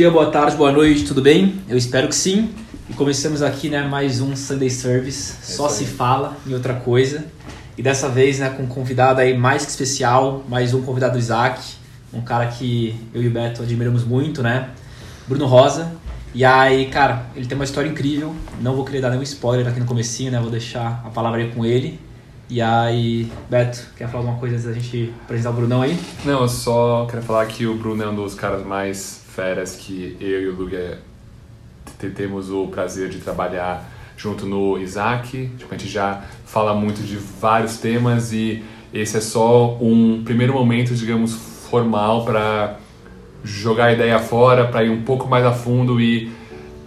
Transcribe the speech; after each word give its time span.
Dia, 0.00 0.10
boa 0.10 0.30
tarde, 0.30 0.56
boa 0.56 0.72
noite, 0.72 1.04
tudo 1.04 1.20
bem? 1.20 1.60
Eu 1.68 1.76
espero 1.76 2.08
que 2.08 2.14
sim. 2.14 2.54
E 2.88 2.94
começamos 2.94 3.42
aqui, 3.42 3.68
né, 3.68 3.82
mais 3.82 4.22
um 4.22 4.34
Sunday 4.34 4.70
Service, 4.70 5.34
é 5.42 5.44
só 5.44 5.68
se 5.68 5.84
fala 5.84 6.38
em 6.46 6.54
outra 6.54 6.72
coisa. 6.72 7.26
E 7.76 7.82
dessa 7.82 8.08
vez, 8.08 8.38
né, 8.38 8.48
com 8.48 8.62
um 8.62 8.66
convidado 8.66 9.20
aí 9.20 9.36
mais 9.36 9.62
que 9.66 9.70
especial, 9.70 10.42
mais 10.48 10.72
um 10.72 10.80
convidado 10.80 11.12
do 11.12 11.18
Isaac, 11.18 11.60
um 12.14 12.22
cara 12.22 12.46
que 12.46 12.98
eu 13.12 13.22
e 13.22 13.28
o 13.28 13.30
Beto 13.30 13.60
admiramos 13.60 14.02
muito, 14.02 14.42
né? 14.42 14.70
Bruno 15.28 15.44
Rosa. 15.44 15.92
E 16.34 16.46
aí, 16.46 16.86
cara, 16.86 17.26
ele 17.36 17.44
tem 17.44 17.54
uma 17.54 17.64
história 17.64 17.90
incrível. 17.90 18.34
Não 18.58 18.74
vou 18.74 18.86
querer 18.86 19.02
dar 19.02 19.10
nenhum 19.10 19.22
spoiler 19.22 19.68
aqui 19.68 19.80
no 19.80 19.86
comecinho, 19.86 20.32
né? 20.32 20.40
Vou 20.40 20.50
deixar 20.50 21.02
a 21.04 21.10
palavra 21.10 21.42
aí 21.42 21.50
com 21.50 21.62
ele. 21.62 22.00
E 22.48 22.62
aí, 22.62 23.30
Beto, 23.50 23.86
quer 23.98 24.08
falar 24.08 24.24
alguma 24.24 24.38
coisa 24.38 24.56
antes 24.56 24.66
da 24.66 24.72
gente 24.72 25.12
apresentar 25.24 25.50
o 25.50 25.52
Brunão 25.52 25.82
aí? 25.82 25.96
Não, 26.24 26.40
eu 26.40 26.48
só 26.48 27.06
quero 27.08 27.22
falar 27.22 27.44
que 27.44 27.66
o 27.66 27.76
Bruno 27.76 28.02
é 28.02 28.08
um 28.08 28.14
dos 28.14 28.34
caras 28.34 28.66
mais 28.66 29.19
feras 29.34 29.76
que 29.76 30.16
eu 30.20 30.42
e 30.42 30.48
o 30.48 30.54
Luga 30.54 30.98
temos 32.14 32.50
o 32.50 32.66
prazer 32.68 33.08
de 33.08 33.18
trabalhar 33.18 33.88
junto 34.16 34.46
no 34.46 34.78
Isaac. 34.78 35.50
Tipo, 35.56 35.74
a 35.74 35.78
gente 35.78 35.90
já 35.90 36.22
fala 36.44 36.74
muito 36.74 37.02
de 37.02 37.16
vários 37.16 37.78
temas 37.78 38.32
e 38.32 38.62
esse 38.92 39.16
é 39.16 39.20
só 39.20 39.76
um 39.80 40.22
primeiro 40.24 40.52
momento, 40.52 40.94
digamos, 40.94 41.34
formal 41.70 42.24
para 42.24 42.76
jogar 43.44 43.86
a 43.86 43.92
ideia 43.92 44.18
fora, 44.18 44.66
para 44.66 44.84
ir 44.84 44.90
um 44.90 45.02
pouco 45.02 45.28
mais 45.28 45.44
a 45.44 45.52
fundo 45.52 46.00
e 46.00 46.30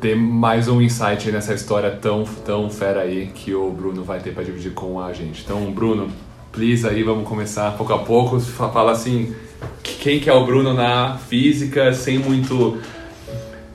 ter 0.01 0.15
mais 0.15 0.67
um 0.67 0.81
insight 0.81 1.31
nessa 1.31 1.53
história 1.53 1.89
tão, 1.89 2.25
tão 2.45 2.69
fera 2.69 3.01
aí 3.01 3.31
que 3.33 3.53
o 3.53 3.71
Bruno 3.71 4.03
vai 4.03 4.19
ter 4.19 4.33
para 4.33 4.43
dividir 4.43 4.73
com 4.73 4.99
a 4.99 5.13
gente. 5.13 5.43
Então, 5.43 5.71
Bruno, 5.71 6.09
please 6.51 6.87
aí, 6.87 7.03
vamos 7.03 7.27
começar 7.27 7.71
pouco 7.77 7.93
a 7.93 7.99
pouco. 7.99 8.39
Fala 8.39 8.91
assim, 8.91 9.33
quem 9.83 10.19
que 10.19 10.29
é 10.29 10.33
o 10.33 10.45
Bruno 10.45 10.73
na 10.73 11.17
física, 11.17 11.93
sem 11.93 12.17
muito 12.17 12.79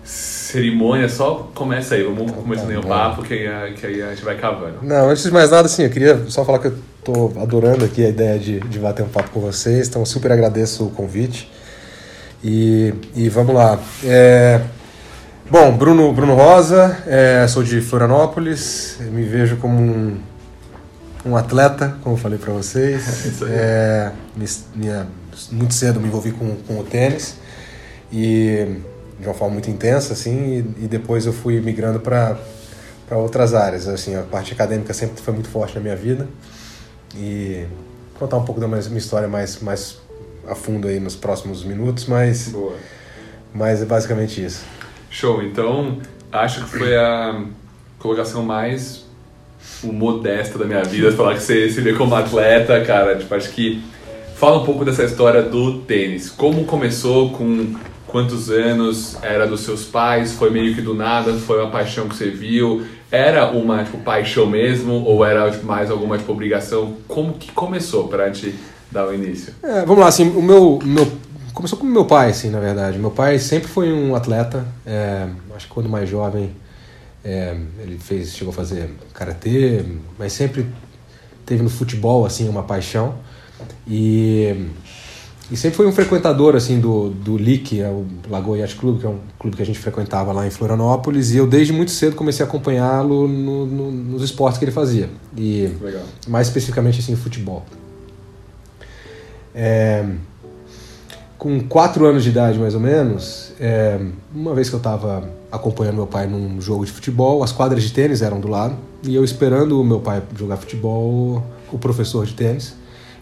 cerimônia, 0.04 1.08
só 1.08 1.50
começa 1.54 1.94
aí, 1.94 2.02
vamos 2.02 2.32
começando 2.32 2.72
tá 2.72 2.80
o 2.80 2.86
papo, 2.86 3.22
que 3.22 3.34
aí, 3.34 3.74
que 3.74 3.86
aí 3.86 4.02
a 4.02 4.10
gente 4.10 4.24
vai 4.24 4.36
cavando. 4.36 4.78
Não, 4.82 5.10
antes 5.10 5.22
de 5.22 5.30
mais 5.30 5.50
nada, 5.50 5.66
assim, 5.66 5.82
eu 5.82 5.90
queria 5.90 6.24
só 6.28 6.44
falar 6.44 6.58
que 6.58 6.68
eu 6.68 6.78
tô 7.04 7.32
adorando 7.38 7.84
aqui 7.84 8.04
a 8.04 8.08
ideia 8.08 8.38
de, 8.38 8.60
de 8.60 8.78
bater 8.78 9.02
um 9.02 9.08
papo 9.08 9.30
com 9.30 9.40
vocês, 9.40 9.88
então 9.88 10.04
super 10.06 10.32
agradeço 10.32 10.86
o 10.86 10.90
convite. 10.90 11.50
E, 12.42 12.94
e 13.14 13.28
vamos 13.28 13.54
lá. 13.54 13.78
É, 14.04 14.60
Bom, 15.50 15.74
Bruno, 15.78 16.12
Bruno 16.12 16.34
Rosa, 16.34 16.98
é, 17.06 17.46
sou 17.48 17.62
de 17.62 17.80
Florianópolis, 17.80 18.98
me 19.00 19.24
vejo 19.24 19.56
como 19.56 19.80
um, 19.80 20.20
um 21.24 21.34
atleta, 21.34 21.96
como 22.02 22.16
eu 22.16 22.20
falei 22.20 22.38
para 22.38 22.52
vocês. 22.52 23.40
É, 23.48 24.12
minha, 24.74 25.06
muito 25.50 25.74
cedo 25.74 26.00
me 26.00 26.08
envolvi 26.08 26.32
com, 26.32 26.56
com 26.66 26.78
o 26.78 26.84
tênis 26.84 27.36
e 28.12 28.80
de 29.18 29.26
uma 29.26 29.34
forma 29.34 29.54
muito 29.54 29.70
intensa, 29.70 30.12
assim, 30.12 30.64
e, 30.78 30.84
e 30.84 30.88
depois 30.88 31.26
eu 31.26 31.32
fui 31.32 31.60
migrando 31.60 32.00
para 32.00 32.38
para 33.08 33.16
outras 33.16 33.54
áreas. 33.54 33.88
Assim, 33.88 34.14
a 34.14 34.22
parte 34.22 34.52
acadêmica 34.52 34.92
sempre 34.92 35.20
foi 35.20 35.32
muito 35.32 35.48
forte 35.48 35.74
na 35.74 35.80
minha 35.80 35.96
vida 35.96 36.28
e 37.16 37.64
contar 38.18 38.36
um 38.36 38.44
pouco 38.44 38.60
da 38.60 38.68
minha 38.68 38.80
história 38.98 39.26
mais, 39.26 39.60
mais 39.60 39.98
a 40.46 40.54
fundo 40.54 40.86
aí 40.86 41.00
nos 41.00 41.16
próximos 41.16 41.64
minutos, 41.64 42.06
mas, 42.06 42.50
Boa. 42.50 42.74
mas 43.54 43.82
é 43.82 43.86
basicamente 43.86 44.44
isso. 44.44 44.64
Show, 45.10 45.42
então 45.42 45.98
acho 46.30 46.64
que 46.64 46.70
foi 46.70 46.96
a 46.96 47.44
colocação 47.98 48.42
mais 48.42 49.06
modesta 49.82 50.58
da 50.58 50.64
minha 50.64 50.82
vida, 50.82 51.12
falar 51.12 51.34
que 51.34 51.42
você 51.42 51.70
se 51.70 51.80
vê 51.80 51.94
como 51.94 52.14
atleta, 52.14 52.84
cara, 52.84 53.16
tipo, 53.16 53.34
acho 53.34 53.50
que 53.50 53.82
fala 54.38 54.58
um 54.62 54.64
pouco 54.64 54.84
dessa 54.84 55.02
história 55.02 55.42
do 55.42 55.80
tênis. 55.80 56.30
Como 56.30 56.64
começou, 56.64 57.30
com 57.30 57.74
quantos 58.06 58.48
anos, 58.50 59.16
era 59.20 59.46
dos 59.46 59.62
seus 59.62 59.84
pais, 59.84 60.32
foi 60.32 60.48
meio 60.50 60.74
que 60.76 60.80
do 60.80 60.94
nada, 60.94 61.32
foi 61.34 61.60
uma 61.60 61.70
paixão 61.70 62.08
que 62.08 62.14
você 62.14 62.30
viu, 62.30 62.86
era 63.10 63.50
uma, 63.50 63.82
tipo, 63.82 63.98
paixão 63.98 64.46
mesmo, 64.46 65.02
ou 65.04 65.24
era 65.24 65.50
tipo, 65.50 65.66
mais 65.66 65.90
alguma, 65.90 66.16
tipo, 66.16 66.30
obrigação? 66.30 66.94
Como 67.08 67.32
que 67.32 67.50
começou 67.50 68.06
para 68.06 68.30
te 68.30 68.54
dar 68.92 69.08
o 69.08 69.12
início? 69.12 69.54
É, 69.60 69.80
vamos 69.84 69.98
lá, 69.98 70.06
assim, 70.06 70.28
o 70.30 70.40
meu, 70.40 70.78
meu 70.84 71.10
começou 71.52 71.76
com 71.76 71.84
meu 71.84 72.04
pai, 72.04 72.30
assim, 72.30 72.48
na 72.48 72.60
verdade. 72.60 72.96
Meu 72.96 73.10
pai 73.10 73.40
sempre 73.40 73.68
foi 73.68 73.92
um 73.92 74.14
atleta. 74.14 74.64
É, 74.86 75.26
acho 75.56 75.66
que 75.66 75.74
quando 75.74 75.88
mais 75.88 76.08
jovem 76.08 76.52
é, 77.24 77.56
ele 77.80 77.98
fez, 77.98 78.36
chegou 78.36 78.52
a 78.52 78.54
fazer 78.54 78.88
karatê, 79.12 79.84
mas 80.16 80.32
sempre 80.32 80.64
teve 81.44 81.60
no 81.60 81.68
futebol 81.68 82.24
assim 82.24 82.48
uma 82.48 82.62
paixão 82.62 83.16
e, 83.86 84.66
e 85.50 85.56
sempre 85.56 85.76
foi 85.76 85.86
um 85.86 85.92
frequentador 85.92 86.54
assim 86.54 86.78
do 86.78 87.10
do 87.10 87.36
LIC, 87.36 87.80
é 87.80 87.88
o 87.88 88.06
Lagoa 88.28 88.58
Yacht 88.58 88.76
Club, 88.76 89.00
que 89.00 89.06
é 89.06 89.08
um 89.08 89.18
clube 89.38 89.56
que 89.56 89.62
a 89.62 89.66
gente 89.66 89.78
frequentava 89.78 90.32
lá 90.32 90.46
em 90.46 90.50
Florianópolis. 90.50 91.32
E 91.32 91.38
eu 91.38 91.46
desde 91.46 91.72
muito 91.72 91.90
cedo 91.90 92.14
comecei 92.14 92.44
a 92.44 92.48
acompanhá-lo 92.48 93.26
no, 93.26 93.66
no, 93.66 93.90
nos 93.90 94.22
esportes 94.22 94.58
que 94.58 94.64
ele 94.64 94.72
fazia 94.72 95.08
e 95.36 95.70
Legal. 95.80 96.02
mais 96.26 96.48
especificamente 96.48 97.00
assim 97.00 97.16
futebol. 97.16 97.64
É, 99.54 100.04
com 101.38 101.60
quatro 101.60 102.04
anos 102.04 102.24
de 102.24 102.30
idade, 102.30 102.58
mais 102.58 102.74
ou 102.74 102.80
menos, 102.80 103.52
é, 103.60 103.98
uma 104.34 104.54
vez 104.54 104.68
que 104.68 104.74
eu 104.74 104.78
estava 104.78 105.28
acompanhando 105.50 105.94
meu 105.94 106.06
pai 106.06 106.26
num 106.26 106.60
jogo 106.60 106.84
de 106.84 106.92
futebol, 106.92 107.42
as 107.42 107.52
quadras 107.52 107.82
de 107.82 107.92
tênis 107.92 108.22
eram 108.22 108.40
do 108.40 108.48
lado, 108.48 108.76
e 109.04 109.14
eu 109.14 109.24
esperando 109.24 109.80
o 109.80 109.84
meu 109.84 110.00
pai 110.00 110.22
jogar 110.36 110.56
futebol, 110.56 111.42
o 111.72 111.78
professor 111.78 112.26
de 112.26 112.34
tênis 112.34 112.74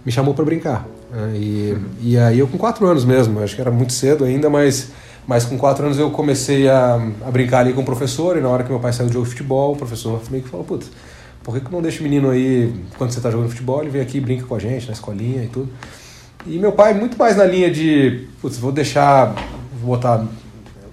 me 0.06 0.12
chamou 0.12 0.33
para 0.33 0.44
brincar. 0.44 0.87
Né? 1.11 1.33
E, 1.34 1.72
uhum. 1.72 1.84
e 2.00 2.17
aí 2.17 2.39
eu 2.39 2.47
com 2.47 2.56
quatro 2.56 2.87
anos 2.87 3.05
mesmo, 3.05 3.43
acho 3.43 3.56
que 3.56 3.61
era 3.61 3.72
muito 3.72 3.93
cedo 3.93 4.25
ainda, 4.25 4.49
mas, 4.49 4.93
mas 5.27 5.44
com 5.44 5.59
quatro 5.59 5.84
anos 5.84 5.99
eu 5.99 6.11
comecei 6.11 6.69
a, 6.69 6.94
a 7.27 7.31
brincar 7.31 7.59
ali 7.59 7.72
com 7.72 7.81
o 7.81 7.84
professor, 7.84 8.39
e 8.39 8.41
na 8.41 8.49
hora 8.49 8.62
que 8.62 8.71
meu 8.71 8.78
pai 8.78 8.93
saiu 8.93 9.09
do 9.09 9.12
jogo 9.12 9.25
de 9.25 9.33
futebol, 9.33 9.72
o 9.72 9.77
professor 9.77 10.22
meio 10.31 10.45
que 10.45 10.49
falou, 10.49 10.65
putz, 10.65 10.89
por 11.43 11.55
que, 11.55 11.61
que 11.61 11.72
não 11.72 11.83
deixa 11.83 12.00
o 12.00 12.03
menino 12.05 12.31
aí, 12.31 12.72
quando 12.97 13.11
você 13.11 13.19
está 13.19 13.31
jogando 13.31 13.50
futebol, 13.50 13.83
ele 13.83 13.91
vem 13.91 14.00
aqui 14.00 14.19
e 14.19 14.21
brinca 14.21 14.47
com 14.47 14.55
a 14.55 14.59
gente 14.59 14.87
na 14.87 14.93
escolinha 14.93 15.43
e 15.43 15.49
tudo. 15.49 15.69
E 16.47 16.59
meu 16.59 16.71
pai 16.71 16.95
muito 16.95 17.19
mais 17.19 17.37
na 17.37 17.45
linha 17.45 17.69
de, 17.69 18.28
putz, 18.41 18.56
vou 18.56 18.71
deixar, 18.71 19.34
vou 19.81 19.97
botar 19.97 20.25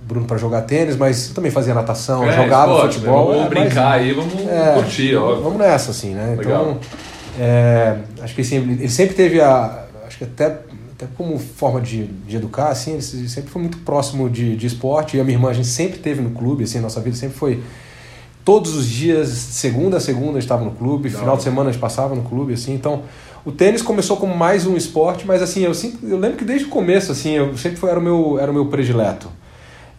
Bruno 0.01 0.25
para 0.25 0.37
jogar 0.37 0.61
tênis, 0.61 0.95
mas 0.95 1.29
eu 1.29 1.35
também 1.35 1.51
fazia 1.51 1.73
natação, 1.73 2.23
é, 2.27 2.35
jogava 2.35 2.73
esporte, 2.73 2.95
futebol. 2.95 3.29
Né? 3.29 3.35
Vamos 3.35 3.45
é, 3.45 3.49
brincar 3.49 3.89
mas, 3.89 4.01
aí, 4.01 4.13
vamos 4.13 4.47
é, 4.47 4.73
curtir, 4.73 5.15
ó. 5.15 5.35
Vamos 5.35 5.59
nessa, 5.59 5.91
assim, 5.91 6.13
né? 6.13 6.35
Legal. 6.37 6.61
Então, 6.61 6.79
é, 7.39 7.97
acho 8.21 8.35
que 8.35 8.41
assim, 8.41 8.57
ele 8.57 8.89
sempre 8.89 9.15
teve 9.15 9.41
a, 9.41 9.85
acho 10.05 10.17
que 10.17 10.23
até, 10.23 10.45
até 10.45 11.07
como 11.17 11.37
forma 11.39 11.81
de, 11.81 12.05
de 12.05 12.35
educar, 12.35 12.69
assim, 12.69 12.93
ele 12.93 13.01
sempre 13.01 13.49
foi 13.49 13.61
muito 13.61 13.79
próximo 13.79 14.29
de, 14.29 14.55
de 14.55 14.67
esporte. 14.67 15.17
E 15.17 15.19
a 15.19 15.23
minha 15.23 15.35
irmã, 15.35 15.49
a 15.49 15.53
gente 15.53 15.67
sempre 15.67 15.99
teve 15.99 16.21
no 16.21 16.31
clube, 16.31 16.63
assim, 16.63 16.79
nossa 16.79 17.01
vida 17.01 17.15
sempre 17.15 17.37
foi 17.37 17.63
todos 18.45 18.75
os 18.75 18.87
dias, 18.87 19.29
segunda 19.29 19.97
a 19.97 19.99
segunda 19.99 20.31
a 20.31 20.33
gente 20.33 20.43
estava 20.43 20.65
no 20.65 20.71
clube, 20.71 21.09
Não. 21.09 21.19
final 21.19 21.37
de 21.37 21.43
semana 21.43 21.69
a 21.69 21.71
gente 21.71 21.81
passava 21.81 22.13
no 22.13 22.23
clube, 22.23 22.53
assim, 22.53 22.73
então 22.73 23.03
o 23.45 23.51
tênis 23.51 23.81
começou 23.81 24.17
como 24.17 24.35
mais 24.35 24.65
um 24.65 24.75
esporte, 24.75 25.25
mas 25.25 25.41
assim, 25.41 25.61
eu, 25.61 25.73
sempre, 25.73 26.09
eu 26.09 26.17
lembro 26.17 26.37
que 26.37 26.45
desde 26.45 26.65
o 26.65 26.69
começo, 26.69 27.11
assim, 27.11 27.31
eu 27.31 27.57
sempre 27.57 27.77
foi, 27.77 27.89
era, 27.89 27.99
o 27.99 28.03
meu, 28.03 28.37
era 28.39 28.51
o 28.51 28.53
meu 28.53 28.65
predileto. 28.67 29.29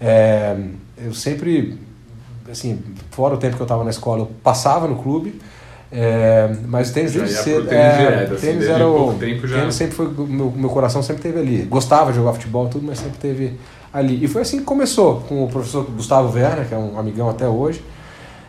É, 0.00 0.56
eu 0.99 1.14
sempre, 1.14 1.79
assim, 2.50 2.79
fora 3.11 3.35
o 3.35 3.38
tempo 3.38 3.56
que 3.56 3.62
eu 3.62 3.64
estava 3.64 3.85
na 3.85 3.91
escola, 3.91 4.23
eu 4.23 4.31
passava 4.43 4.87
no 4.87 4.97
clube, 4.97 5.41
é, 5.93 6.51
mas 6.67 6.91
o 6.91 6.95
tênis 6.95 7.13
desde 7.13 7.35
cedo. 7.37 7.69
Tênis, 7.69 7.85
é, 7.85 7.99
direto, 7.99 8.35
assim, 8.35 8.47
tênis 8.47 8.69
era 8.69 8.89
o. 8.89 9.15
Tempo 9.15 9.47
já... 9.47 9.61
tênis 9.61 9.75
sempre 9.75 9.95
foi. 9.95 10.09
Meu, 10.27 10.51
meu 10.51 10.71
coração 10.71 11.03
sempre 11.03 11.23
teve 11.23 11.39
ali. 11.39 11.63
Gostava 11.63 12.11
de 12.11 12.17
jogar 12.17 12.33
futebol, 12.33 12.69
tudo, 12.69 12.85
mas 12.87 12.99
sempre 12.99 13.19
teve 13.19 13.53
ali. 13.93 14.25
E 14.25 14.29
foi 14.29 14.43
assim 14.43 14.59
que 14.59 14.65
começou, 14.65 15.21
com 15.29 15.45
o 15.45 15.49
professor 15.49 15.85
Gustavo 15.85 16.37
Werner, 16.37 16.67
que 16.67 16.75
é 16.75 16.79
um 16.79 16.99
amigão 16.99 17.31
até 17.31 17.47
hoje. 17.47 17.83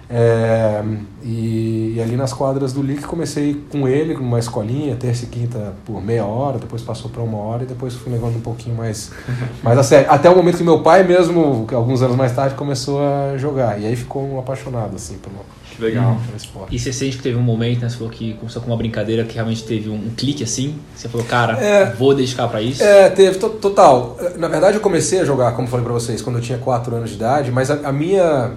É, 0.08 0.84
e, 1.24 1.96
e, 1.96 2.02
ali 2.02 2.16
nas 2.16 2.32
quadras 2.32 2.72
do 2.72 2.82
LIC 2.84 3.04
comecei 3.08 3.60
com 3.72 3.88
ele, 3.88 4.14
numa 4.14 4.38
escolinha, 4.38 4.96
terça 4.96 5.26
e 5.26 5.28
quinta 5.28 5.74
por 5.84 6.00
meia 6.00 6.24
hora, 6.26 6.60
depois 6.60 6.84
passou 6.84 7.10
para 7.10 7.24
uma 7.24 7.40
hora 7.40 7.64
e 7.64 7.66
depois 7.66 7.96
fui 7.96 8.12
levando 8.12 8.36
um 8.36 8.42
pouquinho 8.42 8.76
mais, 8.76 9.12
mais 9.64 9.78
a 9.80 9.84
sério. 9.84 10.12
Até 10.12 10.30
o 10.30 10.36
momento 10.36 10.58
que 10.58 10.64
meu 10.64 10.82
pai 10.84 11.04
mesmo, 11.04 11.66
alguns 11.74 12.04
anos 12.04 12.16
mais 12.16 12.36
tarde, 12.36 12.54
começou 12.54 13.00
a 13.02 13.38
jogar. 13.38 13.82
E 13.82 13.88
aí 13.88 13.96
ficou 13.96 14.24
um 14.24 14.38
apaixonado 14.38 14.96
assim 14.96 15.18
pelo, 15.18 15.38
que 15.76 15.82
legal. 15.82 16.18
esporte. 16.36 16.76
E 16.76 16.80
você 16.80 16.94
sente 16.94 17.18
que 17.18 17.24
teve 17.24 17.38
um 17.38 17.42
momento, 17.42 17.82
né? 17.82 17.90
Você 17.90 17.98
falou 17.98 18.12
que 18.12 18.34
começou 18.36 18.62
com 18.62 18.70
uma 18.70 18.78
brincadeira 18.78 19.24
que 19.24 19.36
realmente 19.36 19.64
teve 19.64 19.90
um, 19.90 19.96
um 19.96 20.12
clique 20.16 20.44
assim? 20.44 20.76
Você 20.96 21.10
falou, 21.10 21.26
cara, 21.26 21.54
é, 21.60 21.94
vou 21.94 22.14
dedicar 22.14 22.48
para 22.48 22.62
isso? 22.62 22.84
É, 22.84 23.10
teve, 23.10 23.38
total. 23.38 24.18
Na 24.38 24.48
verdade 24.48 24.78
eu 24.78 24.82
comecei 24.82 25.20
a 25.20 25.26
jogar, 25.26 25.52
como 25.54 25.68
falei 25.68 25.84
para 25.84 25.94
vocês, 25.94 26.22
quando 26.22 26.38
eu 26.38 26.42
tinha 26.42 26.58
4 26.58 26.96
anos 26.96 27.10
de 27.10 27.16
idade, 27.16 27.52
mas 27.52 27.70
a, 27.70 27.90
a 27.90 27.92
minha 27.92 28.52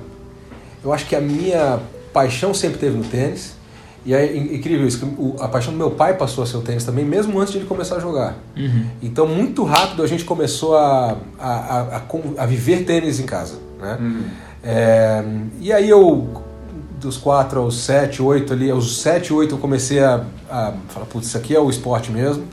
eu 0.84 0.92
acho 0.92 1.06
que 1.06 1.16
a 1.16 1.20
minha 1.20 1.80
paixão 2.12 2.54
sempre 2.54 2.78
teve 2.78 2.96
no 2.96 3.04
tênis. 3.04 3.56
E 4.06 4.14
é 4.14 4.36
incrível 4.36 4.86
isso, 4.86 5.00
que 5.00 5.42
a 5.42 5.48
paixão 5.48 5.72
do 5.72 5.76
meu 5.76 5.90
pai 5.90 6.16
passou 6.16 6.42
a 6.42 6.46
ser 6.46 6.56
o 6.56 6.62
tênis 6.62 6.84
também, 6.84 7.04
mesmo 7.04 7.38
antes 7.38 7.52
de 7.52 7.58
ele 7.58 7.66
começar 7.66 7.96
a 7.96 8.00
jogar. 8.00 8.38
Uhum. 8.56 8.86
Então, 9.02 9.26
muito 9.26 9.64
rápido 9.64 10.02
a 10.02 10.06
gente 10.06 10.24
começou 10.24 10.76
a, 10.76 11.16
a, 11.38 11.80
a, 11.80 12.02
a 12.38 12.46
viver 12.46 12.84
tênis 12.84 13.20
em 13.20 13.26
casa. 13.26 13.56
Né? 13.78 13.98
Uhum. 14.00 14.24
É, 14.62 15.24
e 15.60 15.72
aí 15.72 15.88
eu, 15.90 16.42
dos 17.00 17.16
4 17.16 17.60
aos 17.60 17.80
7, 17.80 18.22
8 18.22 18.52
ali, 18.52 18.70
aos 18.70 19.00
7, 19.00 19.32
8 19.32 19.54
eu 19.54 19.58
comecei 19.58 20.00
a, 20.00 20.24
a 20.50 20.72
falar, 20.88 21.06
putz, 21.06 21.28
isso 21.28 21.36
aqui 21.38 21.54
é 21.54 21.60
o 21.60 21.70
esporte 21.70 22.10
mesmo. 22.10 22.44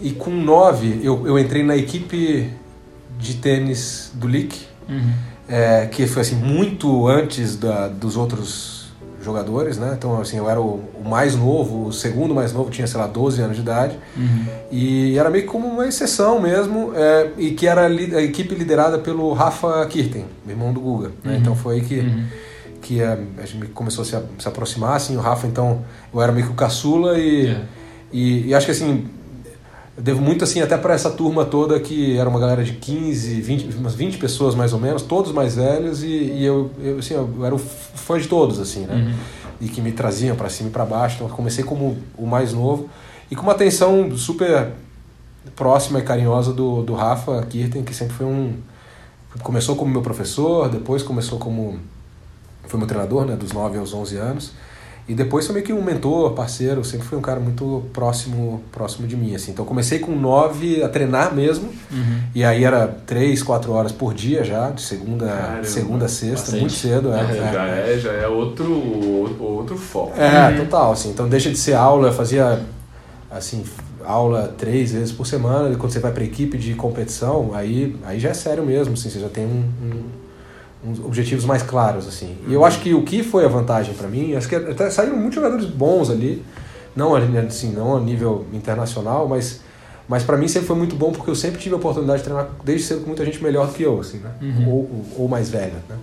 E 0.00 0.10
com 0.12 0.30
9 0.30 1.00
eu, 1.02 1.26
eu 1.26 1.38
entrei 1.38 1.62
na 1.62 1.76
equipe 1.76 2.50
de 3.18 3.34
tênis 3.34 4.10
do 4.14 4.28
Lick, 4.28 4.66
Uhum. 4.88 5.12
é, 5.46 5.84
que 5.86 6.06
foi 6.06 6.22
assim 6.22 6.36
muito 6.36 7.06
antes 7.06 7.56
da, 7.56 7.88
dos 7.88 8.16
outros 8.16 8.86
jogadores, 9.22 9.76
né? 9.76 9.94
Então 9.98 10.18
assim, 10.18 10.38
eu 10.38 10.48
era 10.48 10.58
o, 10.58 10.80
o 10.98 11.06
mais 11.06 11.36
novo, 11.36 11.88
o 11.88 11.92
segundo 11.92 12.34
mais 12.34 12.54
novo, 12.54 12.70
tinha, 12.70 12.86
sei 12.86 12.98
lá, 12.98 13.06
12 13.06 13.42
anos 13.42 13.56
de 13.56 13.62
idade. 13.62 13.98
Uhum. 14.16 14.46
E 14.70 15.18
era 15.18 15.28
meio 15.28 15.44
como 15.44 15.68
uma 15.68 15.86
exceção 15.86 16.40
mesmo, 16.40 16.92
é, 16.94 17.30
e 17.36 17.50
que 17.50 17.66
era 17.66 17.82
a 17.86 18.22
equipe 18.22 18.54
liderada 18.54 18.98
pelo 18.98 19.30
Rafa 19.34 19.84
Kirten, 19.86 20.24
irmão 20.48 20.72
do 20.72 20.80
Guga. 20.80 21.10
né? 21.22 21.36
Então 21.38 21.54
foi 21.54 21.74
aí 21.76 21.80
que, 21.82 21.98
Uhum. 21.98 22.24
Que 22.88 23.00
é, 23.02 23.18
a 23.36 23.44
gente 23.46 23.66
começou 23.68 24.00
a 24.02 24.04
se, 24.06 24.16
a- 24.16 24.22
se 24.38 24.48
aproximar, 24.48 24.96
assim, 24.96 25.14
o 25.16 25.20
Rafa 25.20 25.46
então, 25.46 25.84
eu 26.12 26.22
era 26.22 26.32
meio 26.32 26.46
que 26.46 26.52
o 26.52 26.56
caçula 26.56 27.18
e, 27.18 27.48
É. 27.48 27.62
e, 28.12 28.46
e 28.48 28.54
acho 28.54 28.64
que 28.64 28.72
assim, 28.72 29.06
eu 29.96 30.02
devo 30.02 30.22
muito 30.22 30.42
assim 30.42 30.60
até 30.62 30.76
para 30.78 30.94
essa 30.94 31.10
turma 31.10 31.44
toda 31.44 31.78
que 31.80 32.16
era 32.16 32.28
uma 32.28 32.40
galera 32.40 32.64
de 32.64 32.72
15, 32.72 33.40
20, 33.42 33.76
umas 33.76 33.94
20 33.94 34.16
pessoas 34.16 34.54
mais 34.54 34.72
ou 34.72 34.78
menos, 34.80 35.02
todos 35.02 35.32
mais 35.32 35.56
velhos 35.56 36.02
e, 36.02 36.06
e 36.06 36.44
eu, 36.44 36.70
eu, 36.82 36.98
assim, 36.98 37.12
eu 37.14 37.44
era 37.44 37.54
o 37.54 37.58
fã 37.58 38.18
de 38.18 38.26
todos, 38.26 38.58
assim, 38.58 38.86
né? 38.86 38.94
Uhum. 38.94 39.14
E 39.60 39.68
que 39.68 39.80
me 39.82 39.92
traziam 39.92 40.34
para 40.36 40.48
cima 40.48 40.68
e 40.70 40.72
para 40.72 40.84
baixo, 40.86 41.16
então 41.16 41.28
comecei 41.28 41.64
como 41.64 41.98
o 42.16 42.26
mais 42.26 42.52
novo 42.54 42.88
e 43.30 43.36
com 43.36 43.42
uma 43.42 43.52
atenção 43.52 44.16
super 44.16 44.68
próxima 45.54 45.98
e 45.98 46.02
carinhosa 46.02 46.52
do, 46.52 46.82
do 46.82 46.94
Rafa 46.94 47.42
Kirten, 47.42 47.82
que 47.82 47.92
sempre 47.94 48.14
foi 48.14 48.24
um. 48.26 48.54
Começou 49.42 49.76
como 49.76 49.90
meu 49.92 50.00
professor, 50.02 50.68
depois 50.70 51.02
começou 51.02 51.38
como. 51.38 51.78
Foi 52.68 52.78
meu 52.78 52.86
treinador, 52.86 53.24
né, 53.24 53.34
dos 53.34 53.50
9 53.52 53.76
aos 53.78 53.92
11 53.92 54.16
anos. 54.16 54.52
E 55.08 55.14
depois 55.14 55.46
foi 55.46 55.54
meio 55.54 55.64
que 55.64 55.72
um 55.72 55.82
mentor, 55.82 56.32
parceiro, 56.32 56.84
sempre 56.84 57.06
foi 57.08 57.16
um 57.16 57.22
cara 57.22 57.40
muito 57.40 57.82
próximo 57.94 58.62
próximo 58.70 59.06
de 59.08 59.16
mim. 59.16 59.34
Assim. 59.34 59.52
Então 59.52 59.64
eu 59.64 59.66
comecei 59.68 59.98
com 59.98 60.14
9 60.14 60.82
a 60.82 60.88
treinar 60.90 61.34
mesmo, 61.34 61.70
Uhum. 61.90 62.18
e 62.34 62.44
aí 62.44 62.62
era 62.62 62.86
3, 63.06 63.42
4 63.42 63.72
horas 63.72 63.90
por 63.90 64.12
dia 64.12 64.44
já, 64.44 64.68
de 64.70 64.82
segunda, 64.82 65.26
Caramba, 65.26 65.64
segunda 65.64 66.04
a 66.04 66.08
sexta, 66.08 66.36
bastante. 66.52 66.60
muito 66.60 66.74
cedo. 66.74 67.10
É, 67.14 67.20
É, 67.22 67.52
já, 67.52 67.66
é, 67.66 67.98
já 67.98 68.12
é 68.12 68.28
outro, 68.28 68.70
outro 69.40 69.78
foco. 69.78 70.12
É, 70.20 70.54
total, 70.58 70.92
assim. 70.92 71.08
Então 71.08 71.26
deixa 71.26 71.48
de 71.50 71.56
ser 71.56 71.72
aula, 71.72 72.08
eu 72.08 72.12
fazia 72.12 72.60
assim, 73.30 73.64
aula 74.04 74.54
três 74.58 74.92
vezes 74.92 75.10
por 75.12 75.26
semana, 75.26 75.70
e 75.70 75.76
quando 75.76 75.90
você 75.92 76.00
vai 76.00 76.12
para 76.12 76.22
equipe 76.24 76.58
de 76.58 76.74
competição, 76.74 77.52
aí, 77.54 77.96
aí 78.04 78.20
já 78.20 78.28
é 78.28 78.34
sério 78.34 78.62
mesmo, 78.64 78.92
assim, 78.92 79.08
você 79.08 79.20
já 79.20 79.28
tem 79.30 79.46
um, 79.46 79.64
um- 79.82 80.04
uns 80.84 80.98
objetivos 81.00 81.44
mais 81.44 81.62
claros, 81.62 82.06
assim. 82.06 82.36
E 82.46 82.54
eu 82.54 82.64
acho 82.64 82.80
que 82.80 82.94
o 82.94 83.02
que 83.02 83.22
foi 83.22 83.44
a 83.44 83.48
vantagem 83.48 83.94
para 83.94 84.06
mim, 84.08 84.34
acho 84.34 84.48
que 84.48 84.54
até 84.54 84.88
saíram 84.90 85.16
muitos 85.16 85.34
jogadores 85.34 85.64
bons 85.66 86.10
ali, 86.10 86.44
não 86.94 87.14
a- 87.14 87.20
assim, 87.46 87.72
não 87.72 87.96
a 87.96 88.00
nível 88.00 88.46
internacional, 88.52 89.28
mas 89.28 89.60
mas 90.08 90.22
para 90.22 90.38
mim 90.38 90.48
sempre 90.48 90.66
foi 90.68 90.76
muito 90.76 90.96
bom 90.96 91.12
porque 91.12 91.30
eu 91.30 91.34
sempre 91.34 91.60
tive 91.60 91.74
a 91.74 91.78
oportunidade 91.78 92.20
de 92.20 92.24
treinar 92.24 92.48
desde 92.64 92.86
cedo 92.86 93.00
com 93.02 93.08
muita 93.08 93.26
gente 93.26 93.42
melhor 93.42 93.66
do 93.66 93.74
que 93.74 93.82
eu, 93.82 94.00
assim, 94.00 94.16
né? 94.18 94.30
Uhum. 94.40 94.68
Ou, 94.68 94.74
ou- 94.78 95.04
ou 95.18 95.28
mais 95.28 95.50
velha, 95.50 95.74
né? 95.88 95.96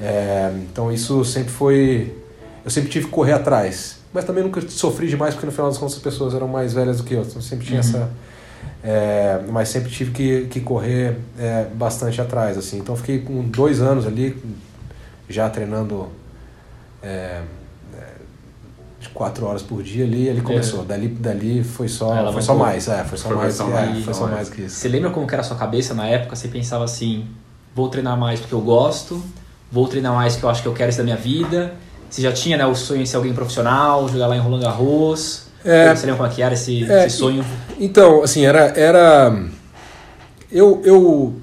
É, 0.00 0.52
então 0.70 0.92
isso 0.92 1.24
sempre 1.24 1.50
foi 1.50 2.14
eu 2.64 2.70
sempre 2.70 2.90
tive 2.90 3.06
que 3.06 3.10
correr 3.10 3.32
atrás. 3.32 3.96
Mas 4.12 4.24
também 4.24 4.42
nunca 4.44 4.60
sofri 4.68 5.06
demais, 5.08 5.32
porque 5.34 5.46
no 5.46 5.52
final 5.52 5.68
das 5.68 5.78
contas 5.78 5.94
as 5.96 6.02
pessoas 6.02 6.34
eram 6.34 6.46
mais 6.48 6.72
velhas 6.74 6.98
do 6.98 7.04
que 7.04 7.14
eu. 7.14 7.22
Então 7.22 7.40
sempre 7.40 7.64
tinha 7.66 7.80
Uhum. 7.80 7.86
essa. 7.88 8.10
É, 8.82 9.40
mas 9.48 9.68
sempre 9.68 9.90
tive 9.90 10.12
que, 10.12 10.46
que 10.46 10.60
correr 10.60 11.16
é, 11.38 11.64
bastante 11.74 12.20
atrás. 12.20 12.56
assim 12.56 12.78
Então 12.78 12.96
fiquei 12.96 13.20
com 13.20 13.42
dois 13.42 13.80
anos 13.80 14.06
ali, 14.06 14.36
já 15.28 15.48
treinando 15.50 16.08
é, 17.02 17.42
é, 17.94 18.04
de 19.00 19.08
quatro 19.10 19.46
horas 19.46 19.62
por 19.62 19.82
dia 19.82 20.04
ali, 20.04 20.28
ele 20.28 20.40
começou. 20.40 20.84
Dali, 20.84 21.08
dali 21.08 21.64
foi 21.64 21.88
só, 21.88 22.14
Ela 22.14 22.32
foi 22.32 22.42
só 22.42 22.54
mais, 22.54 22.88
é, 22.88 23.04
foi 23.04 23.18
só 23.18 23.28
Foi 23.28 23.36
mais, 23.36 23.54
só 23.54 23.68
é, 23.68 23.94
foi 23.94 24.02
só 24.02 24.12
só 24.12 24.20
mais. 24.22 24.34
mais 24.34 24.48
que 24.50 24.62
isso. 24.62 24.76
Você 24.76 24.88
lembra 24.88 25.10
como 25.10 25.26
que 25.26 25.34
era 25.34 25.42
a 25.42 25.44
sua 25.44 25.56
cabeça 25.56 25.92
na 25.94 26.06
época? 26.06 26.36
Você 26.36 26.48
pensava 26.48 26.84
assim, 26.84 27.26
vou 27.74 27.88
treinar 27.88 28.16
mais 28.16 28.38
porque 28.40 28.54
eu 28.54 28.60
gosto, 28.60 29.22
vou 29.72 29.88
treinar 29.88 30.14
mais 30.14 30.34
porque 30.34 30.46
eu 30.46 30.50
acho 30.50 30.62
que 30.62 30.68
eu 30.68 30.74
quero 30.74 30.90
isso 30.90 30.98
da 30.98 31.04
minha 31.04 31.16
vida. 31.16 31.74
Você 32.08 32.22
já 32.22 32.32
tinha 32.32 32.56
né, 32.56 32.64
o 32.64 32.74
sonho 32.74 33.02
de 33.02 33.08
ser 33.08 33.16
alguém 33.16 33.34
profissional, 33.34 34.08
jogar 34.08 34.28
lá 34.28 34.36
em 34.36 34.40
Roland 34.40 34.60
Garros. 34.60 35.47
É. 35.64 35.94
Como 35.94 36.26
era 36.42 36.54
esse, 36.54 36.90
É, 36.90 37.06
esse 37.06 37.16
sonho? 37.16 37.44
Então, 37.78 38.22
assim, 38.22 38.44
era. 38.46 38.72
era 38.76 39.36
eu, 40.50 40.80
eu, 40.84 41.34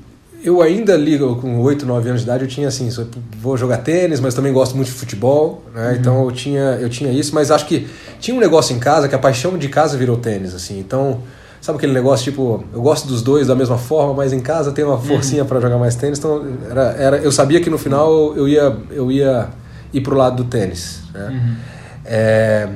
eu 0.43 0.61
ainda 0.61 0.93
ali, 0.93 1.17
com 1.17 1.59
8, 1.59 1.85
9 1.85 2.09
anos 2.09 2.21
de 2.21 2.27
idade, 2.27 2.43
eu 2.43 2.47
tinha 2.47 2.67
assim, 2.67 2.89
vou 3.37 3.57
jogar 3.57 3.77
tênis, 3.77 4.19
mas 4.19 4.33
também 4.33 4.53
gosto 4.53 4.75
muito 4.75 4.87
de 4.87 4.93
futebol, 4.93 5.63
né? 5.73 5.97
Então 5.99 6.23
eu 6.23 6.31
tinha, 6.31 6.77
eu 6.79 6.89
tinha 6.89 7.11
isso, 7.11 7.33
mas 7.33 7.49
acho 7.49 7.65
que 7.65 7.87
tinha 8.19 8.35
um 8.35 8.39
negócio 8.39 8.75
em 8.75 8.79
casa 8.79 9.07
que 9.07 9.15
a 9.15 9.19
paixão 9.19 9.57
de 9.57 9.67
casa 9.69 9.97
virou 9.97 10.17
tênis, 10.17 10.53
assim. 10.53 10.79
Então, 10.79 11.21
sabe 11.61 11.77
aquele 11.77 11.93
negócio 11.93 12.23
tipo, 12.23 12.63
eu 12.71 12.81
gosto 12.81 13.07
dos 13.07 13.23
dois 13.23 13.47
da 13.47 13.55
mesma 13.55 13.77
forma, 13.77 14.13
mas 14.13 14.33
em 14.33 14.39
casa 14.39 14.71
tem 14.71 14.85
uma 14.85 14.99
forcinha 14.99 15.43
pra 15.45 15.59
jogar 15.59 15.77
mais 15.77 15.95
tênis, 15.95 16.19
então 16.19 16.43
era, 16.69 16.81
era, 16.97 17.17
eu 17.17 17.31
sabia 17.31 17.59
que 17.59 17.69
no 17.69 17.77
final 17.79 18.35
eu 18.35 18.47
ia, 18.47 18.75
eu 18.91 19.11
ia 19.11 19.49
ir 19.91 20.01
pro 20.01 20.15
lado 20.15 20.43
do 20.43 20.49
tênis, 20.49 21.01
né? 21.11 21.57
É, 22.05 22.69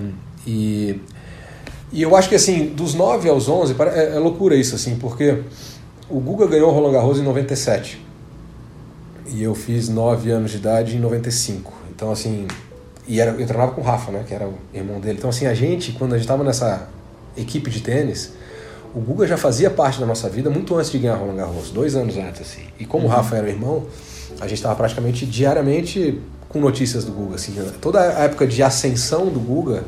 e 0.48 1.00
e 1.92 2.02
eu 2.02 2.16
acho 2.16 2.30
que 2.30 2.36
assim, 2.36 2.68
dos 2.68 2.94
9 2.94 3.30
aos 3.30 3.48
11, 3.50 3.74
pare- 3.74 3.92
é, 3.92 4.16
é 4.16 4.20
loucura 4.20 4.56
isso, 4.56 4.76
assim, 4.76 4.96
porque 4.96 5.42
o 6.10 6.20
Guga 6.20 6.48
ganhou 6.48 6.70
o 6.70 6.74
Roland 6.74 6.92
Garros 6.94 7.20
em 7.20 7.24
97. 7.24 8.06
E 9.32 9.44
eu 9.44 9.54
fiz 9.54 9.90
9 9.90 10.32
anos 10.32 10.52
de 10.52 10.58
idade 10.58 10.96
em 10.98 11.00
95. 11.00 11.72
Então, 11.96 12.12
assim, 12.12 12.48
e 13.08 13.20
era, 13.20 13.32
eu 13.32 13.46
treinava 13.46 13.72
com 13.74 13.82
o 13.82 13.84
Rafa, 13.84 14.12
né, 14.12 14.24
que 14.28 14.34
era 14.34 14.48
o 14.48 14.54
irmão 14.74 15.00
dele. 15.00 15.18
Então, 15.18 15.30
assim, 15.30 15.46
a 15.46 15.54
gente, 15.54 15.92
quando 15.92 16.14
a 16.14 16.18
gente 16.18 16.26
estava 16.26 16.44
nessa 16.44 16.88
equipe 17.38 17.70
de 17.70 17.82
tênis, 17.82 18.34
o 18.94 19.00
Guga 19.00 19.28
já 19.28 19.38
fazia 19.38 19.70
parte 19.70 20.00
da 20.00 20.06
nossa 20.06 20.28
vida 20.30 20.50
muito 20.50 20.76
antes 20.76 20.90
de 20.92 20.98
ganhar 20.98 21.16
o 21.16 21.20
Roland 21.20 21.36
Garros, 21.36 21.70
dois 21.70 21.96
anos 21.96 22.18
antes, 22.18 22.42
assim. 22.42 22.62
E 22.80 22.86
como 22.86 23.06
o 23.06 23.10
Rafa 23.10 23.36
era 23.36 23.46
o 23.46 23.50
irmão, 23.50 23.86
a 24.40 24.48
gente 24.48 24.58
estava 24.58 24.76
praticamente 24.76 25.26
diariamente 25.28 26.20
com 26.48 26.60
notícias 26.60 27.04
do 27.04 27.12
Guga, 27.12 27.36
assim. 27.36 27.54
Toda 27.80 28.00
a 28.00 28.24
época 28.24 28.48
de 28.48 28.64
ascensão 28.64 29.28
do 29.28 29.40
Guga, 29.40 29.84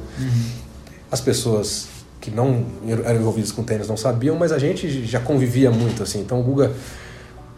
as 1.12 1.20
pessoas 1.20 1.88
que 2.22 2.32
não 2.32 2.63
eram 2.88 3.20
envolvidas 3.20 3.51
com 3.51 3.63
tênis 3.63 3.88
não 3.88 3.98
sabiam, 3.98 4.36
mas 4.36 4.51
a 4.51 4.60
gente 4.60 5.06
já 5.06 5.20
convivia 5.20 5.70
muito, 5.72 6.03
assim. 6.03 6.22
Então 6.22 6.39
o 6.39 6.44
Guga 6.44 6.72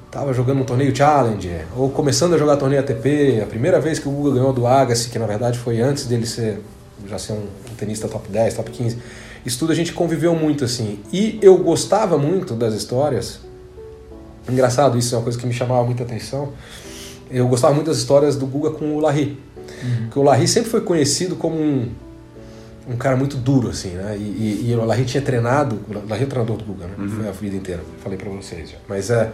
tava 0.09 0.33
jogando 0.33 0.61
um 0.61 0.63
torneio 0.63 0.95
Challenger, 0.95 1.65
ou 1.75 1.89
começando 1.89 2.33
a 2.33 2.37
jogar 2.37 2.57
torneio 2.57 2.81
ATP, 2.81 3.41
a 3.41 3.45
primeira 3.45 3.79
vez 3.79 3.99
que 3.99 4.07
o 4.07 4.11
Guga 4.11 4.35
ganhou 4.35 4.53
do 4.53 4.65
Agassi, 4.65 5.09
que 5.09 5.19
na 5.19 5.25
verdade 5.25 5.59
foi 5.59 5.81
antes 5.81 6.05
dele 6.05 6.25
ser 6.25 6.61
já 7.07 7.19
ser 7.19 7.33
um, 7.33 7.45
tenista 7.77 8.07
top 8.07 8.29
10, 8.29 8.53
top 8.53 8.71
15. 8.71 8.97
Isso 9.45 9.59
tudo 9.59 9.71
a 9.71 9.75
gente 9.75 9.91
conviveu 9.91 10.33
muito, 10.35 10.63
assim. 10.63 10.99
E 11.11 11.37
eu 11.41 11.57
gostava 11.57 12.17
muito 12.17 12.53
das 12.53 12.73
histórias. 12.73 13.39
Engraçado, 14.49 14.97
isso 14.97 15.13
é 15.13 15.17
uma 15.17 15.23
coisa 15.23 15.37
que 15.37 15.45
me 15.45 15.53
chamava 15.53 15.83
muita 15.83 16.03
atenção. 16.03 16.53
Eu 17.29 17.47
gostava 17.47 17.73
muito 17.73 17.87
das 17.87 17.97
histórias 17.97 18.35
do 18.35 18.45
Guga 18.45 18.71
com 18.71 18.95
o 18.95 18.99
Larry. 18.99 19.37
Porque 20.03 20.19
o 20.19 20.23
Larry 20.23 20.47
sempre 20.47 20.69
foi 20.69 20.81
conhecido 20.81 21.35
como 21.35 21.57
um, 21.57 21.89
um 22.87 22.97
cara 22.97 23.15
muito 23.15 23.37
duro, 23.37 23.69
assim, 23.69 23.91
né? 23.91 24.15
E, 24.17 24.21
e, 24.21 24.71
e 24.71 24.75
o 24.75 24.83
Larry 24.85 25.05
tinha 25.05 25.21
treinado, 25.21 25.79
o 25.87 26.09
Larry 26.09 26.23
é 26.23 26.25
o 26.25 26.29
treinador 26.29 26.57
do 26.57 26.63
Guga, 26.63 26.85
né? 26.85 26.93
Foi 27.15 27.27
a 27.27 27.31
vida 27.31 27.55
inteira, 27.55 27.81
falei 28.03 28.17
pra 28.17 28.29
vocês 28.29 28.71
já. 28.71 28.77
Mas, 28.87 29.09
é, 29.09 29.31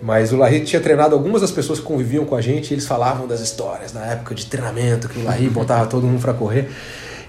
mas 0.00 0.32
o 0.32 0.36
Larry 0.36 0.64
tinha 0.64 0.80
treinado 0.80 1.14
algumas 1.14 1.42
das 1.42 1.50
pessoas 1.50 1.78
que 1.78 1.84
conviviam 1.84 2.24
com 2.24 2.34
a 2.34 2.40
gente 2.40 2.70
e 2.70 2.74
eles 2.74 2.86
falavam 2.86 3.26
das 3.26 3.40
histórias 3.40 3.92
na 3.92 4.04
época 4.06 4.34
de 4.34 4.46
treinamento, 4.46 5.08
que 5.08 5.18
o 5.18 5.24
Larry 5.24 5.48
botava 5.50 5.86
todo 5.86 6.06
mundo 6.06 6.20
pra 6.20 6.32
correr. 6.32 6.70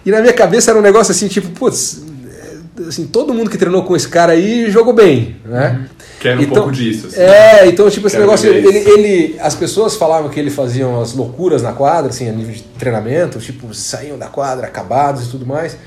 E 0.06 0.12
na 0.12 0.22
minha 0.22 0.34
cabeça 0.34 0.72
era 0.72 0.80
um 0.80 0.84
negócio 0.84 1.12
assim, 1.12 1.28
tipo, 1.28 1.50
putz, 1.50 2.04
é, 2.30 2.88
assim, 2.88 3.06
todo 3.08 3.34
mundo 3.34 3.50
que 3.50 3.58
treinou 3.58 3.84
com 3.84 3.96
esse 3.96 4.08
cara 4.08 4.32
aí 4.34 4.72
jogou 4.72 4.94
bem, 4.94 5.36
né? 5.46 5.89
Quero 6.20 6.42
um 6.42 6.46
pouco 6.48 6.72
disso. 6.72 7.08
assim. 7.08 7.22
É, 7.22 7.66
então, 7.68 7.90
tipo, 7.90 8.08
esse 8.08 8.18
negócio, 8.18 8.50
ele, 8.50 8.68
ele, 8.68 9.40
as 9.40 9.56
pessoas 9.56 9.96
falavam 9.96 10.30
que 10.30 10.40
ele 10.40 10.50
fazia 10.50 10.86
umas 10.88 11.14
loucuras 11.14 11.62
na 11.62 11.72
quadra, 11.72 12.10
assim, 12.10 12.28
a 12.28 12.32
nível 12.32 12.54
de 12.54 12.62
treinamento, 12.62 13.40
tipo, 13.40 13.74
saíam 13.74 14.18
da 14.18 14.28
quadra 14.28 14.68
acabados 14.68 15.28
e 15.28 15.32
tudo 15.32 15.46
mais. 15.46 15.78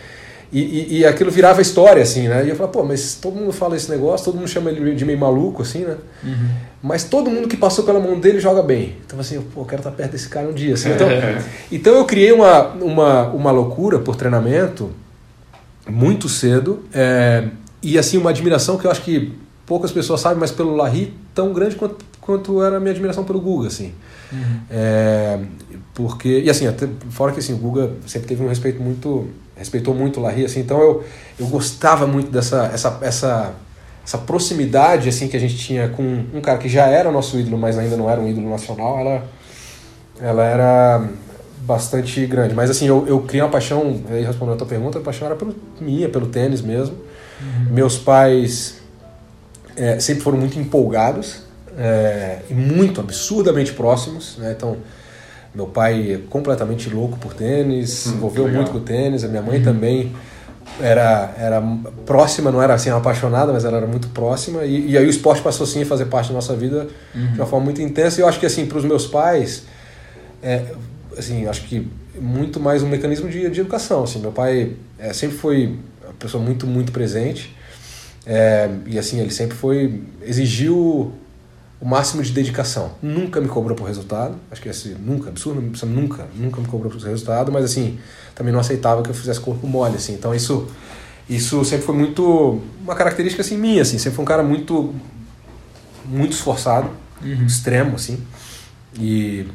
E, 0.50 0.60
e, 0.60 0.98
e 0.98 1.06
aquilo 1.06 1.30
virava 1.30 1.62
história, 1.62 2.02
assim, 2.02 2.28
né? 2.28 2.44
E 2.44 2.50
eu 2.50 2.56
falava, 2.56 2.72
pô, 2.72 2.82
mas 2.82 3.14
todo 3.14 3.36
mundo 3.36 3.52
fala 3.52 3.76
esse 3.76 3.90
negócio, 3.90 4.26
todo 4.26 4.36
mundo 4.36 4.48
chama 4.48 4.70
ele 4.70 4.94
de 4.94 5.04
meio 5.04 5.18
maluco, 5.18 5.62
assim, 5.62 5.80
né? 5.80 5.96
Mas 6.82 7.04
todo 7.04 7.30
mundo 7.30 7.48
que 7.48 7.56
passou 7.56 7.84
pela 7.84 8.00
mão 8.00 8.18
dele 8.18 8.38
joga 8.40 8.62
bem. 8.62 8.96
Então, 9.06 9.18
assim, 9.18 9.36
eu, 9.36 9.42
pô, 9.42 9.62
eu 9.62 9.64
quero 9.64 9.80
estar 9.80 9.92
perto 9.92 10.12
desse 10.12 10.28
cara 10.28 10.48
um 10.48 10.52
dia, 10.52 10.74
assim. 10.74 10.90
Então, 10.90 11.08
então 11.72 11.94
eu 11.94 12.04
criei 12.04 12.32
uma, 12.32 12.68
uma, 12.68 13.28
uma 13.28 13.50
loucura 13.50 13.98
por 13.98 14.16
treinamento 14.16 14.90
muito 15.88 16.28
cedo. 16.28 16.84
é, 16.92 17.44
e 17.82 17.98
assim, 17.98 18.16
uma 18.16 18.30
admiração 18.30 18.78
que 18.78 18.86
eu 18.86 18.90
acho 18.90 19.02
que 19.02 19.32
poucas 19.72 19.90
pessoas 19.90 20.20
sabem, 20.20 20.38
mas 20.38 20.50
pelo 20.50 20.76
Larry 20.76 21.14
tão 21.34 21.50
grande 21.54 21.76
quanto, 21.76 22.04
quanto 22.20 22.62
era 22.62 22.76
a 22.76 22.80
minha 22.80 22.90
admiração 22.90 23.24
pelo 23.24 23.40
Guga, 23.40 23.68
assim. 23.68 23.94
É, 24.70 25.38
porque, 25.94 26.40
e 26.40 26.50
assim, 26.50 26.66
até, 26.66 26.86
fora 27.08 27.32
que 27.32 27.38
assim, 27.38 27.54
o 27.54 27.56
Guga 27.56 27.90
sempre 28.06 28.28
teve 28.28 28.44
um 28.44 28.48
respeito 28.48 28.82
muito, 28.82 29.28
respeitou 29.56 29.94
muito 29.94 30.20
o 30.20 30.22
Larry, 30.22 30.44
assim, 30.44 30.60
então 30.60 30.78
eu, 30.78 31.02
eu 31.40 31.46
gostava 31.46 32.06
muito 32.06 32.30
dessa 32.30 32.66
essa, 32.66 32.98
essa, 33.00 33.54
essa 34.04 34.18
proximidade 34.18 35.08
assim 35.08 35.26
que 35.26 35.38
a 35.38 35.40
gente 35.40 35.56
tinha 35.56 35.88
com 35.88 36.02
um 36.34 36.42
cara 36.42 36.58
que 36.58 36.68
já 36.68 36.86
era 36.86 37.10
nosso 37.10 37.38
ídolo, 37.38 37.56
mas 37.56 37.78
ainda 37.78 37.96
não 37.96 38.10
era 38.10 38.20
um 38.20 38.28
ídolo 38.28 38.50
nacional, 38.50 39.00
ela, 39.00 39.24
ela 40.20 40.44
era 40.44 41.08
bastante 41.60 42.26
grande. 42.26 42.54
Mas 42.54 42.68
assim, 42.68 42.86
eu, 42.86 43.06
eu 43.06 43.22
criei 43.22 43.42
uma 43.42 43.50
paixão, 43.50 44.02
aí 44.10 44.22
respondendo 44.22 44.56
a 44.56 44.58
tua 44.58 44.66
pergunta, 44.66 44.98
a 44.98 45.00
paixão 45.00 45.24
era 45.24 45.34
pelo, 45.34 45.56
minha, 45.80 46.10
pelo 46.10 46.26
tênis 46.26 46.60
mesmo. 46.60 46.94
Meus 47.70 47.98
pais 47.98 48.81
é, 49.76 49.98
sempre 50.00 50.22
foram 50.22 50.38
muito 50.38 50.58
empolgados 50.58 51.42
é, 51.76 52.38
e 52.50 52.54
muito 52.54 53.00
absurdamente 53.00 53.72
próximos, 53.72 54.36
né? 54.38 54.54
Então, 54.56 54.76
meu 55.54 55.66
pai 55.66 56.12
é 56.12 56.18
completamente 56.30 56.88
louco 56.90 57.18
por 57.18 57.34
tênis, 57.34 57.90
se 57.90 58.08
Hum, 58.08 58.12
envolveu 58.14 58.44
legal. 58.44 58.62
muito 58.62 58.72
com 58.72 58.78
o 58.78 58.82
tênis, 58.82 59.22
a 59.24 59.28
minha 59.28 59.42
mãe 59.42 59.62
também 59.62 60.12
era, 60.80 61.34
era 61.38 61.62
próxima, 62.06 62.50
não 62.50 62.62
era 62.62 62.74
assim 62.74 62.88
apaixonada, 62.90 63.52
mas 63.52 63.64
ela 63.64 63.76
era 63.78 63.86
muito 63.86 64.08
próxima, 64.08 64.64
e, 64.64 64.90
e 64.92 64.96
aí 64.98 65.06
o 65.06 65.10
esporte 65.10 65.42
passou 65.42 65.66
sim 65.66 65.82
a 65.82 65.86
fazer 65.86 66.06
parte 66.06 66.28
da 66.28 66.34
nossa 66.34 66.54
vida 66.56 66.88
de 67.14 67.38
uma 67.38 67.46
forma 67.46 67.66
muito 67.66 67.82
intensa, 67.82 68.20
e 68.20 68.22
eu 68.22 68.28
acho 68.28 68.40
que 68.40 68.46
assim, 68.46 68.64
para 68.66 68.78
os 68.78 68.84
meus 68.84 69.06
pais, 69.06 69.64
é, 70.42 70.62
assim, 71.18 71.46
acho 71.46 71.62
que 71.64 71.86
muito 72.18 72.58
mais 72.60 72.82
um 72.82 72.88
mecanismo 72.88 73.28
de, 73.28 73.48
de 73.50 73.60
educação, 73.60 74.04
assim, 74.04 74.18
meu 74.20 74.32
pai 74.32 74.72
é, 74.98 75.12
sempre 75.12 75.36
foi 75.36 75.76
uma 76.04 76.14
pessoa 76.18 76.42
muito, 76.42 76.66
muito 76.66 76.92
presente, 76.92 77.54
é, 78.26 78.70
e 78.86 78.98
assim, 78.98 79.20
ele 79.20 79.30
sempre 79.30 79.56
foi, 79.56 80.02
exigiu 80.22 81.12
o 81.80 81.84
máximo 81.84 82.22
de 82.22 82.30
dedicação. 82.30 82.92
Nunca 83.02 83.40
me 83.40 83.48
cobrou 83.48 83.76
por 83.76 83.84
resultado, 83.84 84.36
acho 84.50 84.62
que 84.62 84.68
esse 84.68 84.90
nunca, 84.90 85.30
absurdo, 85.30 85.60
nunca, 85.86 86.28
nunca 86.36 86.60
me 86.60 86.66
cobrou 86.68 86.92
por 86.92 87.00
resultado, 87.00 87.50
mas 87.50 87.64
assim, 87.64 87.98
também 88.34 88.52
não 88.52 88.60
aceitava 88.60 89.02
que 89.02 89.10
eu 89.10 89.14
fizesse 89.14 89.40
corpo 89.40 89.66
mole, 89.66 89.96
assim. 89.96 90.14
Então 90.14 90.34
isso 90.34 90.68
isso 91.28 91.64
sempre 91.64 91.86
foi 91.86 91.94
muito 91.94 92.60
uma 92.82 92.94
característica 92.94 93.42
assim 93.42 93.56
minha, 93.56 93.82
assim, 93.82 93.98
sempre 93.98 94.16
foi 94.16 94.22
um 94.22 94.26
cara 94.26 94.42
muito 94.42 94.94
muito 96.04 96.32
esforçado, 96.32 96.90
extremo 97.46 97.96
assim. 97.96 98.22
E 98.98 99.46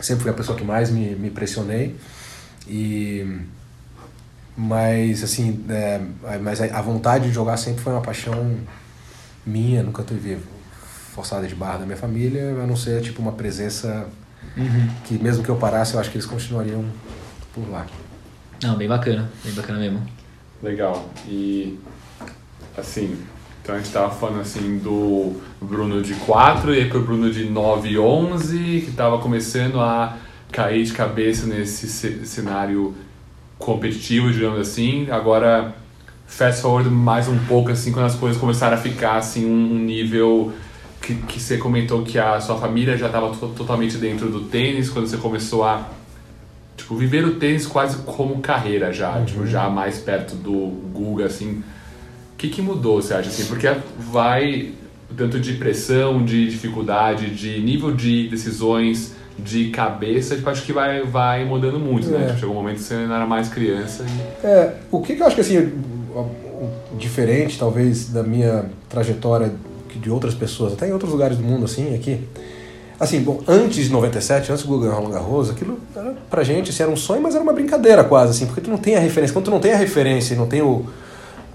sempre 0.00 0.22
fui 0.22 0.30
a 0.30 0.34
pessoa 0.34 0.58
que 0.58 0.64
mais 0.64 0.90
me, 0.90 1.14
me 1.14 1.30
pressionei 1.30 1.96
e 2.68 3.24
mas 4.56 5.22
assim 5.22 5.64
é, 5.68 6.00
mas 6.42 6.60
a 6.60 6.78
a 6.78 6.82
vontade 6.82 7.28
de 7.28 7.32
jogar 7.34 7.56
sempre 7.56 7.82
foi 7.82 7.92
uma 7.92 8.00
paixão 8.02 8.56
minha 9.46 9.82
nunca 9.82 10.02
tive 10.02 10.38
forçada 11.14 11.46
de 11.46 11.54
barra 11.54 11.78
da 11.78 11.84
minha 11.86 11.96
família 11.96 12.50
a 12.62 12.66
não 12.66 12.76
ser 12.76 13.00
tipo 13.02 13.20
uma 13.20 13.32
presença 13.32 14.06
que 15.04 15.18
mesmo 15.22 15.42
que 15.42 15.48
eu 15.50 15.56
parasse 15.56 15.94
eu 15.94 16.00
acho 16.00 16.10
que 16.10 16.16
eles 16.16 16.26
continuariam 16.26 16.84
por 17.54 17.68
lá 17.70 17.86
Não, 18.62 18.76
bem 18.76 18.88
bacana, 18.88 19.30
bem 19.44 19.52
bacana 19.52 19.78
mesmo. 19.78 20.02
Legal. 20.62 21.10
E 21.28 21.78
assim, 22.76 23.16
então 23.62 23.74
a 23.74 23.78
gente 23.78 23.90
tava 23.92 24.10
falando 24.14 24.40
assim 24.40 24.78
do 24.78 25.38
Bruno 25.60 26.00
de 26.02 26.14
4 26.14 26.74
e 26.74 26.78
aí 26.78 26.88
pro 26.88 27.02
Bruno 27.02 27.30
de 27.30 27.44
9 27.44 27.88
e 27.90 27.98
11, 27.98 28.82
que 28.86 28.92
tava 28.92 29.18
começando 29.18 29.78
a 29.80 30.16
cair 30.50 30.84
de 30.84 30.92
cabeça 30.92 31.46
nesse 31.46 31.86
ce- 31.88 32.24
cenário 32.24 32.94
competitivo, 33.58 34.30
digamos 34.30 34.60
assim. 34.60 35.10
Agora 35.10 35.74
fast 36.26 36.60
forward 36.60 36.90
mais 36.90 37.28
um 37.28 37.38
pouco 37.38 37.70
assim 37.70 37.92
quando 37.92 38.06
as 38.06 38.16
coisas 38.16 38.40
começaram 38.40 38.74
a 38.74 38.80
ficar 38.80 39.16
assim 39.16 39.46
um 39.46 39.74
um 39.74 39.78
nível 39.78 40.52
que, 41.00 41.14
que 41.14 41.40
você 41.40 41.56
comentou 41.56 42.02
que 42.02 42.18
a 42.18 42.40
sua 42.40 42.56
família 42.56 42.96
já 42.96 43.06
estava 43.06 43.32
totalmente 43.34 43.96
dentro 43.96 44.28
do 44.28 44.40
tênis 44.40 44.90
quando 44.90 45.06
você 45.06 45.16
começou 45.16 45.62
a 45.62 45.88
tipo 46.76 46.96
viver 46.96 47.24
o 47.24 47.36
tênis 47.36 47.64
quase 47.66 47.98
como 47.98 48.40
carreira 48.40 48.92
já 48.92 49.22
tipo 49.24 49.46
já 49.46 49.70
mais 49.70 49.98
perto 49.98 50.34
do 50.34 50.52
Guga 50.92 51.26
assim. 51.26 51.62
O 52.32 52.38
que, 52.38 52.48
que 52.48 52.60
mudou 52.60 53.00
você 53.00 53.14
acha 53.14 53.30
assim? 53.30 53.46
Porque 53.46 53.66
vai 53.98 54.74
tanto 55.16 55.40
de 55.40 55.54
pressão 55.54 56.22
de 56.22 56.50
dificuldade 56.50 57.30
de 57.34 57.60
nível 57.60 57.92
de 57.92 58.28
decisões 58.28 59.15
de 59.38 59.70
cabeça 59.70 60.34
tipo, 60.34 60.48
acho 60.48 60.62
que 60.62 60.72
vai 60.72 61.02
vai 61.02 61.44
mudando 61.44 61.78
muito 61.78 62.08
né 62.08 62.22
É. 62.22 62.26
Tipo, 62.26 62.38
chegou 62.38 62.54
um 62.54 62.58
momento 62.58 62.76
que 62.76 62.82
você 62.82 62.94
não 62.94 63.14
era 63.14 63.26
mais 63.26 63.48
criança 63.48 64.04
e 64.04 64.46
É, 64.46 64.74
o 64.90 65.00
que, 65.00 65.14
que 65.14 65.22
eu 65.22 65.26
acho 65.26 65.34
que 65.34 65.42
assim, 65.42 65.72
diferente 66.96 67.58
talvez 67.58 68.08
da 68.08 68.22
minha 68.22 68.66
trajetória 68.88 69.52
de 69.98 70.10
outras 70.10 70.34
pessoas, 70.34 70.74
até 70.74 70.88
em 70.88 70.92
outros 70.92 71.10
lugares 71.10 71.36
do 71.36 71.42
mundo 71.42 71.64
assim, 71.64 71.94
aqui. 71.94 72.20
Assim, 72.98 73.20
bom, 73.20 73.42
antes 73.46 73.86
de 73.86 73.92
97, 73.92 74.50
antes 74.50 74.64
do 74.64 74.68
Guga 74.70 74.90
Roland 74.90 75.10
Garros, 75.10 75.50
aquilo 75.50 75.78
era 75.94 76.14
pra 76.30 76.42
gente, 76.42 76.70
assim, 76.70 76.82
era 76.82 76.90
um 76.90 76.96
sonho, 76.96 77.20
mas 77.20 77.34
era 77.34 77.44
uma 77.44 77.52
brincadeira 77.52 78.02
quase, 78.02 78.30
assim, 78.30 78.46
porque 78.46 78.62
tu 78.62 78.70
não 78.70 78.78
tem 78.78 78.96
a 78.96 79.00
referência. 79.00 79.34
Quando 79.34 79.46
tu 79.46 79.50
não 79.50 79.60
tem 79.60 79.72
a 79.74 79.76
referência 79.76 80.32
e 80.32 80.36
não 80.36 80.46
tem 80.46 80.62
o, 80.62 80.86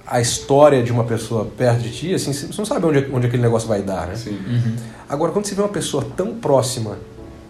a 0.05 0.21
história 0.21 0.83
de 0.83 0.91
uma 0.91 1.03
pessoa 1.03 1.45
perto 1.45 1.81
de 1.81 1.89
ti, 1.89 2.13
assim, 2.13 2.31
você 2.31 2.47
não 2.55 2.65
sabe 2.65 2.85
onde, 2.85 3.07
onde 3.11 3.25
aquele 3.25 3.41
negócio 3.41 3.67
vai 3.67 3.81
dar, 3.81 4.05
né? 4.05 4.13
assim 4.13 4.37
Agora, 5.09 5.31
quando 5.31 5.45
você 5.45 5.55
vê 5.55 5.61
uma 5.61 5.69
pessoa 5.69 6.05
tão 6.15 6.35
próxima, 6.35 6.99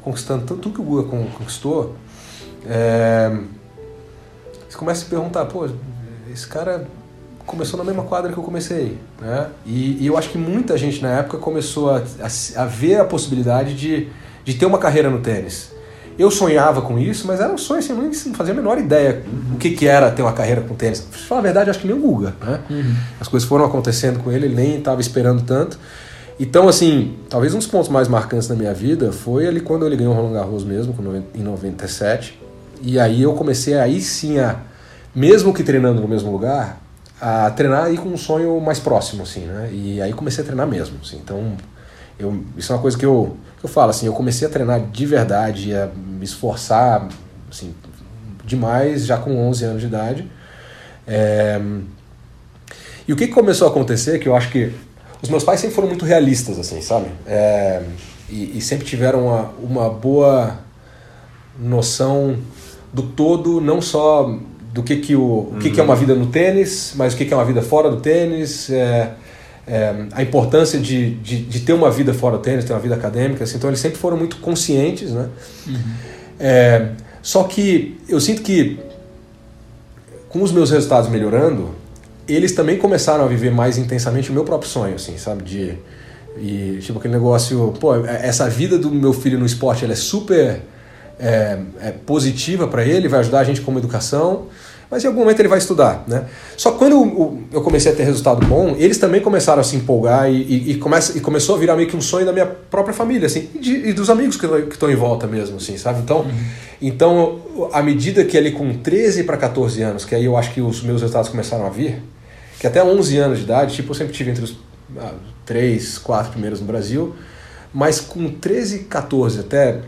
conquistando 0.03 0.45
tanto 0.45 0.69
que 0.69 0.81
o 0.81 0.83
Guga 0.83 1.07
con- 1.09 1.27
conquistou, 1.37 1.95
é, 2.67 3.31
você 4.69 4.77
começa 4.77 5.01
a 5.01 5.03
se 5.03 5.09
perguntar, 5.09 5.45
pô, 5.45 5.67
esse 6.31 6.47
cara 6.47 6.87
começou 7.45 7.77
na 7.77 7.83
mesma 7.83 8.03
quadra 8.03 8.31
que 8.31 8.37
eu 8.37 8.43
comecei, 8.43 8.97
né? 9.19 9.47
E, 9.65 9.97
e 10.03 10.07
eu 10.07 10.17
acho 10.17 10.29
que 10.29 10.37
muita 10.37 10.77
gente 10.77 11.01
na 11.01 11.09
época 11.19 11.37
começou 11.37 11.89
a, 11.91 11.97
a 11.97 12.61
a 12.61 12.65
ver 12.65 12.99
a 12.99 13.05
possibilidade 13.05 13.73
de, 13.75 14.07
de 14.45 14.53
ter 14.53 14.65
uma 14.65 14.77
carreira 14.77 15.09
no 15.09 15.19
tênis. 15.19 15.71
Eu 16.19 16.29
sonhava 16.29 16.81
com 16.81 16.99
isso, 16.99 17.25
mas 17.25 17.39
era 17.39 17.51
um 17.51 17.57
sonho 17.57 17.79
assim, 17.79 17.93
eu 17.93 17.97
não 17.97 18.13
fazia 18.35 18.53
a 18.53 18.55
menor 18.55 18.77
ideia 18.77 19.23
o 19.53 19.57
que, 19.57 19.71
que 19.71 19.87
era 19.87 20.11
ter 20.11 20.21
uma 20.21 20.33
carreira 20.33 20.61
com 20.61 20.75
tênis. 20.75 20.99
Pra 21.01 21.17
falar 21.19 21.39
a 21.41 21.43
verdade, 21.43 21.69
acho 21.69 21.79
que 21.79 21.87
nem 21.87 21.95
o 21.95 21.99
Guga, 21.99 22.35
né? 22.41 22.59
As 23.19 23.27
coisas 23.27 23.47
foram 23.47 23.65
acontecendo 23.65 24.19
com 24.19 24.31
ele, 24.31 24.45
ele 24.45 24.55
nem 24.55 24.77
estava 24.77 25.01
esperando 25.01 25.41
tanto. 25.43 25.79
Então, 26.41 26.67
assim, 26.67 27.19
talvez 27.29 27.53
um 27.53 27.59
dos 27.59 27.67
pontos 27.67 27.87
mais 27.87 28.07
marcantes 28.07 28.47
da 28.47 28.55
minha 28.55 28.73
vida 28.73 29.11
foi 29.11 29.45
ali 29.45 29.59
quando 29.59 29.85
ele 29.85 29.95
ganhou 29.95 30.11
o 30.11 30.15
Roland 30.15 30.33
Garros 30.33 30.63
mesmo, 30.63 30.95
em 31.35 31.43
97. 31.43 32.41
E 32.81 32.99
aí 32.99 33.21
eu 33.21 33.33
comecei 33.33 33.75
aí 33.75 34.01
sim 34.01 34.39
a, 34.39 34.55
mesmo 35.13 35.53
que 35.53 35.63
treinando 35.63 36.01
no 36.01 36.07
mesmo 36.07 36.31
lugar, 36.31 36.81
a 37.21 37.51
treinar 37.51 37.83
aí 37.83 37.95
com 37.95 38.09
um 38.09 38.17
sonho 38.17 38.59
mais 38.59 38.79
próximo, 38.79 39.21
assim, 39.21 39.41
né? 39.41 39.69
E 39.71 40.01
aí 40.01 40.13
comecei 40.13 40.43
a 40.43 40.47
treinar 40.47 40.65
mesmo, 40.65 40.97
assim. 41.03 41.17
Então, 41.23 41.55
eu, 42.17 42.43
isso 42.57 42.71
é 42.71 42.75
uma 42.75 42.81
coisa 42.81 42.97
que 42.97 43.05
eu, 43.05 43.37
que 43.59 43.65
eu 43.67 43.69
falo, 43.69 43.91
assim, 43.91 44.07
eu 44.07 44.13
comecei 44.13 44.47
a 44.47 44.49
treinar 44.49 44.81
de 44.81 45.05
verdade, 45.05 45.75
a 45.75 45.91
me 45.95 46.25
esforçar, 46.25 47.07
assim, 47.51 47.71
demais, 48.43 49.05
já 49.05 49.15
com 49.15 49.47
11 49.47 49.63
anos 49.63 49.81
de 49.81 49.85
idade. 49.85 50.27
É, 51.07 51.61
E 53.07 53.13
o 53.13 53.15
que 53.15 53.27
começou 53.27 53.67
a 53.67 53.69
acontecer, 53.69 54.17
que 54.17 54.27
eu 54.27 54.35
acho 54.35 54.49
que 54.49 54.73
os 55.21 55.29
meus 55.29 55.43
pais 55.43 55.59
sempre 55.59 55.75
foram 55.75 55.87
muito 55.87 56.05
realistas, 56.05 56.57
assim, 56.57 56.81
sabe? 56.81 57.07
É, 57.27 57.81
e, 58.29 58.57
e 58.57 58.61
sempre 58.61 58.85
tiveram 58.85 59.27
uma, 59.27 59.51
uma 59.61 59.89
boa 59.89 60.59
noção 61.59 62.37
do 62.93 63.03
todo, 63.03 63.61
não 63.61 63.81
só 63.81 64.37
do 64.73 64.81
que, 64.81 64.97
que, 64.97 65.15
o, 65.15 65.49
o 65.51 65.57
que, 65.59 65.69
que 65.69 65.79
é 65.79 65.83
uma 65.83 65.95
vida 65.95 66.15
no 66.15 66.27
tênis, 66.27 66.93
mas 66.95 67.13
o 67.13 67.17
que, 67.17 67.25
que 67.25 67.33
é 67.33 67.37
uma 67.37 67.45
vida 67.45 67.61
fora 67.61 67.89
do 67.89 67.97
tênis, 67.97 68.69
é, 68.69 69.11
é, 69.67 70.05
a 70.13 70.23
importância 70.23 70.79
de, 70.79 71.15
de, 71.15 71.43
de 71.43 71.59
ter 71.59 71.73
uma 71.73 71.91
vida 71.91 72.13
fora 72.13 72.37
do 72.37 72.43
tênis, 72.43 72.65
ter 72.65 72.73
uma 72.73 72.79
vida 72.79 72.95
acadêmica. 72.95 73.43
Assim, 73.43 73.57
então 73.57 73.69
eles 73.69 73.79
sempre 73.79 73.97
foram 73.97 74.17
muito 74.17 74.37
conscientes, 74.37 75.11
né? 75.11 75.29
É, 76.39 76.89
só 77.21 77.43
que 77.43 77.99
eu 78.09 78.19
sinto 78.19 78.41
que 78.41 78.79
com 80.29 80.41
os 80.41 80.51
meus 80.51 80.71
resultados 80.71 81.09
melhorando, 81.09 81.75
eles 82.33 82.53
também 82.53 82.77
começaram 82.77 83.23
a 83.23 83.27
viver 83.27 83.51
mais 83.51 83.77
intensamente 83.77 84.29
o 84.29 84.33
meu 84.33 84.43
próprio 84.43 84.69
sonho, 84.69 84.95
assim, 84.95 85.17
sabe? 85.17 85.43
De, 85.43 85.77
e, 86.37 86.79
tipo, 86.81 86.99
aquele 86.99 87.13
negócio, 87.13 87.73
pô, 87.79 87.95
essa 88.05 88.49
vida 88.49 88.77
do 88.77 88.89
meu 88.91 89.13
filho 89.13 89.37
no 89.37 89.45
esporte, 89.45 89.83
ela 89.83 89.93
é 89.93 89.97
super 89.97 90.61
é, 91.19 91.59
é 91.81 91.91
positiva 91.91 92.67
para 92.67 92.83
ele, 92.83 93.07
vai 93.07 93.19
ajudar 93.19 93.39
a 93.39 93.43
gente 93.43 93.61
como 93.61 93.77
educação, 93.77 94.47
mas 94.89 95.03
em 95.03 95.07
algum 95.07 95.21
momento 95.21 95.39
ele 95.39 95.47
vai 95.47 95.57
estudar, 95.57 96.03
né? 96.05 96.25
Só 96.57 96.71
que 96.71 96.77
quando 96.77 96.91
eu, 96.93 97.43
eu 97.53 97.61
comecei 97.61 97.91
a 97.91 97.95
ter 97.95 98.03
resultado 98.03 98.45
bom, 98.45 98.75
eles 98.77 98.97
também 98.97 99.21
começaram 99.21 99.61
a 99.61 99.63
se 99.63 99.75
empolgar 99.75 100.29
e, 100.29 100.41
e, 100.41 100.71
e, 100.71 100.75
começa, 100.75 101.17
e 101.17 101.21
começou 101.21 101.55
a 101.55 101.57
virar 101.59 101.77
meio 101.77 101.87
que 101.87 101.95
um 101.95 102.01
sonho 102.01 102.25
da 102.25 102.33
minha 102.33 102.45
própria 102.45 102.93
família, 102.93 103.27
assim, 103.27 103.47
e, 103.55 103.59
de, 103.59 103.89
e 103.89 103.93
dos 103.93 104.09
amigos 104.09 104.35
que 104.35 104.45
estão 104.45 104.91
em 104.91 104.95
volta 104.95 105.27
mesmo, 105.27 105.57
assim, 105.57 105.77
sabe? 105.77 106.01
Então, 106.01 106.25
então, 106.81 107.39
à 107.71 107.81
medida 107.81 108.25
que 108.25 108.37
ali 108.37 108.51
com 108.51 108.73
13 108.73 109.23
para 109.23 109.37
14 109.37 109.81
anos, 109.81 110.03
que 110.03 110.13
aí 110.13 110.25
eu 110.25 110.35
acho 110.35 110.53
que 110.53 110.59
os 110.59 110.81
meus 110.81 111.01
resultados 111.01 111.29
começaram 111.29 111.65
a 111.65 111.69
vir, 111.69 112.01
que 112.61 112.67
até 112.67 112.83
11 112.83 113.17
anos 113.17 113.39
de 113.39 113.45
idade, 113.45 113.73
tipo, 113.73 113.89
eu 113.89 113.95
sempre 113.95 114.13
tive 114.13 114.29
entre 114.29 114.43
os 114.43 114.55
ah, 114.95 115.15
3, 115.47 115.97
4 115.97 116.33
primeiros 116.33 116.61
no 116.61 116.67
Brasil, 116.67 117.15
mas 117.73 117.99
com 117.99 118.29
13, 118.29 118.83
14 118.83 119.39
até 119.39 119.79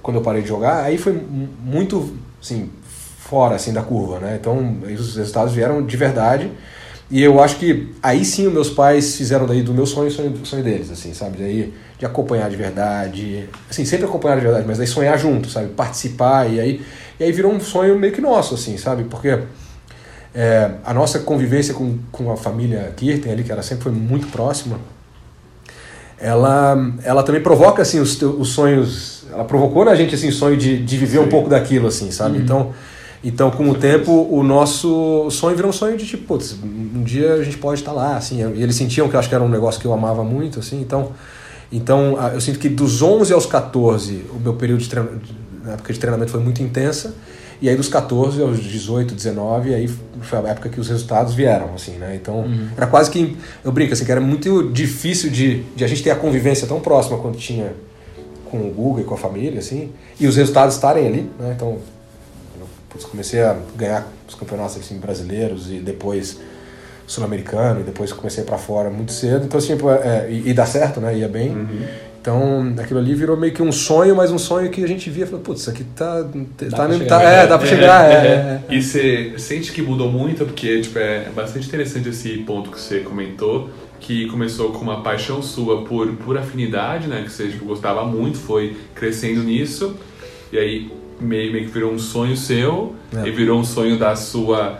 quando 0.00 0.18
eu 0.18 0.22
parei 0.22 0.40
de 0.40 0.46
jogar, 0.46 0.84
aí 0.84 0.96
foi 0.96 1.12
muito, 1.12 2.16
assim, 2.40 2.70
fora 3.18 3.56
assim 3.56 3.72
da 3.72 3.82
curva, 3.82 4.20
né? 4.20 4.38
Então, 4.40 4.76
os 4.84 5.16
resultados 5.16 5.52
vieram 5.52 5.84
de 5.84 5.96
verdade. 5.96 6.52
E 7.10 7.20
eu 7.20 7.42
acho 7.42 7.56
que 7.56 7.92
aí 8.00 8.24
sim 8.24 8.46
os 8.46 8.52
meus 8.52 8.70
pais 8.70 9.16
fizeram 9.16 9.44
daí 9.44 9.62
do 9.62 9.74
meu 9.74 9.84
sonho 9.84 10.08
sonho, 10.08 10.32
sonho 10.46 10.62
deles, 10.62 10.88
assim, 10.88 11.12
sabe? 11.12 11.36
Daí 11.36 11.74
de 11.98 12.06
acompanhar 12.06 12.48
de 12.48 12.54
verdade, 12.54 13.48
assim, 13.68 13.84
sempre 13.84 14.06
acompanhar 14.06 14.36
de 14.36 14.42
verdade, 14.42 14.64
mas 14.68 14.78
daí 14.78 14.86
sonhar 14.86 15.18
junto, 15.18 15.50
sabe? 15.50 15.70
Participar 15.70 16.48
e 16.48 16.60
aí 16.60 16.80
e 17.18 17.24
aí 17.24 17.32
virou 17.32 17.52
um 17.52 17.58
sonho 17.58 17.98
meio 17.98 18.12
que 18.12 18.20
nosso, 18.20 18.54
assim, 18.54 18.76
sabe? 18.76 19.02
Porque 19.02 19.36
é, 20.34 20.70
a 20.84 20.94
nossa 20.94 21.18
convivência 21.20 21.74
com, 21.74 21.98
com 22.12 22.30
a 22.30 22.36
família 22.36 22.92
Kirten 22.96 23.32
ali, 23.32 23.42
que 23.42 23.52
ela 23.52 23.62
sempre 23.62 23.84
foi 23.84 23.92
muito 23.92 24.28
próxima, 24.28 24.78
ela, 26.18 26.76
ela 27.02 27.22
também 27.22 27.42
provoca 27.42 27.82
assim 27.82 27.98
os, 27.98 28.20
os 28.20 28.50
sonhos, 28.50 29.24
ela 29.32 29.44
provocou 29.44 29.84
na 29.84 29.94
gente 29.94 30.14
assim 30.14 30.28
o 30.28 30.32
sonho 30.32 30.56
de, 30.56 30.82
de 30.82 30.96
viver 30.96 31.18
Sim. 31.18 31.24
um 31.24 31.28
pouco 31.28 31.48
daquilo, 31.48 31.88
assim, 31.88 32.10
sabe? 32.10 32.38
Uhum. 32.38 32.44
Então 32.44 32.74
então, 33.22 33.50
com 33.50 33.68
o 33.68 33.74
tempo, 33.74 34.26
o 34.30 34.42
nosso 34.42 35.30
sonho 35.30 35.54
virou 35.54 35.68
um 35.68 35.74
sonho 35.74 35.96
de 35.96 36.06
tipo, 36.06 36.24
putz, 36.24 36.56
um 36.62 37.02
dia 37.02 37.34
a 37.34 37.44
gente 37.44 37.58
pode 37.58 37.80
estar 37.80 37.92
lá, 37.92 38.16
assim. 38.16 38.38
E 38.54 38.62
eles 38.62 38.74
sentiam 38.76 39.08
que 39.08 39.14
eu 39.14 39.20
acho 39.20 39.28
que 39.28 39.34
era 39.34 39.44
um 39.44 39.48
negócio 39.48 39.78
que 39.78 39.86
eu 39.86 39.92
amava 39.92 40.24
muito, 40.24 40.58
assim. 40.58 40.80
Então, 40.80 41.12
Então, 41.70 42.18
eu 42.32 42.40
sinto 42.40 42.58
que 42.58 42.68
dos 42.68 43.02
11 43.02 43.32
aos 43.32 43.46
14, 43.46 44.24
o 44.34 44.40
meu 44.40 44.54
período 44.54 44.80
de 44.80 44.88
treinamento, 44.88 45.28
na 45.62 45.72
época 45.72 45.92
de 45.92 45.98
treinamento 46.00 46.30
foi 46.30 46.40
muito 46.40 46.62
intensa. 46.62 47.14
E 47.62 47.68
aí 47.68 47.76
dos 47.76 47.88
14 47.88 48.40
aos 48.40 48.58
18, 48.58 49.14
19, 49.14 49.74
aí 49.74 49.88
foi 50.22 50.38
a 50.38 50.42
época 50.48 50.68
que 50.70 50.80
os 50.80 50.88
resultados 50.88 51.34
vieram, 51.34 51.74
assim, 51.74 51.92
né? 51.92 52.18
Então, 52.20 52.40
uhum. 52.40 52.68
era 52.74 52.86
quase 52.86 53.10
que, 53.10 53.36
eu 53.62 53.70
brinco, 53.70 53.92
assim, 53.92 54.04
que 54.04 54.12
era 54.12 54.20
muito 54.20 54.70
difícil 54.70 55.30
de, 55.30 55.62
de 55.76 55.84
a 55.84 55.86
gente 55.86 56.02
ter 56.02 56.10
a 56.10 56.16
convivência 56.16 56.66
tão 56.66 56.80
próxima 56.80 57.18
quando 57.18 57.36
tinha 57.36 57.72
com 58.50 58.58
o 58.58 58.70
Google 58.70 59.02
e 59.02 59.04
com 59.04 59.14
a 59.14 59.18
família, 59.18 59.58
assim, 59.58 59.92
e 60.18 60.26
os 60.26 60.36
resultados 60.36 60.74
estarem 60.74 61.06
ali, 61.06 61.30
né? 61.38 61.52
Então, 61.54 61.78
eu 62.58 62.66
putz, 62.88 63.04
comecei 63.04 63.42
a 63.42 63.56
ganhar 63.76 64.06
os 64.26 64.34
campeonatos 64.34 64.78
assim, 64.78 64.98
brasileiros 64.98 65.70
e 65.70 65.78
depois 65.78 66.38
sul-americano, 67.06 67.80
e 67.80 67.82
depois 67.82 68.12
comecei 68.12 68.44
para 68.44 68.56
fora 68.56 68.88
muito 68.88 69.12
cedo, 69.12 69.44
então, 69.44 69.58
assim, 69.58 69.74
é, 70.02 70.30
e, 70.30 70.48
e 70.48 70.54
dá 70.54 70.64
certo, 70.64 71.00
né? 71.00 71.14
Ia 71.16 71.28
bem. 71.28 71.50
Uhum. 71.50 71.86
Então, 72.20 72.74
aquilo 72.78 73.00
ali 73.00 73.14
virou 73.14 73.34
meio 73.34 73.52
que 73.52 73.62
um 73.62 73.72
sonho, 73.72 74.14
mas 74.14 74.30
um 74.30 74.38
sonho 74.38 74.70
que 74.70 74.84
a 74.84 74.86
gente 74.86 75.08
via, 75.08 75.26
falou, 75.26 75.40
putz, 75.40 75.62
isso 75.62 75.70
aqui 75.70 75.84
tá, 75.84 76.20
dá 76.20 76.76
tá, 76.76 76.92
chegar, 76.92 77.06
tá 77.06 77.22
é, 77.22 77.46
dá 77.46 77.58
pra 77.58 77.66
é, 77.66 77.70
chegar. 77.70 78.10
É, 78.10 78.14
é, 78.14 78.18
é. 78.18 78.62
E 78.68 78.82
você 78.82 79.34
sente 79.38 79.72
que 79.72 79.80
mudou 79.80 80.10
muito, 80.12 80.44
porque 80.44 80.82
tipo, 80.82 80.98
é 80.98 81.30
bastante 81.34 81.66
interessante 81.66 82.10
esse 82.10 82.28
ponto 82.38 82.70
que 82.70 82.78
você 82.78 83.00
comentou, 83.00 83.70
que 83.98 84.26
começou 84.26 84.70
com 84.70 84.80
uma 84.80 85.02
paixão 85.02 85.42
sua 85.42 85.82
por, 85.84 86.08
por 86.16 86.36
afinidade, 86.36 87.06
né, 87.06 87.22
que 87.22 87.32
você 87.32 87.48
tipo, 87.48 87.64
gostava 87.64 88.04
muito, 88.04 88.36
foi 88.36 88.76
crescendo 88.94 89.42
nisso, 89.42 89.96
e 90.52 90.58
aí 90.58 90.92
meio, 91.18 91.52
meio 91.52 91.64
que 91.66 91.72
virou 91.72 91.90
um 91.90 91.98
sonho 91.98 92.36
seu, 92.36 92.94
é. 93.16 93.26
e 93.26 93.30
virou 93.30 93.58
um 93.58 93.64
sonho 93.64 93.98
da 93.98 94.14
sua 94.14 94.78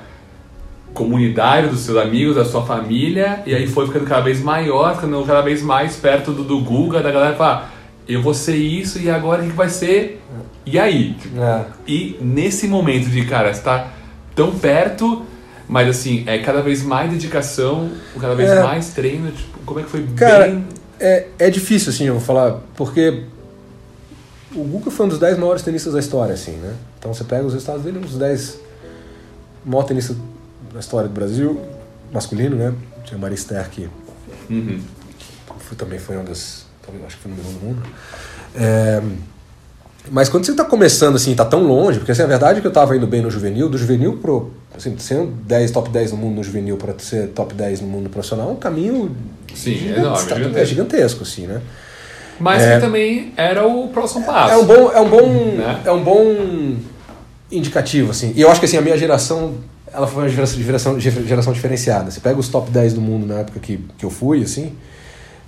comunidade, 0.94 1.68
dos 1.68 1.80
seus 1.80 1.96
amigos, 1.96 2.36
da 2.36 2.44
sua 2.44 2.64
família, 2.64 3.42
e 3.46 3.54
aí 3.54 3.66
foi 3.66 3.86
ficando 3.86 4.06
cada 4.06 4.22
vez 4.22 4.40
maior, 4.40 4.94
ficando 4.94 5.24
cada 5.24 5.40
vez 5.40 5.62
mais 5.62 5.96
perto 5.96 6.32
do, 6.32 6.44
do 6.44 6.60
Guga, 6.60 7.00
da 7.00 7.10
galera 7.10 7.36
falar, 7.36 7.72
eu 8.08 8.22
vou 8.22 8.34
ser 8.34 8.56
isso 8.56 8.98
e 8.98 9.08
agora 9.08 9.42
o 9.42 9.46
que 9.46 9.52
vai 9.52 9.68
ser? 9.68 10.20
E 10.66 10.78
aí? 10.78 11.16
É. 11.36 11.64
E 11.86 12.18
nesse 12.20 12.66
momento 12.66 13.08
de, 13.08 13.24
cara, 13.24 13.50
está 13.50 13.92
tão 14.34 14.52
perto, 14.58 15.24
mas 15.68 15.88
assim, 15.88 16.24
é 16.26 16.38
cada 16.38 16.60
vez 16.60 16.82
mais 16.82 17.10
dedicação, 17.10 17.90
cada 18.20 18.34
vez 18.34 18.50
é. 18.50 18.62
mais 18.62 18.92
treino, 18.92 19.30
tipo, 19.30 19.58
como 19.64 19.80
é 19.80 19.82
que 19.84 19.90
foi 19.90 20.04
cara, 20.16 20.48
bem... 20.48 20.64
É, 20.98 21.26
é 21.38 21.50
difícil, 21.50 21.90
assim, 21.90 22.06
eu 22.06 22.14
vou 22.14 22.22
falar, 22.22 22.60
porque 22.76 23.24
o 24.54 24.64
Guga 24.64 24.90
foi 24.90 25.06
um 25.06 25.08
dos 25.08 25.18
10 25.18 25.38
maiores 25.38 25.62
tenistas 25.62 25.92
da 25.92 26.00
história, 26.00 26.34
assim, 26.34 26.52
né? 26.52 26.74
Então 26.98 27.14
você 27.14 27.24
pega 27.24 27.44
os 27.44 27.52
resultados 27.52 27.84
dele, 27.84 27.98
um 27.98 28.02
dos 28.02 28.18
10 28.18 28.60
maiores 29.64 29.88
tenistas 29.88 30.16
na 30.72 30.80
história 30.80 31.08
do 31.08 31.14
Brasil, 31.14 31.60
masculino, 32.12 32.56
né? 32.56 32.74
Tinha 33.04 33.18
Marister 33.18 33.68
que 33.70 33.88
uhum. 34.48 34.80
também 35.76 35.98
foi 35.98 36.16
uma 36.16 36.24
das. 36.24 36.66
Acho 37.06 37.16
que 37.16 37.22
foi 37.22 37.32
o 37.32 37.34
número 37.34 37.48
um 37.48 37.58
do 37.58 37.66
mundo. 37.66 37.82
É, 38.56 39.00
mas 40.10 40.28
quando 40.28 40.44
você 40.44 40.52
está 40.52 40.64
começando 40.64 41.16
assim, 41.16 41.32
está 41.32 41.44
tão 41.44 41.62
longe, 41.62 41.98
porque 41.98 42.12
assim, 42.12 42.22
a 42.22 42.26
verdade 42.26 42.58
é 42.58 42.60
que 42.60 42.66
eu 42.66 42.70
estava 42.70 42.96
indo 42.96 43.06
bem 43.06 43.20
no 43.20 43.30
juvenil, 43.30 43.68
do 43.68 43.78
juvenil 43.78 44.16
pro. 44.16 44.50
Assim, 44.76 44.96
sendo 44.98 45.32
10, 45.44 45.70
top 45.72 45.90
10 45.90 46.12
no 46.12 46.16
mundo 46.16 46.36
no 46.36 46.44
juvenil 46.44 46.76
para 46.76 46.98
ser 46.98 47.28
top 47.28 47.54
10 47.54 47.82
no 47.82 47.88
mundo 47.88 48.08
profissional, 48.08 48.48
é 48.48 48.52
um 48.52 48.56
caminho 48.56 49.14
Sim, 49.54 49.74
gigante, 49.74 49.98
é 49.98 50.00
enorme, 50.00 50.28
gigantesco. 50.28 50.58
É 50.58 50.64
gigantesco, 50.64 51.22
assim, 51.22 51.46
né? 51.46 51.60
Mas 52.38 52.62
é, 52.62 52.76
que 52.76 52.80
também 52.80 53.32
era 53.36 53.66
o 53.66 53.88
próximo 53.88 54.24
passo. 54.24 54.54
É 54.54 54.56
um 54.56 54.64
bom, 54.64 54.90
é 54.90 55.00
um 55.00 55.08
bom, 55.08 55.28
né? 55.56 55.82
é 55.84 55.92
um 55.92 56.02
bom 56.02 56.76
indicativo, 57.52 58.10
assim. 58.10 58.32
E 58.34 58.40
eu 58.40 58.50
acho 58.50 58.58
que 58.58 58.66
assim, 58.66 58.78
a 58.78 58.80
minha 58.80 58.96
geração 58.96 59.54
ela 59.92 60.06
foi 60.06 60.24
uma 60.24 60.28
geração, 60.28 60.98
geração, 61.00 61.52
diferenciada. 61.52 62.10
Você 62.10 62.20
pega 62.20 62.38
os 62.38 62.48
top 62.48 62.70
10 62.70 62.94
do 62.94 63.00
mundo 63.00 63.26
na 63.26 63.40
época 63.40 63.60
que, 63.60 63.78
que 63.98 64.04
eu 64.04 64.10
fui, 64.10 64.42
assim, 64.42 64.72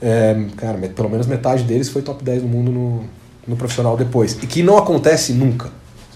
é, 0.01 0.47
cara, 0.57 0.79
pelo 0.89 1.09
menos 1.09 1.27
metade 1.27 1.63
deles 1.63 1.89
foi 1.89 2.03
top 2.03 2.23
10 2.25 2.43
do 2.43 2.49
mundo 2.49 2.71
no, 2.71 3.05
no 3.47 3.57
profissional 3.57 3.97
depois. 3.97 4.37
E 4.43 4.47
que 4.47 4.63
não 4.63 4.77
acontece 4.77 5.33
nunca. 5.33 5.71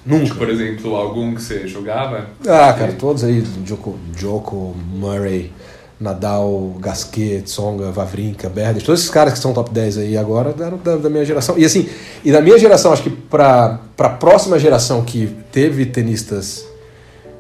Nunca. 0.05 0.35
Por 0.35 0.49
exemplo, 0.49 0.95
algum 0.95 1.35
que 1.35 1.43
você 1.43 1.67
jogava? 1.67 2.29
Ah, 2.47 2.73
cara, 2.73 2.93
todos 2.93 3.25
aí, 3.25 3.45
Joko, 3.65 3.99
Joko 4.17 4.77
Murray, 4.93 5.53
Nadal, 5.99 6.77
Gasquet, 6.79 7.43
Tsonga, 7.43 7.91
Vavrinka, 7.91 8.49
Berder, 8.49 8.83
todos 8.85 9.01
esses 9.01 9.11
caras 9.11 9.33
que 9.33 9.39
são 9.39 9.53
top 9.53 9.71
10 9.73 9.99
aí 9.99 10.17
agora 10.17 10.55
eram 10.61 10.79
da, 10.79 10.97
da 10.97 11.11
minha 11.11 11.25
geração. 11.25 11.59
E 11.59 11.65
assim, 11.65 11.89
e 12.25 12.31
da 12.31 12.41
minha 12.41 12.59
geração, 12.59 12.93
acho 12.93 13.03
que 13.03 13.11
para 13.11 13.81
a 13.99 14.09
próxima 14.09 14.59
geração 14.59 15.03
que 15.03 15.35
teve 15.51 15.87
tenistas 15.87 16.66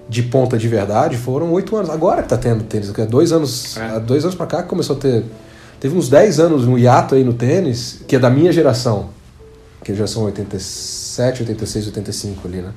de 0.09 0.23
ponta 0.23 0.57
de 0.57 0.69
verdade 0.69 1.17
foram 1.17 1.53
oito 1.53 1.77
anos. 1.77 1.91
Agora 1.91 2.23
que 2.23 2.29
tá 2.29 2.37
tendo 2.37 2.65
tênis, 2.65 2.93
dois 3.09 3.33
anos, 3.33 3.77
é. 3.77 4.01
dois 4.01 4.25
anos 4.25 4.37
para 4.37 4.47
cá 4.47 4.63
que 4.63 4.69
começou 4.69 4.97
a 4.97 4.99
ter. 4.99 5.25
Teve 5.81 5.97
uns 5.97 6.09
10 6.09 6.41
anos 6.41 6.67
um 6.67 6.79
hiato 6.79 7.15
aí 7.15 7.23
no 7.23 7.35
tênis, 7.35 8.01
que 8.09 8.17
é 8.17 8.19
da 8.19 8.31
minha 8.31 8.51
geração, 8.51 9.11
que 9.85 9.91
é 9.91 9.95
a 9.95 9.97
geração 9.97 10.25
87, 10.25 11.43
86, 11.43 11.87
85 11.89 12.49
ali, 12.49 12.63
né? 12.63 12.73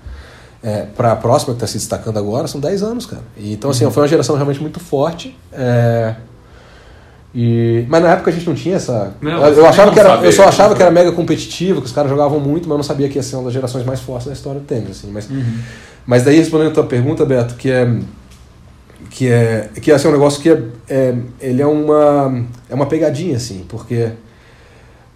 É, 0.61 0.81
para 0.81 1.13
a 1.13 1.15
próxima 1.15 1.53
que 1.53 1.57
está 1.57 1.67
se 1.67 1.77
destacando 1.77 2.19
agora, 2.19 2.45
são 2.45 2.59
10 2.59 2.83
anos, 2.83 3.05
cara. 3.05 3.23
E, 3.37 3.53
então, 3.53 3.69
assim, 3.69 3.85
uhum. 3.85 3.91
foi 3.91 4.03
uma 4.03 4.09
geração 4.09 4.35
realmente 4.35 4.59
muito 4.59 4.81
forte. 4.81 5.37
É, 5.53 6.15
e, 7.33 7.85
mas 7.87 8.01
na 8.01 8.13
época 8.13 8.31
a 8.31 8.33
gente 8.33 8.47
não 8.47 8.55
tinha 8.55 8.75
essa. 8.75 9.13
Não, 9.21 9.45
eu, 9.45 9.65
achava 9.65 9.91
que 9.91 9.99
era, 9.99 10.15
eu 10.23 10.31
só 10.31 10.47
achava 10.47 10.75
que 10.75 10.81
era 10.81 10.89
mega 10.89 11.11
competitivo, 11.11 11.79
que 11.79 11.85
os 11.85 11.93
caras 11.93 12.09
jogavam 12.09 12.39
muito, 12.39 12.67
mas 12.67 12.71
eu 12.71 12.77
não 12.77 12.83
sabia 12.83 13.07
que 13.07 13.17
ia 13.17 13.23
ser 13.23 13.35
uma 13.35 13.45
das 13.45 13.53
gerações 13.53 13.85
mais 13.85 13.99
fortes 13.99 14.27
da 14.27 14.33
história 14.33 14.59
do 14.59 14.65
tênis. 14.65 14.91
Assim, 14.91 15.11
mas, 15.11 15.29
uhum. 15.29 15.59
mas 16.07 16.23
daí, 16.23 16.37
respondendo 16.37 16.69
a 16.69 16.73
tua 16.73 16.85
pergunta, 16.85 17.25
Beto, 17.25 17.55
que 17.55 17.69
é. 17.69 17.93
Que 19.11 19.27
é, 19.27 19.69
que 19.81 19.91
é 19.91 19.95
assim, 19.95 20.07
um 20.07 20.11
negócio 20.11 20.41
que 20.41 20.49
é, 20.49 20.61
é, 20.87 21.15
ele 21.41 21.61
é 21.61 21.65
uma, 21.65 22.45
é 22.69 22.75
uma 22.75 22.85
pegadinha, 22.85 23.37
assim, 23.37 23.65
porque, 23.67 24.09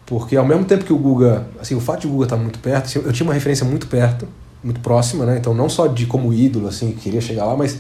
porque 0.05 0.35
ao 0.35 0.45
mesmo 0.45 0.65
tempo 0.65 0.83
que 0.83 0.91
o 0.91 0.97
Guga, 0.97 1.45
assim, 1.61 1.75
o 1.75 1.79
fato 1.79 2.01
de 2.01 2.07
o 2.07 2.09
Guga 2.09 2.25
estar 2.25 2.37
muito 2.37 2.57
perto, 2.59 2.85
assim, 2.85 3.01
eu 3.05 3.13
tinha 3.13 3.27
uma 3.27 3.33
referência 3.33 3.63
muito 3.65 3.85
perto, 3.87 4.27
muito 4.63 4.79
próxima, 4.79 5.25
né, 5.25 5.37
então 5.37 5.53
não 5.53 5.69
só 5.69 5.85
de 5.85 6.07
como 6.07 6.33
ídolo, 6.33 6.69
assim, 6.69 6.93
queria 6.93 7.21
chegar 7.21 7.45
lá, 7.45 7.55
mas, 7.55 7.77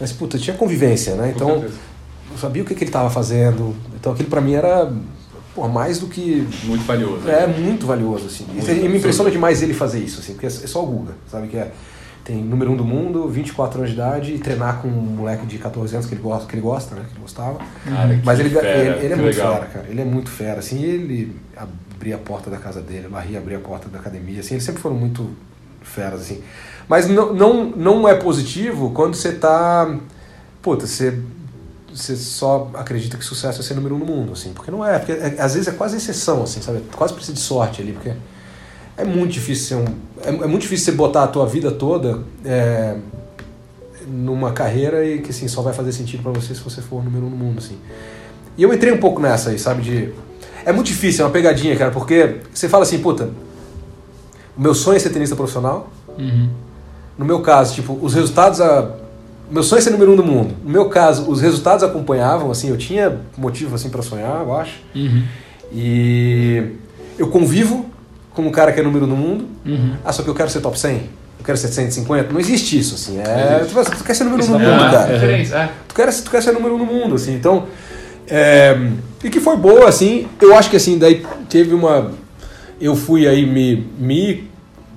mas 0.00 0.10
puta, 0.10 0.36
tinha 0.36 0.56
convivência, 0.56 1.14
né, 1.14 1.32
então 1.36 1.64
sabia 2.38 2.62
o 2.62 2.66
que, 2.66 2.74
que 2.74 2.84
ele 2.84 2.88
estava 2.88 3.10
fazendo. 3.10 3.74
Então 3.94 4.12
aquilo 4.12 4.28
para 4.28 4.40
mim 4.40 4.54
era 4.54 4.90
pô, 5.54 5.68
mais 5.68 5.98
do 5.98 6.06
que. 6.06 6.46
Muito 6.64 6.84
valioso. 6.84 7.28
É, 7.28 7.46
né? 7.46 7.58
muito 7.58 7.86
valioso, 7.86 8.26
assim. 8.26 8.46
Muito 8.46 8.70
e 8.70 8.88
me 8.88 8.98
impressiona 8.98 9.30
demais 9.30 9.62
ele 9.62 9.74
fazer 9.74 10.00
isso, 10.00 10.20
assim, 10.20 10.32
porque 10.32 10.46
é 10.46 10.50
só 10.50 10.82
o 10.82 10.86
Guga, 10.86 11.12
sabe? 11.30 11.48
Que 11.48 11.58
é, 11.58 11.70
tem 12.24 12.42
número 12.42 12.70
um 12.72 12.76
do 12.76 12.84
mundo, 12.84 13.28
24 13.28 13.78
anos 13.78 13.90
de 13.90 13.96
idade, 13.96 14.34
e 14.34 14.38
treinar 14.38 14.80
com 14.80 14.88
um 14.88 15.16
moleque 15.16 15.46
de 15.46 15.58
14 15.58 15.94
anos 15.94 16.06
que 16.06 16.14
ele 16.14 16.22
gosta, 16.22 16.46
que 16.46 16.54
ele 16.54 16.62
gosta 16.62 16.94
né? 16.94 17.02
Que 17.06 17.14
ele 17.14 17.20
gostava. 17.20 17.58
Cara, 17.84 18.20
Mas 18.24 18.40
ele, 18.40 18.50
fera, 18.50 18.68
ele, 18.68 19.04
ele 19.04 19.12
é 19.12 19.16
muito 19.16 19.36
legal. 19.36 19.54
fera, 19.54 19.66
cara. 19.66 19.86
Ele 19.88 20.00
é 20.00 20.04
muito 20.04 20.30
fera, 20.30 20.58
assim, 20.60 20.82
ele 20.82 21.36
abria 21.56 22.16
a 22.16 22.18
porta 22.18 22.50
da 22.50 22.58
casa 22.58 22.80
dele, 22.80 23.08
varria 23.08 23.38
abria 23.38 23.58
a 23.58 23.60
porta 23.60 23.88
da 23.88 23.98
academia, 23.98 24.40
assim, 24.40 24.54
eles 24.54 24.64
sempre 24.64 24.80
foram 24.80 24.96
muito 24.96 25.30
feras, 25.82 26.20
assim. 26.20 26.42
Mas 26.88 27.08
não, 27.08 27.32
não, 27.32 27.64
não 27.70 28.08
é 28.08 28.14
positivo 28.14 28.90
quando 28.90 29.14
você 29.14 29.32
tá. 29.32 29.96
Puta, 30.60 30.86
você 30.86 31.18
você 31.94 32.16
só 32.16 32.70
acredita 32.74 33.16
que 33.16 33.24
sucesso 33.24 33.60
é 33.60 33.64
ser 33.64 33.74
número 33.74 33.94
um 33.94 33.98
no 33.98 34.06
mundo, 34.06 34.32
assim, 34.32 34.52
porque 34.52 34.70
não 34.70 34.84
é, 34.84 34.98
porque 34.98 35.12
é, 35.12 35.36
às 35.38 35.54
vezes 35.54 35.68
é 35.68 35.72
quase 35.72 35.96
exceção, 35.96 36.42
assim, 36.42 36.60
sabe? 36.60 36.82
Quase 36.96 37.12
precisa 37.12 37.34
de 37.34 37.40
sorte 37.40 37.82
ali, 37.82 37.92
porque 37.92 38.12
é 38.96 39.04
muito 39.04 39.32
difícil 39.32 39.66
ser 39.66 39.74
um, 39.76 39.94
é, 40.24 40.44
é 40.44 40.46
muito 40.46 40.62
difícil 40.62 40.86
você 40.86 40.92
botar 40.92 41.24
a 41.24 41.26
tua 41.26 41.46
vida 41.46 41.70
toda 41.70 42.20
é, 42.44 42.96
numa 44.06 44.52
carreira 44.52 45.04
e 45.04 45.20
que 45.20 45.30
assim 45.30 45.48
só 45.48 45.62
vai 45.62 45.72
fazer 45.72 45.92
sentido 45.92 46.22
para 46.22 46.32
você 46.32 46.54
se 46.54 46.60
você 46.60 46.80
for 46.80 47.04
número 47.04 47.26
um 47.26 47.30
no 47.30 47.36
mundo, 47.36 47.58
assim. 47.58 47.78
E 48.56 48.62
eu 48.62 48.72
entrei 48.72 48.92
um 48.92 48.98
pouco 48.98 49.20
nessa 49.20 49.50
aí, 49.50 49.58
sabe? 49.58 49.82
De 49.82 50.12
é 50.64 50.72
muito 50.72 50.86
difícil, 50.86 51.24
é 51.24 51.26
uma 51.26 51.32
pegadinha, 51.32 51.76
cara, 51.76 51.90
porque 51.90 52.40
você 52.52 52.68
fala 52.68 52.84
assim, 52.84 52.98
puta, 52.98 53.30
o 54.56 54.60
meu 54.60 54.74
sonho 54.74 54.96
é 54.96 54.98
ser 54.98 55.10
tenista 55.10 55.34
profissional. 55.34 55.90
Uhum. 56.18 56.50
No 57.18 57.24
meu 57.24 57.40
caso, 57.40 57.74
tipo, 57.74 57.98
os 58.00 58.14
resultados 58.14 58.60
a 58.60 59.01
meu 59.50 59.62
sonho 59.62 59.78
é 59.78 59.82
ser 59.82 59.90
número 59.90 60.12
um 60.12 60.16
do 60.16 60.24
mundo. 60.24 60.54
No 60.64 60.70
meu 60.70 60.88
caso, 60.88 61.30
os 61.30 61.40
resultados 61.40 61.84
acompanhavam, 61.84 62.50
assim, 62.50 62.68
eu 62.70 62.76
tinha 62.76 63.20
motivo 63.36 63.74
assim 63.74 63.90
para 63.90 64.02
sonhar, 64.02 64.40
eu 64.42 64.56
acho. 64.56 64.80
Uhum. 64.94 65.22
E 65.72 66.62
eu 67.18 67.28
convivo 67.28 67.86
com 68.34 68.42
um 68.42 68.50
cara 68.50 68.72
que 68.72 68.80
é 68.80 68.82
número 68.82 69.04
um 69.04 69.08
do 69.08 69.16
mundo. 69.16 69.46
Uhum. 69.64 69.94
Ah, 70.04 70.12
só 70.12 70.22
que 70.22 70.28
eu 70.28 70.34
quero 70.34 70.50
ser 70.50 70.60
top 70.60 70.78
100. 70.78 70.94
Eu 71.38 71.44
quero 71.44 71.58
ser 71.58 71.68
150. 71.68 72.32
Não 72.32 72.40
existe 72.40 72.78
isso, 72.78 72.94
assim. 72.94 73.18
É, 73.18 73.64
tu, 73.68 73.96
tu, 73.96 74.04
quer 74.04 74.14
ser 74.14 74.24
número 74.24 74.44
um 74.44 74.46
do 74.46 74.58
mundo, 74.58 74.90
cara. 74.90 75.12
É, 75.12 75.42
é. 75.42 75.70
Tu, 75.88 75.94
quer, 75.94 76.12
tu 76.12 76.30
quer 76.30 76.42
ser 76.42 76.52
número 76.52 76.74
um 76.74 76.78
do 76.78 76.86
mundo, 76.86 77.16
assim. 77.16 77.34
Então, 77.34 77.66
é, 78.28 78.76
e 79.24 79.28
que 79.28 79.40
foi 79.40 79.56
boa, 79.56 79.88
assim. 79.88 80.28
Eu 80.40 80.56
acho 80.56 80.70
que, 80.70 80.76
assim, 80.76 80.98
daí 80.98 81.26
teve 81.48 81.74
uma... 81.74 82.12
Eu 82.80 82.96
fui 82.96 83.28
aí 83.28 83.46
me, 83.46 83.86
me 83.98 84.48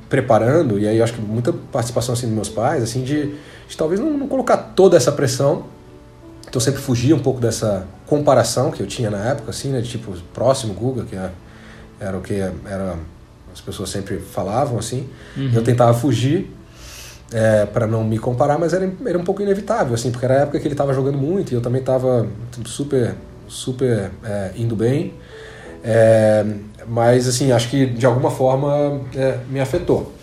preparando, 0.10 0.80
e 0.80 0.88
aí 0.88 1.02
acho 1.02 1.14
que 1.14 1.22
muita 1.22 1.52
participação, 1.72 2.14
assim, 2.14 2.28
dos 2.28 2.36
meus 2.36 2.50
pais, 2.50 2.84
assim, 2.84 3.04
de 3.04 3.32
de 3.68 3.76
talvez 3.76 4.00
não, 4.00 4.12
não 4.12 4.28
colocar 4.28 4.58
toda 4.58 4.98
essa 4.98 5.12
pressão. 5.12 5.66
Então 6.48 6.60
sempre 6.60 6.82
fugia 6.82 7.16
um 7.16 7.20
pouco 7.20 7.40
dessa 7.40 7.88
comparação 8.06 8.72
que 8.72 8.82
eu 8.82 8.88
tinha 8.88 9.10
na 9.10 9.30
época, 9.30 9.50
assim, 9.50 9.70
né? 9.70 9.82
De 9.82 9.90
tipo, 9.90 10.14
próximo 10.34 10.74
Google, 10.74 11.06
que 11.06 11.16
era, 11.16 11.34
é, 12.00 12.06
era 12.06 12.18
o 12.18 12.22
que 12.22 12.36
era, 12.36 12.98
as 13.52 13.62
pessoas 13.62 13.90
sempre 13.90 14.20
falavam, 14.20 14.78
assim. 14.78 15.08
Uhum. 15.36 15.52
Eu 15.54 15.64
tentava 15.64 15.94
fugir 15.94 16.52
é, 17.32 17.66
para 17.66 17.88
não 17.88 18.04
me 18.04 18.18
comparar, 18.18 18.58
mas 18.58 18.74
era, 18.74 18.92
era 19.06 19.18
um 19.18 19.24
pouco 19.24 19.42
inevitável, 19.42 19.94
assim, 19.94 20.12
porque 20.12 20.26
era 20.26 20.36
a 20.36 20.42
época 20.42 20.60
que 20.60 20.68
ele 20.68 20.74
estava 20.74 20.94
jogando 20.94 21.18
muito 21.18 21.52
e 21.52 21.56
eu 21.56 21.62
também 21.62 21.82
estava 21.82 22.28
super, 22.66 23.16
super 23.48 24.12
é, 24.24 24.52
indo 24.56 24.76
bem. 24.76 25.14
É, 25.84 26.46
mas, 26.88 27.28
assim, 27.28 27.52
acho 27.52 27.70
que 27.70 27.86
de 27.86 28.06
alguma 28.06 28.32
forma 28.32 29.02
é, 29.16 29.40
me 29.50 29.60
afetou. 29.60 30.14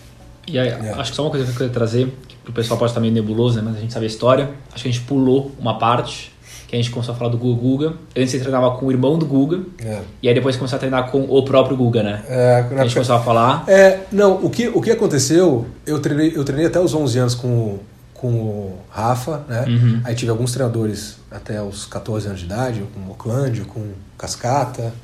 E 0.46 0.59
aí, 0.59 0.68
é. 0.68 0.94
acho 0.96 1.11
que 1.11 1.16
só 1.16 1.22
uma 1.22 1.31
coisa 1.31 1.44
que 1.44 1.52
eu 1.52 1.57
queria 1.57 1.72
trazer, 1.72 2.12
que 2.44 2.50
o 2.50 2.52
pessoal 2.52 2.78
pode 2.78 2.90
estar 2.90 3.00
meio 3.00 3.12
nebuloso, 3.12 3.57
né, 3.57 3.62
mas 3.64 3.76
a 3.76 3.81
gente 3.81 3.92
sabe 3.92 4.05
a 4.07 4.09
história. 4.09 4.50
Acho 4.72 4.83
que 4.83 4.88
a 4.88 4.92
gente 4.92 5.05
pulou 5.05 5.52
uma 5.59 5.78
parte, 5.78 6.33
que 6.68 6.74
a 6.74 6.78
gente 6.78 6.90
começou 6.90 7.14
a 7.14 7.18
falar 7.18 7.31
do 7.31 7.37
Guga. 7.37 7.94
Antes 8.16 8.31
você 8.31 8.38
treinava 8.40 8.70
com 8.76 8.87
o 8.87 8.90
irmão 8.90 9.18
do 9.18 9.26
Guga, 9.26 9.61
É. 9.78 10.00
e 10.22 10.28
aí 10.28 10.35
depois 10.35 10.57
começou 10.57 10.76
a 10.76 10.81
treinar 10.81 11.11
com 11.11 11.20
o 11.22 11.42
próprio 11.44 11.76
Guga, 11.76 12.02
né? 12.02 12.22
É, 12.28 12.66
a 12.78 12.83
gente 12.83 12.94
começou 12.94 13.14
a 13.16 13.20
falar. 13.20 13.64
É, 13.68 14.00
não, 14.11 14.37
o 14.44 14.48
que, 14.50 14.68
o 14.68 14.81
que 14.81 14.90
aconteceu, 14.90 15.66
eu 15.87 16.00
treinei, 16.00 16.33
eu 16.35 16.42
treinei 16.44 16.66
até 16.66 16.81
os 16.81 16.94
11 16.94 17.18
anos 17.18 17.35
com, 17.35 17.46
o- 17.48 17.81
com 18.14 18.28
o 18.33 18.78
Rafa, 18.90 19.44
né? 19.48 19.64
Uhum. 19.68 20.00
Aí 20.05 20.14
tive 20.14 20.31
alguns 20.31 20.52
treinadores 20.52 21.18
até 21.31 21.62
os 21.62 21.85
14 21.87 22.26
anos 22.26 22.40
de 22.40 22.46
idade, 22.46 22.83
com 22.94 23.00
o 23.00 23.12
Oclândio, 23.12 23.66
com 23.66 23.81
o 23.81 23.92
Cascata, 24.16 24.94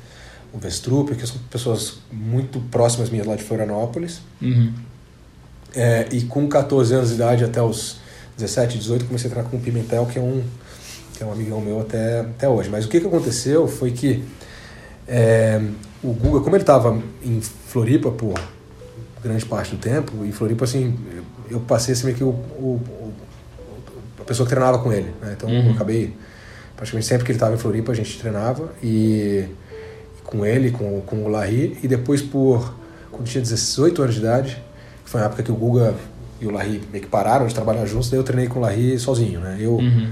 o 0.51 0.57
Vestrup, 0.57 1.13
que 1.15 1.27
são 1.27 1.37
pessoas 1.51 1.99
muito 2.11 2.59
próximas 2.71 3.09
minhas 3.11 3.27
lá 3.27 3.35
de 3.35 3.43
Florianópolis. 3.43 4.21
Uhum. 4.41 4.73
É, 5.75 6.07
e 6.11 6.21
com 6.23 6.47
14 6.47 6.93
anos 6.95 7.09
de 7.09 7.15
idade 7.15 7.43
até 7.43 7.61
os 7.61 7.97
17, 8.37 8.77
18, 8.77 9.05
comecei 9.05 9.27
a 9.29 9.31
treinar 9.33 9.51
com 9.51 9.57
o 9.57 9.59
Pimentel, 9.59 10.05
que 10.05 10.17
é 10.17 10.21
um, 10.21 10.43
que 11.15 11.21
é 11.23 11.25
um 11.25 11.31
amigão 11.31 11.61
meu 11.61 11.79
até, 11.81 12.21
até 12.21 12.47
hoje. 12.49 12.69
Mas 12.69 12.85
o 12.85 12.89
que, 12.89 12.99
que 12.99 13.07
aconteceu 13.07 13.67
foi 13.67 13.91
que 13.91 14.23
é, 15.07 15.61
o 16.03 16.11
Guga, 16.13 16.39
como 16.41 16.55
ele 16.55 16.63
estava 16.63 16.97
em 17.23 17.41
Floripa 17.41 18.09
por 18.11 18.33
grande 19.21 19.45
parte 19.45 19.75
do 19.75 19.77
tempo, 19.77 20.23
e 20.25 20.31
Floripa, 20.31 20.63
assim, 20.63 20.97
eu, 21.49 21.59
passei 21.59 21.93
a 21.93 21.97
ser 21.97 22.05
meio 22.05 22.17
que 22.17 22.23
o, 22.23 22.29
o- 22.29 22.81
o- 22.89 23.13
a 24.21 24.23
pessoa 24.23 24.45
que 24.47 24.51
treinava 24.53 24.79
com 24.79 24.93
ele. 24.93 25.13
Né? 25.21 25.33
Então 25.35 25.49
Uhum. 25.49 25.67
eu 25.67 25.71
acabei, 25.73 26.13
praticamente 26.75 27.07
sempre 27.07 27.25
que 27.25 27.31
ele 27.31 27.35
estava 27.37 27.53
em 27.53 27.57
Floripa, 27.57 27.91
a 27.91 27.95
gente 27.95 28.17
treinava, 28.19 28.71
e, 28.81 29.45
e 30.17 30.21
com 30.23 30.45
ele, 30.45 30.71
com, 30.71 31.01
com 31.01 31.25
o 31.25 31.27
Larry, 31.27 31.77
e 31.83 31.87
depois 31.87 32.21
por, 32.21 32.73
quando 33.11 33.27
tinha 33.27 33.41
18 33.43 34.01
anos 34.01 34.15
de 34.15 34.21
idade, 34.21 34.63
foi 35.09 35.21
a 35.21 35.25
época 35.25 35.43
que 35.43 35.51
o 35.51 35.55
Guga 35.55 35.93
e 36.41 36.45
o 36.45 36.51
Larry 36.51 36.81
meio 36.91 37.03
que 37.03 37.09
pararam 37.09 37.45
de 37.47 37.53
trabalhar 37.53 37.85
juntos, 37.85 38.09
daí 38.09 38.19
eu 38.19 38.23
treinei 38.23 38.47
com 38.47 38.59
o 38.59 38.61
Larry 38.61 38.97
sozinho, 38.99 39.39
né? 39.39 39.57
Eu, 39.59 39.73
Uhum. 39.75 40.07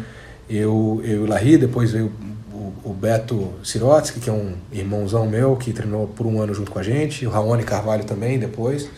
eu, 0.49 1.01
eu 1.03 1.11
e 1.11 1.17
o 1.19 1.25
Larry, 1.27 1.57
depois 1.57 1.91
veio 1.91 2.11
o, 2.51 2.73
o 2.89 2.93
Beto 2.93 3.49
Sirotsky, 3.63 4.19
que 4.19 4.29
é 4.29 4.33
um 4.33 4.53
irmãozão 4.71 5.27
meu, 5.27 5.55
que 5.55 5.71
treinou 5.71 6.07
por 6.07 6.25
um 6.25 6.41
ano 6.41 6.53
junto 6.53 6.71
com 6.71 6.79
a 6.79 6.83
gente, 6.83 7.25
o 7.25 7.29
Raoni 7.29 7.63
Carvalho 7.63 8.03
também 8.03 8.39
depois. 8.39 8.89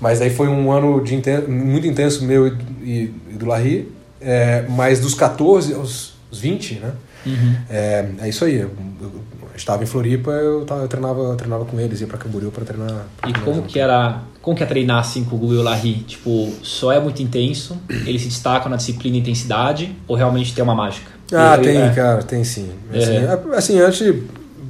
Mas 0.00 0.20
aí 0.20 0.28
foi 0.30 0.48
um 0.48 0.70
ano 0.70 1.02
de 1.02 1.14
inten- 1.14 1.46
muito 1.48 1.86
intenso 1.86 2.24
meu 2.24 2.48
e, 2.48 2.52
e- 2.82 3.14
e 3.30 3.32
do 3.34 3.46
Larry, 3.46 3.90
é, 4.20 4.64
mas 4.68 5.00
dos 5.00 5.14
14 5.14 5.72
aos 5.74 6.14
20, 6.32 6.74
né? 6.80 6.92
Uhum. 7.24 7.56
É, 7.70 8.04
é 8.22 8.28
isso 8.28 8.44
aí. 8.44 8.56
Eu, 8.56 8.70
eu 9.00 9.10
estava 9.56 9.82
em 9.82 9.86
Floripa, 9.86 10.30
eu, 10.32 10.64
tava, 10.66 10.82
eu 10.82 10.88
treinava, 10.88 11.20
eu 11.20 11.34
treinava 11.36 11.64
com 11.64 11.80
eles, 11.80 12.00
ia 12.02 12.06
pra 12.06 12.18
Camboriú 12.18 12.50
pra 12.50 12.64
treinar. 12.64 13.06
pra 13.16 13.30
E 13.30 13.32
treinar 13.32 13.42
como 13.44 13.54
junto. 13.62 13.68
que 13.72 13.78
era, 13.78 14.20
como 14.46 14.56
que 14.56 14.62
é 14.62 14.66
treinar 14.66 15.00
assim 15.00 15.24
com 15.24 15.34
o 15.34 15.38
Guga 15.40 15.54
e 15.54 15.58
o 15.58 15.62
Larry? 15.62 15.94
Tipo, 16.06 16.52
só 16.62 16.92
é 16.92 17.00
muito 17.00 17.20
intenso, 17.20 17.76
eles 18.06 18.22
se 18.22 18.28
destacam 18.28 18.70
na 18.70 18.76
disciplina 18.76 19.16
e 19.16 19.18
intensidade, 19.18 19.92
ou 20.06 20.14
realmente 20.14 20.54
tem 20.54 20.62
uma 20.62 20.72
mágica? 20.72 21.10
Ah, 21.32 21.56
Eu- 21.56 21.62
tem, 21.62 21.76
é. 21.82 21.90
cara, 21.90 22.22
tem 22.22 22.44
sim. 22.44 22.70
Assim, 22.94 23.16
É. 23.16 23.24
é, 23.24 23.56
assim, 23.58 23.80
antes, 23.80 24.02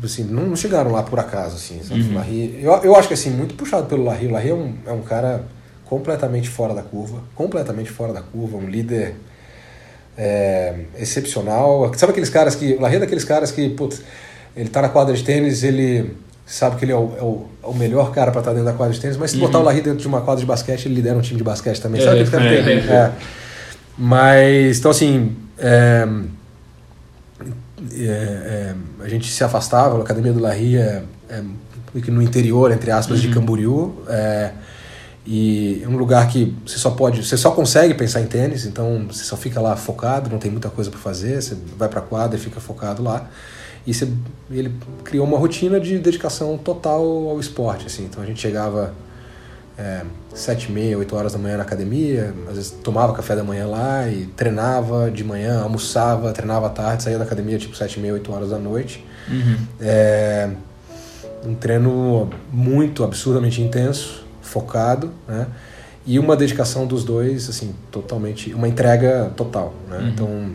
assim, 0.02 0.24
não 0.24 0.56
chegaram 0.56 0.90
lá 0.90 1.02
por 1.02 1.18
acaso, 1.20 1.56
assim? 1.56 1.78
Uhum. 1.90 2.14
Larry, 2.14 2.58
eu, 2.62 2.72
eu 2.84 2.96
acho 2.96 3.06
que, 3.06 3.12
assim, 3.12 3.28
muito 3.28 3.54
puxado 3.54 3.86
pelo 3.86 4.02
Larry. 4.02 4.28
O 4.28 4.30
Larry 4.30 4.48
é 4.48 4.54
um, 4.54 4.74
é 4.86 4.92
um 4.92 5.02
cara 5.02 5.44
completamente 5.84 6.48
fora 6.48 6.72
da 6.72 6.80
curva, 6.80 7.18
completamente 7.34 7.90
fora 7.90 8.14
da 8.14 8.22
curva, 8.22 8.56
um 8.56 8.70
líder 8.70 9.16
é, 10.16 10.74
excepcional. 10.98 11.92
Sabe 11.96 12.12
aqueles 12.12 12.30
caras 12.30 12.54
que, 12.54 12.72
o 12.72 12.80
Larry 12.80 12.96
é 12.96 13.00
daqueles 13.00 13.24
caras 13.24 13.50
que, 13.52 13.68
putz, 13.68 14.00
ele 14.56 14.70
tá 14.70 14.80
na 14.80 14.88
quadra 14.88 15.14
de 15.14 15.22
tênis, 15.22 15.62
ele 15.62 16.16
sabe 16.46 16.76
que 16.76 16.85
ele 16.85 16.92
é 16.92 16.96
o, 16.96 17.12
é 17.18 17.22
o, 17.22 17.46
é 17.62 17.66
o 17.66 17.74
melhor 17.74 18.12
cara 18.12 18.30
pra 18.30 18.40
estar 18.40 18.52
dentro 18.52 18.66
da 18.66 18.72
quadra 18.72 18.94
de 18.94 19.00
tênis, 19.00 19.16
mas 19.16 19.32
se 19.32 19.37
botar 19.37 19.59
o 19.59 19.62
Larry 19.62 19.80
dentro 19.80 19.98
de 19.98 20.06
uma 20.06 20.20
quadra 20.20 20.40
de 20.40 20.46
basquete, 20.46 20.87
ele 20.87 20.94
lidera 20.94 21.18
um 21.18 21.20
time 21.20 21.37
de 21.37 21.44
basquete 21.44 21.80
também. 21.80 22.00
Sabe 22.00 22.18
É, 22.18 22.22
aqueles 22.22 22.30
caras 22.30 22.48
que 22.48 22.54
é, 22.54 22.62
tem... 22.62 22.90
é. 22.90 22.94
é. 22.94 23.12
Mas, 23.98 24.78
então 24.78 24.90
assim, 24.90 25.37
é, 25.59 26.09
é, 27.92 28.04
é, 28.04 28.74
a 29.00 29.09
gente 29.09 29.30
se 29.30 29.42
afastava, 29.42 29.98
a 29.98 30.02
academia 30.02 30.32
do 30.32 30.40
Larry 30.40 30.76
é, 30.76 31.02
é 31.28 31.42
que 32.00 32.11
no 32.11 32.22
interior, 32.22 32.70
entre 32.70 32.90
aspas, 32.90 33.20
de 33.20 33.28
Camboriú. 33.28 34.02
É, 34.09 34.52
e 35.26 35.82
é 35.82 35.88
um 35.88 35.96
lugar 35.96 36.28
que 36.28 36.54
você 36.64 36.78
só 36.78 36.90
pode, 36.90 37.26
você 37.26 37.37
só 37.37 37.50
consegue 37.50 37.94
pensar 37.94 38.20
em 38.20 38.26
tênis, 38.26 38.64
então 38.64 39.06
você 39.11 39.24
só 39.24 39.37
fica 39.37 39.61
lá 39.61 39.74
focado, 39.74 40.30
não 40.30 40.38
tem 40.38 40.50
muita 40.50 40.70
coisa 40.70 40.88
para 40.88 41.00
fazer, 41.00 41.42
você 41.42 41.56
vai 41.76 41.88
para 41.88 42.00
quadra 42.00 42.37
e 42.37 42.40
fica 42.40 42.61
focado 42.61 43.02
lá. 43.02 43.28
E 43.87 43.94
você, 43.94 44.09
ele 44.51 44.75
criou 45.05 45.27
uma 45.27 45.38
rotina 45.38 45.79
de 45.79 45.99
dedicação 45.99 46.59
total 46.59 47.03
ao 47.29 47.38
esporte, 47.38 47.87
assim. 47.87 48.05
Então 48.05 48.22
a 48.22 48.27
gente 48.27 48.40
chegava 48.40 48.92
é, 49.79 50.03
sete 50.35 50.68
e 50.68 50.72
meia, 50.72 50.99
oito 50.99 51.14
horas 51.14 51.35
da 51.35 51.38
manhã 51.38 51.57
na 51.57 51.62
academia, 51.62 52.35
às 52.49 52.57
vezes 52.57 52.70
tomava 52.83 53.12
café 53.12 53.37
da 53.37 53.44
manhã 53.44 53.66
lá 53.66 54.09
e 54.09 54.27
treinava 54.27 55.11
de 55.11 55.22
manhã, 55.22 55.62
almoçava, 55.62 56.33
treinava 56.33 56.66
à 56.66 56.70
tarde, 56.70 57.03
saía 57.03 57.18
da 57.18 57.25
academia 57.25 57.59
tipo 57.59 57.77
sete 57.77 57.99
e 57.99 58.01
meia, 58.01 58.14
oito 58.14 58.33
horas 58.33 58.51
da 58.51 58.59
noite. 58.59 59.05
Uhum. 59.29 59.57
É, 59.81 60.51
um 61.44 61.55
treino 61.55 62.29
muito 62.53 63.05
absurdamente 63.05 63.62
intenso, 63.62 64.25
focado, 64.42 65.12
né? 65.29 65.46
E 66.05 66.20
uma 66.20 66.37
dedicação 66.37 66.87
dos 66.87 67.05
dois, 67.05 67.49
assim, 67.49 67.75
totalmente, 67.90 68.55
uma 68.55 68.68
entrega 68.68 69.33
total, 69.37 69.75
né? 69.88 69.99
Uhum. 69.99 70.09
Então, 70.09 70.51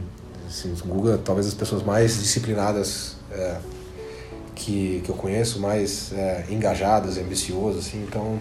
assim, 0.48 0.74
o 0.84 0.88
Guga, 0.88 1.18
talvez 1.18 1.46
as 1.46 1.54
pessoas 1.54 1.84
mais 1.84 2.20
disciplinadas 2.20 3.18
é, 3.32 3.58
que, 4.56 5.02
que 5.04 5.10
eu 5.10 5.16
conheço, 5.16 5.60
mais 5.60 6.14
é, 6.14 6.46
engajadas, 6.50 7.18
ambiciosas, 7.18 7.88
assim, 7.88 8.04
então 8.08 8.40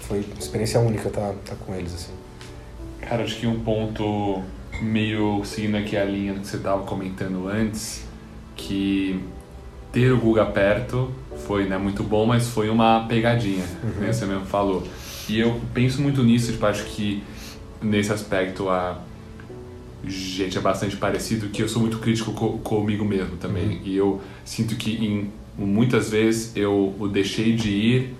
foi 0.00 0.20
uma 0.20 0.38
experiência 0.38 0.80
única 0.80 1.08
estar 1.08 1.32
tá, 1.44 1.54
com 1.56 1.74
eles, 1.74 1.94
assim. 1.94 2.12
Cara, 3.00 3.22
acho 3.22 3.36
que 3.38 3.46
um 3.46 3.60
ponto 3.60 4.42
meio 4.82 5.44
seguindo 5.44 5.76
aqui 5.76 5.96
a 5.96 6.04
linha 6.04 6.34
que 6.34 6.46
você 6.46 6.56
estava 6.56 6.82
comentando 6.82 7.48
antes, 7.48 8.04
que 8.56 9.22
ter 9.92 10.12
o 10.12 10.18
Guga 10.18 10.46
perto 10.46 11.12
foi 11.46 11.66
né, 11.66 11.78
muito 11.78 12.02
bom, 12.02 12.26
mas 12.26 12.48
foi 12.48 12.68
uma 12.68 13.06
pegadinha, 13.06 13.64
né, 14.00 14.12
você 14.12 14.26
mesmo 14.26 14.46
falou. 14.46 14.82
E 15.28 15.38
eu 15.38 15.60
penso 15.72 16.02
muito 16.02 16.22
nisso, 16.22 16.52
tipo, 16.52 16.66
acho 16.66 16.84
que 16.84 17.22
nesse 17.80 18.12
aspecto 18.12 18.68
a 18.68 19.00
gente 20.08 20.58
é 20.58 20.60
bastante 20.60 20.96
parecido, 20.96 21.48
que 21.48 21.62
eu 21.62 21.68
sou 21.68 21.80
muito 21.80 21.98
crítico 21.98 22.32
co 22.32 22.58
comigo 22.58 23.04
mesmo 23.04 23.36
também. 23.36 23.80
E 23.84 23.96
eu 23.96 24.20
sinto 24.44 24.76
que 24.76 24.92
em 24.92 25.30
muitas 25.56 26.10
vezes 26.10 26.56
eu 26.56 26.94
o 26.98 27.08
deixei 27.08 27.54
de 27.54 27.70
ir 27.70 28.14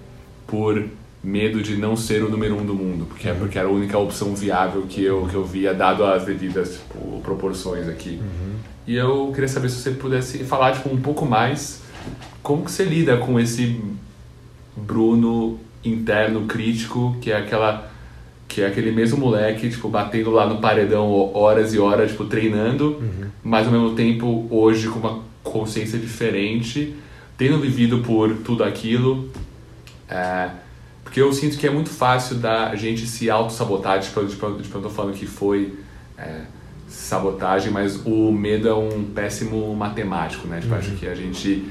por 0.46 0.84
medo 1.22 1.62
de 1.62 1.76
não 1.76 1.96
ser 1.96 2.22
o 2.22 2.28
número 2.28 2.54
um 2.54 2.64
do 2.64 2.74
mundo, 2.74 3.06
porque 3.06 3.28
é 3.28 3.34
porque 3.34 3.58
era 3.58 3.66
a 3.66 3.70
única 3.70 3.98
opção 3.98 4.34
viável 4.34 4.82
que 4.82 5.02
eu 5.02 5.26
que 5.26 5.34
eu 5.34 5.44
via 5.44 5.72
dado 5.72 6.04
as 6.04 6.24
devidas 6.24 6.74
tipo, 6.74 7.20
proporções 7.22 7.88
aqui. 7.88 8.20
E 8.86 8.94
eu 8.94 9.30
queria 9.32 9.48
saber 9.48 9.70
se 9.70 9.76
você 9.76 9.92
pudesse 9.92 10.44
falar 10.44 10.72
tipo 10.72 10.90
um 10.90 11.00
pouco 11.00 11.24
mais 11.24 11.82
como 12.42 12.64
que 12.64 12.70
você 12.70 12.84
lida 12.84 13.16
com 13.16 13.40
esse 13.40 13.80
Bruno 14.76 15.58
interno 15.82 16.46
crítico, 16.46 17.16
que 17.20 17.30
é 17.30 17.36
aquela 17.36 17.90
que 18.48 18.60
é 18.60 18.66
aquele 18.66 18.92
mesmo 18.92 19.18
moleque, 19.18 19.68
tipo, 19.68 19.88
batendo 19.88 20.30
lá 20.30 20.46
no 20.46 20.60
paredão 20.60 21.10
horas 21.34 21.74
e 21.74 21.78
horas, 21.78 22.10
tipo, 22.10 22.24
treinando, 22.26 23.02
mas 23.42 23.66
ao 23.66 23.72
mesmo 23.72 23.94
tempo 23.94 24.46
hoje 24.50 24.88
com 24.88 24.98
uma 24.98 25.22
consciência 25.42 25.98
diferente, 25.98 26.94
tendo 27.36 27.58
vivido 27.58 27.98
por 27.98 28.36
tudo 28.38 28.62
aquilo, 28.64 29.30
é, 30.08 30.50
porque 31.02 31.20
eu 31.20 31.32
sinto 31.32 31.56
que 31.58 31.66
é 31.66 31.70
muito 31.70 31.90
fácil 31.90 32.36
da 32.36 32.74
gente 32.74 33.06
se 33.06 33.30
auto-sabotar, 33.30 34.00
tipo, 34.00 34.24
tipo, 34.26 34.52
tipo, 34.60 34.78
eu 34.78 34.82
tô 34.82 34.90
falando 34.90 35.14
que 35.14 35.26
foi 35.26 35.74
é, 36.16 36.42
sabotagem, 36.88 37.70
mas 37.70 38.04
o 38.04 38.32
medo 38.32 38.68
é 38.68 38.74
um 38.74 39.04
péssimo 39.04 39.74
matemático, 39.74 40.46
né? 40.46 40.60
Tipo, 40.60 40.74
acho 40.74 40.92
que 40.92 41.06
a 41.06 41.14
gente 41.14 41.68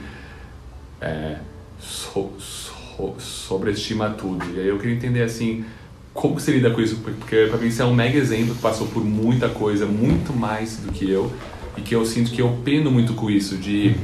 é, 1.02 1.38
so, 1.80 2.32
so, 2.40 3.16
sobreestima 3.20 4.10
tudo. 4.12 4.46
E 4.56 4.60
aí 4.60 4.68
eu 4.68 4.78
queria 4.78 4.96
entender, 4.96 5.24
assim, 5.24 5.66
como 6.14 6.40
você 6.40 6.52
lida 6.52 6.70
com 6.70 6.80
isso? 6.82 6.98
Porque 6.98 7.48
pra 7.50 7.58
mim 7.58 7.72
você 7.72 7.82
é 7.82 7.86
um 7.86 7.94
mega 7.94 8.18
exemplo 8.18 8.54
que 8.56 8.62
passou 8.62 8.88
por 8.88 9.04
muita 9.04 9.50
coisa, 9.50 9.86
muito 9.86 10.32
mais 10.34 10.78
do 10.78 10.92
que 10.92 11.10
eu, 11.10 11.32
e 11.78 11.82
que 11.82 11.96
eu 11.96 12.06
sinto 12.06 12.32
que 12.32 12.42
eu 12.42 12.50
peno 12.64 12.92
muito 12.92 13.14
com 13.14 13.30
isso, 13.32 13.58
de, 13.58 13.96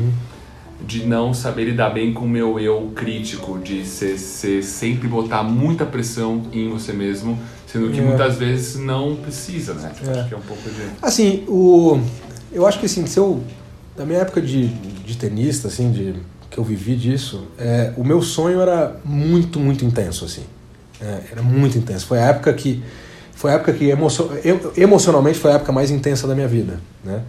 de 0.86 1.06
não 1.06 1.34
saber 1.34 1.65
lidar 1.65 1.91
bem 1.91 2.12
com 2.13 2.26
o 2.26 2.30
meu 2.30 2.60
eu 2.60 2.91
crítico, 2.95 3.60
de 3.60 3.86
ser, 3.86 4.17
ser 4.17 4.63
sempre 4.63 5.08
botar 5.08 5.43
muita 5.43 5.86
pressão 5.86 6.43
em 6.52 6.69
você 6.69 6.91
mesmo, 6.93 7.38
sendo 7.67 7.91
que 7.91 8.00
É. 8.00 8.04
muitas 8.04 8.38
vezes 8.38 8.76
não 8.80 9.15
precisa, 9.15 9.74
né? 9.76 9.91
É. 10.08 10.12
Acho 10.19 10.28
que 10.30 10.34
é 10.34 10.38
um 10.38 10.41
pouco 10.41 10.63
de... 10.67 10.82
Assim, 11.02 11.43
o, 11.48 12.00
eu 12.52 12.65
acho 12.65 12.80
que 12.80 12.88
assim, 12.88 13.06
se 13.06 13.19
eu, 13.19 13.43
da 13.95 14.04
minha 14.04 14.19
época 14.19 14.41
de, 14.41 14.67
de 14.67 15.15
tenista, 15.15 15.67
assim, 15.67 15.91
de, 15.91 16.15
que 16.50 16.58
eu 16.58 16.63
vivi 16.63 16.95
disso, 16.95 17.43
é, 17.60 17.93
o 17.95 18.04
meu 18.04 18.24
sonho 18.24 18.60
era 18.60 19.00
muito, 19.06 19.60
muito 19.60 19.86
intenso, 19.86 20.26
assim. 20.26 20.41
É, 21.02 21.20
era 21.32 21.42
muito 21.42 21.78
intenso. 21.78 22.06
Foi 22.06 22.20
a 22.20 22.26
época 22.28 22.52
que, 22.54 22.84
foi 23.34 23.52
a 23.52 23.56
época 23.56 23.74
que 23.74 23.86
emocio, 23.90 24.30
eu- 24.44 24.74
emocionalmente 24.76 25.40
foi 25.40 25.52
a 25.52 25.56
época 25.56 25.72
mais 25.72 25.90
intensa 25.92 26.28
da 26.28 26.36
minha 26.36 26.48
vida, 26.48 26.80
né? 27.04 27.22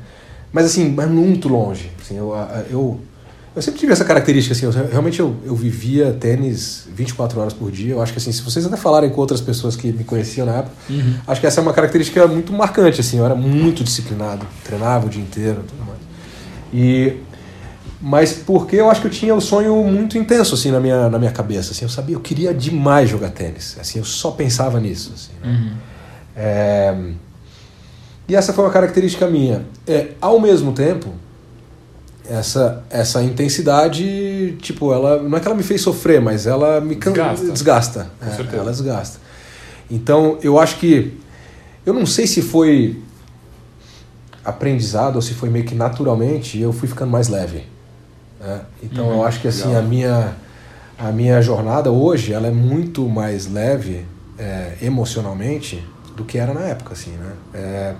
Mas 0.52 0.66
assim, 0.66 0.90
mas 0.90 1.08
muito 1.08 1.48
longe. 1.48 1.90
Assim, 2.00 2.16
eu, 2.16 2.32
eu, 2.70 3.00
Eu 3.54 3.60
sempre 3.62 3.80
tive 3.80 3.92
essa 3.92 4.04
característica, 4.04 4.52
assim, 4.54 4.64
eu, 4.66 4.70
realmente 4.88 5.18
eu, 5.18 5.34
eu 5.44 5.56
vivia 5.56 6.12
tênis 6.12 6.86
24 6.94 7.40
horas 7.40 7.52
por 7.52 7.70
dia. 7.72 7.92
Eu 7.94 8.00
acho 8.02 8.12
que, 8.12 8.18
assim, 8.18 8.30
se 8.30 8.42
vocês 8.42 8.64
até 8.64 8.76
falarem 8.76 9.10
com 9.10 9.20
outras 9.20 9.40
pessoas 9.40 9.74
que 9.74 9.90
me 9.92 10.04
conheciam 10.04 10.46
na 10.46 10.58
época, 10.58 10.72
Uhum. 10.88 11.14
acho 11.26 11.40
que 11.40 11.46
essa 11.48 11.60
é 11.60 11.62
uma 11.62 11.72
característica 11.72 12.24
muito 12.28 12.52
marcante, 12.52 13.00
assim. 13.00 13.18
Eu 13.18 13.24
era 13.24 13.34
muito 13.34 13.82
disciplinado, 13.82 14.46
treinava 14.64 15.06
o 15.06 15.08
dia 15.10 15.20
inteiro 15.20 15.64
tudo 15.68 15.84
mais. 15.84 15.98
E, 16.72 17.16
mas 18.00 18.32
porque 18.32 18.76
eu 18.76 18.90
acho 18.90 19.00
que 19.02 19.06
eu 19.06 19.10
tinha 19.10 19.34
o 19.34 19.40
sonho 19.40 19.74
muito 19.84 20.16
intenso, 20.16 20.54
assim, 20.54 20.70
na 20.70 20.80
minha, 20.80 21.08
na 21.10 21.18
minha 21.18 21.30
cabeça. 21.32 21.72
Assim, 21.72 21.84
eu 21.84 21.88
sabia, 21.88 22.16
eu 22.16 22.20
queria 22.20 22.54
demais 22.54 23.08
jogar 23.10 23.30
tênis. 23.30 23.76
Assim, 23.80 23.98
eu 23.98 24.04
só 24.04 24.30
pensava 24.30 24.80
nisso, 24.80 25.12
assim. 25.14 25.32
né? 25.42 25.48
Uhum. 25.50 25.72
É, 26.36 26.96
E 28.28 28.34
essa 28.34 28.52
foi 28.52 28.64
uma 28.64 28.70
característica 28.70 29.26
minha. 29.26 29.66
É, 29.86 30.12
ao 30.20 30.40
mesmo 30.40 30.72
tempo, 30.72 31.08
essa, 32.28 32.82
essa 32.88 33.22
intensidade, 33.22 34.56
tipo, 34.62 34.92
ela 34.94 35.20
não 35.22 35.36
é 35.36 35.40
que 35.40 35.46
ela 35.48 35.56
me 35.56 35.62
fez 35.64 35.80
sofrer, 35.82 36.20
mas 36.20 36.46
ela 36.46 36.80
me 36.80 36.94
can- 36.96 37.12
Desgasta. 37.12 37.50
desgasta. 37.52 38.10
É, 38.22 38.56
ela 38.56 38.70
desgasta. 38.70 39.18
Então, 39.90 40.38
eu 40.42 40.58
acho 40.58 40.76
que. 40.78 41.18
Eu 41.84 41.92
não 41.92 42.06
sei 42.06 42.26
se 42.26 42.40
foi 42.40 43.02
aprendizado 44.44 45.16
ou 45.16 45.22
se 45.22 45.34
foi 45.34 45.50
meio 45.50 45.64
que 45.64 45.74
naturalmente, 45.74 46.58
eu 46.58 46.72
fui 46.72 46.88
ficando 46.88 47.10
mais 47.10 47.28
leve. 47.28 47.64
Né? 48.40 48.60
Então, 48.82 49.06
Uhum. 49.06 49.12
eu 49.18 49.24
acho 49.24 49.40
que 49.40 49.48
assim, 49.48 49.68
Legal. 49.68 49.82
a 49.82 49.84
minha, 49.84 50.32
a 50.98 51.12
minha 51.12 51.40
jornada 51.42 51.90
hoje 51.90 52.32
ela 52.32 52.46
é 52.48 52.50
muito 52.50 53.08
mais 53.08 53.46
leve 53.46 54.04
é, 54.38 54.72
emocionalmente 54.82 55.84
do 56.16 56.24
que 56.24 56.38
era 56.38 56.52
na 56.54 56.62
época, 56.62 56.94
assim, 56.94 57.10
né? 57.12 57.32
É, 57.54 57.94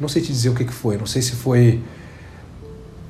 não 0.00 0.08
sei 0.08 0.20
te 0.22 0.32
dizer 0.32 0.48
o 0.50 0.54
que, 0.54 0.64
que 0.64 0.72
foi, 0.72 0.96
não 0.96 1.06
sei 1.06 1.22
se 1.22 1.32
foi 1.32 1.80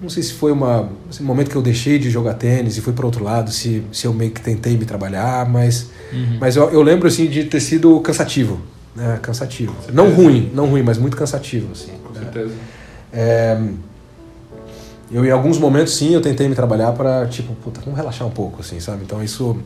não 0.00 0.08
sei 0.08 0.22
se 0.22 0.32
foi 0.34 0.52
uma, 0.52 0.82
um 1.20 1.24
momento 1.24 1.50
que 1.50 1.56
eu 1.56 1.62
deixei 1.62 1.98
de 1.98 2.08
jogar 2.08 2.34
tênis 2.34 2.76
e 2.76 2.80
fui 2.80 2.92
para 2.92 3.04
outro 3.04 3.24
lado, 3.24 3.50
se, 3.50 3.82
se 3.92 4.06
eu 4.06 4.14
meio 4.14 4.30
que 4.30 4.40
tentei 4.40 4.76
me 4.76 4.84
trabalhar, 4.84 5.44
mas, 5.48 5.88
Uhum. 6.12 6.38
mas 6.40 6.54
eu, 6.54 6.70
eu 6.70 6.80
lembro 6.82 7.08
assim 7.08 7.26
de 7.26 7.44
ter 7.44 7.58
sido 7.60 7.98
cansativo, 8.00 8.60
né? 8.94 9.18
Cansativo. 9.20 9.74
Não 9.92 10.10
ruim, 10.14 10.50
não 10.54 10.66
ruim, 10.66 10.82
mas 10.84 10.98
muito 10.98 11.16
cansativo, 11.16 11.72
assim. 11.72 11.90
Com 12.04 12.12
né? 12.14 12.20
certeza. 12.20 12.54
É, 13.12 13.58
eu 15.10 15.24
em 15.24 15.30
alguns 15.30 15.58
momentos 15.58 15.96
sim 15.96 16.12
eu 16.12 16.20
tentei 16.20 16.48
me 16.48 16.54
trabalhar 16.54 16.92
para 16.92 17.26
tipo 17.26 17.54
puta, 17.56 17.80
vamos 17.80 17.98
relaxar 17.98 18.26
um 18.26 18.30
pouco 18.30 18.60
assim 18.60 18.78
sabe? 18.80 19.04
Então 19.04 19.22
isso 19.22 19.56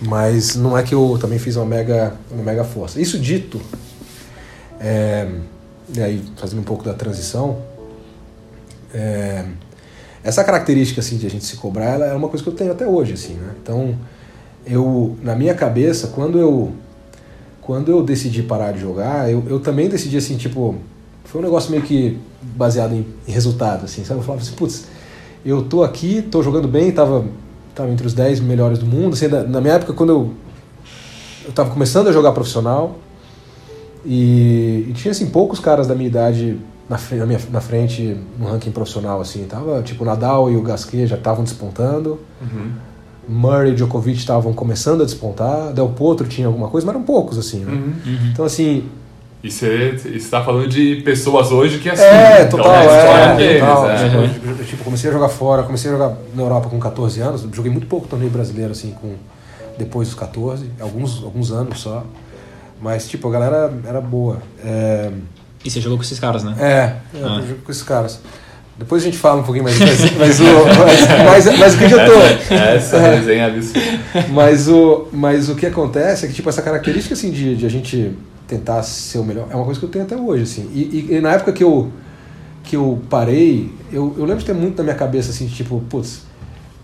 mas 0.00 0.56
não 0.56 0.78
é 0.78 0.82
que 0.82 0.94
eu 0.94 1.18
também 1.20 1.38
fiz 1.38 1.56
uma 1.56 1.66
mega 1.66 2.14
uma 2.30 2.42
mega 2.42 2.64
força. 2.64 3.00
Isso 3.00 3.18
dito 3.18 3.60
é, 4.80 5.28
e 5.94 6.00
aí 6.00 6.24
fazendo 6.36 6.60
um 6.60 6.64
pouco 6.64 6.84
da 6.84 6.94
transição 6.94 7.58
é, 8.94 9.44
essa 10.22 10.44
característica 10.44 11.00
assim 11.00 11.16
de 11.16 11.26
a 11.26 11.30
gente 11.30 11.44
se 11.44 11.56
cobrar 11.56 11.94
ela 11.94 12.06
é 12.06 12.14
uma 12.14 12.28
coisa 12.28 12.42
que 12.42 12.48
eu 12.48 12.54
tenho 12.54 12.72
até 12.72 12.86
hoje 12.86 13.14
assim 13.14 13.34
né? 13.34 13.54
Então 13.62 13.96
eu 14.64 15.16
na 15.22 15.34
minha 15.34 15.54
cabeça 15.54 16.08
quando 16.08 16.38
eu 16.38 16.72
quando 17.60 17.90
eu 17.90 18.02
decidi 18.02 18.42
parar 18.42 18.72
de 18.72 18.80
jogar 18.80 19.30
eu, 19.30 19.42
eu 19.48 19.58
também 19.58 19.88
decidi 19.88 20.16
assim 20.16 20.36
tipo 20.36 20.76
foi 21.30 21.40
um 21.40 21.44
negócio 21.44 21.70
meio 21.70 21.82
que 21.82 22.18
baseado 22.42 22.92
em, 22.92 23.06
em 23.26 23.30
resultado, 23.30 23.84
assim, 23.84 24.04
sabe? 24.04 24.18
Eu 24.18 24.24
falava 24.24 24.42
assim, 24.42 24.54
putz, 24.54 24.86
eu 25.44 25.62
tô 25.62 25.84
aqui, 25.84 26.22
tô 26.22 26.42
jogando 26.42 26.66
bem, 26.66 26.90
tava, 26.90 27.24
tava 27.72 27.88
entre 27.90 28.04
os 28.04 28.12
10 28.12 28.40
melhores 28.40 28.80
do 28.80 28.86
mundo, 28.86 29.14
assim, 29.14 29.28
na, 29.28 29.44
na 29.44 29.60
minha 29.60 29.74
época, 29.74 29.92
quando 29.92 30.10
eu, 30.10 30.34
eu 31.44 31.52
tava 31.52 31.70
começando 31.70 32.08
a 32.08 32.12
jogar 32.12 32.32
profissional, 32.32 32.98
e, 34.04 34.86
e 34.88 34.92
tinha, 34.94 35.12
assim, 35.12 35.26
poucos 35.26 35.60
caras 35.60 35.86
da 35.86 35.94
minha 35.94 36.08
idade 36.08 36.58
na, 36.88 36.98
na, 37.12 37.26
minha, 37.26 37.40
na 37.52 37.60
frente 37.60 38.16
no 38.36 38.48
ranking 38.48 38.72
profissional, 38.72 39.20
assim, 39.20 39.44
tava, 39.44 39.82
tipo, 39.82 40.02
o 40.02 40.06
Nadal 40.06 40.50
e 40.50 40.56
o 40.56 40.62
Gasquet 40.62 41.06
já 41.06 41.16
estavam 41.16 41.44
despontando, 41.44 42.18
Uhum. 42.40 42.72
Murray 43.28 43.70
e 43.70 43.74
Djokovic 43.74 44.18
estavam 44.18 44.52
começando 44.52 45.02
a 45.02 45.04
despontar, 45.04 45.72
Del 45.72 45.90
Potro 45.90 46.26
tinha 46.26 46.48
alguma 46.48 46.68
coisa, 46.68 46.84
mas 46.84 46.96
eram 46.96 47.04
poucos, 47.04 47.38
assim, 47.38 47.60
né? 47.60 47.72
Uhum. 47.72 47.94
Uhum. 48.04 48.30
Então, 48.32 48.44
assim, 48.44 48.88
E 49.42 49.50
você 49.50 49.94
está 50.14 50.42
falando 50.44 50.68
de 50.68 50.96
pessoas 50.96 51.50
hoje 51.50 51.78
que 51.78 51.88
assim. 51.88 52.02
É, 52.02 52.42
então, 52.42 52.58
total, 52.58 52.74
a 52.74 52.84
história 52.84 53.24
é, 53.24 53.36
deles, 53.36 53.60
total. 53.60 53.90
é. 53.90 53.96
Tipo, 54.04 54.16
Uhum. 54.18 54.56
eu, 54.58 54.64
tipo, 54.66 54.84
comecei 54.84 55.08
a 55.10 55.12
jogar 55.14 55.28
fora, 55.30 55.62
comecei 55.62 55.90
a 55.90 55.94
jogar 55.94 56.14
na 56.34 56.42
Europa 56.42 56.68
com 56.68 56.78
14 56.78 57.20
anos, 57.20 57.46
joguei 57.52 57.72
muito 57.72 57.86
pouco 57.86 58.06
torneio 58.06 58.30
brasileiro, 58.30 58.72
assim, 58.72 58.94
com, 59.00 59.14
depois 59.78 60.08
dos 60.08 60.18
14, 60.18 60.66
alguns, 60.78 61.24
alguns 61.24 61.50
anos 61.52 61.80
só. 61.80 62.04
Mas, 62.82 63.08
tipo, 63.08 63.28
a 63.28 63.30
galera 63.30 63.72
era 63.86 64.00
boa. 64.00 64.38
É, 64.62 65.10
E 65.64 65.70
você 65.70 65.80
jogou 65.80 65.96
com 65.98 66.04
esses 66.04 66.18
caras, 66.18 66.44
né? 66.44 66.54
é, 66.58 67.18
eu 67.18 67.26
Ah. 67.26 67.40
jogo 67.40 67.60
com 67.64 67.72
esses 67.72 67.82
caras. 67.82 68.20
Depois 68.78 69.02
a 69.02 69.04
gente 69.06 69.18
fala 69.18 69.40
um 69.40 69.44
pouquinho 69.44 69.64
mais, 69.64 69.78
mas, 69.78 70.00
mas, 70.18 70.40
o, 70.40 70.44
mas, 71.24 71.46
mas, 71.46 71.58
mas 71.58 71.74
o 71.74 71.78
que 71.78 71.84
eu 71.84 72.04
tô... 72.06 72.12
Essa, 72.20 72.54
essa 72.54 72.96
É. 72.96 73.14
resenha 73.16 73.42
é 73.42 73.46
absurda. 73.46 73.80
Mas 74.30 74.68
o, 74.68 75.08
mas 75.12 75.48
o 75.50 75.54
que 75.54 75.66
acontece 75.66 76.24
é 76.24 76.28
que, 76.28 76.34
tipo, 76.34 76.48
essa 76.48 76.62
característica, 76.62 77.14
assim, 77.14 77.30
de, 77.30 77.56
de 77.56 77.66
a 77.66 77.68
gente 77.70 78.12
tentar 78.50 78.82
ser 78.82 79.18
o 79.18 79.24
melhor, 79.24 79.46
é 79.50 79.54
uma 79.56 79.64
coisa 79.64 79.78
que 79.78 79.86
eu 79.86 79.90
tenho 79.90 80.04
até 80.04 80.16
hoje, 80.16 80.42
assim. 80.42 80.68
E, 80.74 80.80
e- 81.10 81.14
e 81.16 81.20
na 81.20 81.32
época 81.32 81.52
que 81.52 81.62
eu, 81.62 81.88
que 82.64 82.74
eu 82.76 83.00
parei, 83.08 83.72
eu, 83.92 84.14
eu 84.18 84.24
lembro 84.24 84.38
de 84.40 84.44
ter 84.46 84.52
muito 84.54 84.76
na 84.78 84.84
minha 84.84 84.96
cabeça, 84.96 85.30
assim, 85.30 85.46
tipo, 85.46 85.80
putz, 85.88 86.22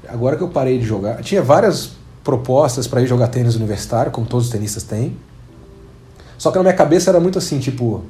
agora 0.08 0.36
que 0.36 0.42
eu 0.42 0.48
parei 0.48 0.78
de 0.78 0.84
jogar... 0.86 1.20
Tinha 1.22 1.42
várias 1.42 1.90
propostas 2.22 2.86
para 2.86 3.02
ir 3.02 3.06
jogar 3.06 3.28
tênis 3.28 3.56
universitário, 3.56 4.10
como 4.12 4.26
todos 4.26 4.46
os 4.46 4.52
tenistas 4.52 4.82
têm. 4.84 5.16
Só 6.38 6.50
que 6.50 6.56
na 6.58 6.62
minha 6.64 6.74
cabeça 6.74 7.10
era 7.10 7.18
muito 7.20 7.38
assim, 7.38 7.58
tipo, 7.58 8.02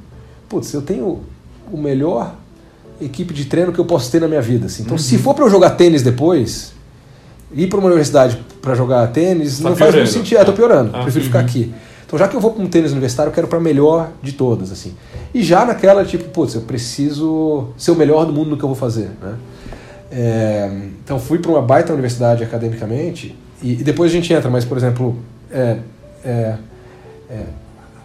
putz, 0.49 0.73
eu 0.73 0.81
tenho 0.81 1.21
o 1.71 1.77
melhor 1.77 2.35
equipe 3.01 3.33
de 3.33 3.45
treino 3.45 3.71
que 3.71 3.79
eu 3.79 3.85
posso 3.85 4.11
ter 4.11 4.19
na 4.21 4.27
minha 4.27 4.41
vida. 4.41 4.65
Assim. 4.67 4.83
Então, 4.83 4.93
Uhum. 4.95 5.03
se 5.03 5.17
for 5.17 5.33
para 5.33 5.45
eu 5.45 5.49
jogar 5.49 5.71
tênis 5.71 6.01
depois, 6.03 6.73
ir 7.53 7.67
para 7.67 7.79
uma 7.79 7.87
universidade 7.87 8.37
para 8.61 8.73
jogar 8.75 9.07
tênis, 9.07 9.59
Tá 9.59 9.69
não 9.69 9.75
faz 9.75 9.93
muito 9.95 10.05
piorando. 10.09 10.25
sentido. 10.25 10.37
É, 10.39 10.43
tô 10.45 10.53
piorando. 10.53 10.91
Ah, 10.93 11.01
prefiro 11.03 11.25
ficar 11.25 11.39
aqui. 11.39 11.73
Então, 12.07 12.17
já 12.17 12.27
que 12.27 12.35
eu 12.35 12.39
vou 12.39 12.51
para 12.51 12.63
um 12.63 12.67
tênis 12.67 12.91
universitário, 12.93 13.29
eu 13.29 13.33
quero 13.33 13.47
para 13.47 13.59
melhor 13.59 14.11
de 14.23 14.31
todas, 14.31 14.71
assim. 14.71 14.93
E 15.33 15.43
já 15.43 15.65
naquela, 15.65 16.03
tipo, 16.05 16.23
putz, 16.29 16.55
eu 16.55 16.61
preciso 16.61 17.67
ser 17.77 17.91
o 17.91 17.95
melhor 17.95 18.25
do 18.25 18.31
mundo 18.31 18.49
no 18.51 18.57
que 18.57 18.63
eu 18.63 18.69
vou 18.69 18.77
fazer, 18.77 19.09
né? 19.21 19.35
É, 20.09 20.71
então, 21.03 21.19
fui 21.19 21.37
para 21.37 21.51
uma 21.51 21.61
baita 21.61 21.91
universidade 21.91 22.41
academicamente 22.43 23.35
e, 23.61 23.73
e 23.73 23.83
depois 23.83 24.09
a 24.09 24.13
gente 24.13 24.31
entra, 24.31 24.49
mas, 24.49 24.63
por 24.63 24.77
exemplo, 24.77 25.17
é, 25.51 25.79
é, 26.23 26.55
é, 27.29 27.43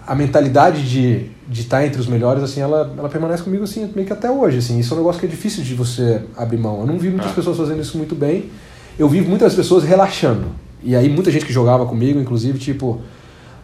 a 0.04 0.14
mentalidade 0.16 0.82
de 0.88 1.30
de 1.52 1.60
estar 1.60 1.84
entre 1.84 2.00
os 2.00 2.06
melhores, 2.06 2.42
assim, 2.42 2.62
ela, 2.62 2.94
ela 2.96 3.08
permanece 3.10 3.42
comigo, 3.42 3.64
assim, 3.64 3.90
meio 3.94 4.06
que 4.06 4.12
até 4.12 4.30
hoje, 4.30 4.56
assim. 4.58 4.78
Isso 4.78 4.94
é 4.94 4.96
um 4.96 5.00
negócio 5.00 5.20
que 5.20 5.26
é 5.26 5.28
difícil 5.28 5.62
de 5.62 5.74
você 5.74 6.22
abrir 6.34 6.56
mão. 6.56 6.80
Eu 6.80 6.86
não 6.86 6.98
vi 6.98 7.10
muitas 7.10 7.30
Ah. 7.32 7.34
pessoas 7.34 7.58
fazendo 7.58 7.82
isso 7.82 7.98
muito 7.98 8.14
bem. 8.14 8.46
Eu 8.98 9.06
vi 9.06 9.20
muitas 9.20 9.54
pessoas 9.54 9.84
relaxando. 9.84 10.46
E 10.82 10.96
aí 10.96 11.10
muita 11.10 11.30
gente 11.30 11.44
que 11.44 11.52
jogava 11.52 11.84
comigo, 11.84 12.18
inclusive, 12.18 12.58
tipo, 12.58 13.02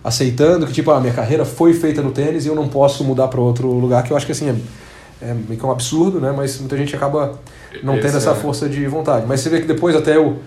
aceitando 0.02 0.66
que, 0.66 0.72
tipo, 0.72 0.90
a 0.90 1.00
minha 1.00 1.12
carreira 1.12 1.44
foi 1.44 1.74
feita 1.74 2.00
no 2.02 2.10
tênis 2.12 2.44
e 2.46 2.48
eu 2.48 2.54
não 2.54 2.68
posso 2.68 3.04
mudar 3.04 3.28
para 3.28 3.40
outro 3.40 3.68
lugar, 3.68 4.02
que 4.02 4.12
eu 4.12 4.16
acho 4.16 4.24
que, 4.26 4.32
assim, 4.32 4.48
é, 4.48 5.30
é 5.30 5.34
meio 5.34 5.58
que 5.58 5.66
um 5.66 5.70
absurdo, 5.70 6.20
né? 6.20 6.32
Mas 6.36 6.58
muita 6.60 6.76
gente 6.76 6.94
acaba 6.94 7.38
não 7.82 7.94
Esse 7.94 8.02
tendo 8.02 8.16
essa 8.18 8.30
é- 8.30 8.34
força 8.34 8.68
de 8.68 8.86
vontade. 8.86 9.26
Mas 9.26 9.40
você 9.40 9.48
vê 9.48 9.60
que 9.60 9.66
depois 9.66 9.94
até 9.96 10.16
eu, 10.16 10.38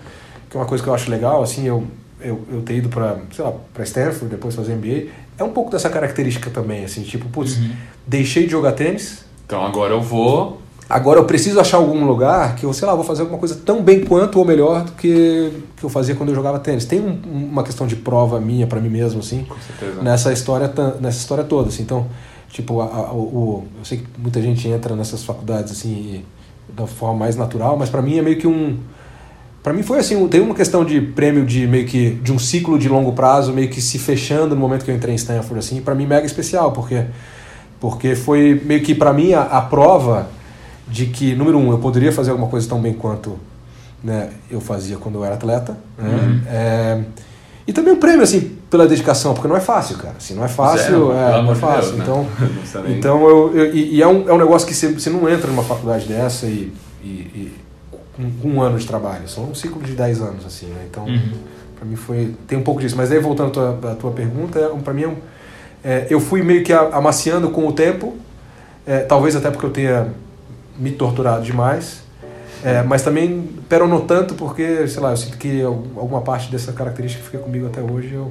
que 0.50 0.56
é 0.56 0.60
uma 0.60 0.66
coisa 0.66 0.82
que 0.82 0.88
eu 0.88 0.94
acho 0.94 1.10
legal, 1.10 1.42
assim, 1.42 1.66
eu, 1.66 1.84
eu, 2.20 2.40
eu 2.50 2.62
ter 2.62 2.76
ido 2.76 2.88
para, 2.88 3.18
sei 3.34 3.44
lá, 3.44 3.52
para 3.74 3.84
Stanford, 3.84 4.26
depois 4.26 4.54
fazer 4.54 4.74
MBA, 4.74 5.10
é 5.38 5.44
um 5.44 5.50
pouco 5.50 5.70
dessa 5.70 5.90
característica 5.90 6.50
também, 6.50 6.84
assim, 6.84 7.02
tipo, 7.02 7.28
putz, 7.28 7.56
Uhum. 7.58 7.70
deixei 8.06 8.44
de 8.46 8.50
jogar 8.52 8.72
tênis, 8.72 9.24
Então 9.46 9.64
agora 9.66 9.92
eu 9.92 10.00
vou. 10.00 10.61
Agora 10.88 11.18
eu 11.18 11.24
preciso 11.24 11.58
achar 11.60 11.78
algum 11.78 12.04
lugar 12.04 12.54
que 12.56 12.64
eu, 12.66 12.72
sei 12.72 12.86
lá, 12.86 12.94
vou 12.94 13.04
fazer 13.04 13.22
alguma 13.22 13.38
coisa 13.38 13.54
tão 13.64 13.82
bem 13.82 14.04
quanto 14.04 14.38
ou 14.38 14.44
melhor 14.44 14.84
do 14.84 14.92
que 14.92 15.52
que 15.76 15.84
eu 15.84 15.88
fazia 15.90 16.14
quando 16.14 16.28
eu 16.28 16.34
jogava 16.34 16.58
tênis. 16.58 16.84
Tem 16.84 17.00
um- 17.00 17.18
uma 17.50 17.62
questão 17.62 17.86
de 17.86 17.96
prova 17.96 18.40
minha 18.40 18.66
para 18.66 18.80
mim 18.80 18.88
mesmo, 18.88 19.20
assim, 19.20 19.44
Com 19.44 19.56
certeza. 19.60 20.02
nessa 20.02 20.32
história 20.32 20.72
nessa 21.00 21.18
história 21.18 21.44
toda 21.44 21.68
assim 21.68 21.82
então 21.82 22.06
tipo 22.50 22.80
a- 22.80 22.84
a- 22.84 23.12
o, 23.12 23.64
eu 23.78 23.84
sei 23.84 23.98
que 23.98 24.04
muita 24.18 24.40
gente 24.42 24.68
entra 24.68 24.94
nessas 24.94 25.24
faculdades 25.24 25.72
assim 25.72 26.22
da 26.76 26.86
forma 26.86 27.18
mais 27.20 27.34
natural 27.36 27.76
mas 27.78 27.88
para 27.88 28.02
mim 28.02 28.18
é 28.18 28.22
meio 28.22 28.36
que 28.36 28.46
um 28.46 28.76
para 29.62 29.72
mim 29.72 29.82
foi 29.82 29.98
assim 29.98 30.16
um- 30.16 30.28
tem 30.28 30.40
uma 30.40 30.54
questão 30.54 30.84
de 30.84 31.00
prêmio 31.00 31.46
de 31.46 31.66
meio 31.66 31.86
que 31.86 32.10
de 32.10 32.30
um 32.32 32.38
ciclo 32.38 32.78
de 32.78 32.88
longo 32.88 33.12
prazo 33.12 33.52
meio 33.52 33.68
que 33.70 33.80
se 33.80 33.98
fechando 33.98 34.54
no 34.54 34.60
momento 34.60 34.84
que 34.84 34.90
eu 34.90 34.94
entrei 34.94 35.12
em 35.14 35.16
Stanford 35.16 35.58
assim 35.58 35.80
para 35.80 35.94
mim 35.94 36.06
mega 36.06 36.26
especial 36.26 36.72
porque 36.72 37.04
porque 37.80 38.14
foi 38.14 38.60
meio 38.64 38.82
que 38.82 38.94
para 38.94 39.12
mim 39.12 39.32
a, 39.32 39.42
a 39.42 39.60
prova 39.62 40.28
de 40.88 41.06
que 41.06 41.34
número 41.34 41.58
um 41.58 41.70
eu 41.72 41.78
poderia 41.78 42.12
fazer 42.12 42.30
alguma 42.30 42.48
coisa 42.48 42.68
tão 42.68 42.80
bem 42.80 42.92
quanto 42.92 43.38
né, 44.02 44.30
eu 44.50 44.60
fazia 44.60 44.96
quando 44.96 45.16
eu 45.16 45.24
era 45.24 45.34
atleta 45.36 45.76
né? 45.96 46.08
Uhum. 46.08 46.40
É, 46.48 47.00
e 47.66 47.72
também 47.72 47.92
um 47.92 47.98
prêmio 48.00 48.22
assim 48.22 48.56
pela 48.68 48.86
dedicação 48.86 49.32
porque 49.34 49.46
não 49.48 49.56
é 49.56 49.60
fácil 49.60 49.96
cara 49.98 50.14
assim 50.18 50.34
não 50.34 50.44
é 50.44 50.48
fácil 50.48 50.84
Zero, 51.08 51.12
é, 51.12 51.42
não 51.42 51.52
é 51.52 51.54
fácil 51.54 51.92
Deus, 51.92 51.96
né? 51.98 52.02
então 52.04 52.26
nem- 52.84 52.98
então 52.98 53.28
eu, 53.28 53.56
eu- 53.56 53.74
e, 53.74 53.96
e 53.96 54.02
é, 54.02 54.06
um, 54.08 54.28
é 54.28 54.32
um 54.32 54.38
negócio 54.38 54.66
que 54.66 54.74
você, 54.74 54.88
você 54.88 55.08
não 55.10 55.28
entra 55.28 55.46
numa 55.48 55.62
faculdade 55.62 56.06
dessa 56.06 56.46
e, 56.46 56.72
e, 57.02 57.06
e 57.06 57.52
com 58.16 58.30
com 58.30 58.48
um 58.48 58.60
ano 58.62 58.78
de 58.78 58.86
trabalho 58.86 59.26
são 59.28 59.44
um 59.50 59.54
ciclo 59.54 59.80
de 59.82 59.92
10 59.92 60.20
anos 60.20 60.44
assim 60.44 60.66
né? 60.66 60.86
então 60.90 61.04
Uhum. 61.06 61.32
Pra 61.76 61.90
mim 61.90 61.96
foi. 61.96 62.32
Tem 62.46 62.56
um 62.56 62.62
pouco 62.62 62.80
disso. 62.80 62.94
Mas 62.96 63.10
aí 63.10 63.18
voltando 63.18 63.48
à 63.48 63.50
tua, 63.50 63.90
à 63.90 63.94
tua 63.96 64.12
pergunta, 64.12 64.56
é, 64.56 64.68
um- 64.68 64.78
pra 64.80 64.94
mim 64.94 65.02
é 65.02 65.08
um, 65.08 65.16
é, 65.82 66.06
eu 66.10 66.20
fui 66.20 66.40
meio 66.40 66.62
que 66.62 66.72
amaciando 66.72 67.50
com 67.50 67.66
o 67.66 67.72
tempo, 67.72 68.14
é, 68.86 68.98
talvez 69.00 69.34
até 69.34 69.50
porque 69.50 69.66
eu 69.66 69.70
tenha 69.70 70.06
me 70.82 70.90
torturado 70.90 71.44
demais. 71.44 72.02
É, 72.64 72.82
mas 72.82 73.02
também, 73.02 73.48
pero 73.68 73.88
não 73.88 74.00
tanto, 74.02 74.34
porque, 74.34 74.86
sei 74.86 75.00
lá, 75.00 75.10
eu 75.10 75.16
sinto 75.16 75.38
que 75.38 75.62
alguma 75.62 76.20
parte 76.20 76.50
dessa 76.50 76.72
característica 76.72 77.24
fica 77.24 77.38
comigo 77.38 77.66
até 77.66 77.80
hoje. 77.80 78.12
Eu 78.12 78.30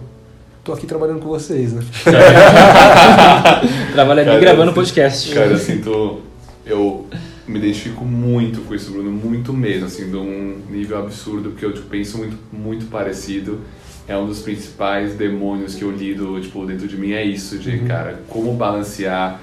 tô 0.64 0.74
aqui 0.74 0.86
trabalhando 0.86 1.20
com 1.20 1.28
vocês, 1.28 1.74
né? 1.74 1.82
Trabalhando 3.92 4.34
e 4.34 4.40
gravando 4.40 4.74
podcast. 4.74 5.34
Cara, 5.34 5.48
eu 5.48 5.58
sinto. 5.58 6.22
Eu 6.66 7.08
me 7.48 7.60
identifico 7.60 8.06
muito 8.06 8.62
com 8.62 8.74
isso, 8.74 8.92
Bruno, 8.92 9.12
muito 9.12 9.52
mesmo, 9.52 9.88
assim, 9.88 10.10
de 10.10 10.16
um 10.16 10.62
nível 10.70 11.00
absurdo, 11.00 11.50
porque 11.50 11.66
eu 11.66 11.74
tipo, 11.74 11.88
penso 11.88 12.18
muito, 12.18 12.38
muito 12.54 12.86
parecido. 12.86 13.60
É 14.08 14.16
um 14.18 14.26
dos 14.26 14.40
principais 14.40 15.16
demônios 15.16 15.76
que 15.76 15.84
eu 15.84 15.92
lido, 15.92 16.40
tipo, 16.40 16.66
dentro 16.66 16.88
de 16.88 16.98
mim, 16.98 17.12
é 17.12 17.24
isso, 17.24 17.58
de, 17.58 17.72
uhum. 17.72 17.88
cara, 17.88 18.22
como 18.30 18.54
balancear 18.54 19.40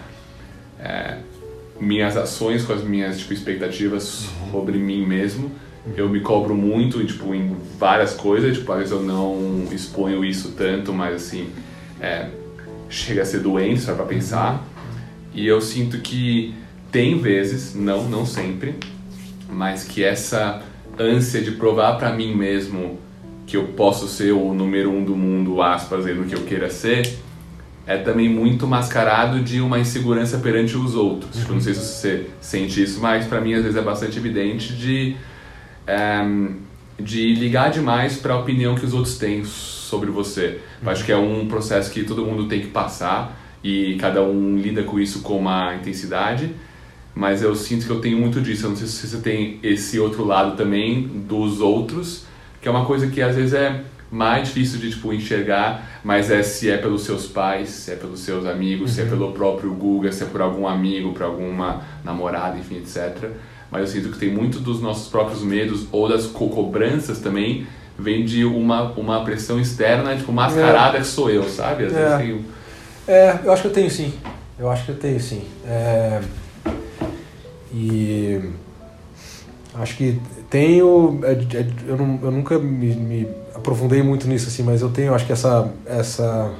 é, 0.80 1.18
minhas 1.80 2.16
ações 2.16 2.64
com 2.64 2.72
as 2.72 2.82
minhas, 2.82 3.18
tipo, 3.18 3.32
expectativas 3.32 4.26
uhum. 4.26 4.50
sobre 4.52 4.78
mim 4.78 5.06
mesmo. 5.06 5.50
Eu 5.96 6.08
me 6.08 6.20
cobro 6.20 6.54
muito, 6.54 7.04
tipo, 7.04 7.34
em 7.34 7.56
várias 7.78 8.14
coisas, 8.14 8.56
tipo, 8.56 8.70
às 8.72 8.78
vezes 8.78 8.92
eu 8.92 9.02
não 9.02 9.66
exponho 9.72 10.24
isso 10.24 10.52
tanto, 10.52 10.92
mas, 10.92 11.14
assim, 11.14 11.48
é, 12.00 12.28
chega 12.88 13.22
a 13.22 13.24
ser 13.24 13.40
doente, 13.40 13.80
só 13.80 13.94
pra 13.94 14.04
pensar. 14.04 14.66
E 15.32 15.46
eu 15.46 15.60
sinto 15.60 15.98
que 15.98 16.54
tem 16.90 17.18
vezes, 17.18 17.74
não, 17.74 18.08
não 18.08 18.26
sempre, 18.26 18.74
mas 19.48 19.84
que 19.84 20.02
essa 20.02 20.62
ânsia 20.98 21.40
de 21.40 21.52
provar 21.52 21.96
para 21.96 22.12
mim 22.12 22.34
mesmo 22.34 22.98
que 23.46 23.56
eu 23.56 23.68
posso 23.68 24.08
ser 24.08 24.32
o 24.32 24.52
número 24.52 24.90
um 24.90 25.02
do 25.04 25.16
mundo, 25.16 25.62
aspas, 25.62 26.04
no 26.04 26.24
que 26.24 26.34
eu 26.34 26.42
queira 26.42 26.68
ser, 26.68 27.18
é 27.88 27.96
também 27.96 28.28
muito 28.28 28.66
mascarado 28.66 29.40
de 29.40 29.62
uma 29.62 29.78
insegurança 29.78 30.38
perante 30.38 30.76
os 30.76 30.94
outros. 30.94 31.44
Uhum. 31.44 31.54
Não 31.54 31.60
sei 31.60 31.72
se 31.72 31.80
você 31.80 32.26
sente 32.38 32.82
isso, 32.82 33.00
mas 33.00 33.26
para 33.26 33.40
mim 33.40 33.54
às 33.54 33.62
vezes 33.62 33.76
é 33.76 33.82
bastante 33.82 34.18
evidente 34.18 34.74
de, 34.74 35.16
é, 35.86 36.20
de 37.00 37.34
ligar 37.34 37.70
demais 37.70 38.18
para 38.18 38.34
a 38.34 38.38
opinião 38.38 38.74
que 38.74 38.84
os 38.84 38.92
outros 38.92 39.16
têm 39.16 39.42
sobre 39.42 40.10
você. 40.10 40.60
Eu 40.82 40.90
acho 40.90 41.02
que 41.02 41.10
é 41.10 41.16
um 41.16 41.48
processo 41.48 41.90
que 41.90 42.04
todo 42.04 42.24
mundo 42.26 42.46
tem 42.46 42.60
que 42.60 42.68
passar 42.68 43.34
e 43.64 43.96
cada 43.96 44.22
um 44.22 44.58
lida 44.58 44.82
com 44.82 45.00
isso 45.00 45.22
com 45.22 45.38
uma 45.38 45.74
intensidade 45.74 46.54
mas 47.18 47.42
eu 47.42 47.52
sinto 47.56 47.84
que 47.84 47.90
eu 47.90 48.00
tenho 48.00 48.16
muito 48.16 48.40
disso. 48.40 48.66
Eu 48.66 48.70
não 48.70 48.76
sei 48.76 48.86
se 48.86 49.08
você 49.08 49.18
tem 49.18 49.58
esse 49.60 49.98
outro 49.98 50.24
lado 50.24 50.56
também 50.56 51.02
dos 51.02 51.60
outros, 51.60 52.24
que 52.60 52.68
é 52.68 52.70
uma 52.70 52.84
coisa 52.84 53.08
que 53.08 53.20
às 53.20 53.34
vezes 53.34 53.54
é 53.54 53.82
mais 54.10 54.48
difícil 54.48 54.78
de 54.78 54.90
tipo 54.90 55.12
enxergar, 55.12 56.00
mas 56.02 56.30
é 56.30 56.42
se 56.42 56.70
é 56.70 56.78
pelos 56.78 57.02
seus 57.02 57.26
pais, 57.26 57.68
se 57.68 57.92
é 57.92 57.96
pelos 57.96 58.20
seus 58.20 58.46
amigos, 58.46 58.90
uhum. 58.90 58.94
se 58.94 59.00
é 59.00 59.04
uhum. 59.04 59.10
pelo 59.10 59.32
próprio 59.32 59.72
Google, 59.74 60.10
se 60.12 60.22
é 60.22 60.26
por 60.26 60.40
algum 60.40 60.66
amigo, 60.66 61.12
por 61.12 61.22
alguma 61.22 61.82
namorada, 62.04 62.56
enfim, 62.56 62.78
etc. 62.78 63.30
Mas 63.70 63.82
eu 63.82 63.86
sinto 63.86 64.12
que 64.12 64.18
tem 64.18 64.30
muito 64.30 64.60
dos 64.60 64.80
nossos 64.80 65.08
próprios 65.08 65.42
medos 65.42 65.86
ou 65.92 66.08
das 66.08 66.26
co 66.26 66.48
cobranças 66.48 67.20
também 67.20 67.66
vem 67.98 68.24
de 68.24 68.44
uma, 68.44 68.92
uma 68.92 69.24
pressão 69.24 69.60
externa, 69.60 70.16
tipo, 70.16 70.32
mascarada 70.32 70.98
é. 70.98 71.00
que 71.00 71.06
sou 71.06 71.28
eu, 71.28 71.44
sabe? 71.44 71.86
Às 71.86 71.92
é. 71.92 72.16
Tenho... 72.16 72.44
é, 73.08 73.38
eu 73.44 73.52
acho 73.52 73.62
que 73.62 73.68
eu 73.68 73.72
tenho 73.72 73.90
sim. 73.90 74.14
Eu 74.58 74.70
acho 74.70 74.84
que 74.84 74.90
eu 74.92 74.96
tenho 74.96 75.20
sim. 75.20 75.42
É... 75.66 76.20
E 77.74 78.40
acho 79.74 79.96
que 79.96 80.20
tenho. 80.48 81.20
É, 81.22 81.32
é, 81.32 81.66
eu 81.86 81.96
nunca 81.96 82.58
me, 82.58 82.94
me, 82.94 83.28
aprofundei 83.58 84.02
muito 84.02 84.26
nisso, 84.26 84.48
assim, 84.48 84.62
mas 84.62 84.80
eu 84.80 84.88
tenho, 84.88 85.14
acho 85.14 85.26
que 85.26 85.32
essa, 85.32 85.70
essa 85.86 86.50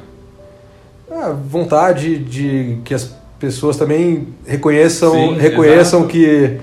ah, 1.11 1.33
vontade 1.33 2.19
de 2.19 2.79
que 2.85 2.93
as 2.93 3.15
pessoas 3.39 3.77
também 3.77 4.29
reconheçam, 4.47 5.13
Sim, 5.13 5.39
reconheçam 5.39 6.07
que, 6.07 6.59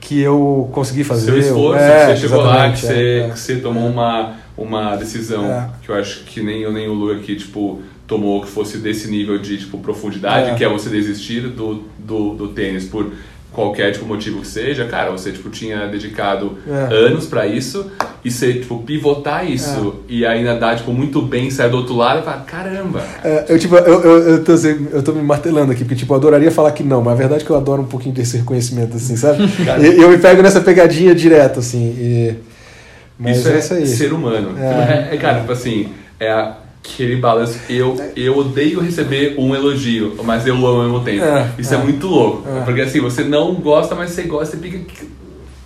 que 0.00 0.20
eu 0.20 0.68
consegui 0.72 1.02
fazer. 1.02 1.32
Seu 1.32 1.38
esforço, 1.38 1.82
é, 1.82 2.00
que 2.00 2.20
você 2.20 2.28
chegou 2.28 2.42
lá, 2.42 2.72
que, 2.72 2.78
você, 2.78 2.92
é, 2.92 3.30
que 3.30 3.38
você 3.38 3.56
tomou 3.56 3.88
uma, 3.88 4.36
uma 4.56 4.96
decisão 4.96 5.44
é. 5.46 5.70
que 5.82 5.88
eu 5.88 5.94
acho 5.94 6.24
que 6.24 6.42
nem 6.42 6.62
eu 6.62 6.72
nem 6.72 6.88
o 6.88 6.92
Lu 6.92 7.12
aqui, 7.12 7.36
tipo, 7.36 7.80
tomou 8.06 8.42
que 8.42 8.48
fosse 8.48 8.78
desse 8.78 9.10
nível 9.10 9.38
de 9.38 9.58
tipo, 9.58 9.78
profundidade, 9.78 10.50
é. 10.50 10.54
que 10.54 10.64
é 10.64 10.68
você 10.68 10.88
desistir 10.88 11.48
do, 11.48 11.84
do, 11.98 12.34
do 12.34 12.48
tênis 12.48 12.84
por 12.84 13.12
qualquer 13.52 13.92
tipo 13.92 14.04
motivo 14.06 14.40
que 14.40 14.46
seja, 14.46 14.86
cara, 14.86 15.10
você 15.10 15.32
tipo 15.32 15.50
tinha 15.50 15.86
dedicado 15.88 16.58
é. 16.68 16.94
anos 16.94 17.26
para 17.26 17.46
isso 17.46 17.90
e 18.24 18.30
você 18.30 18.54
tipo 18.54 18.78
pivotar 18.82 19.48
isso 19.50 19.96
é. 20.08 20.12
e 20.12 20.26
ainda 20.26 20.56
dar 20.56 20.76
tipo 20.76 20.92
muito 20.92 21.20
bem 21.22 21.50
sair 21.50 21.70
do 21.70 21.78
outro 21.78 21.96
lado 21.96 22.20
e 22.20 22.22
falar, 22.22 22.44
caramba. 22.44 23.02
É, 23.24 23.46
eu 23.48 23.58
tipo 23.58 23.76
eu, 23.76 24.02
eu, 24.02 24.28
eu, 24.28 24.44
tô, 24.44 24.52
eu 24.52 25.02
tô 25.02 25.12
me 25.12 25.22
martelando 25.22 25.72
aqui 25.72 25.84
porque 25.84 25.96
tipo 25.96 26.12
eu 26.12 26.16
adoraria 26.16 26.50
falar 26.50 26.72
que 26.72 26.82
não, 26.82 27.02
mas 27.02 27.14
a 27.14 27.16
verdade 27.16 27.42
é 27.42 27.46
que 27.46 27.50
eu 27.50 27.56
adoro 27.56 27.82
um 27.82 27.86
pouquinho 27.86 28.14
desse 28.14 28.36
reconhecimento 28.36 28.96
assim, 28.96 29.16
sabe? 29.16 29.42
e 29.82 30.00
eu 30.00 30.08
me 30.10 30.18
pego 30.18 30.42
nessa 30.42 30.60
pegadinha 30.60 31.14
direto 31.14 31.58
assim. 31.58 31.96
E... 31.98 32.34
Mas 33.18 33.38
isso 33.38 33.74
é, 33.74 33.78
é 33.78 33.82
isso 33.82 33.96
ser 33.96 34.12
humano. 34.12 34.56
É, 34.58 35.14
é 35.14 35.16
cara, 35.18 35.40
tipo 35.40 35.52
assim, 35.52 35.88
é 36.18 36.30
a 36.30 36.56
aquele 36.82 37.16
balanço. 37.16 37.58
Eu, 37.68 37.96
eu 38.16 38.36
odeio 38.36 38.80
receber 38.80 39.36
um 39.38 39.54
elogio, 39.54 40.16
mas 40.24 40.46
eu 40.46 40.54
amo 40.54 40.66
ao 40.66 40.82
mesmo 40.82 41.04
tempo. 41.04 41.24
É, 41.24 41.52
Isso 41.58 41.74
é, 41.74 41.76
é 41.76 41.80
muito 41.80 42.06
louco. 42.06 42.48
É. 42.48 42.64
Porque 42.64 42.80
assim, 42.80 43.00
você 43.00 43.22
não 43.22 43.54
gosta, 43.54 43.94
mas 43.94 44.10
você 44.10 44.22
gosta 44.22 44.56
e 44.56 44.58
fica. 44.58 45.04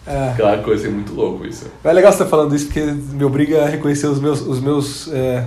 É. 0.07 0.31
Aquela 0.31 0.59
coisa 0.59 0.87
é 0.87 0.91
muito 0.91 1.15
louco 1.15 1.47
isso. 1.47 1.67
É 1.83 1.93
legal 1.93 2.13
você 2.13 2.23
estar 2.23 2.31
falando 2.31 2.55
isso 2.55 2.67
porque 2.67 2.83
me 2.83 3.25
obriga 3.25 3.65
a 3.65 3.69
reconhecer 3.69 4.07
os 4.07 4.21
meus, 4.21 4.41
os 4.43 4.61
meus 4.61 5.11
é, 5.13 5.47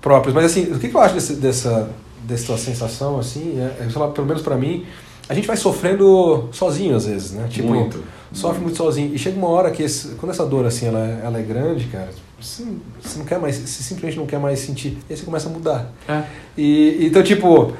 próprios. 0.00 0.34
Mas 0.34 0.44
assim, 0.46 0.72
o 0.72 0.78
que, 0.78 0.88
que 0.88 0.94
eu 0.94 1.00
acho 1.00 1.14
desse, 1.14 1.34
dessa, 1.34 1.90
dessa 2.22 2.56
sensação, 2.56 3.18
assim, 3.18 3.58
é, 3.58 3.84
é 3.84 3.98
lá, 3.98 4.08
pelo 4.08 4.26
menos 4.26 4.42
para 4.42 4.56
mim, 4.56 4.86
a 5.28 5.34
gente 5.34 5.48
vai 5.48 5.56
sofrendo 5.56 6.48
sozinho 6.52 6.94
às 6.94 7.06
vezes, 7.06 7.32
né? 7.32 7.48
Tipo, 7.48 7.68
muito. 7.68 8.04
Sofre 8.32 8.60
muito 8.60 8.76
sozinho. 8.76 9.12
E 9.14 9.18
chega 9.18 9.36
uma 9.36 9.48
hora 9.48 9.70
que 9.70 9.82
esse, 9.82 10.14
quando 10.16 10.30
essa 10.30 10.46
dor 10.46 10.66
assim, 10.66 10.86
ela, 10.86 11.00
ela 11.24 11.38
é 11.38 11.42
grande, 11.42 11.86
cara, 11.86 12.10
você, 12.40 12.64
você, 13.02 13.18
não 13.18 13.24
quer 13.24 13.38
mais, 13.38 13.56
você 13.56 13.82
simplesmente 13.82 14.18
não 14.18 14.26
quer 14.26 14.38
mais 14.38 14.58
sentir. 14.58 14.98
E 15.08 15.12
aí 15.12 15.16
você 15.16 15.24
começa 15.24 15.48
a 15.48 15.52
mudar. 15.52 15.92
É. 16.06 16.22
E, 16.56 17.06
então, 17.06 17.22
tipo, 17.22 17.72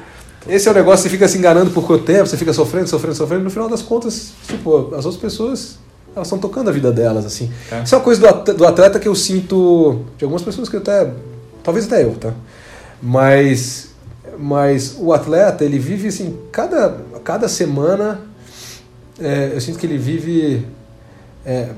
esse 0.47 0.67
é 0.67 0.71
o 0.71 0.73
negócio, 0.73 1.03
você 1.03 1.09
fica 1.09 1.27
se 1.27 1.37
enganando 1.37 1.71
por 1.71 1.85
quanto 1.85 2.03
tempo, 2.03 2.25
você 2.25 2.37
fica 2.37 2.53
sofrendo, 2.53 2.87
sofrendo, 2.87 3.15
sofrendo. 3.15 3.43
No 3.43 3.49
final 3.49 3.69
das 3.69 3.81
contas, 3.81 4.31
tipo, 4.47 4.95
as 4.95 5.05
outras 5.05 5.17
pessoas, 5.17 5.77
elas 6.15 6.27
estão 6.27 6.39
tocando 6.39 6.69
a 6.69 6.73
vida 6.73 6.91
delas, 6.91 7.25
assim. 7.25 7.51
É. 7.71 7.83
Isso 7.83 7.93
é 7.93 7.97
uma 7.97 8.03
coisa 8.03 8.21
do 8.53 8.65
atleta 8.65 8.99
que 8.99 9.07
eu 9.07 9.15
sinto 9.15 10.01
de 10.17 10.23
algumas 10.23 10.41
pessoas 10.41 10.67
que 10.67 10.75
eu 10.75 10.79
até. 10.79 11.11
Talvez 11.63 11.85
até 11.85 12.03
eu, 12.03 12.15
tá? 12.15 12.33
Mas. 13.01 13.87
Mas 14.39 14.95
o 14.99 15.13
atleta, 15.13 15.65
ele 15.65 15.79
vive 15.79 16.07
assim, 16.09 16.37
cada, 16.51 16.97
cada 17.23 17.47
semana. 17.47 18.21
É, 19.19 19.51
eu 19.53 19.59
sinto 19.59 19.79
que 19.79 19.85
ele 19.87 19.97
vive 19.97 20.63
é, 21.47 21.69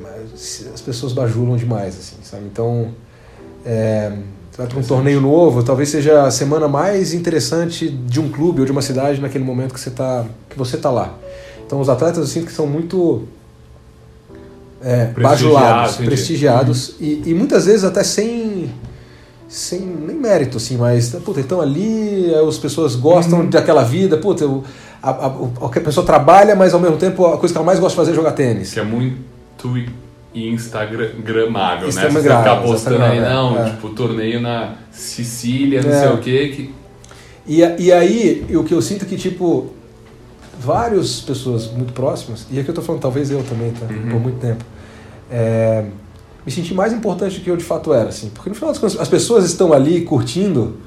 as 0.74 0.82
pessoas 0.82 1.14
bajulam 1.14 1.56
demais, 1.56 1.96
assim, 1.96 2.16
sabe? 2.24 2.46
Então, 2.52 2.90
é, 3.64 4.12
vai 4.58 4.66
para 4.66 4.80
um 4.80 4.82
torneio 4.82 5.22
novo, 5.22 5.62
talvez 5.62 5.90
seja 5.90 6.24
a 6.24 6.32
semana 6.32 6.68
mais 6.68 7.14
interessante 7.14 7.88
de 7.88 8.20
um 8.20 8.30
clube 8.30 8.62
ou 8.62 8.66
de 8.66 8.72
uma 8.72 8.82
cidade 8.82 9.22
naquele 9.22 9.44
momento 9.44 9.76
que 9.76 9.80
você 9.80 9.90
está 9.90 10.26
que 10.50 10.58
você 10.58 10.76
tá 10.76 10.90
lá. 10.90 11.14
Então, 11.64 11.80
os 11.80 11.88
atletas 11.88 12.18
eu 12.18 12.26
sinto 12.26 12.48
que 12.48 12.52
são 12.52 12.66
muito 12.66 13.28
é, 14.82 15.06
bajulados, 15.06 15.98
prestigiados 15.98 16.90
uhum. 16.90 16.96
e, 17.02 17.24
e, 17.28 17.34
muitas 17.36 17.68
vezes 17.68 17.84
até 17.84 18.04
sem 18.04 18.72
sem 19.48 19.82
nem 19.82 20.16
mérito, 20.16 20.58
assim, 20.58 20.78
mas 20.78 21.10
puta, 21.24 21.40
então 21.40 21.62
ali 21.62 22.34
as 22.34 22.58
pessoas 22.58 22.96
gostam 22.96 23.42
uhum. 23.42 23.50
daquela 23.52 23.84
vida, 23.84 24.18
puta, 24.18 24.46
a, 25.02 25.12
a, 25.12 25.28
a, 25.28 25.66
a 25.66 25.70
pessoa 25.70 26.04
trabalha, 26.04 26.56
mas 26.56 26.74
ao 26.74 26.80
mesmo 26.80 26.98
tempo 26.98 27.24
a 27.28 27.38
coisa 27.38 27.54
que 27.54 27.58
ela 27.58 27.66
mais 27.66 27.80
gosta 27.80 27.94
de 27.94 27.98
fazer 27.98 28.12
é 28.12 28.16
jogar 28.16 28.32
tênis. 28.32 28.74
Que 28.74 28.80
é 28.80 28.84
muito 28.84 29.29
muito 29.68 29.92
instagramável, 30.34 31.88
né? 31.88 31.92
Você 31.92 32.22
ficar 32.22 32.62
postando 32.62 33.04
aí, 33.04 33.20
não, 33.20 33.60
é. 33.60 33.72
tipo, 33.72 33.90
torneio 33.90 34.40
na 34.40 34.76
Sicília, 34.92 35.82
não 35.82 35.92
é. 35.92 36.00
sei 36.00 36.10
o 36.10 36.18
quê. 36.20 36.54
Que... 36.56 36.74
E, 37.48 37.86
e 37.86 37.92
aí, 37.92 38.46
o 38.56 38.64
que 38.64 38.74
eu 38.74 38.82
sinto 38.82 39.06
é 39.06 39.08
que, 39.08 39.18
tipo, 39.18 39.74
várias 40.60 41.22
pessoas 41.22 41.72
muito 41.72 41.94
próximas, 41.94 42.46
e 42.52 42.60
aqui 42.60 42.70
eu 42.70 42.76
tô 42.76 42.82
falando, 42.82 43.02
talvez 43.02 43.32
eu 43.32 43.44
também, 43.44 43.72
tá? 43.72 43.86
Uhum. 43.86 44.12
Por 44.12 44.20
muito 44.20 44.40
tempo, 44.40 44.64
é, 45.32 45.86
me 46.46 46.52
senti 46.52 46.74
mais 46.74 46.94
importante 46.94 47.40
do 47.40 47.44
que 47.44 47.50
eu 47.50 47.58
de 47.58 47.64
fato 47.64 47.94
era, 47.94 48.10
assim. 48.10 48.30
Porque 48.30 48.50
no 48.50 48.56
final 48.56 48.70
das 48.70 48.80
contas, 48.80 49.00
as 49.00 49.08
pessoas 49.08 49.46
estão 49.46 49.74
ali 49.74 50.02
curtindo, 50.02 50.78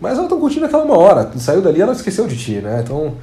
mas 0.00 0.12
elas 0.12 0.24
estão 0.24 0.38
curtindo 0.38 0.66
aquela 0.66 0.84
uma 0.84 0.98
hora. 0.98 1.30
Saiu 1.38 1.62
dali, 1.62 1.80
ela 1.80 1.92
esqueceu 1.92 2.26
de 2.26 2.36
ti, 2.36 2.54
né? 2.56 2.82
Então 2.84 3.14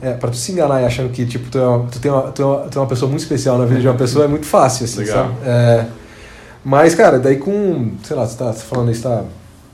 é, 0.00 0.12
pra 0.12 0.30
tu 0.30 0.36
se 0.36 0.52
enganar 0.52 0.82
e 0.82 0.84
achando 0.84 1.10
que 1.10 1.24
tipo, 1.26 1.50
tu, 1.50 1.58
é 1.58 1.66
uma, 1.66 1.86
tu, 1.86 1.98
tem 1.98 2.10
uma, 2.10 2.22
tu, 2.32 2.42
é 2.42 2.44
uma, 2.44 2.58
tu 2.68 2.78
é 2.78 2.80
uma 2.82 2.88
pessoa 2.88 3.08
muito 3.08 3.22
especial 3.22 3.58
na 3.58 3.64
vida 3.64 3.80
de 3.80 3.88
uma 3.88 3.96
pessoa 3.96 4.24
é 4.24 4.28
muito 4.28 4.46
fácil, 4.46 4.84
assim, 4.84 5.00
Legal. 5.00 5.26
sabe? 5.26 5.34
É, 5.44 5.86
mas, 6.64 6.94
cara, 6.94 7.18
daí 7.18 7.36
com, 7.36 7.92
sei 8.02 8.16
lá, 8.16 8.26
você 8.26 8.36
tá 8.36 8.52
falando 8.52 8.90
isso, 8.90 9.02
tá, 9.02 9.24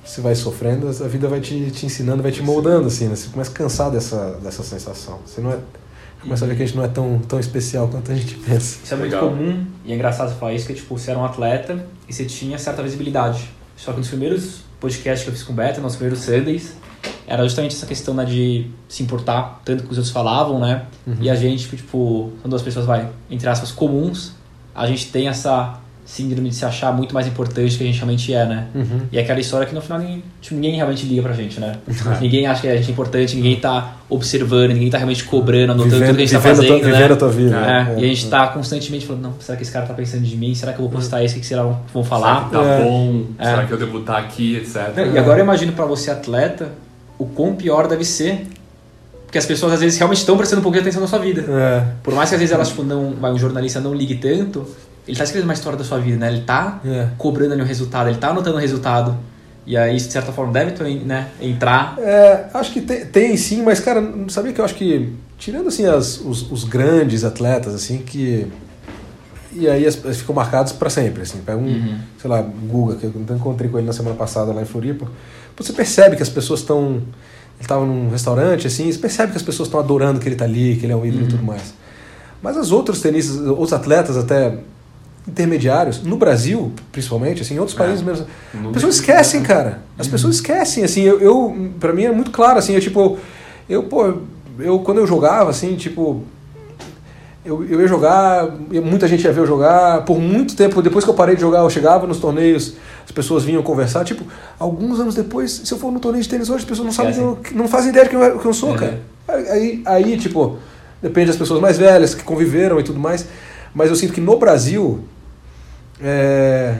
você 0.04 0.20
vai 0.20 0.34
sofrendo, 0.34 0.88
a 0.88 1.08
vida 1.08 1.26
vai 1.28 1.40
te, 1.40 1.70
te 1.70 1.86
ensinando, 1.86 2.22
vai 2.22 2.32
te 2.32 2.42
moldando, 2.42 2.88
assim, 2.88 3.08
né? 3.08 3.16
Você 3.16 3.28
começa 3.28 3.50
a 3.50 3.54
cansar 3.54 3.90
dessa, 3.90 4.38
dessa 4.42 4.62
sensação. 4.62 5.20
Você 5.24 5.40
não 5.40 5.52
é, 5.52 5.58
começa 6.20 6.44
a 6.44 6.48
ver 6.48 6.56
que 6.56 6.62
a 6.62 6.66
gente 6.66 6.76
não 6.76 6.84
é 6.84 6.88
tão, 6.88 7.18
tão 7.20 7.40
especial 7.40 7.88
quanto 7.88 8.12
a 8.12 8.14
gente 8.14 8.34
pensa. 8.36 8.78
Isso 8.84 8.92
é 8.92 8.96
muito 8.96 9.12
Legal. 9.12 9.30
comum, 9.30 9.64
e 9.84 9.92
é 9.92 9.94
engraçado 9.94 10.28
você 10.28 10.34
falar 10.34 10.52
isso, 10.52 10.66
que 10.66 10.74
tipo, 10.74 10.98
você 10.98 11.10
era 11.10 11.18
um 11.18 11.24
atleta 11.24 11.84
e 12.08 12.12
você 12.12 12.24
tinha 12.24 12.58
certa 12.58 12.82
visibilidade. 12.82 13.48
Só 13.74 13.92
que 13.92 13.98
nos 13.98 14.08
primeiros 14.08 14.60
podcasts 14.78 15.24
que 15.24 15.30
eu 15.30 15.34
fiz 15.34 15.42
com 15.44 15.52
o 15.52 15.56
Beto, 15.56 15.80
nos 15.80 15.96
primeiros 15.96 16.22
Sundays, 16.24 16.74
era 17.26 17.42
justamente 17.44 17.74
essa 17.74 17.86
questão 17.86 18.14
né, 18.14 18.24
de 18.24 18.66
se 18.88 19.02
importar 19.02 19.60
tanto 19.64 19.84
que 19.84 19.90
os 19.90 19.96
outros 19.96 20.12
falavam, 20.12 20.58
né? 20.58 20.82
Uhum. 21.06 21.16
E 21.20 21.30
a 21.30 21.34
gente, 21.34 21.68
tipo, 21.68 22.32
são 22.42 22.48
duas 22.50 22.62
pessoas, 22.62 22.84
vai, 22.86 23.08
entre 23.30 23.48
aspas, 23.48 23.70
comuns, 23.70 24.32
a 24.74 24.86
gente 24.86 25.06
tem 25.10 25.28
essa 25.28 25.78
síndrome 26.04 26.48
de 26.48 26.56
se 26.56 26.64
achar 26.64 26.92
muito 26.92 27.14
mais 27.14 27.26
importante 27.26 27.72
do 27.72 27.78
que 27.78 27.84
a 27.84 27.86
gente 27.86 27.96
realmente 27.96 28.34
é, 28.34 28.44
né? 28.44 28.66
Uhum. 28.74 29.02
E 29.10 29.18
é 29.18 29.22
aquela 29.22 29.38
história 29.40 29.66
que 29.66 29.74
no 29.74 29.80
final 29.80 29.98
ninguém, 30.00 30.22
tipo, 30.40 30.54
ninguém 30.56 30.74
realmente 30.74 31.06
liga 31.06 31.22
pra 31.22 31.32
gente, 31.32 31.60
né? 31.60 31.76
ninguém 32.20 32.46
acha 32.46 32.60
que 32.62 32.68
a 32.68 32.76
gente 32.76 32.88
é 32.88 32.92
importante, 32.92 33.36
ninguém 33.36 33.58
tá 33.58 33.96
observando, 34.08 34.72
ninguém 34.72 34.90
tá 34.90 34.98
realmente 34.98 35.24
cobrando, 35.24 35.72
anotando 35.72 35.94
tudo 35.94 36.04
que 36.16 36.22
a 36.22 36.26
gente 36.26 36.32
tá 36.32 36.38
vivendo 36.38 36.56
fazendo, 36.56 36.84
né? 36.84 36.92
vivendo 36.92 37.12
a 37.12 37.16
tua 37.16 37.28
vida. 37.28 37.56
É, 37.56 37.70
É, 37.70 38.00
e 38.00 38.04
a 38.04 38.08
gente 38.08 38.26
é. 38.26 38.28
tá 38.28 38.48
constantemente 38.48 39.06
falando, 39.06 39.22
não, 39.22 39.34
será 39.38 39.56
que 39.56 39.62
esse 39.62 39.72
cara 39.72 39.86
tá 39.86 39.94
pensando 39.94 40.22
de 40.22 40.36
mim? 40.36 40.54
Será 40.54 40.72
que 40.72 40.80
eu 40.80 40.82
vou 40.82 40.90
postar 40.90 41.22
isso? 41.22 41.36
O 41.36 41.40
que 41.40 41.46
será 41.46 41.62
que 41.62 41.92
vão 41.94 42.04
falar? 42.04 42.48
Será 42.50 42.62
que 42.62 42.68
tá 42.68 42.74
É. 42.74 42.84
bom? 42.84 43.24
É. 43.38 43.44
Será 43.44 43.66
que 43.66 43.72
eu 43.72 43.78
devo 43.78 43.98
estar 44.00 44.18
aqui, 44.18 44.56
etc. 44.56 44.76
E 45.14 45.18
agora 45.18 45.38
eu 45.38 45.44
imagino 45.44 45.72
pra 45.72 45.86
você, 45.86 46.10
atleta, 46.10 46.70
o 47.22 47.26
quão 47.34 47.54
pior 47.54 47.86
deve 47.86 48.04
ser. 48.04 48.46
Porque 49.24 49.38
as 49.38 49.46
pessoas 49.46 49.72
às 49.72 49.80
vezes 49.80 49.98
realmente 49.98 50.18
estão 50.18 50.36
prestando 50.36 50.60
um 50.60 50.62
pouquinho 50.62 50.82
de 50.82 50.88
atenção 50.90 51.00
na 51.02 51.08
sua 51.08 51.18
vida. 51.18 51.42
É. 51.48 51.84
Por 52.02 52.14
mais 52.14 52.28
que 52.28 52.34
às 52.34 52.40
vezes 52.40 52.54
elas, 52.54 52.68
tipo, 52.68 52.82
não, 52.82 53.14
um 53.32 53.38
jornalista 53.38 53.80
não 53.80 53.94
ligue 53.94 54.16
tanto, 54.16 54.66
ele 55.08 55.16
tá 55.16 55.24
escrevendo 55.24 55.48
uma 55.48 55.54
história 55.54 55.78
da 55.78 55.84
sua 55.84 55.98
vida, 55.98 56.18
né? 56.18 56.28
Ele 56.30 56.42
tá 56.42 56.80
É. 56.84 57.08
cobrando 57.16 57.54
ali 57.54 57.62
um 57.62 57.66
resultado, 57.66 58.08
ele 58.10 58.18
tá 58.18 58.28
anotando 58.28 58.56
o 58.56 58.60
resultado. 58.60 59.16
E 59.66 59.76
aí, 59.76 59.94
de 59.96 60.02
certa 60.02 60.32
forma, 60.32 60.52
deve 60.52 60.72
também, 60.72 60.98
né, 60.98 61.28
entrar. 61.40 61.94
É, 61.98 62.46
acho 62.52 62.72
que 62.72 62.80
tem, 62.82 63.06
tem 63.06 63.36
sim, 63.36 63.62
mas 63.62 63.80
cara, 63.80 64.00
não 64.00 64.28
sabia 64.28 64.52
que 64.52 64.60
eu 64.60 64.64
acho 64.64 64.74
que, 64.74 65.12
tirando 65.38 65.68
assim 65.68 65.86
as, 65.86 66.20
os, 66.20 66.50
os 66.50 66.64
grandes 66.64 67.24
atletas, 67.24 67.72
assim, 67.74 67.98
que. 67.98 68.46
E 69.54 69.68
aí 69.68 69.86
as, 69.86 70.02
eles 70.04 70.16
ficam 70.18 70.34
marcados 70.34 70.72
pra 70.72 70.90
sempre, 70.90 71.22
assim. 71.22 71.38
Pega 71.46 71.58
um, 71.58 71.64
Uhum. 71.66 71.98
sei 72.20 72.28
lá, 72.28 72.42
Guga, 72.42 72.96
que 72.96 73.04
eu 73.04 73.12
encontrei 73.36 73.70
com 73.70 73.78
ele 73.78 73.86
na 73.86 73.92
semana 73.92 74.16
passada 74.16 74.52
lá 74.52 74.62
em 74.62 74.64
Floripa. 74.66 75.06
Você 75.62 75.72
percebe 75.72 76.16
que 76.16 76.22
as 76.22 76.28
pessoas 76.28 76.60
estão. 76.60 77.02
Ele 77.58 77.68
tava 77.68 77.84
num 77.86 78.10
restaurante, 78.10 78.66
assim, 78.66 78.90
você 78.90 78.98
percebe 78.98 79.30
que 79.32 79.36
as 79.36 79.42
pessoas 79.42 79.68
estão 79.68 79.78
adorando 79.78 80.18
que 80.18 80.28
ele 80.28 80.34
tá 80.34 80.44
ali, 80.44 80.76
que 80.76 80.84
ele 80.86 80.92
é 80.92 80.96
um 80.96 81.06
ídolo 81.06 81.24
e 81.24 81.28
tudo 81.28 81.44
mais. 81.44 81.74
Mas 82.42 82.56
as 82.56 82.72
outros 82.72 83.00
tenistas, 83.00 83.36
outros 83.46 83.72
atletas 83.72 84.16
até 84.16 84.58
intermediários, 85.28 86.02
no 86.02 86.16
Brasil, 86.16 86.72
principalmente, 86.90 87.42
assim, 87.42 87.54
em 87.54 87.58
outros 87.60 87.78
É. 87.78 87.82
países 87.84 88.02
mesmo. 88.02 88.26
Não 88.52 88.70
As 88.70 88.72
pessoas 88.74 88.94
esquecem, 88.96 89.42
cara. 89.42 89.80
As 89.96 90.08
pessoas 90.08 90.34
esquecem, 90.36 90.82
assim, 90.82 91.02
eu, 91.02 91.20
eu 91.20 91.70
para 91.78 91.92
mim 91.92 92.04
é 92.04 92.10
muito 92.12 92.32
claro, 92.32 92.58
assim, 92.58 92.72
eu 92.74 92.80
tipo, 92.80 93.18
eu, 93.68 93.84
pô, 93.84 94.14
eu 94.58 94.80
quando 94.80 94.98
eu 94.98 95.06
jogava, 95.06 95.50
assim, 95.50 95.76
tipo, 95.76 96.24
eu, 97.44 97.64
eu 97.64 97.80
ia 97.80 97.88
jogar, 97.88 98.48
muita 98.84 99.08
gente 99.08 99.24
ia 99.24 99.32
ver 99.32 99.40
eu 99.40 99.46
jogar, 99.46 100.04
por 100.04 100.18
muito 100.20 100.54
tempo, 100.54 100.80
depois 100.80 101.04
que 101.04 101.10
eu 101.10 101.14
parei 101.14 101.34
de 101.34 101.40
jogar, 101.40 101.60
eu 101.60 101.70
chegava 101.70 102.06
nos 102.06 102.18
torneios, 102.18 102.74
as 103.04 103.10
pessoas 103.10 103.42
vinham 103.42 103.62
conversar, 103.62 104.04
tipo, 104.04 104.24
alguns 104.58 105.00
anos 105.00 105.14
depois, 105.14 105.50
se 105.64 105.72
eu 105.72 105.78
for 105.78 105.90
no 105.90 105.98
torneio 105.98 106.22
de 106.22 106.28
tênis 106.28 106.48
hoje, 106.48 106.60
as 106.60 106.68
pessoas 106.68 106.86
não 106.86 106.92
sabem, 106.92 107.16
eu- 107.16 107.38
não 107.52 107.66
fazem 107.66 107.90
ideia 107.90 108.04
de 108.04 108.10
quem 108.10 108.18
eu, 108.20 108.38
quem 108.38 108.46
eu 108.48 108.54
sou, 108.54 108.70
Uhum. 108.70 108.76
cara. 108.76 109.00
Aí, 109.28 109.82
aí, 109.84 110.16
tipo, 110.16 110.56
depende 111.02 111.28
das 111.28 111.36
pessoas 111.36 111.60
mais 111.60 111.78
velhas, 111.78 112.14
que 112.14 112.22
conviveram 112.22 112.78
e 112.78 112.82
tudo 112.84 113.00
mais, 113.00 113.26
mas 113.74 113.90
eu 113.90 113.96
sinto 113.96 114.12
que 114.12 114.20
no 114.20 114.38
Brasil, 114.38 115.00
é, 116.00 116.76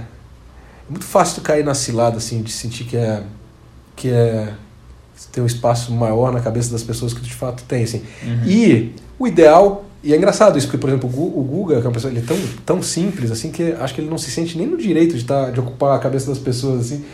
é 0.89 0.91
muito 0.91 1.05
fácil 1.05 1.37
tu 1.37 1.41
cair 1.43 1.65
na 1.65 1.75
cilada, 1.75 2.17
assim, 2.19 2.43
de 2.43 2.53
sentir 2.53 2.85
que 2.85 2.97
é. 2.97 3.23
que 3.97 4.09
é. 4.11 4.53
tem 5.31 5.43
um 5.43 5.47
espaço 5.47 5.93
maior 5.93 6.33
na 6.33 6.41
cabeça 6.41 6.71
das 6.73 6.83
pessoas 6.83 7.13
que 7.15 7.21
tu 7.21 7.27
de 7.27 7.35
fato 7.35 7.63
tem, 7.65 7.85
assim. 7.85 8.03
E 8.47 8.93
o 9.19 9.27
ideal. 9.27 9.85
E 10.05 10.13
é 10.13 10.17
engraçado 10.17 10.59
isso, 10.59 10.67
porque, 10.67 10.79
por 10.79 10.89
exemplo, 10.91 11.09
o 11.09 11.13
Gu- 11.13 11.41
o 11.41 11.43
Guga, 11.45 11.77
que 11.81 11.87
é 11.87 11.89
uma 11.89 11.93
pessoa, 11.93 12.11
ele 12.13 12.21
é 12.21 12.25
tão, 12.25 12.37
tão 12.67 12.83
simples, 12.83 13.31
assim, 13.31 13.51
que 13.53 13.73
acho 13.79 13.95
que 13.95 14.01
ele 14.01 14.11
não 14.11 14.19
se 14.19 14.31
sente 14.31 14.59
nem 14.59 14.67
no 14.67 14.77
direito 14.77 15.17
de, 15.17 15.25
tá, 15.25 15.51
de 15.51 15.61
ocupar 15.61 15.95
a 15.97 15.99
cabeça 16.01 16.29
das 16.29 16.39
pessoas, 16.39 16.81
assim. 16.87 17.05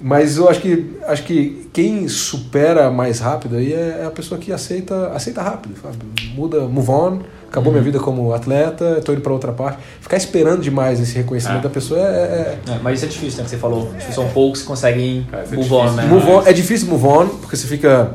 Mas 0.00 0.36
eu 0.36 0.48
acho 0.48 0.60
que, 0.60 0.96
acho 1.06 1.22
que 1.24 1.68
quem 1.72 2.08
supera 2.08 2.90
mais 2.90 3.20
rápido 3.20 3.56
aí 3.56 3.72
é 3.72 4.00
é 4.02 4.04
a 4.06 4.10
pessoa 4.10 4.38
que 4.40 4.52
aceita, 4.52 5.08
aceita 5.08 5.40
rápido, 5.42 5.74
sabe? 5.80 5.96
Muda, 6.34 6.62
move 6.66 6.90
on, 6.90 7.20
acabou 7.48 7.72
minha 7.72 7.84
vida 7.84 8.00
como 8.00 8.32
atleta, 8.32 9.00
tô 9.04 9.12
indo 9.12 9.20
para 9.20 9.32
outra 9.32 9.52
parte. 9.52 9.78
Ficar 10.00 10.16
esperando 10.16 10.60
demais 10.60 10.98
esse 11.00 11.14
reconhecimento 11.16 11.60
É. 11.60 11.62
da 11.62 11.70
pessoa 11.70 12.00
é, 12.00 12.02
é, 12.02 12.58
É, 12.72 12.78
mas 12.82 12.96
isso 12.98 13.04
é 13.04 13.08
difícil, 13.08 13.38
né? 13.38 13.44
Que 13.44 13.50
você 13.50 13.58
falou. 13.58 13.92
Tipo, 13.98 14.12
são 14.12 14.28
poucos 14.30 14.62
que 14.62 14.66
conseguem 14.66 15.24
É, 15.32 15.36
é 15.52 15.56
move 15.56 15.72
on, 15.72 15.80
difícil. 15.84 15.96
né? 15.96 16.06
Move 16.08 16.26
on, 16.30 16.42
é 16.46 16.52
difícil 16.52 16.88
move 16.88 17.06
on, 17.06 17.28
porque 17.40 17.56
você 17.56 17.66
fica. 17.68 18.12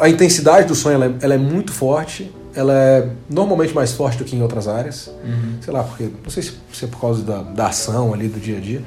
A 0.00 0.08
intensidade 0.08 0.66
do 0.66 0.74
sonho 0.74 0.94
ela 0.96 1.06
é, 1.06 1.12
ela 1.22 1.34
é 1.34 1.38
muito 1.38 1.72
forte, 1.72 2.30
ela 2.54 2.74
é 2.74 3.08
normalmente 3.28 3.74
mais 3.74 3.92
forte 3.92 4.18
do 4.18 4.24
que 4.24 4.36
em 4.36 4.42
outras 4.42 4.68
áreas. 4.68 5.08
Uhum. 5.24 5.56
Sei 5.60 5.72
lá, 5.72 5.82
porque. 5.82 6.08
Não 6.22 6.30
sei 6.30 6.42
se, 6.42 6.52
se 6.72 6.84
é 6.84 6.88
por 6.88 7.00
causa 7.00 7.22
da, 7.22 7.42
da 7.42 7.66
ação 7.68 8.12
ali 8.12 8.28
do 8.28 8.40
dia 8.40 8.58
a 8.58 8.60
dia, 8.60 8.82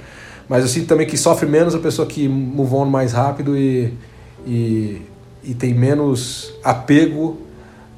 mas 0.48 0.64
eu 0.64 0.70
sinto 0.70 0.88
também 0.88 1.08
que 1.08 1.18
sofre 1.18 1.48
menos 1.48 1.74
a 1.74 1.80
pessoa 1.80 2.08
que 2.08 2.28
move 2.28 2.74
on 2.76 2.86
mais 2.86 3.14
rápido 3.14 3.58
e, 3.58 3.94
e, 4.46 5.02
e 5.44 5.54
tem 5.54 5.74
menos 5.74 6.54
apego 6.64 7.40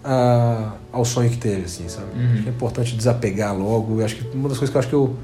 a, 0.03 0.74
ao 0.91 1.03
sonho 1.03 1.30
que 1.30 1.38
teve, 1.38 1.63
assim, 1.66 1.88
sabe? 1.89 2.07
Uhum. 2.16 2.43
É 2.45 2.49
importante 2.49 2.95
desapegar 2.95 3.57
logo. 3.57 3.99
Eu 3.99 4.05
acho 4.05 4.16
que 4.16 4.38
uma 4.38 4.49
das 4.49 4.57
coisas 4.57 4.72
que 4.72 4.78
eu 4.78 4.80
acho 4.80 4.89
que 4.89 4.95
eu 4.95 5.16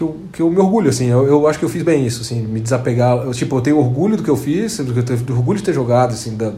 que 0.00 0.02
eu, 0.02 0.16
que 0.32 0.42
eu 0.42 0.50
me 0.50 0.58
orgulho, 0.58 0.88
assim, 0.88 1.08
eu, 1.08 1.26
eu 1.26 1.46
acho 1.46 1.58
que 1.58 1.64
eu 1.64 1.68
fiz 1.68 1.82
bem 1.82 2.06
isso, 2.06 2.22
assim, 2.22 2.40
me 2.40 2.58
desapegar, 2.58 3.18
eu, 3.18 3.32
tipo, 3.32 3.54
eu 3.54 3.60
tenho 3.60 3.76
orgulho 3.76 4.16
do 4.16 4.22
que 4.22 4.30
eu 4.30 4.36
fiz, 4.36 4.78
do 4.78 4.94
que 4.94 5.00
eu 5.00 5.02
tenho 5.02 5.20
orgulho 5.36 5.58
de 5.58 5.64
ter 5.64 5.74
jogado, 5.74 6.12
assim, 6.12 6.36
da, 6.38 6.54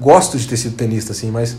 gosto 0.00 0.38
de 0.38 0.48
ter 0.48 0.56
sido 0.56 0.76
tenista, 0.76 1.12
assim, 1.12 1.30
mas, 1.30 1.58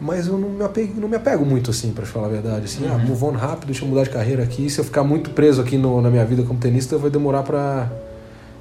mas 0.00 0.26
eu 0.26 0.38
não 0.38 0.48
me, 0.48 0.64
apego, 0.64 1.00
não 1.00 1.08
me 1.08 1.16
apego 1.16 1.44
muito, 1.44 1.70
assim, 1.70 1.92
pra 1.92 2.06
falar 2.06 2.26
a 2.26 2.30
verdade, 2.30 2.64
assim, 2.66 2.86
ah, 2.86 2.98
move 2.98 3.24
on 3.24 3.32
rápido, 3.32 3.66
deixa 3.66 3.84
eu 3.84 3.88
mudar 3.88 4.04
de 4.04 4.10
carreira 4.10 4.42
aqui, 4.42 4.70
se 4.70 4.78
eu 4.78 4.84
ficar 4.84 5.02
muito 5.02 5.30
preso 5.30 5.60
aqui 5.60 5.76
no, 5.76 6.00
na 6.00 6.10
minha 6.10 6.24
vida 6.24 6.42
como 6.42 6.58
tenista, 6.58 6.96
vai 6.96 7.10
demorar 7.10 7.42
pra, 7.42 7.90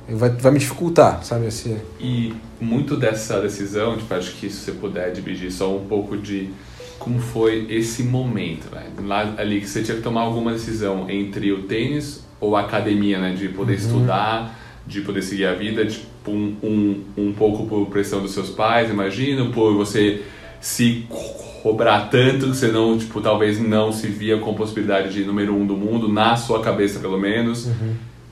vai, 0.09 0.29
vai 0.29 0.51
me 0.51 0.59
dificultar, 0.59 1.23
sabe, 1.23 1.47
esse, 1.47 1.77
E 1.99 2.33
muito 2.59 2.95
dessa 2.97 3.39
decisão, 3.39 3.97
tipo, 3.97 4.13
acho 4.13 4.35
que 4.35 4.49
se 4.49 4.57
você 4.57 4.71
puder 4.71 5.11
dividir 5.11 5.51
só 5.51 5.75
um 5.75 5.85
pouco 5.85 6.17
de 6.17 6.49
como 6.97 7.19
foi 7.19 7.67
esse 7.69 8.03
momento, 8.03 8.69
velho. 8.71 9.07
Lá 9.07 9.35
ali 9.37 9.61
que 9.61 9.67
você 9.67 9.83
tinha 9.83 9.97
que 9.97 10.03
tomar 10.03 10.21
alguma 10.21 10.51
decisão 10.51 11.09
entre 11.09 11.51
o 11.51 11.63
tênis 11.63 12.25
ou 12.39 12.55
a 12.55 12.61
academia, 12.61 13.19
né? 13.19 13.33
De 13.33 13.49
poder 13.49 13.75
estudar, 13.75 14.57
de 14.85 15.01
poder 15.01 15.21
seguir 15.21 15.45
a 15.45 15.53
vida, 15.53 15.85
tipo, 15.85 16.31
um, 16.31 16.55
um, 16.63 17.03
um 17.17 17.33
pouco 17.33 17.67
por 17.67 17.85
pressão 17.87 18.21
dos 18.21 18.31
seus 18.31 18.49
pais, 18.49 18.89
imagino, 18.89 19.51
por 19.51 19.75
você 19.75 20.23
se 20.61 21.05
co- 21.09 21.17
cobrar 21.63 22.09
tanto 22.09 22.49
que 22.51 22.55
você 22.57 22.67
não, 22.67 22.97
tipo, 22.97 23.19
talvez 23.21 23.59
não 23.59 23.91
se 23.91 24.07
via 24.07 24.37
com 24.37 24.53
possibilidade 24.53 25.11
de 25.13 25.23
número 25.23 25.53
um 25.55 25.65
do 25.65 25.75
mundo, 25.75 26.07
na 26.11 26.35
sua 26.37 26.61
cabeça 26.61 26.99
pelo 26.99 27.19
menos. 27.19 27.67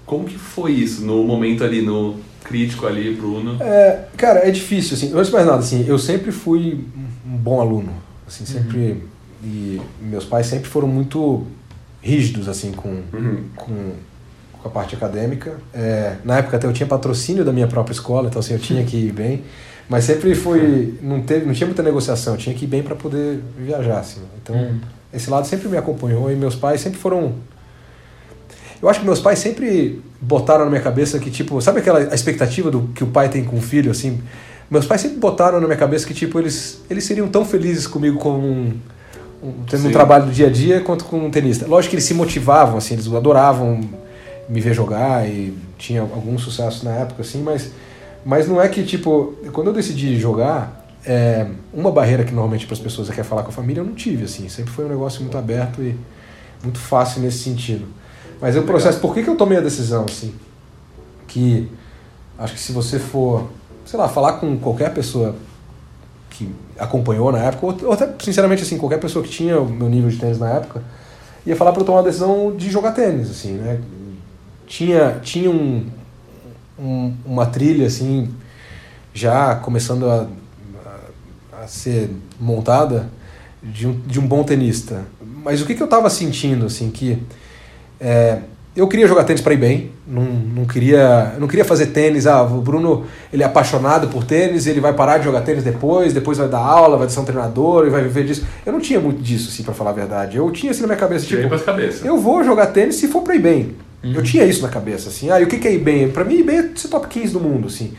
Como 0.05 0.25
que 0.25 0.37
foi 0.37 0.71
isso 0.71 1.03
no 1.03 1.23
momento 1.23 1.63
ali, 1.63 1.81
no 1.81 2.15
crítico 2.43 2.85
ali, 2.85 3.11
Bruno? 3.13 3.57
É, 3.61 4.05
cara, 4.15 4.47
é 4.47 4.51
difícil, 4.51 4.95
assim. 4.95 5.11
Antes 5.13 5.27
de 5.27 5.33
mais 5.33 5.45
nada, 5.47 5.59
assim, 5.59 5.83
eu 5.87 5.97
sempre 5.97 6.31
fui 6.31 6.85
um 7.27 7.35
bom 7.37 7.59
aluno. 7.59 7.91
Assim, 8.27 8.45
sempre. 8.45 9.03
E 9.43 9.81
meus 10.01 10.23
pais 10.25 10.45
sempre 10.47 10.69
foram 10.69 10.87
muito 10.87 11.45
rígidos, 12.01 12.47
assim, 12.47 12.71
com, 12.71 13.01
Uhum. 13.13 13.43
com, 13.55 13.91
com 14.61 14.67
a 14.67 14.71
parte 14.71 14.95
acadêmica. 14.95 15.57
É, 15.73 16.15
na 16.23 16.37
época 16.37 16.57
até 16.57 16.67
eu 16.67 16.73
tinha 16.73 16.87
patrocínio 16.87 17.43
da 17.43 17.51
minha 17.51 17.67
própria 17.67 17.93
escola, 17.93 18.27
então 18.29 18.39
assim, 18.39 18.53
eu 18.53 18.59
tinha 18.59 18.83
que 18.85 18.95
ir 18.97 19.11
bem. 19.11 19.43
Mas 19.89 20.03
sempre 20.03 20.33
foi. 20.33 20.95
Não, 21.01 21.21
teve, 21.21 21.45
não 21.45 21.53
tinha 21.53 21.67
muita 21.67 21.83
negociação, 21.83 22.35
tinha 22.37 22.55
que 22.55 22.65
ir 22.65 22.67
bem 22.67 22.81
para 22.81 22.95
poder 22.95 23.39
viajar, 23.57 23.99
assim. 23.99 24.21
Então, 24.41 24.55
Uhum. 24.55 24.79
esse 25.13 25.29
lado 25.29 25.45
sempre 25.47 25.67
me 25.69 25.77
acompanhou 25.77 26.31
e 26.31 26.35
meus 26.35 26.55
pais 26.55 26.81
sempre 26.81 26.99
foram. 26.99 27.33
Eu 28.81 28.89
acho 28.89 28.99
que 28.99 29.05
meus 29.05 29.19
pais 29.19 29.39
sempre 29.39 30.01
botaram 30.19 30.65
na 30.65 30.69
minha 30.69 30.81
cabeça 30.81 31.17
que, 31.19 31.31
tipo, 31.31 31.61
sabe 31.61 31.79
aquela 31.79 32.01
expectativa 32.13 32.69
do 32.69 32.81
que 32.93 33.03
o 33.03 33.07
pai 33.07 33.29
tem 33.29 33.43
com 33.43 33.57
o 33.57 33.61
filho, 33.61 33.91
assim? 33.91 34.19
Meus 34.69 34.85
pais 34.85 35.01
sempre 35.01 35.17
botaram 35.17 35.59
na 35.61 35.67
minha 35.67 35.77
cabeça 35.77 36.05
que, 36.05 36.13
tipo, 36.13 36.39
eles, 36.39 36.81
eles 36.89 37.03
seriam 37.03 37.27
tão 37.27 37.45
felizes 37.45 37.85
comigo 37.87 38.17
como 38.17 38.39
um, 38.47 38.73
um, 39.43 39.51
tendo 39.69 39.81
um 39.83 39.87
Sim. 39.87 39.91
trabalho 39.91 40.25
do 40.25 40.31
dia 40.31 40.47
a 40.47 40.49
dia 40.49 40.81
quanto 40.81 41.05
com 41.05 41.17
um 41.25 41.29
tenista. 41.31 41.67
Lógico 41.67 41.91
que 41.91 41.95
eles 41.95 42.05
se 42.05 42.13
motivavam, 42.13 42.77
assim, 42.77 42.95
eles 42.95 43.07
adoravam 43.11 43.81
me 44.49 44.59
ver 44.59 44.73
jogar 44.73 45.27
e 45.27 45.53
tinha 45.77 46.01
algum 46.01 46.37
sucesso 46.37 46.83
na 46.85 46.91
época, 46.91 47.21
assim, 47.21 47.41
mas, 47.41 47.71
mas 48.25 48.47
não 48.47 48.59
é 48.59 48.67
que, 48.67 48.83
tipo, 48.83 49.35
quando 49.53 49.67
eu 49.67 49.73
decidi 49.73 50.19
jogar, 50.19 50.83
é, 51.05 51.45
uma 51.71 51.91
barreira 51.91 52.23
que 52.23 52.33
normalmente 52.33 52.65
para 52.65 52.73
as 52.73 52.79
pessoas 52.79 53.07
é 53.07 53.13
quer 53.13 53.23
falar 53.23 53.43
com 53.43 53.49
a 53.49 53.53
família, 53.53 53.81
eu 53.81 53.85
não 53.85 53.93
tive, 53.93 54.25
assim, 54.25 54.49
sempre 54.49 54.71
foi 54.71 54.85
um 54.85 54.89
negócio 54.89 55.21
muito 55.21 55.37
aberto 55.37 55.83
e 55.83 55.95
muito 56.63 56.79
fácil 56.79 57.21
nesse 57.21 57.37
sentido. 57.37 57.85
Mas 58.41 58.55
é 58.55 58.59
o 58.59 58.63
processo, 58.63 58.99
por 58.99 59.13
que, 59.13 59.21
que 59.21 59.29
eu 59.29 59.35
tomei 59.35 59.59
a 59.59 59.61
decisão, 59.61 60.05
assim? 60.09 60.33
Que 61.27 61.71
acho 62.39 62.53
que 62.53 62.59
se 62.59 62.71
você 62.71 62.97
for, 62.97 63.47
sei 63.85 63.99
lá, 63.99 64.09
falar 64.09 64.33
com 64.33 64.57
qualquer 64.57 64.91
pessoa 64.91 65.35
que 66.31 66.51
acompanhou 66.79 67.31
na 67.31 67.39
época, 67.39 67.65
ou, 67.67 67.77
ou 67.83 67.93
até, 67.93 68.11
sinceramente, 68.19 68.63
assim, 68.63 68.79
qualquer 68.79 68.99
pessoa 68.99 69.23
que 69.23 69.29
tinha 69.29 69.61
o 69.61 69.69
meu 69.69 69.87
nível 69.87 70.09
de 70.09 70.17
tênis 70.17 70.39
na 70.39 70.49
época, 70.49 70.81
ia 71.45 71.55
falar 71.55 71.71
para 71.71 71.81
eu 71.81 71.85
tomar 71.85 71.99
a 71.99 72.03
decisão 72.03 72.55
de 72.55 72.71
jogar 72.71 72.91
tênis, 72.93 73.29
assim, 73.29 73.53
né? 73.53 73.79
Tinha, 74.65 75.19
tinha 75.21 75.51
um, 75.51 75.85
um- 76.79 77.13
uma 77.25 77.45
trilha, 77.45 77.87
assim, 77.87 78.29
já 79.13 79.55
começando 79.55 80.09
a, 80.09 80.27
a, 81.55 81.63
a 81.63 81.67
ser 81.67 82.09
montada 82.39 83.09
de 83.63 83.87
um, 83.87 83.93
de 84.05 84.19
um 84.19 84.27
bom 84.27 84.43
tenista. 84.43 85.03
Mas 85.43 85.61
o 85.61 85.65
que, 85.65 85.75
que 85.75 85.81
eu 85.81 85.85
estava 85.85 86.09
sentindo, 86.09 86.65
assim, 86.65 86.89
que 86.89 87.17
é, 87.99 88.39
eu 88.75 88.87
queria 88.87 89.07
jogar 89.07 89.23
tênis 89.23 89.41
para 89.41 89.53
ir 89.53 89.57
bem, 89.57 89.91
não, 90.05 90.23
não, 90.23 90.65
queria, 90.65 91.33
não 91.39 91.47
queria 91.47 91.63
fazer 91.63 91.87
tênis. 91.87 92.27
Ah, 92.27 92.43
o 92.43 92.59
Bruno 92.61 93.05
ele 93.31 93.41
é 93.41 93.45
apaixonado 93.45 94.07
por 94.09 94.23
tênis, 94.25 94.67
ele 94.67 94.81
vai 94.81 94.91
parar 94.93 95.17
de 95.17 95.23
jogar 95.23 95.41
tênis 95.41 95.63
depois, 95.63 96.13
depois 96.13 96.37
vai 96.37 96.47
dar 96.49 96.59
aula, 96.59 96.97
vai 96.97 97.07
ser 97.09 97.19
um 97.21 97.25
treinador 97.25 97.87
e 97.87 97.89
vai 97.89 98.03
viver 98.03 98.25
disso. 98.25 98.45
Eu 98.65 98.73
não 98.73 98.81
tinha 98.81 98.99
muito 98.99 99.21
disso, 99.21 99.49
assim, 99.49 99.63
para 99.63 99.73
falar 99.73 99.91
a 99.91 99.93
verdade. 99.93 100.35
Eu 100.37 100.51
tinha 100.51 100.71
assim 100.71 100.81
na 100.81 100.87
minha 100.87 100.99
cabeça, 100.99 101.25
tipo, 101.25 101.57
cabeça. 101.59 102.05
eu 102.05 102.17
vou 102.17 102.43
jogar 102.43 102.67
tênis 102.67 102.95
se 102.95 103.07
for 103.07 103.21
para 103.21 103.35
ir 103.35 103.39
bem. 103.39 103.75
Uhum. 104.05 104.13
Eu 104.13 104.21
tinha 104.21 104.45
isso 104.45 104.61
na 104.61 104.69
cabeça, 104.69 105.09
assim. 105.09 105.31
Ah, 105.31 105.41
e 105.41 105.43
o 105.43 105.47
que, 105.47 105.67
é 105.67 105.77
bem? 105.79 106.09
Para 106.09 106.23
mim, 106.23 106.43
bem 106.43 106.59
é 106.59 106.69
ser 106.75 106.89
top 106.89 107.07
15 107.07 107.33
do 107.33 107.39
mundo, 107.39 107.67
assim. 107.67 107.93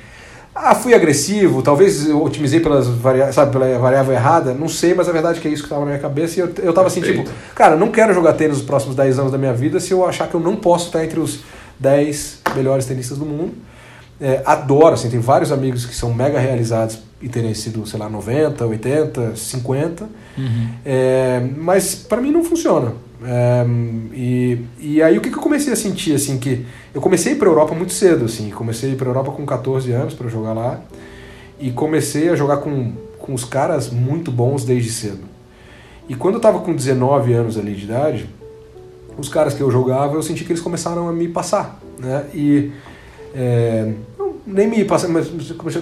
Ah, 0.55 0.75
fui 0.75 0.95
agressivo, 0.95 1.63
talvez 1.63 2.09
eu 2.09 2.23
otimizei 2.23 2.61
pelas 2.61 2.87
varia 2.87 3.31
sabe, 3.31 3.53
pela 3.53 3.79
variável 3.79 4.15
errada, 4.15 4.55
não 4.55 4.69
sei, 4.69 4.95
mas 4.95 5.07
a 5.07 5.13
verdade 5.13 5.39
é 5.39 5.43
que 5.43 5.49
é 5.49 5.51
isso 5.51 5.63
que 5.63 5.67
estava 5.67 5.83
na 5.83 5.89
minha 5.89 5.99
cabeça 5.99 6.41
e 6.41 6.43
eu, 6.43 6.51
eu 6.63 6.73
tava 6.73 6.87
assim, 6.87 7.03
tipo, 7.03 7.29
cara, 7.55 7.77
não 7.77 7.91
quero 7.91 8.15
jogar 8.15 8.33
tênis 8.33 8.57
nos 8.57 8.67
próximos 8.67 8.97
10 8.97 9.19
anos 9.19 9.33
da 9.33 9.37
minha 9.37 9.53
vida 9.53 9.79
se 9.81 9.93
eu 9.93 10.07
achar 10.07 10.29
que 10.29 10.35
eu 10.35 10.41
não 10.41 10.57
posso 10.57 10.87
estar 10.87 11.05
entre 11.05 11.21
os 11.21 11.41
10 11.79 12.41
melhores 12.55 12.87
tenistas 12.87 13.19
do 13.19 13.27
mundo. 13.27 13.53
É, 14.19 14.41
adoro, 14.47 14.95
assim, 14.95 15.11
tem 15.11 15.21
vários 15.21 15.53
amigos 15.53 15.85
que 15.85 15.95
são 15.95 16.15
mega 16.15 16.39
realizados 16.39 17.01
e 17.21 17.29
terem 17.29 17.53
sido, 17.53 17.87
sei 17.87 17.99
lá, 17.99 18.09
90, 18.09 18.65
80, 18.65 19.37
50, 19.37 20.05
uhum. 20.39 20.69
é, 20.87 21.47
mas 21.59 21.95
para 21.95 22.19
mim 22.23 22.31
não 22.31 22.43
funciona. 22.43 22.95
É, 23.25 23.65
e, 24.13 24.61
e 24.79 25.03
aí 25.03 25.17
o 25.17 25.21
que, 25.21 25.31
que 25.31 25.37
eu 25.37 25.43
comecei 25.43 25.73
a 25.73 25.77
sentir, 25.77 26.15
assim, 26.15 26.39
que 26.39 26.67
eu 26.95 27.01
comecei 27.01 27.35
para 27.35 27.49
Europa 27.49 27.75
muito 27.75 27.93
cedo, 27.93 28.27
assim, 28.27 28.51
comecei 28.51 28.95
para 28.95 29.09
Europa 29.09 29.33
com 29.33 29.47
14 29.47 29.91
anos 29.93 30.15
para 30.15 30.29
jogar 30.29 30.53
lá 30.53 30.81
e 31.59 31.71
comecei 31.71 32.29
a 32.29 32.37
jogar 32.37 32.59
com, 32.59 32.93
com 33.19 33.33
os 33.33 33.45
caras 33.45 33.91
muito 33.91 34.31
bons 34.31 34.65
desde 34.65 34.91
cedo. 34.91 35.25
E 36.09 36.15
quando 36.15 36.35
eu 36.35 36.41
tava 36.41 36.61
com 36.61 36.75
19 36.75 37.33
anos 37.33 37.59
ali 37.59 37.75
de 37.75 37.85
idade, 37.85 38.29
os 39.19 39.29
caras 39.29 39.55
que 39.55 39.61
eu 39.61 39.71
jogava, 39.71 40.15
eu 40.15 40.23
senti 40.23 40.45
que 40.45 40.53
eles 40.53 40.63
começaram 40.63 41.09
a 41.09 41.13
me 41.13 41.27
passar, 41.29 41.81
né? 41.99 42.27
E 42.35 42.71
é, 43.35 43.93
nem 44.47 44.69
me 44.69 44.85
passar, 44.85 45.09
mas 45.09 45.29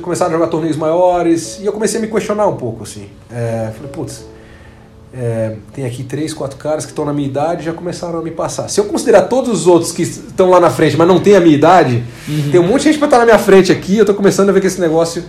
começaram 0.01 0.31
a 0.31 0.35
jogar 0.35 0.47
torneios 0.47 0.77
maiores 0.77 1.59
e 1.61 1.67
eu 1.67 1.73
comecei 1.73 1.99
a 1.99 2.01
me 2.01 2.09
questionar 2.09 2.47
um 2.47 2.57
pouco, 2.57 2.85
assim. 2.85 3.09
É, 3.31 3.73
falei, 3.75 3.91
putz, 3.91 4.25
é, 5.17 5.57
tem 5.73 5.87
aqui 5.87 6.03
três, 6.03 6.35
quatro 6.35 6.59
caras 6.59 6.85
que 6.85 6.91
estão 6.91 7.05
na 7.05 7.13
minha 7.13 7.29
idade 7.29 7.63
e 7.63 7.65
já 7.65 7.73
começaram 7.73 8.19
a 8.19 8.23
me 8.23 8.33
passar. 8.33 8.69
Se 8.69 8.81
eu 8.81 8.87
considerar 8.87 9.23
todos 9.23 9.61
os 9.61 9.67
outros 9.67 9.93
que 9.93 10.03
estão 10.03 10.51
lá 10.51 10.59
na 10.59 10.71
frente, 10.71 10.97
mas 10.97 11.07
não 11.07 11.21
tem 11.21 11.37
a 11.37 11.41
minha 11.41 11.55
idade, 11.55 12.03
uhum. 12.29 12.51
tem 12.51 12.61
um 12.61 12.67
monte 12.67 12.83
de 12.83 12.85
gente 12.89 12.99
para 12.99 13.07
estar 13.07 13.19
na 13.19 13.25
minha 13.25 13.39
frente 13.39 13.71
aqui. 13.71 13.97
Eu 13.97 14.03
estou 14.03 14.15
começando 14.15 14.49
a 14.49 14.53
ver 14.53 14.61
que 14.61 14.67
esse 14.67 14.81
negócio 14.81 15.23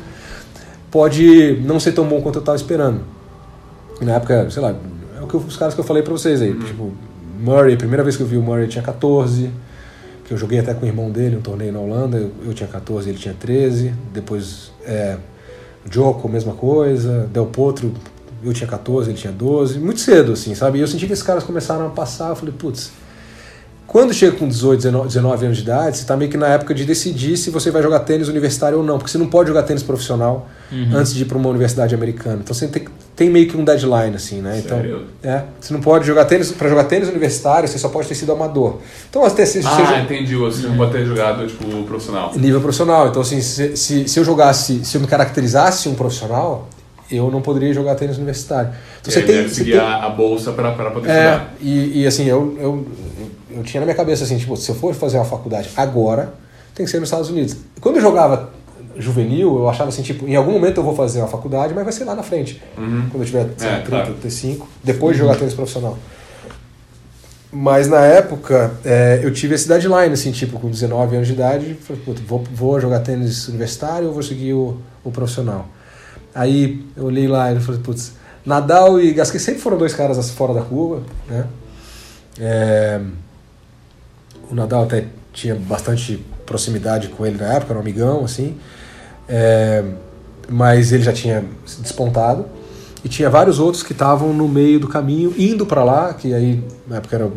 pode 0.90 1.62
não 1.64 1.80
ser 1.80 1.92
tão 1.92 2.06
bom 2.06 2.20
quanto 2.20 2.36
eu 2.36 2.40
estava 2.40 2.56
esperando. 2.56 3.02
Na 4.02 4.14
época, 4.14 4.50
sei 4.50 4.62
lá, 4.62 4.76
é 5.20 5.24
o 5.24 5.28
que 5.28 5.38
os 5.38 5.56
caras 5.56 5.76
que 5.76 5.80
eu 5.80 5.86
falei 5.86 6.02
para 6.02 6.14
vocês 6.14 6.42
aí. 6.42 6.52
Uhum. 6.52 6.60
Tipo, 6.60 6.94
Murray, 7.40 7.76
a 7.76 7.78
primeira 7.78 8.04
vez 8.04 8.18
que 8.18 8.24
eu 8.24 8.28
vi 8.28 8.38
o 8.38 8.42
Murray 8.42 8.68
tinha 8.68 8.84
14, 8.84 9.52
que 10.26 10.34
eu 10.34 10.38
joguei 10.38 10.60
até 10.60 10.74
com 10.74 10.84
o 10.84 10.90
irmão 10.90 11.12
dele, 11.12 11.36
um 11.36 11.42
torneio 11.42 11.72
na 11.72 11.80
Holanda, 11.80 12.18
eu, 12.18 12.32
eu 12.48 12.54
tinha 12.56 12.68
14 12.68 13.08
ele 13.08 13.20
tinha 13.20 13.36
13. 13.40 13.94
Depois, 14.12 14.72
é, 14.84 15.18
Joko, 15.92 16.28
mesma 16.28 16.54
coisa. 16.54 17.30
Del 17.32 17.46
Potro, 17.46 17.94
eu 18.50 18.54
tinha 18.54 18.68
14, 18.68 19.10
ele 19.10 19.18
tinha 19.18 19.34
12, 19.34 19.80
muito 19.80 20.00
cedo, 20.00 20.34
assim, 20.34 20.54
sabe? 20.56 20.78
E 20.78 20.82
eu 20.82 20.88
senti 20.88 21.06
que 21.08 21.14
esses 21.14 21.24
caras 21.24 21.44
começaram 21.44 21.88
a 21.88 21.90
passar, 21.90 22.30
eu 22.30 22.36
falei, 22.36 22.54
putz, 22.58 22.92
quando 23.96 24.14
chega 24.14 24.36
com 24.36 24.46
18, 24.48 24.78
19, 24.78 25.08
19 25.08 25.46
anos 25.46 25.58
de 25.58 25.64
idade, 25.64 25.96
você 25.96 26.04
está 26.04 26.18
meio 26.18 26.30
que 26.30 26.36
na 26.36 26.48
época 26.48 26.74
de 26.74 26.84
decidir 26.84 27.38
se 27.38 27.50
você 27.50 27.72
vai 27.72 27.82
jogar 27.82 28.00
tênis 28.00 28.28
universitário 28.28 28.80
ou 28.80 28.84
não, 28.84 28.98
porque 28.98 29.10
você 29.10 29.18
não 29.18 29.28
pode 29.28 29.48
jogar 29.48 29.64
tênis 29.64 29.84
profissional 29.84 30.50
uhum. 30.72 30.90
antes 30.96 31.14
de 31.14 31.22
ir 31.22 31.26
para 31.26 31.38
uma 31.38 31.48
universidade 31.48 31.96
americana. 31.96 32.42
Então 32.44 32.54
você 32.54 32.68
tem, 32.68 32.88
tem, 33.16 33.30
meio 33.30 33.48
que 33.48 33.56
um 33.56 33.64
deadline, 33.64 34.16
assim, 34.16 34.42
né? 34.42 34.62
Então, 34.66 34.78
Sério? 34.80 35.04
é, 35.24 35.44
você 35.62 35.74
não 35.74 35.80
pode 35.80 36.06
jogar 36.06 36.26
tênis, 36.26 36.52
para 36.52 36.68
jogar 36.68 36.86
tênis 36.86 37.08
universitário, 37.08 37.70
você 37.70 37.78
só 37.78 37.88
pode 37.88 38.08
ter 38.08 38.16
sido 38.16 38.32
amador. 38.32 38.80
Então, 39.10 39.24
até 39.24 39.46
se, 39.46 39.60
ah, 39.60 39.76
seja, 39.78 40.00
entendi, 40.02 40.36
você 40.36 40.68
não 40.68 40.76
pode 40.76 40.92
ter 40.92 41.06
jogado, 41.06 41.48
tipo, 41.48 41.84
profissional. 41.84 42.34
Nível 42.36 42.60
profissional. 42.60 43.08
Então, 43.08 43.22
assim, 43.22 43.40
se, 43.40 43.78
se, 43.78 44.10
se 44.10 44.20
eu 44.20 44.26
jogasse, 44.26 44.84
se 44.84 44.98
eu 44.98 45.02
me 45.02 45.08
caracterizasse 45.08 45.88
um 45.88 45.96
profissional, 45.96 46.68
eu 47.12 47.30
não 47.30 47.42
poderia 47.42 47.74
jogar 47.74 47.96
tênis 47.96 48.18
universitário. 48.18 48.72
Então, 49.02 49.14
você 49.14 49.22
tem, 49.22 49.48
você 49.48 49.64
tem... 49.64 49.78
a 49.78 50.10
bolsa 50.10 50.52
para 50.52 50.72
poder 50.72 51.10
é, 51.10 51.32
estudar. 51.32 51.54
E, 51.62 52.02
e 52.02 52.08
assim, 52.08 52.26
eu, 52.26 52.58
eu, 52.60 52.88
eu 53.52 53.64
tinha 53.64 53.82
na 53.82 53.86
minha 53.86 53.96
cabeça 53.96 54.24
assim, 54.24 54.38
tipo, 54.38 54.56
se 54.58 54.70
eu 54.70 54.76
for 54.76 54.94
fazer 54.94 55.18
uma 55.18 55.26
faculdade 55.26 55.70
agora, 55.76 56.34
tem 56.74 56.86
que 56.86 56.92
ser 56.92 57.00
nos 57.00 57.10
Estados 57.10 57.30
Unidos. 57.30 57.56
Quando 57.80 57.98
eu 57.98 58.02
jogava 58.02 58.52
juvenil, 58.98 59.58
eu 59.58 59.70
achava 59.70 59.90
assim, 59.90 60.02
tipo, 60.02 60.28
em 60.28 60.36
algum 60.36 60.52
momento 60.52 60.78
eu 60.78 60.84
vou 60.84 60.96
fazer 60.96 61.20
uma 61.20 61.28
faculdade, 61.28 61.74
mas 61.74 61.84
vai 61.84 61.94
ser 61.94 62.06
lá 62.06 62.16
na 62.16 62.24
frente. 62.24 62.62
Uhum. 62.78 63.08
Quando 63.12 63.24
eu 63.24 63.26
tiver 63.26 63.42
é, 63.42 63.80
30, 63.80 63.82
claro. 63.90 64.06
35, 64.14 64.68
depois 64.84 65.16
de 65.16 65.22
jogar 65.22 65.36
tênis 65.36 65.54
profissional. 65.54 65.98
Mas 67.52 67.88
na 67.88 68.02
época, 68.02 68.74
é, 68.84 69.22
eu 69.24 69.32
tive 69.32 69.56
esse 69.56 69.68
deadline, 69.68 70.14
assim, 70.14 70.32
tipo, 70.32 70.60
com 70.60 70.70
19 70.70 71.16
anos 71.16 71.28
de 71.28 71.34
idade, 71.34 71.74
falei, 71.76 72.02
vou, 72.28 72.44
vou 72.54 72.80
jogar 72.82 73.00
tênis 73.00 73.48
universitário 73.48 74.08
ou 74.08 74.14
vou 74.14 74.24
seguir 74.24 74.54
o, 74.54 74.78
o 75.04 75.12
profissional? 75.12 75.68
Aí 76.36 76.86
eu 76.98 77.06
olhei 77.06 77.30
lá 77.30 77.54
e 77.54 77.60
falei, 77.62 77.80
putz, 77.80 78.14
Nadal 78.46 79.00
e 79.00 79.14
Gasquet 79.14 79.40
sempre 79.40 79.62
foram 79.62 79.78
dois 79.78 79.94
caras 79.94 80.30
fora 80.32 80.54
da 80.54 80.62
curva, 80.62 81.02
né? 81.30 81.48
É, 82.38 83.00
o 84.52 84.54
Nadal 84.54 84.84
até 84.84 85.06
tinha 85.32 85.56
bastante 85.56 86.24
proximidade 86.46 87.08
com 87.08 87.26
ele 87.26 87.38
na 87.38 87.54
época, 87.54 87.72
era 87.72 87.80
um 87.80 87.82
amigão, 87.82 88.26
assim. 88.26 88.58
É, 89.30 89.84
mas 90.50 90.92
ele 90.92 91.04
já 91.04 91.14
tinha 91.14 91.44
despontado. 91.80 92.46
E 93.04 93.08
tinha 93.08 93.30
vários 93.30 93.60
outros 93.60 93.84
que 93.84 93.94
estavam 93.94 94.34
no 94.34 94.48
meio 94.48 94.80
do 94.80 94.88
caminho, 94.88 95.34
indo 95.38 95.66
para 95.66 95.84
lá, 95.84 96.14
que 96.14 96.34
aí 96.34 96.64
na 96.88 96.98
época 96.98 97.16
era 97.16 97.26
o 97.26 97.32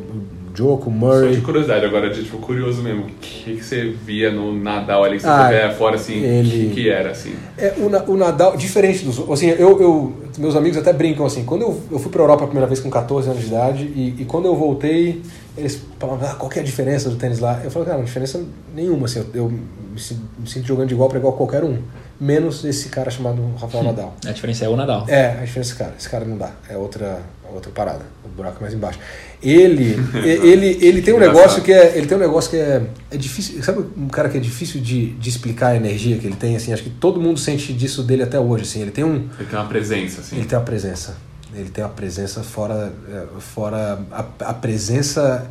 Djoko, 0.59 0.91
Murray. 0.91 1.29
Só 1.29 1.35
de 1.37 1.41
curiosidade, 1.41 1.85
agora, 1.85 2.11
de, 2.11 2.25
tipo, 2.25 2.39
curioso 2.39 2.83
mesmo, 2.83 3.05
o 3.05 3.11
que, 3.21 3.57
que 3.57 3.65
você 3.65 3.95
via 4.05 4.33
no 4.33 4.53
Nadal 4.53 5.05
ali, 5.05 5.17
que 5.17 5.23
você 5.23 5.29
ah, 5.29 5.73
fora, 5.79 5.95
assim, 5.95 6.15
ele... 6.15 6.51
que, 6.71 6.75
que 6.75 6.91
era, 6.91 7.13
assim? 7.13 7.33
É, 7.57 7.75
o, 7.79 8.13
o 8.13 8.17
Nadal, 8.17 8.57
diferente 8.57 9.05
dos 9.05 9.31
assim, 9.31 9.51
eu, 9.51 9.81
eu, 9.81 10.13
meus 10.37 10.57
amigos 10.57 10.77
até 10.77 10.93
brincam, 10.93 11.25
assim, 11.25 11.45
quando 11.45 11.63
eu, 11.63 11.81
eu 11.93 11.99
fui 12.01 12.11
pra 12.11 12.23
Europa 12.23 12.43
a 12.43 12.47
primeira 12.49 12.67
vez 12.67 12.81
com 12.81 12.91
14 12.91 13.31
anos 13.31 13.41
de 13.41 13.47
idade, 13.47 13.85
e, 13.85 14.17
e 14.19 14.25
quando 14.25 14.47
eu 14.47 14.57
voltei, 14.57 15.23
eles 15.57 15.81
falavam, 15.97 16.29
ah, 16.29 16.35
qual 16.35 16.51
que 16.51 16.59
é 16.59 16.63
a 16.63 16.65
diferença 16.65 17.09
do 17.09 17.15
tênis 17.15 17.39
lá? 17.39 17.61
Eu 17.63 17.71
falei, 17.71 17.87
cara, 17.87 17.99
não 17.99 18.05
diferença 18.05 18.45
nenhuma, 18.75 19.07
assim, 19.07 19.21
eu, 19.33 19.45
eu 19.45 19.49
me, 19.49 20.01
sinto 20.49 20.67
jogando 20.67 20.89
de 20.89 20.95
igual 20.95 21.09
para 21.09 21.19
igual 21.19 21.35
qualquer 21.35 21.63
um, 21.63 21.79
menos 22.19 22.65
esse 22.65 22.89
cara 22.89 23.13
chamado 23.13 23.43
Rafael 23.61 23.85
Nadal. 23.85 24.13
A 24.27 24.33
diferença 24.33 24.65
é 24.65 24.69
o 24.69 24.75
Nadal. 24.75 25.05
É, 25.07 25.27
a 25.27 25.45
diferença 25.45 25.59
é 25.59 25.61
esse 25.61 25.75
cara, 25.77 25.95
esse 25.97 26.09
cara 26.09 26.25
não 26.25 26.37
dá, 26.37 26.51
é 26.69 26.77
outra, 26.77 27.21
outra 27.55 27.71
parada, 27.71 28.03
o 28.25 28.29
buraco 28.29 28.57
é 28.59 28.63
mais 28.63 28.75
embaixo. 28.75 28.99
Ele, 29.41 29.97
ele, 30.15 30.79
ele 30.81 31.01
tem 31.01 31.15
um 31.15 31.19
negócio 31.19 31.63
que 31.63 31.73
é, 31.73 31.97
ele 31.97 32.07
tem 32.09 32.17
um 32.17 32.21
negócio 32.21 32.51
que 32.51 32.57
é, 32.57 32.83
é 33.09 33.17
difícil, 33.17 33.63
sabe 33.63 33.85
um 33.97 34.09
cara 34.09 34.29
que 34.29 34.37
é 34.37 34.41
difícil 34.41 34.81
de, 34.81 35.13
de 35.13 35.29
explicar 35.29 35.69
a 35.69 35.77
energia 35.77 36.19
que 36.19 36.27
ele 36.27 36.35
tem, 36.35 36.57
assim, 36.57 36.73
acho 36.73 36.83
que 36.83 36.91
todo 36.91 37.21
mundo 37.21 37.39
sente 37.39 37.73
disso 37.73 38.03
dele 38.03 38.25
até 38.25 38.41
hoje, 38.41 38.65
assim, 38.65 38.83
ele 38.83 38.91
tem 38.91 39.05
um... 39.05 39.29
Ele 39.39 39.49
tem 39.49 39.59
uma 39.59 39.69
presença, 39.69 40.23
assim. 40.23 40.37
Ele 40.37 40.47
tem 40.47 40.59
uma 40.59 40.65
presença, 40.65 41.17
ele 41.55 41.71
tem 41.71 41.85
uma 41.85 41.91
presença 41.91 42.43
fora, 42.43 42.93
é, 43.09 43.41
fora 43.41 44.01
a, 44.11 44.25
a 44.41 44.55
presença 44.55 45.49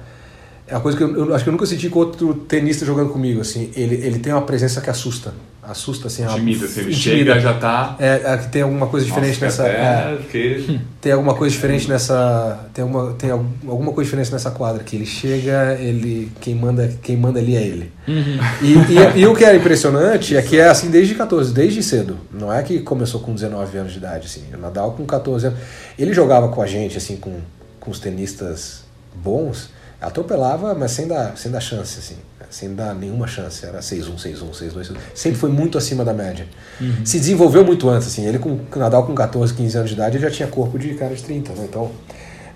é 0.67 0.75
uma 0.75 0.81
coisa 0.81 0.97
que 0.97 1.03
eu, 1.03 1.15
eu, 1.15 1.33
acho 1.33 1.45
que 1.45 1.49
eu 1.49 1.53
nunca 1.53 1.65
senti 1.65 1.89
com 1.89 1.99
outro 1.99 2.33
tenista 2.33 2.85
jogando 2.85 3.11
comigo, 3.11 3.39
assim, 3.39 3.71
ele, 3.73 3.95
ele 3.95 4.19
tem 4.19 4.33
uma 4.33 4.41
presença 4.41 4.81
que 4.81 4.89
assusta, 4.89 5.33
assusta 5.67 6.07
assim, 6.07 6.23
intimida, 6.23 6.67
se 6.67 6.79
ele 6.79 6.93
intimida. 6.93 7.33
chega 7.33 7.39
já 7.39 7.53
tá. 7.53 7.95
É, 7.99 8.21
é 8.23 8.37
tem 8.37 8.61
alguma 8.61 8.87
coisa 8.87 9.05
diferente 9.05 9.41
Nossa, 9.41 9.63
nessa 9.63 9.67
é, 9.67 10.17
que... 10.31 10.79
tem 11.01 11.11
alguma 11.11 11.33
coisa 11.33 11.53
diferente 11.53 11.89
nessa 11.89 12.67
tem 12.73 12.83
uma 12.83 13.13
tem 13.13 13.29
alguma 13.29 13.91
coisa 13.91 14.07
diferente 14.07 14.31
nessa 14.31 14.51
quadra 14.51 14.83
que 14.83 14.95
ele 14.95 15.05
chega 15.05 15.77
ele 15.79 16.31
quem 16.39 16.55
manda 16.55 16.93
quem 17.01 17.17
manda 17.17 17.39
ali 17.39 17.55
é 17.55 17.63
ele. 17.63 17.91
Uhum. 18.07 18.39
e, 18.61 19.17
e, 19.17 19.21
e, 19.21 19.27
o 19.27 19.35
que 19.35 19.43
é 19.43 19.55
impressionante 19.55 20.37
é 20.37 20.41
que 20.41 20.57
é 20.57 20.69
assim 20.69 20.89
desde 20.89 21.13
14 21.15 21.53
desde 21.53 21.83
cedo. 21.83 22.17
Não 22.31 22.51
é 22.51 22.63
que 22.63 22.79
começou 22.79 23.19
com 23.19 23.33
19 23.33 23.77
anos 23.77 23.91
de 23.91 23.97
idade 23.97 24.27
assim. 24.27 24.43
O 24.53 24.57
Nadal 24.57 24.93
com 24.93 25.05
14 25.05 25.47
anos. 25.47 25.59
Ele 25.99 26.13
jogava 26.13 26.47
com 26.47 26.61
a 26.61 26.67
gente 26.67 26.97
assim 26.97 27.17
com, 27.17 27.41
com 27.79 27.91
os 27.91 27.99
tenistas 27.99 28.85
bons 29.13 29.69
atropelava 29.99 30.75
mas 30.75 30.91
sem 30.91 31.07
dar 31.07 31.35
sem 31.35 31.51
dar 31.51 31.59
chance 31.59 31.97
assim 31.99 32.15
sem 32.49 32.73
dar 32.73 32.93
nenhuma 32.93 33.27
chance. 33.27 33.65
Era 33.65 33.79
6-1, 33.79 34.15
6-1, 34.15 34.51
6-2. 34.51 34.95
Sempre 35.13 35.39
foi 35.39 35.49
muito 35.49 35.77
acima 35.77 36.03
da 36.03 36.13
média. 36.13 36.47
Uhum. 36.79 37.05
Se 37.05 37.19
desenvolveu 37.19 37.65
muito 37.65 37.89
antes. 37.89 38.07
Assim. 38.07 38.25
Ele, 38.25 38.39
com 38.39 38.51
o 38.51 38.79
Nadal 38.79 39.05
com 39.05 39.13
14, 39.13 39.53
15 39.53 39.77
anos 39.77 39.89
de 39.89 39.95
idade, 39.95 40.17
ele 40.17 40.23
já 40.23 40.31
tinha 40.31 40.47
corpo 40.47 40.77
de 40.79 40.93
cara 40.93 41.13
de 41.13 41.23
30. 41.23 41.53
Né? 41.53 41.65
Então, 41.69 41.91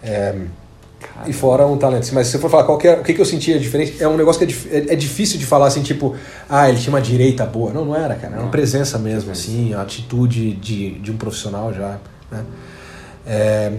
é, 0.03 0.35
e 1.27 1.33
fora 1.33 1.65
um 1.67 1.77
talento. 1.77 2.09
Mas 2.13 2.27
se 2.27 2.33
você 2.33 2.39
for 2.39 2.49
falar 2.49 2.63
qual 2.63 2.77
que 2.77 2.87
é, 2.87 2.93
o 2.93 3.03
que, 3.03 3.13
que 3.13 3.21
eu 3.21 3.25
sentia 3.25 3.59
diferente, 3.59 4.01
é 4.01 4.07
um 4.07 4.17
negócio 4.17 4.45
que 4.45 4.69
é, 4.69 4.77
é, 4.77 4.93
é, 4.93 4.95
difícil 4.95 5.37
de 5.37 5.45
falar 5.45 5.67
assim, 5.67 5.81
tipo, 5.81 6.15
ah, 6.49 6.69
ele 6.69 6.79
tinha 6.79 6.93
uma 6.93 7.01
direita 7.01 7.45
boa. 7.45 7.71
Não, 7.71 7.85
não 7.85 7.95
era, 7.95 8.15
cara. 8.15 8.33
Era 8.33 8.41
uma 8.41 8.51
presença 8.51 8.97
mesmo, 8.97 9.31
assim, 9.31 9.73
a 9.73 9.81
atitude 9.81 10.53
de, 10.53 10.91
de 10.99 11.11
um 11.11 11.17
profissional 11.17 11.73
já. 11.73 11.99
Né? 12.31 12.43
É, 13.25 13.71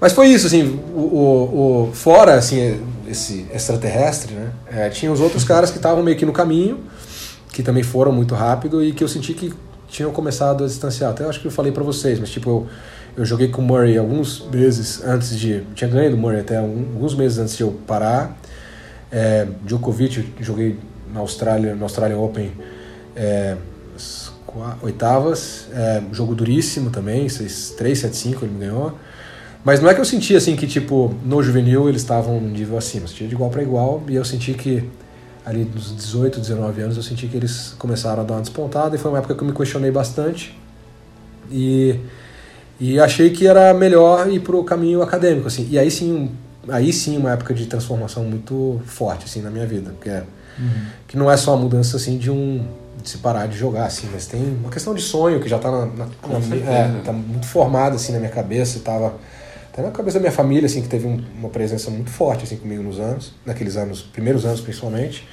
mas 0.00 0.12
foi 0.12 0.28
isso, 0.28 0.46
assim, 0.46 0.80
o, 0.94 1.00
o, 1.00 1.88
o 1.88 1.92
fora, 1.92 2.34
assim, 2.34 2.80
esse 3.08 3.46
extraterrestre, 3.52 4.34
né? 4.34 4.52
É, 4.66 4.88
tinha 4.88 5.10
os 5.10 5.20
outros 5.20 5.44
caras 5.44 5.70
que 5.70 5.76
estavam 5.76 6.02
meio 6.02 6.16
que 6.16 6.26
no 6.26 6.32
caminho, 6.32 6.80
que 7.52 7.62
também 7.62 7.82
foram 7.82 8.12
muito 8.12 8.34
rápido 8.34 8.82
e 8.82 8.92
que 8.92 9.02
eu 9.02 9.08
senti 9.08 9.34
que 9.34 9.52
tinham 9.88 10.10
começado 10.12 10.64
a 10.64 10.66
distanciar. 10.66 11.10
Até 11.10 11.24
acho 11.24 11.40
que 11.40 11.46
eu 11.46 11.50
falei 11.50 11.72
para 11.72 11.84
vocês, 11.84 12.18
mas 12.18 12.30
tipo, 12.30 12.50
eu, 12.50 12.66
eu 13.16 13.24
joguei 13.24 13.48
com 13.48 13.62
o 13.62 13.64
Murray 13.64 13.96
alguns 13.96 14.44
meses 14.50 15.02
antes 15.04 15.38
de. 15.38 15.62
Tinha 15.74 15.88
ganho 15.88 16.10
do 16.10 16.16
Murray 16.16 16.40
até 16.40 16.58
alguns 16.58 17.14
meses 17.14 17.38
antes 17.38 17.56
de 17.56 17.62
eu 17.62 17.72
parar. 17.86 18.36
É, 19.10 19.46
Djokovic, 19.64 20.34
joguei 20.40 20.76
na 21.12 21.20
Austrália, 21.20 21.74
no 21.74 21.84
Australian 21.84 22.18
Open, 22.18 22.50
é, 23.14 23.56
oitavas, 24.82 25.68
é, 25.72 26.02
jogo 26.12 26.34
duríssimo 26.34 26.90
também, 26.90 27.28
3, 27.28 27.98
7, 27.98 28.16
5 28.16 28.44
ele 28.44 28.52
me 28.52 28.60
ganhou. 28.60 28.98
Mas 29.64 29.80
não 29.80 29.88
é 29.88 29.94
que 29.94 30.00
eu 30.00 30.04
senti 30.04 30.36
assim 30.36 30.54
que, 30.54 30.66
tipo, 30.66 31.14
no 31.24 31.42
juvenil 31.42 31.88
eles 31.88 32.02
estavam 32.02 32.38
num 32.38 32.50
nível 32.50 32.76
acima, 32.76 33.04
eu 33.04 33.08
sentia 33.08 33.26
de 33.26 33.34
igual 33.34 33.48
para 33.48 33.62
igual, 33.62 34.02
e 34.08 34.14
eu 34.14 34.24
senti 34.24 34.52
que 34.52 34.88
ali 35.44 35.64
dos 35.64 35.94
18, 35.94 36.40
19 36.40 36.82
anos, 36.82 36.96
eu 36.96 37.02
senti 37.02 37.26
que 37.26 37.36
eles 37.36 37.74
começaram 37.78 38.22
a 38.22 38.24
dar 38.24 38.34
uma 38.34 38.40
despontada, 38.40 38.96
e 38.96 38.98
foi 38.98 39.10
uma 39.10 39.18
época 39.18 39.34
que 39.34 39.42
eu 39.42 39.46
me 39.46 39.52
questionei 39.52 39.90
bastante. 39.90 40.58
E, 41.50 42.00
e 42.80 42.98
achei 42.98 43.30
que 43.30 43.46
era 43.46 43.72
melhor 43.74 44.30
ir 44.30 44.40
pro 44.40 44.64
caminho 44.64 45.02
acadêmico, 45.02 45.48
assim. 45.48 45.68
E 45.70 45.78
aí 45.78 45.90
sim, 45.90 46.30
aí 46.68 46.92
sim 46.92 47.16
uma 47.18 47.32
época 47.32 47.52
de 47.52 47.66
transformação 47.66 48.24
muito 48.24 48.80
forte, 48.86 49.26
assim, 49.26 49.42
na 49.42 49.50
minha 49.50 49.66
vida. 49.66 49.94
Que, 50.00 50.08
é, 50.08 50.24
uhum. 50.58 50.86
que 51.06 51.16
não 51.16 51.30
é 51.30 51.36
só 51.36 51.54
a 51.54 51.56
mudança, 51.56 51.96
assim, 51.96 52.16
de 52.16 52.30
um 52.30 52.66
de 53.02 53.10
se 53.10 53.18
parar 53.18 53.46
de 53.46 53.58
jogar, 53.58 53.84
assim, 53.84 54.08
mas 54.10 54.24
tem 54.24 54.40
uma 54.42 54.70
questão 54.70 54.94
de 54.94 55.02
sonho 55.02 55.38
que 55.38 55.46
já 55.46 55.56
está 55.56 55.70
na, 55.70 55.84
na, 55.84 56.06
na 56.06 56.72
é, 56.72 57.00
tá 57.04 57.12
muito 57.12 57.44
formada, 57.44 57.96
assim, 57.96 58.12
na 58.12 58.18
minha 58.18 58.30
cabeça, 58.30 58.78
estava 58.78 59.12
até 59.74 59.82
na 59.82 59.90
cabeça 59.90 60.18
da 60.18 60.20
minha 60.20 60.32
família, 60.32 60.66
assim, 60.66 60.80
que 60.80 60.88
teve 60.88 61.04
um, 61.04 61.20
uma 61.36 61.48
presença 61.48 61.90
muito 61.90 62.08
forte, 62.08 62.44
assim, 62.44 62.56
comigo 62.56 62.80
nos 62.80 63.00
anos, 63.00 63.32
naqueles 63.44 63.76
anos, 63.76 64.02
primeiros 64.02 64.46
anos 64.46 64.60
principalmente. 64.60 65.26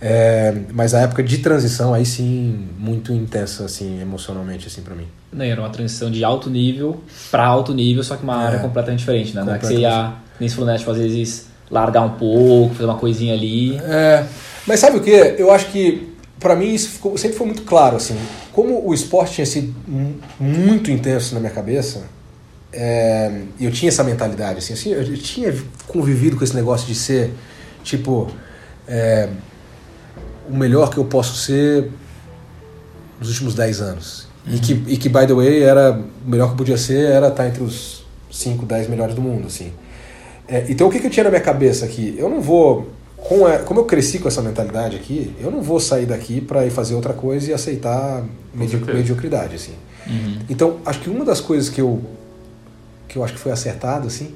É, 0.00 0.54
mas 0.72 0.94
a 0.94 1.00
época 1.00 1.24
de 1.24 1.38
transição 1.38 1.92
aí 1.92 2.04
sim 2.04 2.68
muito 2.78 3.12
intensa 3.12 3.64
assim 3.64 4.00
emocionalmente 4.02 4.66
assim 4.66 4.82
para 4.82 4.94
mim. 4.94 5.06
Não, 5.32 5.44
era 5.44 5.60
uma 5.60 5.70
transição 5.70 6.10
de 6.10 6.22
alto 6.22 6.50
nível 6.50 7.00
para 7.30 7.46
alto 7.46 7.72
nível, 7.72 8.02
só 8.04 8.16
que 8.16 8.22
uma 8.22 8.36
área 8.36 8.58
é, 8.58 8.60
completamente 8.60 8.98
diferente, 8.98 9.34
né? 9.34 9.42
Não 9.42 9.54
é 9.54 9.58
que 9.58 9.66
você 9.66 9.76
ia, 9.76 10.12
nem 10.38 10.48
se 10.48 10.54
falou, 10.56 10.70
né, 10.70 10.78
tipo, 10.78 10.90
às 10.90 10.98
vezes 10.98 11.46
largar 11.70 12.02
um 12.02 12.10
pouco, 12.10 12.74
fazer 12.74 12.84
uma 12.84 12.98
coisinha 12.98 13.34
ali. 13.34 13.76
É, 13.78 14.24
mas 14.66 14.78
sabe 14.80 14.98
o 14.98 15.00
que? 15.00 15.10
Eu 15.10 15.50
acho 15.50 15.66
que 15.66 16.12
para 16.38 16.54
mim 16.54 16.74
isso 16.74 16.90
ficou, 16.90 17.16
sempre 17.16 17.36
foi 17.36 17.46
muito 17.46 17.62
claro 17.62 17.96
assim. 17.96 18.16
Como 18.52 18.86
o 18.86 18.92
esporte 18.92 19.34
tinha 19.34 19.46
sido 19.46 19.74
muito 20.38 20.90
intenso 20.90 21.34
na 21.34 21.40
minha 21.40 21.52
cabeça, 21.52 22.02
é, 22.76 23.30
eu 23.60 23.70
tinha 23.70 23.88
essa 23.88 24.02
mentalidade 24.02 24.58
assim, 24.58 24.72
assim, 24.72 24.90
eu 24.90 25.16
tinha 25.16 25.54
convivido 25.86 26.36
com 26.36 26.42
esse 26.42 26.54
negócio 26.54 26.86
de 26.86 26.94
ser 26.94 27.32
tipo 27.84 28.28
é, 28.88 29.28
o 30.50 30.56
melhor 30.56 30.90
que 30.90 30.98
eu 30.98 31.04
posso 31.04 31.36
ser 31.36 31.90
nos 33.20 33.28
últimos 33.28 33.54
10 33.54 33.80
anos. 33.80 34.26
Uhum. 34.46 34.54
E, 34.56 34.58
que, 34.58 34.72
e 34.88 34.96
que, 34.96 35.08
by 35.08 35.26
the 35.26 35.32
way, 35.32 35.62
era 35.62 35.92
o 35.92 36.28
melhor 36.28 36.48
que 36.48 36.52
eu 36.52 36.58
podia 36.58 36.76
ser 36.76 37.10
era 37.10 37.28
estar 37.28 37.46
entre 37.46 37.62
os 37.62 38.04
5, 38.30 38.66
10 38.66 38.88
melhores 38.88 39.14
do 39.14 39.22
mundo, 39.22 39.46
assim. 39.46 39.72
É, 40.48 40.66
então 40.68 40.88
o 40.88 40.90
que, 40.90 40.98
que 40.98 41.06
eu 41.06 41.10
tinha 41.10 41.24
na 41.24 41.30
minha 41.30 41.40
cabeça 41.40 41.84
aqui? 41.84 42.14
Eu 42.18 42.28
não 42.28 42.40
vou, 42.40 42.90
com 43.16 43.46
a, 43.46 43.58
como 43.58 43.80
eu 43.80 43.84
cresci 43.84 44.18
com 44.18 44.26
essa 44.26 44.42
mentalidade 44.42 44.96
aqui, 44.96 45.32
eu 45.40 45.50
não 45.50 45.62
vou 45.62 45.78
sair 45.78 46.06
daqui 46.06 46.40
para 46.40 46.66
ir 46.66 46.70
fazer 46.70 46.94
outra 46.94 47.14
coisa 47.14 47.50
e 47.50 47.54
aceitar 47.54 48.24
medi 48.52 48.76
mediocridade, 48.76 49.54
assim. 49.54 49.72
Uhum. 50.06 50.38
Então, 50.50 50.76
acho 50.84 51.00
que 51.00 51.08
uma 51.08 51.24
das 51.24 51.40
coisas 51.40 51.70
que 51.70 51.80
eu 51.80 52.02
que 53.14 53.18
eu 53.18 53.22
acho 53.22 53.34
que 53.34 53.38
foi 53.38 53.52
acertado, 53.52 54.08
assim, 54.08 54.34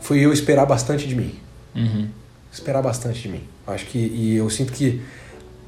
foi 0.00 0.18
eu 0.18 0.32
esperar 0.32 0.64
bastante 0.64 1.06
de 1.06 1.14
mim. 1.14 1.34
Uhum. 1.76 2.08
Esperar 2.50 2.80
bastante 2.80 3.20
de 3.20 3.28
mim. 3.28 3.42
Acho 3.66 3.84
que 3.84 3.98
e 3.98 4.36
eu 4.36 4.48
sinto 4.48 4.72
que 4.72 5.02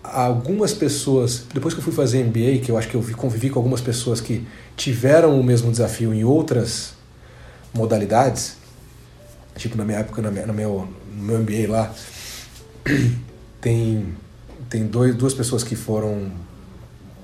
algumas 0.02 0.72
pessoas, 0.72 1.44
depois 1.52 1.74
que 1.74 1.80
eu 1.80 1.84
fui 1.84 1.92
fazer 1.92 2.24
MBA, 2.24 2.64
que 2.64 2.70
eu 2.70 2.78
acho 2.78 2.88
que 2.88 2.94
eu 2.94 3.04
convivi 3.14 3.50
com 3.50 3.58
algumas 3.58 3.82
pessoas 3.82 4.22
que 4.22 4.46
tiveram 4.74 5.38
o 5.38 5.44
mesmo 5.44 5.70
desafio 5.70 6.14
em 6.14 6.24
outras 6.24 6.94
modalidades, 7.74 8.56
tipo 9.56 9.76
na 9.76 9.84
minha 9.84 9.98
época, 9.98 10.22
na 10.22 10.30
minha, 10.30 10.46
no, 10.46 10.54
meu, 10.54 10.88
no 11.14 11.22
meu 11.22 11.38
MBA 11.40 11.70
lá, 11.70 11.94
tem, 13.60 14.14
tem 14.70 14.86
dois, 14.86 15.14
duas 15.14 15.34
pessoas 15.34 15.62
que 15.62 15.76
foram 15.76 16.32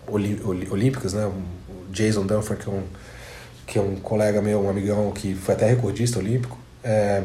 olímpicas, 0.07 1.15
né? 1.15 1.25
O 1.25 1.91
Jason 1.91 2.27
Dunford, 2.27 2.63
que 2.63 2.69
é 2.69 2.73
um, 2.73 2.83
que 3.67 3.79
é 3.79 3.83
um 3.83 3.97
colega 3.97 4.41
meu, 4.43 4.61
um 4.65 4.69
amigão 4.69 5.11
que 5.13 5.35
foi 5.35 5.55
até 5.55 5.67
recordista 5.67 6.19
olímpico. 6.19 6.59
É, 6.83 7.23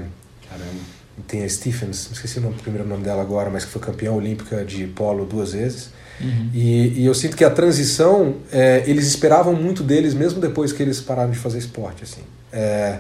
Caramba 0.50 0.98
tem 1.26 1.44
a 1.44 1.50
Stephens, 1.50 2.10
esqueci 2.12 2.38
o, 2.38 2.42
nome, 2.42 2.56
o 2.60 2.62
primeiro 2.62 2.88
nome 2.88 3.04
dela 3.04 3.22
agora, 3.22 3.50
mas 3.50 3.66
que 3.66 3.72
foi 3.72 3.82
campeã 3.82 4.12
olímpica 4.12 4.64
de 4.64 4.86
polo 4.88 5.26
duas 5.26 5.54
vezes. 5.54 5.90
Uhum. 6.20 6.50
E, 6.54 7.02
e, 7.02 7.06
eu 7.06 7.14
sinto 7.14 7.36
que 7.36 7.44
a 7.44 7.50
transição, 7.50 8.36
é, 8.52 8.84
eles 8.86 9.08
esperavam 9.08 9.54
muito 9.54 9.84
deles, 9.84 10.14
mesmo 10.14 10.40
depois 10.40 10.72
que 10.72 10.82
eles 10.82 11.00
pararam 11.00 11.32
de 11.32 11.38
fazer 11.38 11.58
esporte, 11.58 12.04
assim. 12.04 12.22
É, 12.52 13.00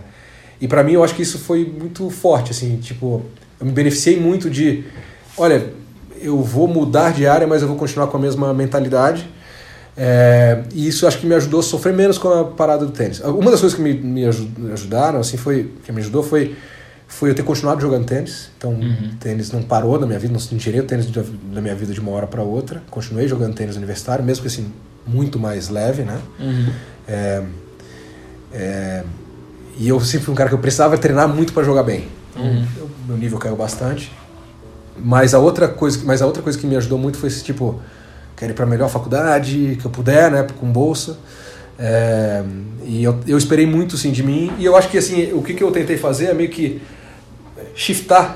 e 0.59 0.67
para 0.67 0.83
mim, 0.83 0.93
eu 0.93 1.03
acho 1.03 1.15
que 1.15 1.21
isso 1.21 1.37
foi 1.37 1.65
muito 1.65 2.09
forte, 2.09 2.51
assim, 2.51 2.77
tipo, 2.77 3.23
eu 3.59 3.65
me 3.65 3.71
beneficiei 3.71 4.19
muito 4.19 4.49
de, 4.49 4.83
olha, 5.37 5.71
eu 6.19 6.41
vou 6.41 6.67
mudar 6.67 7.13
de 7.13 7.27
área, 7.27 7.45
mas 7.45 7.61
eu 7.61 7.67
vou 7.67 7.77
continuar 7.77 8.07
com 8.07 8.17
a 8.17 8.19
mesma 8.19 8.53
mentalidade. 8.53 9.27
É, 9.97 10.63
e 10.73 10.87
isso 10.87 11.07
acho 11.07 11.17
que 11.17 11.25
me 11.25 11.33
ajudou 11.33 11.59
a 11.59 11.63
sofrer 11.63 11.93
menos 11.93 12.19
com 12.19 12.29
a 12.29 12.45
parada 12.45 12.85
do 12.85 12.91
tênis. 12.91 13.19
Uma 13.21 13.49
das 13.49 13.59
coisas 13.59 13.73
que 13.73 13.81
me, 13.81 13.93
me 13.93 14.25
ajudaram, 14.25 15.19
assim, 15.19 15.37
foi, 15.37 15.71
que 15.83 15.91
me 15.91 16.01
ajudou 16.01 16.21
foi 16.21 16.55
foi 17.07 17.29
eu 17.29 17.35
ter 17.35 17.43
continuado 17.43 17.81
jogando 17.81 18.05
tênis. 18.05 18.51
Então, 18.57 18.71
uhum. 18.71 19.11
tênis 19.19 19.51
não 19.51 19.63
parou 19.63 19.99
na 19.99 20.05
minha 20.05 20.19
vida, 20.19 20.33
não 20.33 20.57
tirei 20.57 20.81
o 20.81 20.83
tênis 20.83 21.07
da 21.09 21.61
minha 21.61 21.73
vida 21.73 21.93
de 21.93 21.99
uma 21.99 22.11
hora 22.11 22.27
para 22.27 22.43
outra. 22.43 22.83
Continuei 22.91 23.27
jogando 23.27 23.55
tênis 23.55 23.77
universitário, 23.77 24.23
mesmo 24.23 24.41
que 24.41 24.47
assim, 24.49 24.71
muito 25.05 25.39
mais 25.39 25.69
leve, 25.69 26.03
né? 26.03 26.19
Uhum. 26.39 26.69
É, 27.07 27.43
é, 28.51 29.03
e 29.79 29.87
eu 29.87 29.99
sempre 30.01 30.25
fui 30.25 30.33
um 30.33 30.35
cara 30.35 30.49
que 30.49 30.55
eu 30.55 30.59
precisava 30.59 30.97
treinar 30.97 31.27
muito 31.29 31.53
para 31.53 31.63
jogar 31.63 31.83
bem. 31.83 32.07
Então, 32.31 32.45
uhum. 32.45 32.67
eu, 32.77 32.89
meu 33.07 33.17
nível 33.17 33.39
caiu 33.39 33.55
bastante. 33.55 34.11
Mas 34.99 35.33
a 35.33 35.39
outra 35.39 35.67
coisa, 35.67 36.01
mas 36.03 36.21
a 36.21 36.25
outra 36.25 36.43
coisa 36.43 36.57
que 36.57 36.67
me 36.67 36.75
ajudou 36.75 36.97
muito 36.97 37.17
foi 37.17 37.29
esse 37.29 37.43
tipo, 37.43 37.79
quero 38.37 38.51
ir 38.51 38.55
para 38.55 38.63
a 38.63 38.67
melhor 38.67 38.89
faculdade 38.89 39.77
que 39.81 39.85
eu 39.85 39.91
puder, 39.91 40.31
né, 40.31 40.47
com 40.59 40.67
bolsa. 40.71 41.17
É, 41.79 42.43
e 42.85 43.03
eu, 43.03 43.19
eu 43.27 43.37
esperei 43.37 43.65
muito 43.65 43.97
sim 43.97 44.11
de 44.11 44.23
mim 44.23 44.51
e 44.57 44.65
eu 44.65 44.75
acho 44.75 44.89
que 44.89 44.97
assim 44.97 45.31
o 45.33 45.43
que, 45.43 45.53
que 45.53 45.63
eu 45.63 45.69
tentei 45.69 45.95
fazer 45.95 46.25
é 46.25 46.33
meio 46.33 46.49
que 46.49 46.81
shiftar 47.75 48.35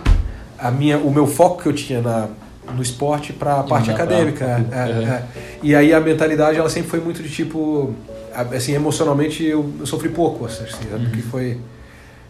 a 0.59 0.69
minha, 0.69 0.99
o 0.99 1.11
meu 1.11 1.25
foco 1.25 1.63
que 1.63 1.67
eu 1.67 1.73
tinha 1.73 2.01
na, 2.01 2.27
no 2.75 2.81
esporte 2.81 3.33
para 3.33 3.61
a 3.61 3.63
parte 3.63 3.89
acadêmica. 3.89 4.63
Pra... 4.69 4.77
É, 4.77 4.91
uhum. 4.91 5.07
é. 5.07 5.23
E 5.63 5.75
aí 5.75 5.93
a 5.93 5.99
mentalidade 5.99 6.59
ela 6.59 6.69
sempre 6.69 6.89
foi 6.89 6.99
muito 6.99 7.23
de 7.23 7.29
tipo, 7.29 7.93
assim, 8.55 8.73
emocionalmente 8.73 9.43
eu, 9.43 9.73
eu 9.79 9.85
sofri 9.85 10.09
pouco, 10.09 10.45
assim, 10.45 10.63
uhum. 10.91 11.03
porque 11.03 11.21
foi 11.23 11.57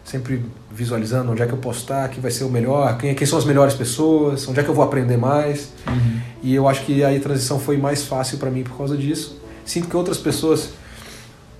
sempre 0.04 0.44
visualizando 0.70 1.32
onde 1.32 1.42
é 1.42 1.46
que 1.46 1.52
eu 1.52 1.58
posso 1.58 1.80
estar, 1.80 2.08
que 2.08 2.20
vai 2.20 2.30
ser 2.30 2.44
o 2.44 2.50
melhor, 2.50 2.96
quem, 2.98 3.14
quem 3.14 3.26
são 3.26 3.38
as 3.38 3.44
melhores 3.44 3.74
pessoas, 3.74 4.46
onde 4.48 4.60
é 4.60 4.62
que 4.62 4.68
eu 4.68 4.74
vou 4.74 4.84
aprender 4.84 5.16
mais. 5.16 5.72
Uhum. 5.86 6.20
E 6.42 6.54
eu 6.54 6.68
acho 6.68 6.84
que 6.84 7.04
aí 7.04 7.16
a 7.16 7.20
transição 7.20 7.58
foi 7.58 7.76
mais 7.76 8.04
fácil 8.04 8.38
para 8.38 8.50
mim 8.50 8.62
por 8.62 8.76
causa 8.76 8.96
disso. 8.96 9.40
Sinto 9.64 9.88
que 9.88 9.96
outras 9.96 10.18
pessoas 10.18 10.70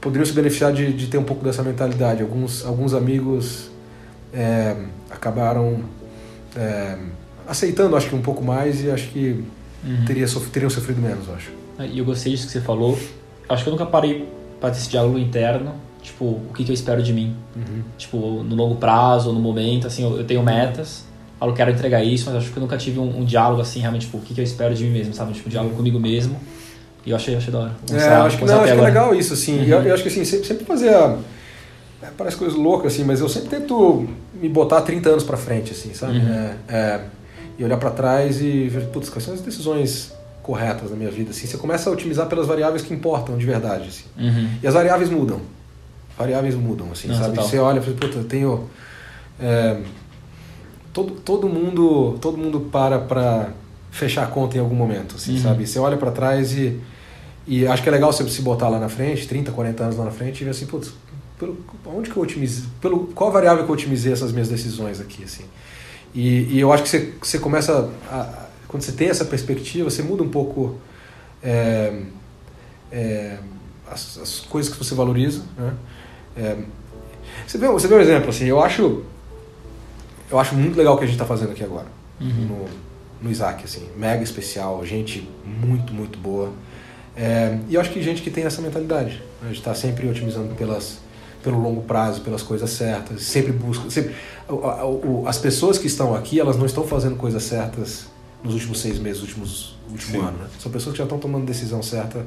poderiam 0.01 0.26
se 0.26 0.32
beneficiar 0.32 0.72
de, 0.72 0.93
de 0.93 1.07
ter 1.07 1.18
um 1.18 1.24
pouco 1.24 1.45
dessa 1.45 1.62
mentalidade. 1.62 2.22
Alguns, 2.22 2.64
alguns 2.64 2.93
amigos 2.93 3.70
é, 4.32 4.76
acabaram 5.09 5.84
é, 6.57 6.99
aceitando, 7.47 7.97
acho 7.97 8.09
que 8.09 8.14
um 8.14 8.22
pouco 8.22 8.43
mais 8.43 8.82
e 8.82 8.90
acho 8.90 9.09
que 9.11 9.45
uhum. 9.84 10.05
teria, 10.05 10.26
teriam 10.53 10.70
sofrido 10.70 11.01
menos, 11.01 11.28
acho. 11.30 11.53
Ah, 11.78 11.86
e 11.86 11.99
eu 11.99 12.05
gostei 12.05 12.32
disso 12.32 12.47
que 12.47 12.53
você 12.53 12.61
falou. 12.61 12.99
Acho 13.49 13.62
que 13.62 13.68
eu 13.68 13.72
nunca 13.72 13.86
parei 13.86 14.28
para 14.61 14.70
esse 14.70 14.88
diálogo 14.88 15.18
interno, 15.18 15.74
tipo, 16.03 16.25
o 16.25 16.53
que, 16.55 16.65
que 16.65 16.71
eu 16.71 16.75
espero 16.75 17.03
de 17.03 17.13
mim. 17.13 17.35
Uhum. 17.55 17.83
Tipo, 17.97 18.19
no 18.43 18.55
longo 18.55 18.77
prazo, 18.77 19.33
no 19.33 19.41
momento, 19.41 19.87
assim, 19.87 20.03
eu, 20.03 20.19
eu 20.19 20.25
tenho 20.25 20.43
metas, 20.43 21.05
falo, 21.39 21.53
quero 21.53 21.71
entregar 21.71 22.03
isso, 22.03 22.27
mas 22.27 22.37
acho 22.37 22.51
que 22.51 22.57
eu 22.57 22.61
nunca 22.61 22.77
tive 22.77 22.99
um, 22.99 23.21
um 23.21 23.25
diálogo 23.25 23.61
assim, 23.61 23.81
realmente, 23.81 24.07
tipo, 24.07 24.19
o 24.19 24.21
que, 24.21 24.35
que 24.35 24.41
eu 24.41 24.45
espero 24.45 24.75
de 24.75 24.85
mim 24.85 24.91
mesmo, 24.91 25.15
sabe? 25.15 25.33
Tipo, 25.33 25.49
um 25.49 25.51
diálogo 25.51 25.75
comigo 25.77 25.99
mesmo. 25.99 26.39
E 27.05 27.11
eu 27.11 27.17
achei, 27.17 27.35
achei 27.35 27.53
da 27.53 27.59
hora. 27.61 27.73
é, 27.91 27.95
acho 27.97 28.39
que, 28.39 28.45
não, 28.45 28.61
acho 28.61 28.73
que 28.73 28.79
é 28.79 28.83
legal 28.83 29.15
isso, 29.15 29.35
assim. 29.35 29.59
Uhum. 29.59 29.65
Eu, 29.65 29.83
eu, 29.83 29.95
acho 29.95 30.03
que 30.03 30.09
assim, 30.09 30.25
sempre, 30.25 30.47
sempre 30.47 30.65
fazer 30.65 30.95
a 30.95 31.19
é, 32.03 32.09
parece 32.17 32.37
coisa 32.37 32.57
louca, 32.57 32.89
assim, 32.89 33.05
mas 33.05 33.21
eu 33.21 33.29
sempre 33.29 33.49
tento 33.49 34.09
me 34.35 34.49
botar 34.49 34.81
30 34.81 35.09
anos 35.09 35.25
para 35.25 35.37
frente, 35.37 35.71
assim, 35.71 35.95
sabe? 35.95 36.19
Uhum. 36.19 36.33
É, 36.33 36.57
é, 36.69 37.01
e 37.57 37.65
olhar 37.65 37.77
para 37.77 37.91
trás 37.91 38.41
e 38.41 38.69
ver, 38.69 38.87
putz, 38.87 39.09
quais 39.09 39.25
são 39.25 39.35
as 39.35 39.41
decisões 39.41 40.13
corretas 40.43 40.91
na 40.91 40.97
minha 40.97 41.11
vida, 41.11 41.31
assim. 41.31 41.47
Você 41.47 41.57
começa 41.57 41.89
a 41.89 41.93
otimizar 41.93 42.27
pelas 42.27 42.47
variáveis 42.47 42.83
que 42.83 42.93
importam 42.93 43.39
de 43.39 43.47
verdade, 43.47 43.89
assim. 43.89 44.05
Uhum. 44.19 44.49
E 44.61 44.67
as 44.67 44.75
variáveis 44.75 45.09
mudam. 45.09 45.41
Variáveis 46.17 46.55
mudam, 46.55 46.91
assim, 46.93 47.09
Não, 47.09 47.17
sabe? 47.17 47.31
Total. 47.31 47.45
Você 47.45 47.59
olha 47.59 47.79
e 47.79 47.83
fala, 47.83 47.97
puta, 47.97 48.19
eu 48.19 48.25
tenho... 48.25 48.69
É, 49.41 49.81
todo, 50.93 51.13
todo 51.13 51.49
mundo 51.49 52.19
todo 52.21 52.37
mundo 52.37 52.61
para 52.61 52.99
para 52.99 53.51
fechar 53.91 54.25
a 54.25 54.27
conta 54.27 54.57
em 54.57 54.61
algum 54.61 54.75
momento, 54.75 55.17
assim, 55.17 55.37
uhum. 55.37 55.43
sabe? 55.43 55.67
Você 55.67 55.79
olha 55.79 55.97
para 55.97 56.11
trás 56.11 56.53
e... 56.53 56.81
E 57.45 57.67
acho 57.67 57.83
que 57.83 57.89
é 57.89 57.93
legal 57.93 58.13
você 58.13 58.27
se 58.29 58.41
botar 58.41 58.69
lá 58.69 58.79
na 58.79 58.89
frente, 58.89 59.27
30, 59.27 59.51
40 59.51 59.83
anos 59.83 59.97
lá 59.97 60.05
na 60.05 60.13
frente, 60.13 60.41
e 60.41 60.45
ver 60.45 60.51
assim, 60.51 60.65
putz, 60.65 60.93
pelo 61.39 61.59
onde 61.87 62.09
que 62.09 62.17
eu 62.17 62.23
otimizei, 62.23 62.65
pelo 62.81 63.09
qual 63.09 63.33
variável 63.33 63.65
que 63.65 63.71
eu 63.71 63.75
otimizei 63.75 64.13
essas 64.13 64.31
minhas 64.31 64.49
decisões 64.49 65.01
aqui 65.01 65.25
assim. 65.25 65.45
E, 66.15 66.55
e 66.55 66.61
eu 66.61 66.73
acho 66.73 66.85
que 66.85 66.89
você, 66.89 67.13
você 67.21 67.39
começa 67.41 67.91
a, 68.09 68.47
quando 68.69 68.83
você 68.83 68.93
tem 68.93 69.09
essa 69.09 69.25
perspectiva, 69.25 69.91
você 69.91 70.03
muda 70.03 70.23
um 70.23 70.29
pouco 70.29 70.79
é, 71.43 72.01
é, 72.91 73.39
as, 73.91 74.19
as, 74.19 74.41
coisas 74.41 74.73
que 74.73 74.79
você 74.79 74.95
valoriza, 74.95 75.43
né? 75.59 75.75
É, 76.37 76.57
você 77.47 77.59
vê, 77.59 77.66
você 77.68 77.89
vê 77.89 77.95
um 77.95 78.01
exemplo 78.01 78.30
assim, 78.30 78.47
eu 78.47 78.62
acho 78.62 79.03
eu 80.30 80.39
acho 80.39 80.55
muito 80.55 80.76
legal 80.76 80.95
o 80.95 80.97
que 80.97 81.05
a 81.05 81.07
gente 81.07 81.16
está 81.16 81.26
fazendo 81.26 81.53
aqui 81.53 81.62
agora. 81.62 81.87
no, 82.47 82.66
no 83.20 83.30
Isaac, 83.30 83.64
assim, 83.64 83.87
mega 83.97 84.22
especial, 84.22 84.85
gente 84.87 85.28
muito, 85.45 85.93
muito 85.93 86.18
boa. 86.18 86.51
É, 87.14 87.59
e 87.68 87.74
eu 87.74 87.80
acho 87.80 87.91
que 87.91 88.03
gente 88.03 88.22
que 88.22 88.30
tem 88.30 88.45
essa 88.45 88.62
mentalidade, 88.62 89.22
né, 89.43 89.51
de 89.51 89.59
estar 89.59 89.74
sempre 89.74 90.09
otimizando 90.09 90.55
pelas, 90.55 90.99
pelo 91.43 91.61
longo 91.61 91.83
prazo, 91.83 92.22
pelas 92.22 92.43
coisas 92.43 92.70
certas, 92.70 93.22
sempre 93.22 93.53
busca. 93.53 93.91
Sempre, 93.91 94.14
o, 94.49 94.55
o, 94.55 95.24
as 95.26 95.37
pessoas 95.37 95.76
que 95.76 95.87
estão 95.87 96.14
aqui, 96.14 96.41
elas 96.41 96.57
não 96.57 96.64
estão 96.64 96.87
fazendo 96.87 97.16
coisas 97.16 97.43
certas 97.43 98.07
nos 98.43 98.55
últimos 98.55 98.80
seis 98.80 98.99
meses, 98.99 99.20
últimos 99.20 99.76
último 99.91 100.20
Sim. 100.20 100.26
ano. 100.26 100.39
Né? 100.39 100.47
São 100.59 100.72
pessoas 100.72 100.95
que 100.95 100.99
já 100.99 101.05
estão 101.05 101.18
tomando 101.18 101.45
decisão 101.45 101.83
certa 101.83 102.24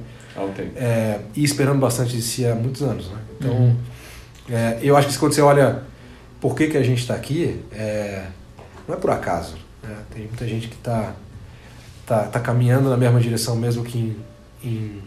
é, 0.75 1.19
e 1.35 1.43
esperando 1.43 1.79
bastante 1.79 2.15
de 2.15 2.21
si 2.21 2.45
há 2.45 2.53
muitos 2.53 2.83
anos. 2.83 3.09
Né? 3.09 3.17
Então, 3.39 3.51
uhum. 3.51 3.75
É, 4.49 4.79
eu 4.81 4.95
acho 4.95 5.07
que 5.07 5.17
quando 5.17 5.33
você 5.33 5.41
olha 5.41 5.83
por 6.39 6.55
que, 6.55 6.67
que 6.67 6.77
a 6.77 6.83
gente 6.83 6.99
está 6.99 7.15
aqui, 7.15 7.59
é, 7.71 8.25
não 8.87 8.95
é 8.95 8.97
por 8.97 9.11
acaso. 9.11 9.55
Né? 9.81 9.95
Tem 10.13 10.25
muita 10.25 10.47
gente 10.47 10.67
que 10.67 10.75
está 10.75 11.13
tá, 12.05 12.23
tá 12.23 12.39
caminhando 12.39 12.89
na 12.89 12.97
mesma 12.97 13.19
direção, 13.19 13.55
mesmo 13.55 13.83
que 13.83 13.97
em 13.97 14.35
em, 14.65 15.01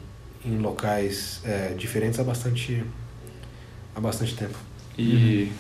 em 0.45 0.59
locais 0.59 1.41
é, 1.45 1.75
diferentes 1.77 2.19
há 2.21 2.25
bastante, 2.25 2.83
há 3.95 4.01
bastante 4.01 4.35
tempo. 4.35 4.57
E 4.97 5.51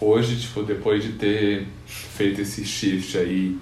hoje, 0.00 0.40
tipo, 0.40 0.62
depois 0.62 1.02
de 1.02 1.12
ter 1.12 1.66
feito 1.86 2.40
esse 2.40 2.64
shift 2.64 3.16
aí 3.18 3.56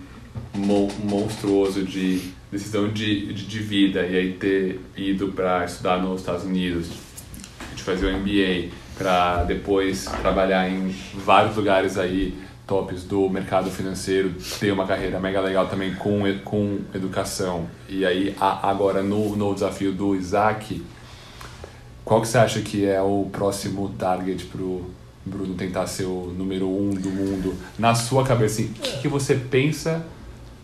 monstruoso 1.05 1.85
de 1.85 2.33
decisão 2.51 2.89
de, 2.91 3.33
de, 3.33 3.47
de 3.47 3.59
vida 3.59 4.05
e 4.07 4.16
aí 4.16 4.33
ter 4.35 4.81
ido 4.97 5.29
para 5.33 5.64
estudar 5.64 5.99
nos 5.99 6.20
Estados 6.20 6.45
Unidos, 6.45 6.89
de 7.75 7.83
fazer 7.83 8.07
o 8.07 8.18
MBA, 8.18 8.70
para 9.03 9.43
depois 9.43 10.05
trabalhar 10.21 10.71
em 10.71 10.95
vários 11.15 11.57
lugares 11.57 11.99
aí 11.99 12.39
tops 12.69 13.03
do 13.03 13.29
mercado 13.29 13.69
financeiro, 13.69 14.33
ter 14.61 14.73
uma 14.73 14.87
carreira 14.87 15.19
mega 15.19 15.41
legal 15.41 15.67
também 15.67 15.93
com, 15.97 16.23
com 16.45 16.79
educação. 16.95 17.67
E 17.89 18.07
aí, 18.07 18.37
agora 18.41 19.03
no, 19.03 19.35
no 19.35 19.53
desafio 19.53 19.93
do 19.93 20.15
Isaac, 20.15 20.81
qual 22.05 22.21
que 22.21 22.29
você 22.29 22.39
acha 22.39 22.61
que 22.61 22.87
é 22.87 23.03
o 23.03 23.29
próximo 23.33 23.89
target 23.99 24.45
pro 24.47 24.89
Bruno 25.27 25.55
tentar 25.55 25.89
ser 25.89 26.05
o 26.05 26.33
número 26.39 26.69
um 26.69 26.91
do 26.91 27.11
mundo? 27.11 27.57
Na 27.77 27.97
sua 27.97 28.25
cabeça, 28.25 28.63
assim, 28.63 28.71
o 28.71 28.75
que, 28.75 29.01
que 29.03 29.09
você 29.09 29.35
pensa 29.35 30.05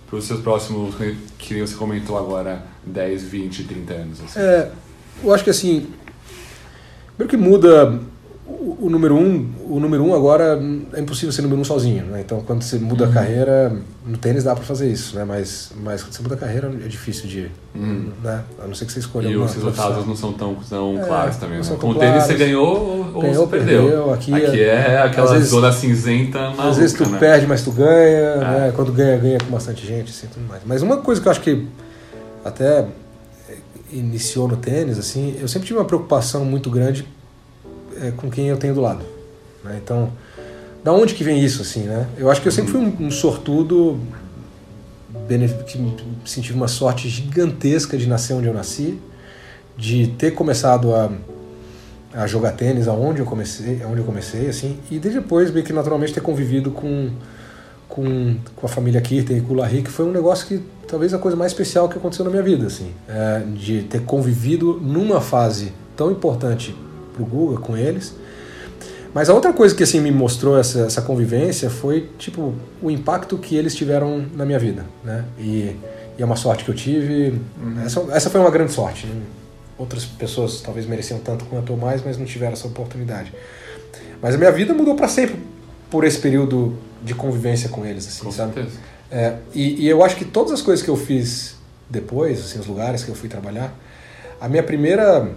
para 0.07 0.17
os 0.17 0.25
seus 0.25 0.41
próximos, 0.41 0.95
que 1.37 1.61
você 1.61 1.75
comentou 1.75 2.17
agora, 2.17 2.63
10, 2.87 3.25
20, 3.25 3.65
30 3.65 3.95
anos? 3.95 4.21
Assim? 4.23 4.39
É, 4.39 4.71
eu 5.25 5.35
acho 5.35 5.43
que 5.43 5.51
assim, 5.51 5.89
primeiro 7.17 7.29
que 7.29 7.37
muda 7.37 8.01
o, 8.49 8.87
o, 8.87 8.91
número 8.91 9.15
um, 9.15 9.47
o 9.69 9.79
número 9.79 10.03
um 10.03 10.15
agora 10.15 10.59
é 10.95 11.01
impossível 11.01 11.31
ser 11.31 11.43
número 11.43 11.61
um 11.61 11.65
sozinho, 11.65 12.07
né? 12.07 12.23
Então 12.25 12.41
quando 12.41 12.63
você 12.63 12.79
muda 12.79 13.05
uhum. 13.05 13.11
a 13.11 13.13
carreira, 13.13 13.77
no 14.07 14.17
tênis 14.17 14.43
dá 14.43 14.55
para 14.55 14.65
fazer 14.65 14.91
isso, 14.91 15.17
né? 15.17 15.25
Mas, 15.25 15.71
mas 15.85 16.03
quando 16.03 16.15
você 16.15 16.23
muda 16.23 16.35
a 16.35 16.39
carreira 16.39 16.73
é 16.83 16.89
difícil 16.89 17.29
de, 17.29 17.51
uhum. 17.75 18.11
né? 18.25 18.43
A 18.63 18.67
não 18.67 18.75
ser 18.75 18.87
que 18.87 18.93
você 18.93 19.01
escolha 19.01 19.29
E 19.29 19.37
os 19.37 19.55
resultados 19.55 20.07
não 20.07 20.17
são 20.17 20.33
tão, 20.33 20.57
tão 20.67 20.99
é, 20.99 21.05
claros 21.05 21.37
também, 21.37 21.59
né? 21.59 21.77
Com 21.79 21.91
o 21.91 21.95
tênis 21.95 22.25
você 22.25 22.35
ganhou 22.35 23.13
ou 23.15 23.21
ganhou, 23.21 23.47
você 23.47 23.51
perdeu. 23.51 23.83
perdeu. 23.83 24.15
Aqui, 24.15 24.33
Aqui 24.33 24.63
é, 24.63 24.93
é 24.93 24.99
aquela 25.03 25.35
vezes, 25.35 25.51
zona 25.51 25.71
cinzenta 25.71 26.39
maluca, 26.39 26.69
Às 26.69 26.79
vezes 26.79 26.97
tu 26.97 27.07
né? 27.07 27.19
perde, 27.19 27.47
mas 27.47 27.63
tu 27.63 27.71
ganha, 27.71 27.87
é. 27.87 28.39
né? 28.39 28.73
Quando 28.75 28.93
ganha, 28.93 29.19
ganha 29.19 29.39
com 29.39 29.51
bastante 29.51 29.87
gente, 29.87 30.11
assim, 30.11 30.27
tudo 30.27 30.49
mais. 30.49 30.63
Mas 30.65 30.81
uma 30.81 30.97
coisa 30.97 31.21
que 31.21 31.29
eu 31.29 31.33
acho 31.33 31.43
que 31.43 31.67
até 32.43 32.87
iniciou 33.93 34.49
no 34.49 34.57
tênis, 34.57 34.99
assim, 34.99 35.37
eu 35.39 35.49
sempre 35.49 35.67
tive 35.69 35.79
uma 35.79 35.85
preocupação 35.85 36.47
muito 36.47 36.71
grande 36.71 37.07
é, 38.01 38.11
com 38.11 38.31
quem 38.31 38.49
eu 38.49 38.57
tenho 38.57 38.75
do 38.75 38.81
lado. 38.81 39.05
Né? 39.65 39.81
Então, 39.83 40.13
da 40.83 40.93
onde 40.93 41.15
que 41.15 41.25
vem 41.25 41.43
isso, 41.43 41.63
assim, 41.63 41.83
né? 41.83 42.07
Eu 42.17 42.31
acho 42.31 42.41
que 42.41 42.49
eu 42.49 42.53
sempre 42.53 42.73
fui 42.73 42.81
um, 42.81 43.07
um 43.07 43.11
sortudo 43.11 43.99
que 45.67 45.79
senti 46.25 46.53
uma 46.53 46.69
sorte 46.69 47.09
gigantesca 47.09 47.97
de 47.99 48.07
nascer 48.07 48.35
onde 48.35 48.47
eu 48.47 48.55
nasci, 48.55 48.99
de 49.77 50.09
ter 50.19 50.31
começado 50.31 50.95
a, 50.95 51.11
a 52.15 52.27
jogar 52.27 52.53
tênis 52.53 52.89
aonde 52.89 53.21
eu 53.21 53.27
comecei, 53.27 53.83
aonde 53.83 53.99
eu 53.99 54.05
comecei, 54.05 54.49
assim, 54.49 54.79
e 54.91 54.99
de 54.99 55.11
depois 55.11 55.51
meio 55.51 55.65
que 55.65 55.73
naturalmente 55.73 56.15
ter 56.15 56.21
convivido 56.21 56.71
com 56.71 57.11
com, 57.89 58.37
com 58.55 58.67
a 58.67 58.69
família 58.69 59.01
Kirten 59.01 59.39
e 59.39 59.41
com 59.41 59.55
o 59.55 59.57
Larry, 59.57 59.83
que 59.83 59.91
foi 59.91 60.05
um 60.05 60.13
negócio 60.13 60.47
que 60.47 60.63
talvez 60.87 61.13
a 61.15 61.19
coisa 61.19 61.37
mais 61.37 61.53
especial 61.53 61.89
que 61.89 61.97
aconteceu 61.97 62.25
na 62.25 62.31
minha 62.31 62.43
vida, 62.43 62.67
assim, 62.67 62.93
é, 63.09 63.43
de 63.57 63.83
ter 63.83 64.03
convivido 64.03 64.79
numa 64.81 65.21
fase 65.21 65.73
tão 65.97 66.13
importante 66.13 66.77
pro 67.19 67.27
Guga 67.27 67.61
com 67.61 67.77
eles. 67.77 68.15
Mas 69.13 69.29
a 69.29 69.35
outra 69.35 69.53
coisa 69.53 69.75
que 69.75 69.83
assim 69.83 70.01
me 70.01 70.11
mostrou 70.11 70.59
essa, 70.59 70.81
essa 70.81 71.03
convivência 71.03 71.71
foi 71.71 72.09
tipo 72.19 72.55
o 72.81 72.91
impacto 72.91 73.39
que 73.39 73.57
eles 73.57 73.75
tiveram 73.75 74.25
na 74.35 74.45
minha 74.45 74.59
vida, 74.59 74.85
né? 75.03 75.25
E, 75.39 75.77
e 76.17 76.23
é 76.23 76.25
uma 76.25 76.37
sorte 76.37 76.65
que 76.65 76.71
eu 76.71 76.75
tive. 76.75 77.41
Uhum. 77.61 77.83
Essa, 77.85 78.01
essa 78.13 78.31
foi 78.31 78.41
uma 78.41 78.51
grande 78.51 78.73
sorte. 78.73 79.07
Né? 79.07 79.23
Outras 79.79 80.05
pessoas 80.05 80.61
talvez 80.61 80.87
mereciam 80.87 81.19
tanto 81.21 81.47
quanto 81.47 81.73
eu 81.73 81.77
mais, 81.77 82.05
mas 82.05 82.19
não 82.19 82.27
tiveram 82.27 82.53
essa 82.53 82.67
oportunidade. 82.67 83.33
Mas 84.21 84.35
a 84.35 84.39
minha 84.39 84.53
vida 84.53 84.75
mudou 84.75 84.95
para 84.95 85.09
sempre 85.09 85.37
por 85.91 86.05
esse 86.05 86.19
período 86.19 86.77
de 87.03 87.15
convivência 87.15 87.69
com 87.69 87.87
eles, 87.87 88.07
assim, 88.07 88.25
com 88.25 88.33
sabe? 88.33 88.55
Certeza. 88.55 88.77
É, 89.11 89.37
e, 89.55 89.85
e 89.85 89.89
eu 89.89 90.05
acho 90.05 90.17
que 90.17 90.25
todas 90.25 90.53
as 90.53 90.61
coisas 90.61 90.85
que 90.85 90.91
eu 90.91 90.97
fiz 90.97 91.57
depois, 91.89 92.41
assim, 92.41 92.59
os 92.59 92.67
lugares 92.67 93.03
que 93.03 93.11
eu 93.11 93.15
fui 93.15 93.29
trabalhar, 93.29 93.73
a 94.41 94.49
minha 94.49 94.63
primeira 94.63 95.31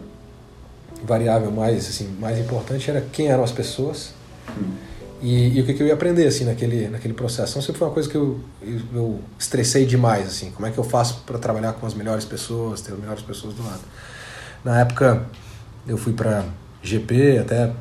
variável 1.04 1.52
mais 1.52 1.88
assim 1.88 2.08
mais 2.20 2.38
importante 2.40 2.90
era 2.90 3.02
quem 3.02 3.28
eram 3.28 3.44
as 3.44 3.52
pessoas. 3.52 4.14
Hum. 4.50 4.74
e, 5.22 5.58
e, 5.58 5.62
o 5.62 5.66
que, 5.66 5.76
que, 5.76 5.84
eu 5.84 5.88
ia 5.88 5.94
aprender 5.94 6.26
assim 6.28 6.46
naquele 6.46 6.88
naquele 6.88 7.14
processo. 7.14 7.52
Então 7.52 7.62
sempre 7.62 7.80
foi 7.80 7.88
uma 7.88 7.94
coisa 7.94 8.10
que 8.10 8.16
eu, 8.16 8.40
eu, 8.62 8.80
eu 8.94 9.20
estressei 9.38 9.86
demais 9.86 10.28
assim. 10.28 10.52
Como 10.52 10.68
é 10.68 10.72
que 10.72 10.78
eu 10.78 10.84
faço 10.84 11.22
para 11.26 11.38
trabalhar 11.38 11.74
com 11.74 11.86
as 11.86 11.94
melhores 11.94 12.26
pessoas 12.26 12.82
ter 12.82 12.94
as 12.94 13.00
melhores 13.00 13.22
pessoas 13.22 13.54
do 13.54 13.64
lado? 13.64 13.82
Na 14.64 14.82
época 14.82 15.26
eu 15.88 15.98
fui 15.98 16.14
para 16.14 16.46
GP 16.84 17.40
até 17.40 17.72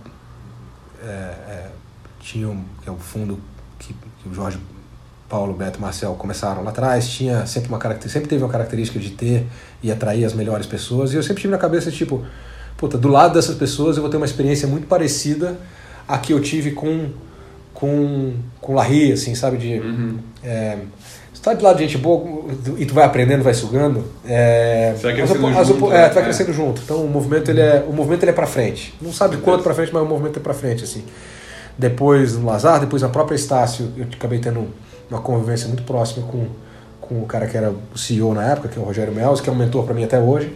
é, 1.02 1.06
é, 1.06 1.70
tinha 2.20 2.48
um, 2.48 2.62
que 2.82 2.88
é 2.88 2.92
um 2.92 2.98
fundo 2.98 3.38
que, 3.78 3.94
que 3.94 4.28
o 4.28 4.34
Jorge 4.34 4.58
Paulo, 5.28 5.54
Beto 5.54 5.80
Marcel 5.80 6.14
começaram 6.14 6.62
lá 6.62 6.70
atrás, 6.70 7.08
tinha 7.08 7.46
sempre 7.46 7.68
uma 7.68 7.80
sempre 8.08 8.28
teve 8.28 8.42
uma 8.42 8.50
característica 8.50 8.98
de 8.98 9.10
ter 9.10 9.46
e 9.82 9.90
atrair 9.90 10.24
as 10.24 10.34
melhores 10.34 10.66
pessoas, 10.66 11.12
e 11.12 11.16
eu 11.16 11.22
sempre 11.22 11.42
tive 11.42 11.52
na 11.52 11.58
cabeça 11.58 11.90
tipo, 11.90 12.26
puta, 12.80 12.96
do 12.96 13.08
lado 13.08 13.34
dessas 13.34 13.54
pessoas 13.54 13.96
eu 13.96 14.02
vou 14.02 14.10
ter 14.10 14.16
uma 14.16 14.24
experiência 14.24 14.66
muito 14.66 14.86
parecida 14.86 15.58
a 16.08 16.16
que 16.16 16.32
eu 16.32 16.40
tive 16.40 16.70
com 16.70 17.10
com 17.74 18.32
com 18.58 18.74
Larry, 18.74 19.12
assim, 19.12 19.34
sabe 19.34 19.58
de 19.58 19.78
uhum. 19.78 20.18
é, 20.42 20.78
tá 21.42 21.52
do 21.52 21.62
lado 21.62 21.76
de 21.76 21.84
gente 21.84 21.98
boa 21.98 22.46
e 22.78 22.86
tu 22.86 22.94
vai 22.94 23.04
aprendendo, 23.04 23.42
vai 23.42 23.52
sugando. 23.52 24.04
É, 24.26 24.94
você 24.96 25.02
vai 25.02 25.14
crescendo 25.14 25.46
as, 25.46 25.68
junto. 25.68 25.86
As, 25.86 25.92
é, 25.92 26.08
tu 26.08 26.14
vai 26.14 26.22
é. 26.22 26.24
crescendo 26.24 26.52
junto. 26.54 26.82
Então 26.82 27.04
o 27.04 27.08
movimento 27.08 27.50
ele 27.50 27.60
é 27.60 27.84
o 27.86 27.92
movimento 27.92 28.22
ele 28.22 28.30
é 28.30 28.34
para 28.34 28.46
frente. 28.46 28.94
Não 29.00 29.12
sabe 29.12 29.36
quanto 29.36 29.62
para 29.62 29.74
frente, 29.74 29.92
mas 29.92 30.02
o 30.02 30.06
movimento 30.06 30.38
é 30.38 30.42
para 30.42 30.54
frente 30.54 30.82
assim. 30.84 31.04
Depois 31.76 32.36
no 32.36 32.46
Lazar, 32.46 32.80
depois 32.80 33.02
na 33.02 33.10
própria 33.10 33.36
Estácio, 33.36 33.92
eu 33.94 34.06
acabei 34.10 34.38
tendo 34.38 34.68
uma 35.10 35.20
convivência 35.20 35.68
muito 35.68 35.82
próxima 35.82 36.26
com 36.26 36.46
com 36.98 37.22
o 37.22 37.26
cara 37.26 37.46
que 37.48 37.56
era 37.56 37.70
o 37.70 37.98
CEO 37.98 38.32
na 38.32 38.52
época, 38.52 38.68
que 38.68 38.78
é 38.78 38.80
o 38.80 38.84
Rogério 38.84 39.12
Melos, 39.12 39.40
que 39.40 39.50
é 39.50 39.52
um 39.52 39.56
mentor 39.56 39.84
para 39.84 39.92
mim 39.92 40.04
até 40.04 40.20
hoje. 40.20 40.54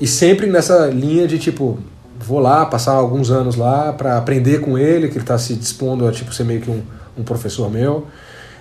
E 0.00 0.06
sempre 0.06 0.46
nessa 0.46 0.86
linha 0.86 1.26
de 1.26 1.38
tipo, 1.38 1.78
vou 2.18 2.38
lá, 2.38 2.66
passar 2.66 2.92
alguns 2.92 3.30
anos 3.30 3.56
lá 3.56 3.92
para 3.92 4.18
aprender 4.18 4.60
com 4.60 4.76
ele, 4.76 5.08
que 5.08 5.14
ele 5.14 5.20
está 5.20 5.38
se 5.38 5.54
dispondo 5.54 6.06
a 6.06 6.12
tipo, 6.12 6.32
ser 6.32 6.44
meio 6.44 6.60
que 6.60 6.70
um, 6.70 6.82
um 7.16 7.22
professor 7.22 7.70
meu. 7.70 8.06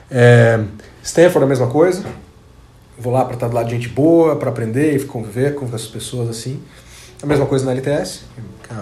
É, 0.10 0.64
Stanford 1.04 1.46
a 1.46 1.48
mesma 1.48 1.68
coisa. 1.68 2.04
Vou 2.98 3.12
lá 3.12 3.26
para 3.26 3.34
estar 3.34 3.48
do 3.48 3.56
lado 3.56 3.68
de 3.68 3.76
gente 3.76 3.90
boa, 3.90 4.36
para 4.36 4.50
aprender 4.50 4.96
e 4.96 5.04
conviver 5.06 5.56
com 5.56 5.66
essas 5.66 5.88
pessoas 5.88 6.30
assim. 6.30 6.62
A 7.22 7.26
mesma 7.26 7.46
coisa 7.46 7.66
na 7.66 7.72
LTS, 7.72 8.22
que 8.64 8.74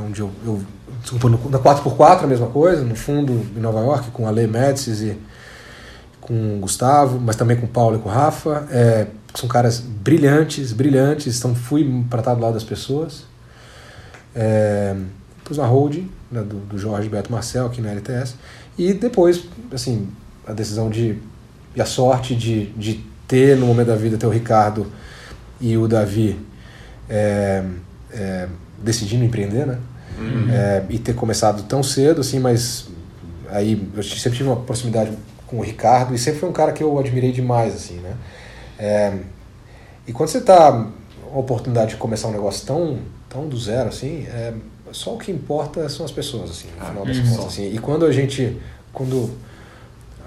é 0.00 0.02
onde 0.02 0.20
eu, 0.20 0.30
eu 0.44 0.60
desculpa, 1.00 1.28
na 1.28 1.58
4x4 1.58 2.24
a 2.24 2.26
mesma 2.26 2.46
coisa, 2.46 2.82
no 2.82 2.94
fundo 2.94 3.32
em 3.56 3.60
Nova 3.60 3.80
York, 3.80 4.10
com 4.10 4.26
a 4.26 4.30
Lei 4.30 4.46
Médicis 4.46 5.00
e 5.00 5.18
com 6.20 6.56
o 6.56 6.60
Gustavo, 6.60 7.20
mas 7.20 7.36
também 7.36 7.56
com 7.56 7.66
o 7.66 7.68
Paulo 7.68 7.96
e 7.96 7.98
com 7.98 8.08
o 8.08 8.12
Rafa. 8.12 8.66
É, 8.70 9.06
são 9.34 9.48
caras 9.48 9.80
brilhantes, 9.80 10.72
brilhantes, 10.72 11.38
então 11.38 11.54
fui 11.54 12.04
para 12.08 12.20
estar 12.20 12.34
do 12.34 12.40
lado 12.40 12.54
das 12.54 12.64
pessoas. 12.64 13.24
É, 14.34 14.94
depois 15.38 15.58
na 15.58 15.66
holding, 15.66 16.10
né, 16.30 16.40
do, 16.42 16.56
do 16.60 16.78
Jorge 16.78 17.08
Beto 17.08 17.30
Marcel, 17.30 17.66
aqui 17.66 17.80
na 17.80 17.90
LTS. 17.90 18.36
E 18.78 18.92
depois, 18.92 19.44
assim, 19.72 20.08
a 20.46 20.52
decisão 20.52 20.88
de. 20.88 21.18
e 21.74 21.80
a 21.80 21.86
sorte 21.86 22.34
de, 22.34 22.66
de 22.70 23.04
ter 23.26 23.56
no 23.56 23.66
momento 23.66 23.88
da 23.88 23.96
vida 23.96 24.16
ter 24.16 24.26
o 24.26 24.30
Ricardo 24.30 24.86
e 25.60 25.76
o 25.76 25.88
Davi 25.88 26.38
é, 27.08 27.64
é, 28.12 28.48
decidindo 28.78 29.24
empreender, 29.24 29.66
né? 29.66 29.78
Uhum. 30.18 30.50
É, 30.50 30.84
e 30.90 30.98
ter 30.98 31.14
começado 31.14 31.64
tão 31.64 31.82
cedo, 31.82 32.20
assim, 32.20 32.38
mas 32.38 32.86
aí 33.50 33.88
eu 33.96 34.02
sempre 34.02 34.38
tive 34.38 34.48
uma 34.48 34.60
proximidade 34.60 35.12
com 35.46 35.58
o 35.58 35.62
Ricardo 35.62 36.14
e 36.14 36.18
sempre 36.18 36.40
foi 36.40 36.48
um 36.48 36.52
cara 36.52 36.72
que 36.72 36.82
eu 36.82 36.98
admirei 36.98 37.32
demais, 37.32 37.74
assim, 37.74 37.94
né? 37.94 38.14
É, 38.84 39.18
e 40.06 40.12
quando 40.12 40.28
você 40.28 40.38
está 40.38 40.68
a 40.68 41.38
oportunidade 41.38 41.92
de 41.92 41.96
começar 41.96 42.28
um 42.28 42.32
negócio 42.32 42.66
tão, 42.66 42.98
tão 43.30 43.48
do 43.48 43.58
zero 43.58 43.88
assim, 43.88 44.26
é, 44.28 44.52
só 44.92 45.14
o 45.14 45.18
que 45.18 45.32
importa 45.32 45.88
são 45.88 46.04
as 46.04 46.12
pessoas, 46.12 46.50
assim, 46.50 46.68
no 46.76 46.82
ah, 46.82 46.86
final 46.90 47.06
das 47.06 47.18
contas. 47.18 47.46
Assim. 47.46 47.74
E 47.74 47.78
quando 47.78 48.04
a 48.04 48.12
gente, 48.12 48.60
quando 48.92 49.30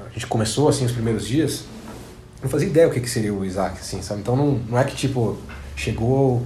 a 0.07 0.11
gente 0.11 0.25
começou 0.25 0.67
assim 0.67 0.85
os 0.85 0.91
primeiros 0.91 1.27
dias, 1.27 1.65
não 2.41 2.49
fazia 2.49 2.67
ideia 2.67 2.87
o 2.87 2.91
que, 2.91 2.99
que 2.99 3.09
seria 3.09 3.31
o 3.31 3.45
Isaac, 3.45 3.79
assim, 3.79 4.01
sabe? 4.01 4.21
Então 4.21 4.35
não, 4.35 4.53
não 4.67 4.79
é 4.79 4.83
que 4.83 4.95
tipo 4.95 5.37
chegou 5.75 6.41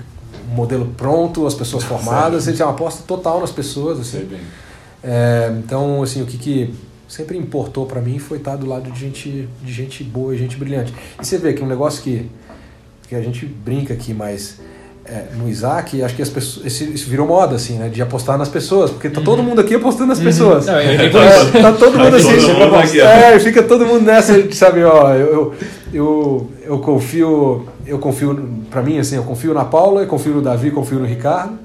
um 0.52 0.54
modelo 0.54 0.94
pronto, 0.98 1.48
as 1.48 1.54
pessoas 1.54 1.86
formadas, 1.86 2.46
ele 2.46 2.58
tinha 2.58 2.66
uma 2.66 2.74
aposta 2.74 3.04
total 3.08 3.40
nas 3.40 3.52
pessoas, 3.52 4.02
assim. 4.02 4.38
É, 5.02 5.50
então, 5.58 6.04
assim, 6.04 6.22
o 6.22 6.26
que, 6.26 6.38
que 6.38 6.76
sempre 7.12 7.38
importou 7.38 7.86
para 7.86 8.00
mim 8.00 8.18
foi 8.20 8.38
estar 8.38 8.56
do 8.56 8.66
lado 8.66 8.90
de 8.90 8.98
gente, 8.98 9.50
de 9.62 9.74
gente 9.74 10.02
boa 10.02 10.34
e 10.34 10.38
gente 10.38 10.56
brilhante. 10.56 10.94
E 11.22 11.26
você 11.26 11.38
vê 11.38 11.52
que 11.52 11.62
um 11.62 11.68
negócio 11.68 12.02
que, 12.02 12.32
que 13.10 13.14
a 13.14 13.22
gente 13.22 13.46
brinca 13.46 13.94
aqui, 13.94 14.14
mas 14.14 14.60
é, 15.04 15.26
no 15.36 15.50
Isaac, 15.50 16.02
acho 16.02 16.16
que 16.16 16.22
as 16.22 16.30
pessoas, 16.30 16.80
isso 16.80 17.10
virou 17.10 17.28
moda, 17.28 17.58
assim, 17.58 17.78
né? 17.78 17.90
De 17.90 18.02
apostar 18.02 18.38
nas 18.38 18.48
pessoas, 18.48 18.92
porque 18.92 19.10
tá 19.10 19.20
uhum. 19.20 19.26
todo 19.26 19.44
mundo 19.44 19.60
aqui 19.60 19.76
apostando 19.76 20.08
nas 20.08 20.20
uhum. 20.20 20.24
pessoas. 20.24 20.66
Não, 20.68 20.78
é, 20.78 21.06
é, 21.06 21.10
tá 21.62 21.74
todo 21.74 22.00
mundo 22.00 22.16
assim, 22.16 22.38
todo 22.48 22.72
mundo 22.72 23.00
é, 23.02 23.40
fica 23.40 23.62
todo 23.62 23.86
mundo 23.86 24.06
nessa, 24.06 24.50
sabe, 24.54 24.82
ó, 24.82 25.14
eu, 25.14 25.54
eu, 25.94 26.50
eu 26.64 26.80
confio, 26.80 27.68
eu 27.86 28.00
confio, 28.00 28.64
para 28.70 28.82
mim, 28.82 29.00
assim, 29.00 29.18
eu 29.18 29.24
confio 29.24 29.54
na 29.54 29.66
Paula, 29.66 30.04
eu 30.04 30.08
confio 30.08 30.36
no 30.36 30.42
Davi, 30.42 30.72
confio 30.72 31.00
no 31.00 31.06
Ricardo. 31.06 31.60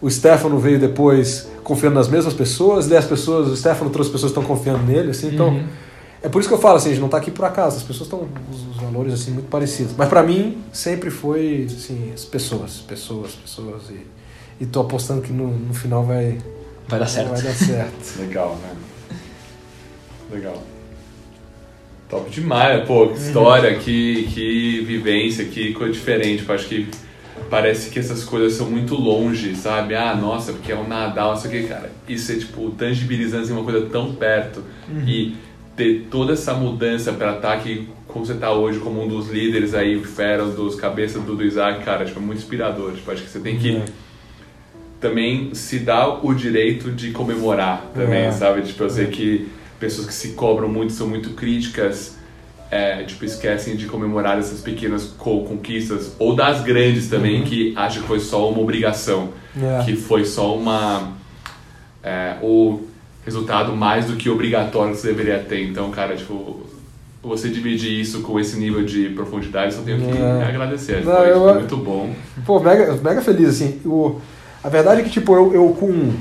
O 0.00 0.08
Stefano 0.08 0.58
veio 0.58 0.78
depois 0.78 1.46
confiando 1.68 1.96
nas 1.96 2.08
mesmas 2.08 2.32
pessoas, 2.32 2.88
e 2.90 2.96
as 2.96 3.04
pessoas, 3.04 3.48
o 3.48 3.56
Stefano 3.56 3.90
trouxe 3.90 4.10
pessoas 4.10 4.32
que 4.32 4.38
estão 4.38 4.56
confiando 4.56 4.82
nele, 4.84 5.10
assim, 5.10 5.28
então. 5.28 5.48
Uhum. 5.50 5.66
É 6.20 6.28
por 6.28 6.40
isso 6.40 6.48
que 6.48 6.54
eu 6.54 6.58
falo 6.58 6.78
assim, 6.78 6.88
a 6.88 6.92
gente 6.92 7.00
não 7.00 7.06
está 7.06 7.18
aqui 7.18 7.30
por 7.30 7.44
acaso, 7.44 7.76
as 7.76 7.82
pessoas 7.84 8.08
estão 8.08 8.26
os, 8.50 8.76
os, 8.76 8.76
valores 8.82 9.12
assim 9.12 9.30
muito 9.30 9.48
parecidos. 9.48 9.94
Mas 9.96 10.08
para 10.08 10.20
mim 10.20 10.58
sempre 10.72 11.10
foi 11.10 11.64
assim, 11.66 12.10
as 12.12 12.24
pessoas, 12.24 12.78
pessoas, 12.78 13.32
pessoas 13.34 13.82
e 13.90 14.04
e 14.60 14.66
tô 14.66 14.80
apostando 14.80 15.22
que 15.22 15.32
no, 15.32 15.46
no 15.46 15.72
final 15.72 16.02
vai 16.02 16.38
vai 16.88 16.98
dar 16.98 17.06
certo. 17.06 17.28
Vai 17.28 17.42
dar 17.42 17.54
certo. 17.54 18.18
Legal, 18.18 18.58
né? 18.62 18.76
Legal. 20.32 20.60
Top 22.08 22.28
demais, 22.30 22.84
pô, 22.86 23.08
que 23.08 23.18
história, 23.18 23.74
uhum. 23.74 23.78
que, 23.78 24.28
que 24.34 24.80
vivência, 24.80 25.44
que 25.44 25.72
coisa 25.74 25.92
diferente. 25.92 26.44
Eu 26.46 26.54
acho 26.54 26.66
que 26.66 26.88
parece 27.50 27.90
que 27.90 27.98
essas 27.98 28.24
coisas 28.24 28.54
são 28.54 28.70
muito 28.70 28.94
longe, 28.94 29.54
sabe? 29.54 29.94
Ah, 29.94 30.14
nossa, 30.14 30.52
porque 30.52 30.72
é 30.72 30.76
um 30.76 30.86
Nadal, 30.86 31.30
não 31.32 31.36
sei 31.36 31.50
o 31.50 31.62
que, 31.62 31.68
cara. 31.68 31.90
Isso 32.08 32.32
é 32.32 32.36
tipo 32.36 32.70
tangibilizando 32.70 33.44
assim, 33.44 33.52
uma 33.52 33.64
coisa 33.64 33.86
tão 33.86 34.14
perto. 34.14 34.62
Uhum. 34.88 35.04
E 35.06 35.36
ter 35.76 36.08
toda 36.10 36.32
essa 36.32 36.54
mudança 36.54 37.12
para 37.12 37.36
estar 37.36 37.48
tá 37.48 37.54
aqui 37.54 37.88
como 38.08 38.24
você 38.24 38.32
está 38.32 38.52
hoje 38.52 38.80
como 38.80 39.04
um 39.04 39.06
dos 39.06 39.28
líderes 39.28 39.74
aí, 39.74 40.02
fera, 40.02 40.44
dos 40.44 40.74
cabeças 40.74 41.22
do, 41.22 41.36
do 41.36 41.44
Isaac, 41.44 41.84
cara, 41.84 42.04
tipo, 42.04 42.18
é 42.18 42.22
muito 42.22 42.38
inspirador. 42.38 42.92
Tipo, 42.92 43.10
acho 43.10 43.22
que 43.22 43.28
você 43.28 43.38
tem 43.38 43.58
que 43.58 43.72
uhum. 43.72 43.84
também 45.00 45.54
se 45.54 45.78
dar 45.78 46.24
o 46.24 46.34
direito 46.34 46.90
de 46.90 47.12
comemorar 47.12 47.90
também, 47.94 48.24
é. 48.24 48.32
sabe? 48.32 48.62
Tipo, 48.62 48.84
eu 48.84 48.90
sei 48.90 49.04
é. 49.04 49.08
que 49.08 49.48
pessoas 49.78 50.06
que 50.06 50.14
se 50.14 50.30
cobram 50.30 50.68
muito 50.68 50.92
são 50.92 51.06
muito 51.06 51.30
críticas, 51.30 52.17
é, 52.70 53.02
tipo, 53.04 53.24
esquecem 53.24 53.76
de 53.76 53.86
comemorar 53.86 54.38
essas 54.38 54.60
pequenas 54.60 55.04
conquistas, 55.18 56.14
ou 56.18 56.34
das 56.34 56.62
grandes 56.62 57.08
também, 57.08 57.40
uhum. 57.40 57.46
que 57.46 57.72
acham 57.76 58.02
que 58.02 58.08
foi 58.08 58.20
só 58.20 58.50
uma 58.50 58.60
obrigação, 58.60 59.30
é. 59.56 59.84
que 59.84 59.96
foi 59.96 60.24
só 60.24 60.56
uma... 60.56 61.12
É, 62.02 62.36
ou 62.40 62.86
resultado 63.24 63.76
mais 63.76 64.06
do 64.06 64.16
que 64.16 64.30
obrigatório 64.30 64.94
que 64.94 65.00
você 65.00 65.08
deveria 65.08 65.38
ter. 65.38 65.62
Então, 65.64 65.90
cara, 65.90 66.16
tipo, 66.16 66.62
você 67.22 67.48
dividir 67.48 68.00
isso 68.00 68.22
com 68.22 68.40
esse 68.40 68.56
nível 68.58 68.84
de 68.84 69.10
profundidade, 69.10 69.74
só 69.74 69.82
tenho 69.82 69.98
que 69.98 70.18
é. 70.18 70.44
agradecer. 70.44 71.04
Não, 71.04 71.16
foi 71.16 71.30
eu, 71.30 71.54
muito 71.54 71.76
bom. 71.76 72.14
Pô, 72.46 72.60
mega, 72.60 72.94
mega 73.02 73.20
feliz, 73.20 73.50
assim. 73.50 73.80
O, 73.84 74.18
a 74.62 74.68
verdade 74.68 75.00
é 75.00 75.04
que, 75.04 75.10
tipo, 75.10 75.34
eu, 75.34 75.54
eu 75.54 75.68
com, 75.70 76.12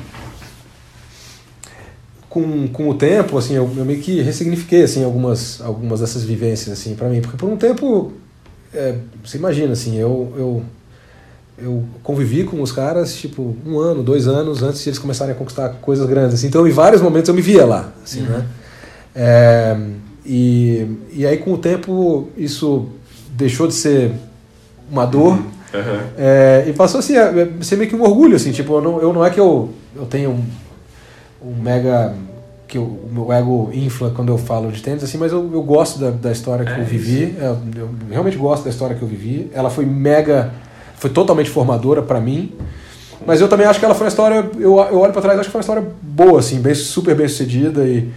com, 2.38 2.68
com 2.68 2.90
o 2.90 2.94
tempo, 2.94 3.36
assim, 3.36 3.56
eu, 3.56 3.70
eu 3.76 3.84
meio 3.84 4.00
que 4.00 4.22
ressignifiquei, 4.22 4.84
assim, 4.84 5.04
algumas, 5.04 5.60
algumas 5.60 6.02
dessas 6.02 6.24
vivências, 6.24 6.80
assim, 6.80 6.94
para 6.94 7.10
mim. 7.10 7.20
Porque 7.20 7.36
por 7.36 7.50
um 7.50 7.58
tempo, 7.58 8.14
é, 8.72 8.96
você 9.24 9.38
imagina, 9.38 9.74
assim, 9.74 9.98
eu, 9.98 10.34
eu 10.38 10.64
eu 11.60 11.84
convivi 12.04 12.44
com 12.44 12.62
os 12.62 12.72
caras, 12.72 13.16
tipo, 13.16 13.56
um 13.66 13.80
ano, 13.80 14.04
dois 14.04 14.28
anos 14.28 14.62
antes 14.62 14.84
de 14.84 14.90
eles 14.90 15.00
começarem 15.00 15.34
a 15.34 15.36
conquistar 15.36 15.70
coisas 15.82 16.08
grandes. 16.08 16.36
Assim. 16.36 16.46
Então, 16.46 16.68
em 16.68 16.72
vários 16.72 17.02
momentos 17.02 17.28
eu 17.28 17.34
me 17.34 17.42
via 17.42 17.66
lá, 17.66 17.92
assim, 18.04 18.22
uhum. 18.22 18.28
né? 18.28 18.46
É, 19.16 19.78
e, 20.24 20.86
e 21.12 21.26
aí, 21.26 21.38
com 21.38 21.54
o 21.54 21.58
tempo, 21.58 22.30
isso 22.38 22.90
deixou 23.32 23.68
de 23.68 23.74
ser 23.74 24.12
uma 24.92 25.04
dor 25.08 25.34
uhum. 25.34 26.00
É, 26.16 26.66
e 26.68 26.74
passou 26.74 27.00
assim, 27.00 27.18
a 27.18 27.34
ser 27.62 27.76
meio 27.76 27.90
que 27.90 27.96
um 27.96 28.04
orgulho, 28.04 28.36
assim, 28.36 28.52
tipo, 28.52 28.76
eu 28.76 28.82
não, 28.82 29.02
eu 29.02 29.12
não 29.12 29.26
é 29.26 29.32
que 29.32 29.40
eu, 29.40 29.72
eu 29.96 30.06
tenho 30.06 30.46
um, 31.42 31.54
mega 31.62 32.14
que 32.68 32.78
o 32.78 33.00
meu 33.10 33.32
ego 33.32 33.70
infla 33.74 34.12
quando 34.14 34.30
eu 34.30 34.38
falo 34.38 34.72
de 34.72 34.82
tênis, 34.82 35.04
assim, 35.04 35.18
mas 35.18 35.32
eu, 35.32 35.50
eu 35.54 35.64
gosto 35.64 36.00
da, 36.00 36.10
da 36.10 36.32
história 36.32 36.66
que 36.66 36.72
é 36.72 36.80
eu 36.82 36.86
vivi, 36.86 37.36
eu, 37.40 37.58
eu, 37.78 37.90
realmente 38.10 38.38
gosto 38.38 38.66
da 38.66 38.70
história 38.70 38.96
que 38.96 39.02
eu 39.02 39.08
vivi. 39.08 39.50
Ela 39.54 39.70
foi 39.70 39.86
mega 39.86 40.52
foi 40.98 41.10
totalmente 41.10 41.50
formadora 41.50 42.02
para 42.02 42.20
mim. 42.20 42.54
Mas 43.26 43.42
eu 43.42 43.48
também 43.48 43.66
acho 43.66 43.80
que 43.80 43.86
ela 43.86 43.96
foi 43.96 44.06
uma 44.06 44.10
história, 44.10 44.50
eu, 44.58 44.80
eu 44.80 45.00
olho 45.00 45.14
para 45.14 45.22
trás, 45.22 45.40
acho 45.40 45.50
que 45.50 45.52
foi 45.52 45.60
uma 45.60 45.64
história 45.64 45.88
boa, 46.02 46.40
assim, 46.40 46.60
bem, 46.60 46.76
super 46.76 47.16
bem 47.16 47.28
sucedida. 47.28 47.84
E, 47.86 48.10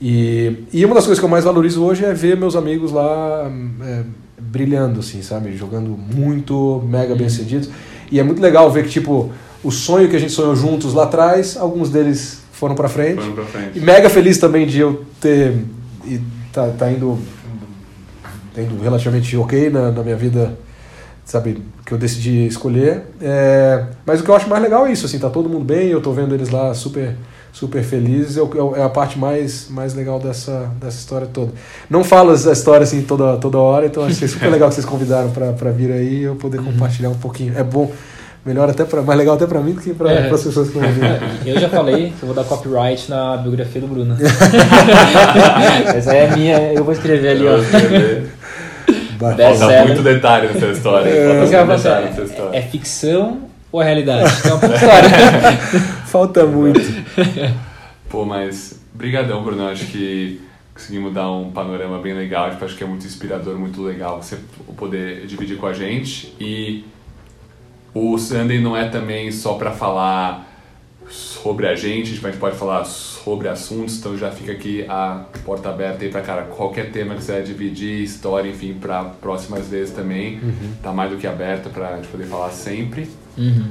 e, 0.00 0.64
e 0.72 0.84
uma 0.84 0.94
das 0.94 1.04
coisas 1.04 1.18
que 1.18 1.24
eu 1.24 1.28
mais 1.28 1.44
valorizo 1.44 1.82
hoje 1.82 2.04
é 2.04 2.12
ver 2.12 2.36
meus 2.36 2.54
amigos 2.54 2.92
lá 2.92 3.50
é, 3.82 4.02
brilhando, 4.38 5.00
assim, 5.00 5.20
sabe? 5.22 5.56
Jogando 5.56 5.90
muito, 5.90 6.82
mega 6.88 7.14
bem 7.14 7.28
sucedidos. 7.28 7.68
E 8.10 8.20
é 8.20 8.22
muito 8.22 8.40
legal 8.40 8.70
ver 8.70 8.84
que, 8.84 8.90
tipo, 8.90 9.30
o 9.64 9.70
sonho 9.70 10.08
que 10.08 10.16
a 10.16 10.18
gente 10.18 10.32
sonhou 10.32 10.54
juntos 10.54 10.94
lá 10.94 11.04
atrás, 11.04 11.56
alguns 11.56 11.90
deles 11.90 12.42
foram 12.58 12.74
para 12.74 12.88
frente. 12.88 13.20
Foram 13.20 13.34
pra 13.34 13.44
frente. 13.44 13.78
E 13.78 13.80
mega 13.80 14.08
feliz 14.08 14.38
também 14.38 14.66
de 14.66 14.80
eu 14.80 15.04
ter. 15.20 15.54
E 16.04 16.20
tá, 16.52 16.68
tá 16.70 16.90
indo, 16.90 17.18
tá 18.54 18.62
indo 18.62 18.82
relativamente 18.82 19.36
ok 19.36 19.70
na, 19.70 19.90
na 19.90 20.02
minha 20.02 20.16
vida 20.16 20.56
sabe, 21.24 21.60
que 21.84 21.92
eu 21.92 21.98
decidi 21.98 22.46
escolher. 22.46 23.02
É, 23.20 23.84
mas 24.06 24.20
o 24.20 24.24
que 24.24 24.30
eu 24.30 24.36
acho 24.36 24.48
mais 24.48 24.62
legal 24.62 24.86
é 24.86 24.92
isso, 24.92 25.06
assim, 25.06 25.18
tá 25.18 25.28
todo 25.28 25.48
mundo 25.48 25.64
bem, 25.64 25.88
eu 25.88 26.00
tô 26.00 26.12
vendo 26.12 26.34
eles 26.34 26.48
lá 26.48 26.72
super 26.72 27.16
super 27.52 27.82
felizes, 27.82 28.36
é, 28.36 28.40
é 28.78 28.82
a 28.82 28.88
parte 28.88 29.18
mais, 29.18 29.68
mais 29.70 29.94
legal 29.94 30.20
dessa, 30.20 30.70
dessa 30.78 30.98
história 30.98 31.26
toda. 31.26 31.52
Não 31.88 32.04
falo 32.04 32.34
essa 32.34 32.52
história 32.52 32.84
assim 32.84 33.00
toda, 33.00 33.38
toda 33.38 33.56
hora, 33.56 33.86
então 33.86 34.04
acho 34.04 34.18
que 34.18 34.26
é 34.26 34.28
super 34.28 34.48
legal 34.52 34.68
que 34.68 34.74
vocês 34.74 34.84
convidaram 34.84 35.30
para 35.30 35.70
vir 35.70 35.90
aí 35.90 36.16
e 36.16 36.22
eu 36.24 36.36
poder 36.36 36.58
uhum. 36.58 36.66
compartilhar 36.66 37.08
um 37.08 37.14
pouquinho. 37.14 37.56
É 37.56 37.64
bom, 37.64 37.90
melhor 38.46 38.70
até 38.70 38.84
para 38.84 39.02
mais 39.02 39.18
legal 39.18 39.34
até 39.34 39.46
para 39.46 39.60
mim 39.60 39.72
do 39.72 39.80
que 39.80 39.92
para 39.92 40.12
é. 40.12 40.30
as 40.30 40.42
pessoas 40.42 40.70
que 40.70 40.78
estão 40.78 40.88
ouvindo. 40.88 41.44
Eu 41.44 41.58
já 41.58 41.68
falei 41.68 42.12
que 42.16 42.22
eu 42.22 42.26
vou 42.28 42.34
dar 42.34 42.44
copyright 42.44 43.10
na 43.10 43.36
biografia 43.38 43.80
do 43.80 43.88
Bruno. 43.88 44.16
Essa 45.94 46.14
é 46.14 46.36
minha, 46.36 46.72
eu 46.72 46.84
vou 46.84 46.92
escrever 46.92 47.30
ali, 47.30 47.44
ó. 47.46 47.58
Falta 49.18 49.84
muito 49.84 50.02
detalhe 50.02 50.46
nessa 50.46 50.66
história. 50.66 51.10
É, 51.10 51.40
Falta 51.40 51.64
muito 51.64 51.82
detalhe 51.82 52.06
nessa 52.06 52.22
história. 52.22 52.56
É 52.56 52.62
ficção 52.62 53.40
ou 53.72 53.82
é 53.82 53.84
realidade? 53.84 54.32
É 54.44 54.52
uma 54.52 54.66
história. 54.74 55.10
Falta 56.06 56.46
muito. 56.46 56.80
Pô, 58.08 58.24
mas 58.24 58.80
brigadão, 58.94 59.42
Bruno. 59.42 59.68
Acho 59.68 59.86
que 59.86 60.40
conseguimos 60.72 61.12
dar 61.12 61.30
um 61.32 61.50
panorama 61.50 61.98
bem 61.98 62.14
legal. 62.14 62.50
Tipo, 62.50 62.64
acho 62.64 62.76
que 62.76 62.84
é 62.84 62.86
muito 62.86 63.04
inspirador, 63.04 63.58
muito 63.58 63.82
legal 63.82 64.22
você 64.22 64.38
poder 64.76 65.26
dividir 65.26 65.56
com 65.56 65.66
a 65.66 65.72
gente. 65.72 66.32
E 66.38 66.84
o 67.96 68.18
Sunday 68.18 68.60
não 68.60 68.76
é 68.76 68.88
também 68.90 69.32
só 69.32 69.54
para 69.54 69.70
falar 69.70 70.46
sobre 71.08 71.66
a 71.66 71.74
gente, 71.74 72.12
a 72.12 72.14
gente 72.14 72.36
pode 72.36 72.56
falar 72.56 72.84
sobre 72.84 73.48
assuntos, 73.48 73.98
então 73.98 74.18
já 74.18 74.30
fica 74.30 74.52
aqui 74.52 74.84
a 74.86 75.24
porta 75.46 75.70
aberta 75.70 76.04
aí 76.04 76.10
para 76.10 76.20
cara, 76.20 76.42
qualquer 76.42 76.90
tema 76.90 77.14
que 77.14 77.22
você 77.22 77.40
dividir, 77.40 78.02
história, 78.02 78.50
enfim, 78.50 78.74
para 78.74 79.04
próximas 79.04 79.68
vezes 79.68 79.94
também, 79.94 80.38
uhum. 80.42 80.72
tá 80.82 80.92
mais 80.92 81.10
do 81.10 81.16
que 81.16 81.26
aberta 81.26 81.70
para 81.70 81.88
a 81.88 81.96
gente 81.96 82.08
poder 82.08 82.24
falar 82.24 82.50
sempre. 82.50 83.08
Uhum. 83.38 83.68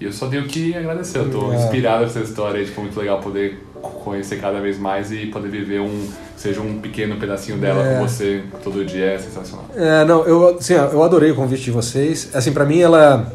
E 0.00 0.04
eu 0.04 0.12
só 0.12 0.28
tenho 0.28 0.44
que 0.44 0.76
agradecer, 0.76 1.18
eu 1.18 1.30
tô 1.30 1.52
é. 1.52 1.56
inspirado 1.56 2.04
essa 2.04 2.20
história, 2.20 2.64
tipo, 2.64 2.82
muito 2.82 3.00
legal 3.00 3.18
poder 3.20 3.66
conhecer 3.80 4.40
cada 4.40 4.60
vez 4.60 4.78
mais 4.78 5.10
e 5.10 5.26
poder 5.26 5.48
viver 5.48 5.80
um, 5.80 6.08
seja 6.36 6.60
um 6.60 6.78
pequeno 6.78 7.16
pedacinho 7.16 7.58
dela 7.58 7.84
é. 7.84 7.94
com 7.94 8.06
você 8.06 8.42
todo 8.62 8.84
dia, 8.84 9.06
é 9.06 9.18
sensacional. 9.18 9.66
É, 9.74 10.04
não, 10.04 10.24
eu, 10.24 10.56
assim, 10.56 10.74
eu 10.74 11.02
adorei 11.02 11.30
o 11.30 11.34
convite 11.34 11.64
de 11.64 11.70
vocês, 11.70 12.30
assim, 12.34 12.52
para 12.52 12.64
mim 12.64 12.80
ela 12.80 13.32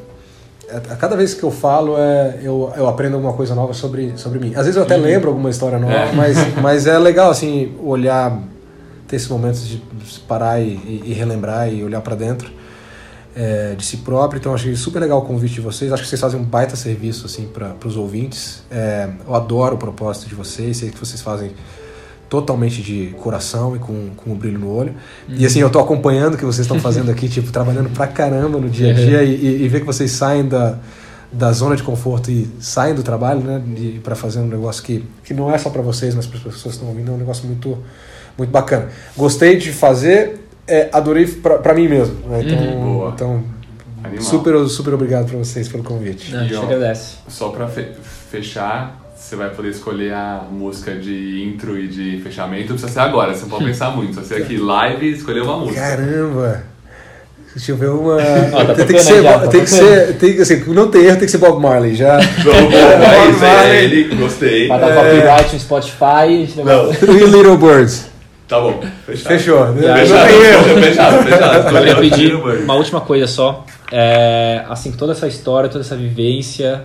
a 0.78 0.96
cada 0.96 1.16
vez 1.16 1.34
que 1.34 1.44
eu 1.44 1.52
falo, 1.52 1.98
é, 1.98 2.40
eu, 2.42 2.72
eu 2.76 2.88
aprendo 2.88 3.16
alguma 3.16 3.34
coisa 3.34 3.54
nova 3.54 3.74
sobre, 3.74 4.18
sobre 4.18 4.40
mim. 4.40 4.50
Às 4.56 4.66
vezes 4.66 4.76
eu 4.76 4.84
até 4.84 4.96
uhum. 4.96 5.04
lembro 5.04 5.30
alguma 5.30 5.50
história 5.50 5.78
nova, 5.78 5.94
é. 5.94 6.12
mas, 6.14 6.38
mas 6.62 6.88
é 6.88 6.98
legal, 6.98 7.30
assim, 7.30 7.76
olhar, 7.84 8.42
ter 9.08 9.16
esses 9.16 9.28
momentos 9.28 9.68
de 9.68 9.82
parar 10.28 10.60
e, 10.60 11.04
e 11.06 11.14
relembrar 11.14 11.72
e 11.72 11.84
olhar 11.84 12.02
para 12.02 12.16
dentro 12.16 12.52
é, 13.36 13.76
de 13.76 13.86
si 13.86 13.98
próprio. 13.98 14.40
Então, 14.40 14.54
achei 14.54 14.76
super 14.76 15.00
legal 15.00 15.20
o 15.20 15.22
convite 15.24 15.56
de 15.56 15.62
vocês. 15.62 15.92
Acho 15.92 16.04
que 16.04 16.10
vocês 16.10 16.22
fazem 16.22 16.40
um 16.40 16.44
baita 16.44 16.76
serviço, 16.76 17.26
assim, 17.26 17.48
para 17.48 17.76
os 17.86 17.98
ouvintes. 17.98 18.64
É, 18.70 19.10
eu 19.28 19.36
adoro 19.36 19.76
o 19.76 19.78
propósito 19.78 20.28
de 20.28 20.36
vocês, 20.36 20.78
sei 20.78 20.90
que 20.90 20.98
vocês 20.98 21.22
fazem 21.22 21.52
totalmente 22.32 22.82
de 22.82 23.14
coração 23.22 23.76
e 23.76 23.80
com, 23.80 24.12
com 24.16 24.32
um 24.32 24.36
brilho 24.36 24.58
no 24.58 24.74
olho. 24.74 24.94
Uhum. 25.28 25.36
E 25.38 25.46
assim, 25.46 25.60
eu 25.60 25.70
tô 25.70 25.80
acompanhando 25.80 26.36
o 26.36 26.38
que 26.38 26.46
vocês 26.46 26.66
estão 26.66 26.80
fazendo 26.80 27.12
aqui, 27.12 27.28
tipo, 27.28 27.52
trabalhando 27.52 27.90
pra 27.90 28.08
caramba 28.08 28.58
no 28.58 28.70
dia 28.70 28.92
a 28.92 28.94
dia 28.94 29.18
uhum. 29.18 29.24
e, 29.26 29.64
e, 29.64 29.68
ver 29.68 29.82
que 29.82 29.86
vocês 29.86 30.10
saem 30.12 30.48
da, 30.48 30.78
da 31.30 31.52
zona 31.52 31.76
de 31.76 31.84
conforto 31.84 32.32
e 32.32 32.50
saem 32.62 32.96
do 32.96 33.04
trabalho, 33.04 33.42
né, 33.42 33.62
para 34.02 34.16
fazer 34.16 34.40
um 34.40 34.48
negócio 34.48 34.82
que, 34.82 35.04
que 35.26 35.34
não 35.34 35.54
é 35.54 35.58
só 35.58 35.70
para 35.70 35.82
vocês, 35.82 36.16
mas 36.16 36.26
para 36.26 36.38
as 36.38 36.44
pessoas 36.46 36.64
que 36.64 36.70
estão 36.70 36.88
ouvindo, 36.88 37.12
é 37.12 37.16
um 37.16 37.18
negócio 37.18 37.46
muito 37.46 37.78
muito 38.38 38.50
bacana. 38.50 38.88
Gostei 39.18 39.58
de 39.58 39.74
fazer, 39.74 40.40
é, 40.66 40.90
adorei 40.94 41.28
pra, 41.28 41.58
pra 41.58 41.74
mim 41.74 41.90
mesmo. 41.90 42.16
né? 42.30 42.44
Então, 42.46 42.58
Uhum. 42.58 42.94
Boa. 42.98 43.12
então 43.14 43.44
Animal. 44.02 44.24
super, 44.24 44.68
super 44.70 44.94
obrigado 44.94 45.26
pra 45.28 45.38
vocês 45.38 45.68
pelo 45.68 45.84
convite. 45.84 46.32
Não, 46.32 46.40
a 46.40 46.44
gente 46.44 46.54
E, 46.54 46.56
ó, 46.56 46.64
agradece. 46.64 47.16
Só 47.28 47.50
pra 47.50 47.68
fe- 47.68 47.92
fechar, 48.32 49.01
você 49.32 49.38
vai 49.38 49.50
poder 49.50 49.70
escolher 49.70 50.14
a 50.14 50.44
música 50.52 50.94
de 50.94 51.42
intro 51.42 51.80
e 51.80 51.88
de 51.88 52.20
fechamento. 52.22 52.72
Não 52.72 52.76
precisa 52.76 52.92
ser 52.92 53.00
agora, 53.00 53.34
você 53.34 53.44
não 53.44 53.50
pode 53.50 53.64
pensar 53.64 53.90
muito. 53.92 54.16
Só 54.16 54.24
ser 54.24 54.42
aqui 54.42 54.58
live 54.58 55.06
e 55.06 55.14
escolher 55.14 55.42
uma 55.42 55.58
música. 55.58 55.80
Caramba! 55.80 56.64
Deixa 57.56 57.72
eu 57.72 57.78
ver 57.78 57.92
uma. 57.92 58.18
tá 58.18 58.76
tem, 58.76 58.88
que 58.88 59.00
ser, 59.00 59.24
já, 59.24 59.40
tá 59.40 59.48
tem 59.48 59.62
que 59.62 59.70
ser. 59.70 60.18
Tem 60.18 60.36
que, 60.36 60.42
assim, 60.42 60.64
não 60.74 60.90
tem 60.90 61.04
erro, 61.04 61.16
tem 61.16 61.26
que 61.26 61.32
ser 61.32 61.38
Bob 61.38 61.62
Marley. 61.62 61.96
Já. 61.96 62.18
Vamos, 62.18 62.74
é 62.74 63.32
Vai. 63.32 63.70
é 63.78 63.84
ele, 63.86 64.16
gostei. 64.16 64.68
Vai 64.68 64.80
dar 64.82 64.96
copyright 64.96 65.54
no 65.54 65.60
Spotify. 65.62 66.54
Não, 66.58 66.92
Three 66.96 67.26
Little 67.26 67.58
Birds. 67.58 68.10
tá 68.50 68.60
bom, 68.60 68.84
fechado. 69.06 69.28
Fechou. 69.34 69.66
Não 69.74 69.82
Já, 69.82 69.94
tem 69.96 70.06
Fechado, 70.08 70.30
erro. 70.30 70.82
fechado, 70.82 71.24
fechado. 71.24 71.56
Eu 71.68 71.80
queria 71.80 71.96
pedir 71.96 72.36
uma 72.36 72.76
última 72.76 73.00
coisa 73.00 73.28
só. 73.28 73.66
É, 73.94 74.66
assim, 74.68 74.92
toda 74.92 75.14
essa 75.14 75.28
história, 75.28 75.70
toda 75.70 75.86
essa 75.86 75.96
vivência 75.96 76.84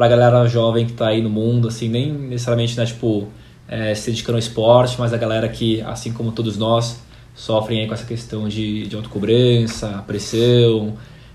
pra 0.00 0.08
galera 0.08 0.46
jovem 0.46 0.86
que 0.86 0.94
tá 0.94 1.08
aí 1.08 1.20
no 1.20 1.28
mundo, 1.28 1.68
assim, 1.68 1.86
nem 1.86 2.10
necessariamente, 2.10 2.74
né, 2.74 2.86
tipo, 2.86 3.28
é, 3.68 3.94
se 3.94 4.10
dedicando 4.10 4.36
ao 4.36 4.38
esporte, 4.38 4.96
mas 4.98 5.12
a 5.12 5.18
galera 5.18 5.46
que, 5.46 5.82
assim 5.82 6.10
como 6.10 6.32
todos 6.32 6.56
nós, 6.56 7.00
sofrem 7.34 7.82
aí 7.82 7.86
com 7.86 7.92
essa 7.92 8.06
questão 8.06 8.48
de, 8.48 8.86
de 8.86 8.96
autocobrança, 8.96 10.02
pressão, 10.06 10.94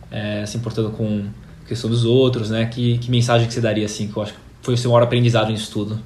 é, 0.09 0.43
se 0.47 0.57
importando 0.57 0.89
com 0.89 1.25
a 1.63 1.67
questão 1.67 1.87
dos 1.87 2.05
outros, 2.05 2.49
né? 2.49 2.65
Que, 2.65 2.97
que 2.97 3.11
mensagem 3.11 3.47
que 3.47 3.53
você 3.53 3.61
daria, 3.61 3.85
assim, 3.85 4.07
que 4.07 4.17
eu 4.17 4.23
acho 4.23 4.33
que 4.33 4.39
foi 4.63 4.73
o 4.73 4.77
seu 4.77 4.89
maior 4.89 5.03
aprendizado 5.03 5.51
nisso 5.51 5.71
tudo? 5.71 5.99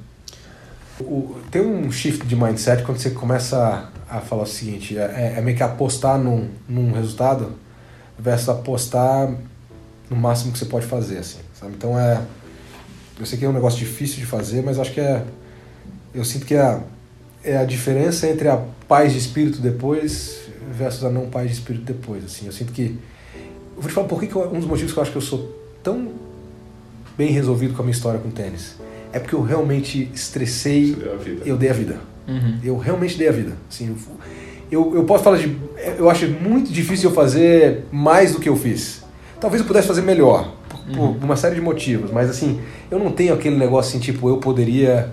O- 1.00 1.36
tem 1.50 1.62
um 1.62 1.90
shift 1.90 2.26
de 2.26 2.36
mindset 2.36 2.82
quando 2.82 2.98
você 2.98 3.08
começa 3.08 3.88
a, 4.06 4.20
falar 4.20 4.42
o 4.42 4.46
seguinte: 4.46 4.98
é, 4.98 5.36
é 5.38 5.40
meio 5.40 5.56
que 5.56 5.62
apostar 5.62 6.18
num, 6.18 6.50
num 6.68 6.92
resultado 6.92 7.54
versus 8.18 8.50
apostar 8.50 9.34
no 10.10 10.16
máximo 10.16 10.52
que 10.52 10.58
você 10.58 10.66
pode 10.66 10.84
fazer, 10.84 11.16
assim, 11.16 11.38
sabe? 11.54 11.72
Então 11.74 11.98
é. 11.98 12.20
Eu 13.20 13.26
sei 13.26 13.38
que 13.38 13.44
é 13.44 13.48
um 13.48 13.52
negócio 13.52 13.78
difícil 13.78 14.16
de 14.18 14.26
fazer, 14.26 14.62
mas 14.62 14.78
acho 14.78 14.92
que 14.92 15.00
é. 15.00 15.22
Eu 16.14 16.24
sinto 16.24 16.46
que 16.46 16.54
é 16.54 16.60
a, 16.60 16.80
é 17.44 17.56
a 17.58 17.64
diferença 17.64 18.26
entre 18.28 18.48
a 18.48 18.56
paz 18.88 19.12
de 19.12 19.18
espírito 19.18 19.60
depois 19.60 20.40
versus 20.72 21.04
a 21.04 21.10
não 21.10 21.28
paz 21.28 21.46
de 21.48 21.54
espírito 21.54 21.84
depois, 21.84 22.24
assim. 22.24 22.46
Eu 22.46 22.52
sinto 22.52 22.72
que. 22.72 22.96
Eu 23.76 23.82
vou 23.82 23.88
te 23.88 23.92
falar 23.94 24.08
por 24.08 24.18
que 24.20 24.26
que 24.26 24.34
eu- 24.34 24.48
um 24.52 24.58
dos 24.58 24.66
motivos 24.66 24.92
que 24.92 24.98
eu 24.98 25.02
acho 25.02 25.12
que 25.12 25.16
eu 25.18 25.22
sou 25.22 25.56
tão 25.82 26.08
bem 27.16 27.30
resolvido 27.30 27.74
com 27.74 27.82
a 27.82 27.84
minha 27.84 27.94
história 27.94 28.18
com 28.18 28.28
o 28.28 28.32
tênis. 28.32 28.74
É 29.12 29.18
porque 29.18 29.34
eu 29.34 29.42
realmente 29.42 30.10
estressei 30.14 30.94
Deu 30.94 31.12
a 31.14 31.16
vida. 31.16 31.42
eu 31.44 31.56
dei 31.56 31.70
a 31.70 31.72
vida. 31.72 31.96
Uhum. 32.28 32.58
Eu 32.62 32.78
realmente 32.78 33.18
dei 33.18 33.28
a 33.28 33.32
vida. 33.32 33.52
Assim, 33.68 33.88
eu, 34.70 34.80
eu, 34.90 34.94
eu 34.96 35.04
posso 35.04 35.24
falar 35.24 35.38
de. 35.38 35.56
Eu 35.98 36.08
acho 36.08 36.28
muito 36.28 36.70
difícil 36.72 37.10
eu 37.10 37.14
fazer 37.14 37.84
mais 37.90 38.32
do 38.32 38.38
que 38.40 38.48
eu 38.48 38.56
fiz. 38.56 39.02
Talvez 39.40 39.60
eu 39.62 39.66
pudesse 39.66 39.88
fazer 39.88 40.02
melhor, 40.02 40.54
por, 40.94 41.14
por 41.14 41.24
uma 41.24 41.36
série 41.36 41.54
de 41.54 41.60
motivos, 41.60 42.10
mas 42.10 42.30
assim, 42.30 42.60
eu 42.90 42.98
não 42.98 43.10
tenho 43.10 43.34
aquele 43.34 43.56
negócio 43.56 43.90
assim, 43.90 44.00
tipo, 44.00 44.28
eu 44.28 44.38
poderia 44.38 45.10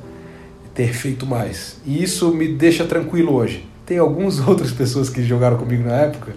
ter 0.73 0.93
feito 0.93 1.25
mais. 1.25 1.77
E 1.85 2.03
isso 2.03 2.33
me 2.33 2.47
deixa 2.47 2.85
tranquilo 2.85 3.33
hoje. 3.33 3.67
Tem 3.85 3.97
algumas 3.97 4.39
outras 4.47 4.71
pessoas 4.71 5.09
que 5.09 5.23
jogaram 5.23 5.57
comigo 5.57 5.87
na 5.87 5.95
época 5.95 6.33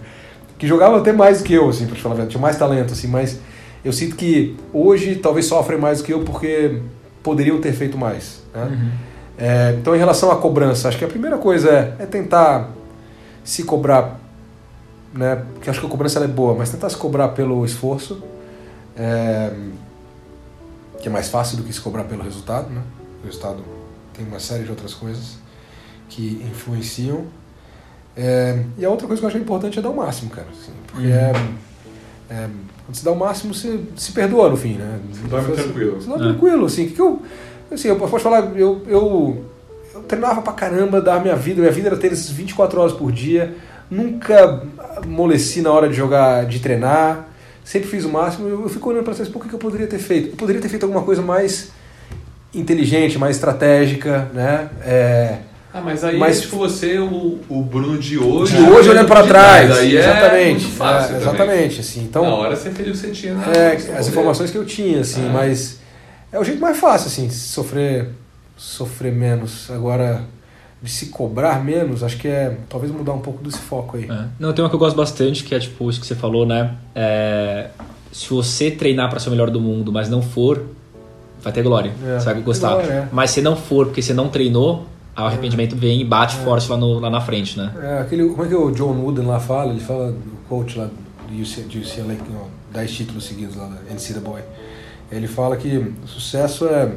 que 0.61 0.67
jogavam 0.67 0.99
até 0.99 1.11
mais 1.11 1.39
do 1.39 1.43
que 1.43 1.55
eu, 1.55 1.67
assim, 1.67 1.87
pra 1.87 1.95
te 1.95 2.03
falar 2.03 2.13
a 2.13 2.17
verdade, 2.17 2.33
tinha 2.33 2.41
mais 2.41 2.55
talento, 2.55 2.93
assim, 2.93 3.07
mas 3.07 3.39
eu 3.83 3.91
sinto 3.91 4.15
que 4.15 4.55
hoje 4.71 5.15
talvez 5.15 5.47
sofrem 5.47 5.79
mais 5.79 5.97
do 5.97 6.03
que 6.03 6.13
eu 6.13 6.19
porque 6.19 6.79
poderiam 7.23 7.59
ter 7.59 7.73
feito 7.73 7.97
mais. 7.97 8.43
Né? 8.53 8.91
É, 9.39 9.75
então, 9.79 9.95
em 9.95 9.97
relação 9.97 10.29
à 10.29 10.35
cobrança, 10.35 10.87
acho 10.87 10.99
que 10.99 11.03
a 11.03 11.07
primeira 11.07 11.39
coisa 11.39 11.67
é, 11.67 12.03
é 12.03 12.05
tentar 12.05 12.69
se 13.43 13.63
cobrar, 13.63 14.19
né? 15.11 15.41
Porque 15.55 15.67
acho 15.67 15.79
que 15.79 15.85
a 15.87 15.89
cobrança 15.89 16.23
é 16.23 16.27
boa, 16.27 16.53
mas 16.53 16.69
tentar 16.69 16.91
se 16.91 16.97
cobrar 16.97 17.29
pelo 17.29 17.65
esforço, 17.65 18.21
é, 18.97 19.51
que 20.99 21.07
é 21.07 21.11
mais 21.11 21.29
fácil 21.29 21.57
do 21.57 21.63
que 21.63 21.73
se 21.73 21.81
cobrar 21.81 22.03
pelo 22.03 22.23
resultado, 22.23 22.69
né? 22.69 22.81
O 23.23 23.25
resultado 23.25 23.63
tem 24.13 24.25
uma 24.25 24.39
série 24.39 24.63
de 24.63 24.69
outras 24.69 24.93
coisas 24.93 25.37
que 26.09 26.43
influenciam. 26.51 27.25
É, 28.15 28.63
e 28.77 28.83
a 28.85 28.89
outra 28.89 29.07
coisa 29.07 29.19
que 29.21 29.25
eu 29.25 29.29
acho 29.29 29.37
importante 29.37 29.79
é 29.79 29.81
dar 29.81 29.89
o 29.89 29.95
máximo, 29.95 30.29
cara. 30.31 30.47
assim, 30.51 30.71
porque 30.87 31.07
é, 31.07 31.31
é, 32.29 32.49
quando 32.85 32.95
você 32.95 33.05
dá 33.05 33.11
o 33.11 33.15
máximo, 33.17 33.53
você 33.53 33.79
se 33.95 34.11
perdoa 34.11 34.49
no 34.49 34.57
fim, 34.57 34.73
né? 34.73 34.99
dorme 35.29 35.47
Você- 35.55 35.63
tranquilo. 35.63 36.01
Você 36.01 36.07
dorme 36.09 36.25
É. 36.25 36.29
tranquilo, 36.29 36.65
assim. 36.65 36.87
Que 36.87 36.93
que 36.93 37.01
eu, 37.01 37.21
assim, 37.71 37.87
eu 37.87 37.95
posso 37.95 38.19
falar, 38.19 38.51
eu, 38.57 38.81
eu, 38.85 39.45
eu 39.93 40.01
treinava 40.03 40.41
pra 40.41 40.51
caramba, 40.53 40.99
dava 41.01 41.21
minha 41.21 41.35
vida, 41.37 41.61
minha 41.61 41.71
vida 41.71 41.87
era 41.87 41.97
tênis 41.97 42.29
24 42.29 42.81
horas 42.81 42.93
por 42.93 43.11
dia, 43.13 43.55
nunca 43.89 44.61
amoleci 44.97 45.61
na 45.61 45.71
hora 45.71 45.87
de 45.87 45.93
jogar, 45.95 46.45
de 46.45 46.59
treinar, 46.59 47.29
sempre 47.63 47.89
fiz 47.89 48.05
o 48.05 48.09
máximo. 48.09 48.47
Eu, 48.47 48.61
eu 48.63 48.69
fico 48.69 48.89
olhando 48.89 49.03
pra 49.03 49.13
trás, 49.13 49.29
por 49.29 49.41
que, 49.41 49.49
que 49.49 49.55
eu 49.55 49.59
poderia 49.59 49.87
ter 49.87 49.99
feito? 49.99 50.29
Eu 50.29 50.35
poderia 50.35 50.61
ter 50.61 50.69
feito 50.69 50.83
alguma 50.83 51.03
coisa 51.03 51.21
mais 51.21 51.69
inteligente, 52.53 53.17
mais 53.17 53.35
estratégica, 53.37 54.29
né? 54.33 54.69
É, 54.83 55.37
Ah, 55.73 55.79
mas 55.79 56.03
aí 56.03 56.17
Mas- 56.17 56.39
é 56.39 56.41
tipo 56.41 56.57
você, 56.57 56.99
o, 56.99 57.39
o 57.47 57.61
Bruno 57.63 57.97
de 57.97 58.17
hoje. 58.17 58.57
de 58.57 58.63
hoje 58.69 58.89
olhando 58.89 59.07
pra 59.07 59.21
de 59.21 59.27
trás, 59.29 59.71
Aí 59.77 59.95
é 59.95 59.99
exatamente, 59.99 60.61
muito 60.65 60.75
fácil 60.75 61.15
é, 61.15 61.17
exatamente, 61.19 61.79
assim. 61.79 62.01
Então, 62.03 62.23
Na 62.23 62.35
hora 62.35 62.55
você 62.57 62.71
fez 62.71 62.89
o 62.89 62.91
que 62.91 62.97
você 62.97 63.11
tinha. 63.11 63.31
É, 63.33 63.35
no 63.35 63.79
seu 63.79 63.91
as 63.93 63.97
poder. 63.99 64.09
informações 64.09 64.51
que 64.51 64.57
eu 64.57 64.65
tinha, 64.65 64.99
assim, 64.99 65.25
Ah. 65.29 65.31
mas 65.31 65.79
é 66.29 66.37
o 66.37 66.43
jeito 66.43 66.59
mais 66.59 66.77
fácil, 66.77 67.07
assim, 67.07 67.29
sofrer, 67.29 68.09
sofrer 68.57 69.13
menos. 69.13 69.71
Agora, 69.71 70.23
de 70.81 70.89
se 70.89 71.07
cobrar 71.07 71.63
menos, 71.63 72.03
acho 72.03 72.17
que 72.17 72.27
é 72.27 72.57
talvez 72.67 72.91
mudar 72.91 73.13
um 73.13 73.19
pouco 73.19 73.43
desse 73.43 73.59
foco 73.59 73.97
aí. 73.97 74.05
É. 74.05 74.25
Não, 74.39 74.51
tem 74.51 74.63
uma 74.63 74.69
que 74.69 74.75
eu 74.75 74.79
gosto 74.79 74.95
bastante, 74.95 75.43
que 75.43 75.53
é 75.53 75.59
tipo 75.59 75.89
isso 75.89 76.01
que 76.01 76.07
você 76.07 76.15
falou, 76.15 76.45
né? 76.45 76.75
É, 76.95 77.69
se 78.11 78.29
você 78.29 78.71
treinar 78.71 79.09
para 79.09 79.19
ser 79.19 79.29
o 79.29 79.31
melhor 79.31 79.51
do 79.51 79.61
mundo, 79.61 79.91
mas 79.91 80.09
não 80.09 80.21
for, 80.21 80.65
vai 81.41 81.53
ter 81.53 81.61
glória. 81.61 81.93
É, 82.03 82.19
você 82.19 82.25
vai 82.25 82.41
gostar. 82.41 82.69
glória, 82.69 82.91
é. 82.91 83.07
Mas 83.11 83.29
se 83.29 83.41
não 83.41 83.55
for, 83.55 83.85
porque 83.87 84.01
você 84.01 84.13
não 84.13 84.27
treinou, 84.27 84.87
o 85.15 85.21
arrependimento 85.21 85.75
vem 85.75 86.01
e 86.01 86.03
bate 86.03 86.35
forte 86.37 86.69
lá, 86.69 86.77
no, 86.77 86.99
lá 86.99 87.09
na 87.09 87.21
frente, 87.21 87.57
né? 87.59 87.71
É, 87.79 87.99
aquele, 87.99 88.27
como 88.29 88.43
é 88.43 88.47
que 88.47 88.55
o 88.55 88.71
John 88.71 88.93
Wooden 88.93 89.25
lá 89.25 89.39
fala? 89.39 89.71
Ele 89.71 89.79
fala, 89.79 90.09
o 90.09 90.49
coach 90.49 90.79
lá 90.79 90.85
do 90.85 91.41
UCLA, 91.41 91.67
de 91.67 91.79
UCLA 91.79 92.15
que 92.15 92.23
ganhou 92.23 92.49
10 92.73 92.91
títulos 92.91 93.25
seguidos 93.25 93.55
lá 93.55 93.65
da 93.65 93.93
NCAA. 93.93 94.43
Ele 95.11 95.27
fala 95.27 95.57
que 95.57 95.93
sucesso 96.05 96.65
é, 96.67 96.91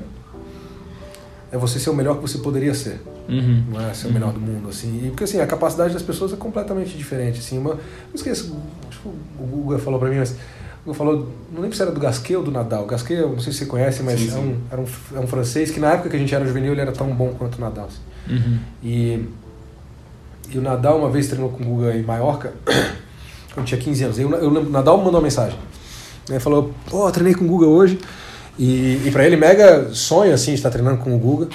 é 1.52 1.58
você 1.58 1.78
ser 1.78 1.90
o 1.90 1.94
melhor 1.94 2.16
que 2.16 2.22
você 2.22 2.38
poderia 2.38 2.72
ser. 2.72 3.00
Uhum. 3.28 3.64
não 3.70 3.80
é 3.80 3.94
ser 3.94 4.08
o 4.08 4.12
melhor 4.12 4.32
do 4.32 4.40
mundo, 4.40 4.68
assim. 4.68 5.06
E, 5.06 5.08
porque 5.08 5.24
assim, 5.24 5.40
a 5.40 5.46
capacidade 5.46 5.94
das 5.94 6.02
pessoas 6.02 6.32
é 6.32 6.36
completamente 6.36 6.96
diferente, 6.96 7.38
assim. 7.40 7.58
Uma, 7.58 7.70
não 7.74 7.80
esqueço, 8.14 8.54
acho 8.88 9.00
que 9.00 9.08
o 9.08 9.46
Guga 9.46 9.78
falou 9.78 9.98
pra 9.98 10.10
mim, 10.10 10.16
mas 10.18 10.36
Guga 10.84 10.96
falou, 10.96 11.32
não 11.52 11.62
lembro 11.62 11.74
se 11.76 11.82
era 11.82 11.90
do 11.90 12.00
Gasquet 12.00 12.36
ou 12.36 12.42
do 12.42 12.50
Nadal. 12.50 12.84
Gasquet, 12.86 13.20
não 13.22 13.40
sei 13.40 13.52
se 13.52 13.60
você 13.60 13.66
conhece, 13.66 14.02
mas 14.02 14.20
Sim, 14.20 14.28
é, 14.28 14.30
sim. 14.30 14.38
um, 14.38 14.56
era, 14.70 14.80
um, 14.80 14.86
é 15.16 15.20
um 15.20 15.26
francês 15.26 15.70
que 15.70 15.80
na 15.80 15.92
época 15.92 16.10
que 16.10 16.16
a 16.16 16.18
gente 16.18 16.34
era 16.34 16.44
juvenil 16.46 16.72
ele 16.72 16.80
era 16.82 16.92
tão 16.92 17.06
bom 17.14 17.34
quanto 17.38 17.56
o 17.56 17.60
Nadal. 17.60 17.86
assim. 17.86 18.34
Uhum. 18.34 18.58
E, 18.82 19.24
e 20.50 20.58
o 20.58 20.60
Nadal 20.62 20.98
uma 20.98 21.08
vez 21.10 21.26
treinou 21.28 21.48
com 21.50 21.62
o 21.62 21.66
Guga 21.66 21.96
em 21.96 22.02
Maiorca, 22.02 22.52
quando 23.54 23.66
tinha 23.66 23.80
15 23.80 24.04
anos. 24.04 24.18
Eu, 24.18 24.30
eu 24.32 24.50
lembro, 24.50 24.68
o 24.68 24.72
Nadal 24.72 24.98
me 24.98 25.04
mandou 25.04 25.20
uma 25.20 25.24
mensagem. 25.24 25.58
Ele 26.28 26.40
falou, 26.40 26.72
pô, 26.90 27.10
treinei 27.10 27.34
com 27.34 27.44
o 27.44 27.48
Guga 27.48 27.66
hoje. 27.66 27.98
E, 28.58 29.02
e 29.04 29.10
pra 29.10 29.26
ele, 29.26 29.36
mega 29.36 29.88
sonho, 29.92 30.32
assim, 30.32 30.52
de 30.52 30.58
estar 30.58 30.70
treinando 30.70 30.98
com 30.98 31.14
o 31.14 31.18
Guga 31.18 31.48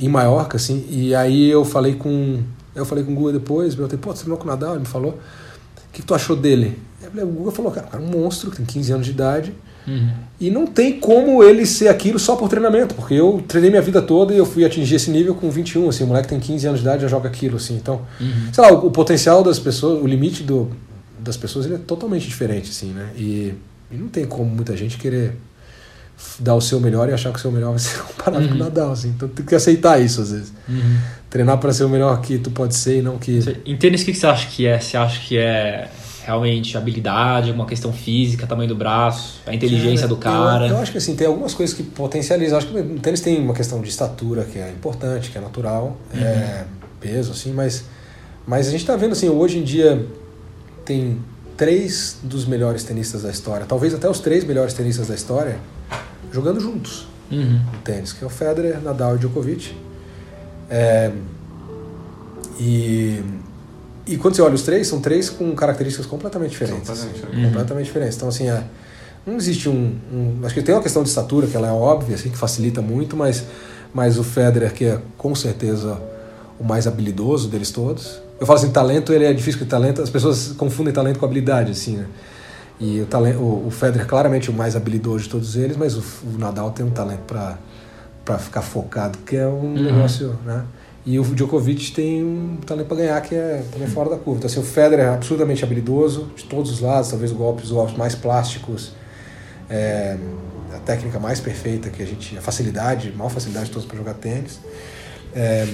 em 0.00 0.08
Maiorca, 0.08 0.56
assim. 0.56 0.84
E 0.88 1.14
aí 1.14 1.48
eu 1.48 1.64
falei 1.64 1.94
com. 1.94 2.40
Eu 2.74 2.84
falei 2.84 3.02
com 3.02 3.12
o 3.12 3.14
Guga 3.14 3.32
depois, 3.32 3.74
perguntei, 3.74 3.98
pô, 3.98 4.10
você 4.10 4.18
treinou 4.20 4.38
com 4.38 4.44
o 4.44 4.46
Nadal? 4.46 4.72
Ele 4.72 4.80
me 4.80 4.86
falou. 4.86 5.12
O 5.12 5.92
que, 5.92 6.00
que 6.00 6.06
tu 6.06 6.14
achou 6.14 6.36
dele? 6.36 6.78
Falei, 7.00 7.24
o 7.24 7.28
Guga 7.28 7.50
falou, 7.50 7.72
cara, 7.72 7.86
o 7.86 7.90
cara 7.90 8.02
é 8.02 8.06
um 8.06 8.10
monstro, 8.10 8.50
tem 8.50 8.64
15 8.64 8.92
anos 8.92 9.06
de 9.06 9.12
idade. 9.12 9.54
Uhum. 9.86 10.10
E 10.38 10.50
não 10.50 10.66
tem 10.66 11.00
como 11.00 11.42
ele 11.42 11.64
ser 11.64 11.88
aquilo 11.88 12.18
só 12.18 12.36
por 12.36 12.48
treinamento, 12.48 12.94
porque 12.94 13.14
eu 13.14 13.42
treinei 13.48 13.70
minha 13.70 13.82
vida 13.82 14.02
toda 14.02 14.34
e 14.34 14.36
eu 14.36 14.44
fui 14.44 14.64
atingir 14.64 14.96
esse 14.96 15.10
nível 15.10 15.34
com 15.34 15.50
21, 15.50 15.88
assim, 15.88 16.04
o 16.04 16.06
moleque 16.06 16.28
tem 16.28 16.38
15 16.38 16.66
anos 16.66 16.80
de 16.80 16.86
idade 16.86 17.02
já 17.02 17.08
joga 17.08 17.28
aquilo, 17.28 17.56
assim, 17.56 17.74
então, 17.74 18.02
Uhum. 18.20 18.52
sei 18.52 18.62
lá, 18.62 18.72
o, 18.72 18.86
o 18.86 18.90
potencial 18.90 19.42
das 19.42 19.58
pessoas, 19.58 20.02
o 20.02 20.06
limite 20.06 20.42
do, 20.42 20.68
das 21.18 21.36
pessoas, 21.38 21.64
ele 21.64 21.76
é 21.76 21.78
totalmente 21.78 22.28
diferente, 22.28 22.70
assim, 22.70 22.88
né, 22.92 23.08
e, 23.16 23.54
e 23.90 23.96
não 23.96 24.08
tem 24.08 24.26
como 24.26 24.44
muita 24.44 24.76
gente 24.76 24.98
querer 24.98 25.32
dar 26.38 26.54
o 26.54 26.60
seu 26.60 26.80
melhor 26.80 27.08
e 27.08 27.12
achar 27.12 27.32
que 27.32 27.38
o 27.38 27.42
seu 27.42 27.50
melhor 27.52 27.70
vai 27.70 27.78
ser 27.78 27.98
comparado 28.02 28.44
com 28.46 28.54
o 28.54 28.56
Uhum. 28.56 28.64
Nadal, 28.64 28.92
assim, 28.92 29.08
então 29.08 29.28
tem 29.28 29.44
que 29.44 29.54
aceitar 29.54 30.00
isso, 30.00 30.20
às 30.20 30.30
vezes, 30.32 30.52
Uhum. 30.68 30.98
treinar 31.30 31.58
para 31.58 31.72
ser 31.72 31.84
o 31.84 31.88
melhor 31.88 32.20
que 32.20 32.38
tu 32.38 32.50
pode 32.50 32.74
ser 32.74 32.98
e 32.98 33.02
não 33.02 33.18
que... 33.18 33.40
Em 33.64 33.76
tênis, 33.76 34.02
o 34.02 34.04
que 34.04 34.14
você 34.14 34.26
acha 34.26 34.46
que 34.48 34.66
é? 34.66 34.78
Você 34.78 34.96
acha 34.96 35.20
que 35.20 35.36
é 35.38 35.88
realmente 36.24 36.76
habilidade, 36.76 37.48
alguma 37.48 37.66
questão 37.66 37.90
física, 37.90 38.46
tamanho 38.46 38.68
do 38.68 38.74
braço, 38.74 39.40
a 39.46 39.54
inteligência 39.54 40.06
do 40.06 40.16
cara? 40.16 40.66
Eu, 40.66 40.74
eu 40.74 40.78
acho 40.78 40.92
que 40.92 40.98
assim, 40.98 41.16
tem 41.16 41.26
algumas 41.26 41.54
coisas 41.54 41.74
que 41.74 41.82
potencializam. 41.82 42.58
Acho 42.58 42.66
que 42.66 42.82
no 42.82 43.00
tênis 43.00 43.20
tem 43.22 43.40
uma 43.40 43.54
questão 43.54 43.80
de 43.80 43.88
estatura 43.88 44.44
que 44.44 44.58
é 44.58 44.68
importante, 44.70 45.30
que 45.30 45.38
é 45.38 45.40
natural, 45.40 45.96
é, 46.14 46.64
peso, 47.00 47.30
assim, 47.32 47.52
mas, 47.52 47.84
mas 48.46 48.68
a 48.68 48.70
gente 48.70 48.80
está 48.80 48.94
vendo 48.94 49.12
assim, 49.12 49.30
hoje 49.30 49.56
em 49.58 49.62
dia 49.62 50.04
tem 50.84 51.18
três 51.56 52.18
dos 52.22 52.44
melhores 52.44 52.84
tenistas 52.84 53.22
da 53.22 53.30
história, 53.30 53.64
talvez 53.66 53.94
até 53.94 54.08
os 54.08 54.20
três 54.20 54.44
melhores 54.44 54.74
tenistas 54.74 55.08
da 55.08 55.14
história, 55.14 55.56
jogando 56.32 56.60
juntos 56.60 57.06
Uhum. 57.30 57.60
no 57.72 57.78
tênis, 57.84 58.12
que 58.12 58.24
é 58.24 58.26
o 58.26 58.30
Federer, 58.30 58.80
Nadal 58.82 59.16
e 59.16 59.18
Djokovic. 59.18 59.74
É, 60.70 61.10
E, 62.60 63.22
e 64.06 64.16
quando 64.16 64.34
você 64.34 64.42
olha 64.42 64.54
os 64.54 64.62
três, 64.62 64.86
são 64.88 65.00
três 65.00 65.30
com 65.30 65.54
características 65.54 66.06
completamente 66.06 66.50
diferentes. 66.50 66.88
Completamente, 66.88 67.24
assim, 67.24 67.36
né? 67.36 67.46
completamente 67.48 67.84
diferentes. 67.86 68.16
Então, 68.16 68.28
assim, 68.28 68.48
é, 68.48 68.64
não 69.26 69.36
existe 69.36 69.68
um, 69.68 69.94
um- 70.12 70.40
Acho 70.44 70.54
que 70.54 70.62
tem 70.62 70.74
uma 70.74 70.82
questão 70.82 71.02
de 71.02 71.08
estatura, 71.08 71.46
que 71.46 71.56
ela 71.56 71.68
é 71.68 71.72
óbvia, 71.72 72.16
assim, 72.16 72.30
que 72.30 72.36
facilita 72.36 72.80
muito, 72.82 73.16
mas, 73.16 73.44
mas 73.94 74.18
o 74.18 74.24
Federer, 74.24 74.72
que 74.72 74.86
é 74.86 74.98
com 75.16 75.34
certeza 75.34 76.00
o 76.58 76.64
mais 76.64 76.86
habilidoso 76.86 77.48
deles 77.48 77.70
todos. 77.70 78.20
Eu 78.40 78.46
falo 78.46 78.58
assim, 78.58 78.70
talento, 78.70 79.12
ele 79.12 79.24
é 79.24 79.32
difícil, 79.32 79.58
porque 79.60 79.70
talento, 79.70 80.02
as 80.02 80.10
pessoas 80.10 80.48
confundem 80.56 80.92
talento 80.92 81.18
com 81.18 81.26
habilidade, 81.26 81.70
assim, 81.72 81.96
né? 81.98 82.06
E 82.80 83.00
o, 83.00 83.06
talento, 83.06 83.38
o, 83.38 83.66
o 83.66 83.70
Federer 83.70 84.02
é 84.02 84.08
claramente 84.08 84.50
o 84.50 84.52
mais 84.52 84.76
habilidoso 84.76 85.24
de 85.24 85.30
todos 85.30 85.56
eles, 85.56 85.76
mas 85.76 85.96
o, 85.96 86.02
o 86.24 86.38
Nadal 86.38 86.70
tem 86.70 86.86
um 86.86 86.90
talento 86.90 87.22
para 87.26 87.58
para 88.28 88.38
ficar 88.38 88.60
focado, 88.60 89.16
que 89.24 89.36
é 89.36 89.46
um 89.46 89.72
negócio, 89.72 90.38
né? 90.44 90.62
E 91.06 91.18
o 91.18 91.22
Djokovic 91.22 91.92
tem 91.92 92.22
um 92.22 92.58
talento 92.66 92.86
para 92.86 92.98
ganhar 92.98 93.18
que 93.22 93.34
é 93.34 93.64
também 93.72 93.88
fora 93.88 94.10
da 94.10 94.16
curva. 94.16 94.40
Então, 94.40 94.50
assim, 94.50 94.60
o 94.60 94.62
Federer 94.62 95.06
é 95.06 95.08
absurdamente 95.08 95.64
habilidoso 95.64 96.30
de 96.36 96.44
todos 96.44 96.70
os 96.70 96.80
lados, 96.80 97.08
talvez 97.08 97.30
os 97.30 97.36
golpes, 97.38 97.64
os 97.64 97.70
golpes 97.70 97.96
mais 97.96 98.14
plásticos, 98.14 98.92
é, 99.70 100.18
a 100.74 100.78
técnica 100.80 101.18
mais 101.18 101.40
perfeita 101.40 101.88
que 101.88 102.02
a 102.02 102.06
gente, 102.06 102.36
a 102.36 102.42
facilidade, 102.42 103.10
a 103.14 103.16
maior 103.16 103.30
facilidade 103.30 103.66
de 103.66 103.72
todos 103.72 103.88
para 103.88 103.96
jogar 103.96 104.12
tênis. 104.12 104.60
É, 105.34 105.66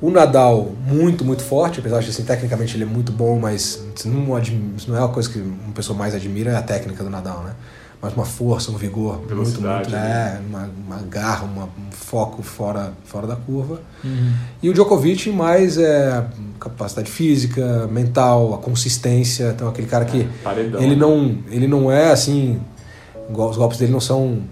o 0.00 0.10
Nadal 0.10 0.72
muito, 0.86 1.24
muito 1.24 1.42
forte, 1.42 1.80
apesar 1.80 2.00
de 2.00 2.10
assim, 2.10 2.22
tecnicamente 2.24 2.76
ele 2.76 2.84
é 2.84 2.86
muito 2.86 3.10
bom, 3.12 3.38
mas 3.38 3.82
isso 3.96 4.08
não, 4.08 4.20
não 4.24 4.96
é 4.96 5.00
uma 5.00 5.08
coisa 5.08 5.28
que 5.28 5.38
uma 5.38 5.72
pessoa 5.74 5.98
mais 5.98 6.14
admira, 6.14 6.52
é 6.52 6.56
a 6.56 6.62
técnica 6.62 7.02
do 7.02 7.10
Nadal, 7.10 7.42
né? 7.42 7.52
Mas 8.00 8.14
uma 8.14 8.24
força, 8.24 8.70
um 8.70 8.76
vigor 8.76 9.14
muito, 9.16 9.28
Velocidade, 9.28 9.90
muito, 9.90 9.90
né? 9.90 10.38
é, 10.40 10.48
uma, 10.48 10.70
uma 10.86 11.02
garra, 11.02 11.44
uma- 11.44 11.64
um 11.64 11.90
foco 11.90 12.44
fora, 12.44 12.92
fora 13.04 13.26
da 13.26 13.34
curva. 13.34 13.80
Uhum. 14.04 14.32
E 14.62 14.70
o 14.70 14.72
Djokovic 14.72 15.30
mais 15.32 15.76
é 15.78 16.24
capacidade 16.60 17.10
física, 17.10 17.88
mental, 17.88 18.54
a 18.54 18.58
consistência, 18.58 19.52
então 19.52 19.68
aquele 19.68 19.88
cara 19.88 20.04
que 20.04 20.28
Paredão. 20.44 20.80
ele 20.80 20.94
né? 20.94 21.00
não, 21.00 21.38
ele 21.50 21.66
não 21.66 21.90
é 21.90 22.12
assim, 22.12 22.60
os 23.28 23.56
golpes 23.56 23.78
dele 23.78 23.90
não 23.90 24.00
são 24.00 24.42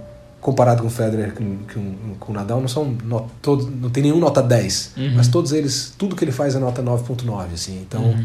comparado 0.46 0.80
com 0.80 0.86
o 0.86 0.90
Federer, 0.90 1.34
com, 1.34 1.58
com, 1.74 2.14
com 2.20 2.30
o 2.30 2.34
Nadal, 2.36 2.60
não 2.60 2.68
são 2.68 2.84
no, 2.84 3.28
todo, 3.42 3.68
não 3.68 3.90
tem 3.90 4.04
nenhum 4.04 4.20
nota 4.20 4.40
10, 4.40 4.92
Uhum. 4.96 5.14
mas 5.16 5.26
todos 5.26 5.50
eles, 5.50 5.92
tudo 5.98 6.14
que 6.14 6.22
ele 6.22 6.30
faz 6.30 6.54
é 6.54 6.60
nota 6.60 6.80
9.9, 6.80 7.52
assim. 7.52 7.80
Então, 7.80 8.00
Uhum. 8.04 8.24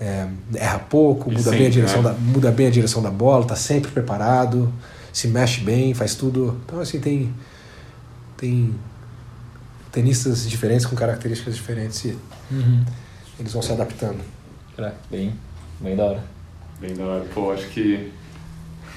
é, 0.00 0.26
erra 0.54 0.78
pouco, 0.78 1.30
muda 1.30 1.50
bem 1.50 1.66
a 1.66 1.70
direção 1.70 2.00
né? 2.02 2.08
da 2.08 2.14
muda 2.14 2.50
bem 2.50 2.68
a 2.68 2.70
direção 2.70 3.02
da 3.02 3.10
bola, 3.10 3.44
tá 3.46 3.54
sempre 3.54 3.90
preparado, 3.90 4.72
se 5.12 5.28
mexe 5.28 5.60
bem, 5.60 5.92
faz 5.92 6.14
tudo. 6.14 6.58
Então 6.64 6.80
assim 6.80 6.98
tem 6.98 7.30
tem 8.38 8.74
tenistas 9.92 10.48
diferentes 10.48 10.86
com 10.86 10.96
características 10.96 11.54
diferentes 11.54 12.02
e 12.06 12.16
Uhum. 12.50 12.82
eles 13.38 13.52
vão 13.52 13.60
se 13.60 13.72
adaptando. 13.72 14.20
Cara, 14.74 14.94
bem, 15.10 15.34
bem 15.80 15.94
da 15.96 16.04
hora. 16.04 16.24
Bem 16.80 16.94
da 16.94 17.04
hora. 17.04 17.24
Pô, 17.34 17.52
acho 17.52 17.68
que 17.68 18.10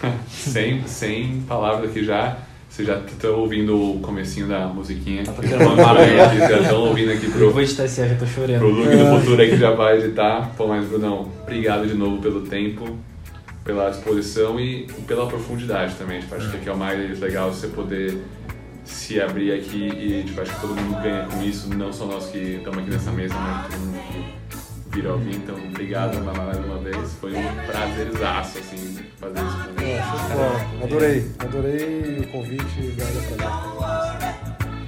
sem, 0.29 0.87
sem 0.87 1.41
palavras 1.41 1.89
aqui 1.89 2.03
já. 2.05 2.37
Vocês 2.75 2.89
já 2.89 2.99
estão 2.99 3.39
ouvindo 3.39 3.73
o 3.73 4.01
comecinho 4.01 4.49
da 4.49 4.67
musiquinha. 4.67 5.23
Tá 5.23 5.31
tocando. 5.31 5.53
eu 5.53 6.49
já 6.49 6.59
estão 6.59 6.81
ouvindo 6.81 7.09
aqui 7.09 7.27
Eu 7.27 7.31
pro, 7.31 7.51
vou 7.51 7.61
editar 7.61 7.85
esse 7.85 8.01
eu 8.01 8.17
tô 8.19 8.25
chorando. 8.25 8.59
pro 8.59 8.69
Luke 8.69 8.97
do 8.97 9.17
futuro 9.17 9.41
aí 9.41 9.49
que 9.49 9.55
já 9.55 9.71
vai 9.71 9.97
editar. 9.97 10.51
Pô, 10.57 10.67
mas 10.67 10.85
Brunão, 10.85 11.31
obrigado 11.41 11.87
de 11.87 11.93
novo 11.93 12.21
pelo 12.21 12.41
tempo, 12.41 12.99
pela 13.63 13.89
disposição 13.91 14.59
e 14.59 14.87
pela 15.07 15.25
profundidade 15.25 15.95
também. 15.95 16.19
Tipo, 16.19 16.35
acho 16.35 16.51
que 16.51 16.57
aqui 16.57 16.67
é 16.67 16.73
o 16.73 16.77
mais 16.77 17.17
legal 17.17 17.49
você 17.49 17.69
poder 17.69 18.21
se 18.83 19.21
abrir 19.21 19.53
aqui 19.53 19.87
e 19.87 20.23
tipo, 20.25 20.41
acho 20.41 20.53
que 20.53 20.59
todo 20.59 20.75
mundo 20.75 21.01
ganha 21.01 21.25
com 21.27 21.41
isso, 21.43 21.73
não 21.73 21.93
só 21.93 22.05
nós 22.05 22.25
que 22.25 22.57
estamos 22.57 22.79
aqui 22.79 22.89
nessa 22.89 23.11
mesa, 23.13 23.35
mas 23.35 23.67
todo 23.67 23.79
mundo 23.79 23.99
que 24.11 24.95
vira 24.95 25.13
ouvir. 25.13 25.35
Então, 25.37 25.55
obrigado 25.55 26.17
mais 26.25 26.57
uma 26.57 26.77
vez. 26.79 27.13
Foi 27.21 27.33
um 27.35 27.55
prazerzaço, 27.65 28.57
assim, 28.57 28.99
fazer 29.17 29.39
isso 29.39 29.64
com 29.85 30.17
você. 30.17 30.83
adorei, 30.83 31.31
adorei 31.39 32.19
o 32.19 32.27
convite 32.31 32.91
da 32.91 33.05
pra 33.35 33.47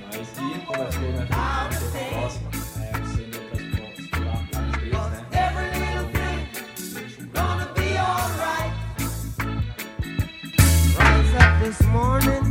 Mas 0.05 0.27
e 0.37 0.65
como 0.65 0.79
vai 0.79 0.91
ser, 0.91 1.13
né? 1.13 1.27
A 1.31 1.69
próxima, 2.11 2.49
é, 2.81 2.91
pra 5.51 5.61
deles, 10.81 11.31
né? 11.33 11.47
This 11.59 11.81
morning 11.87 12.46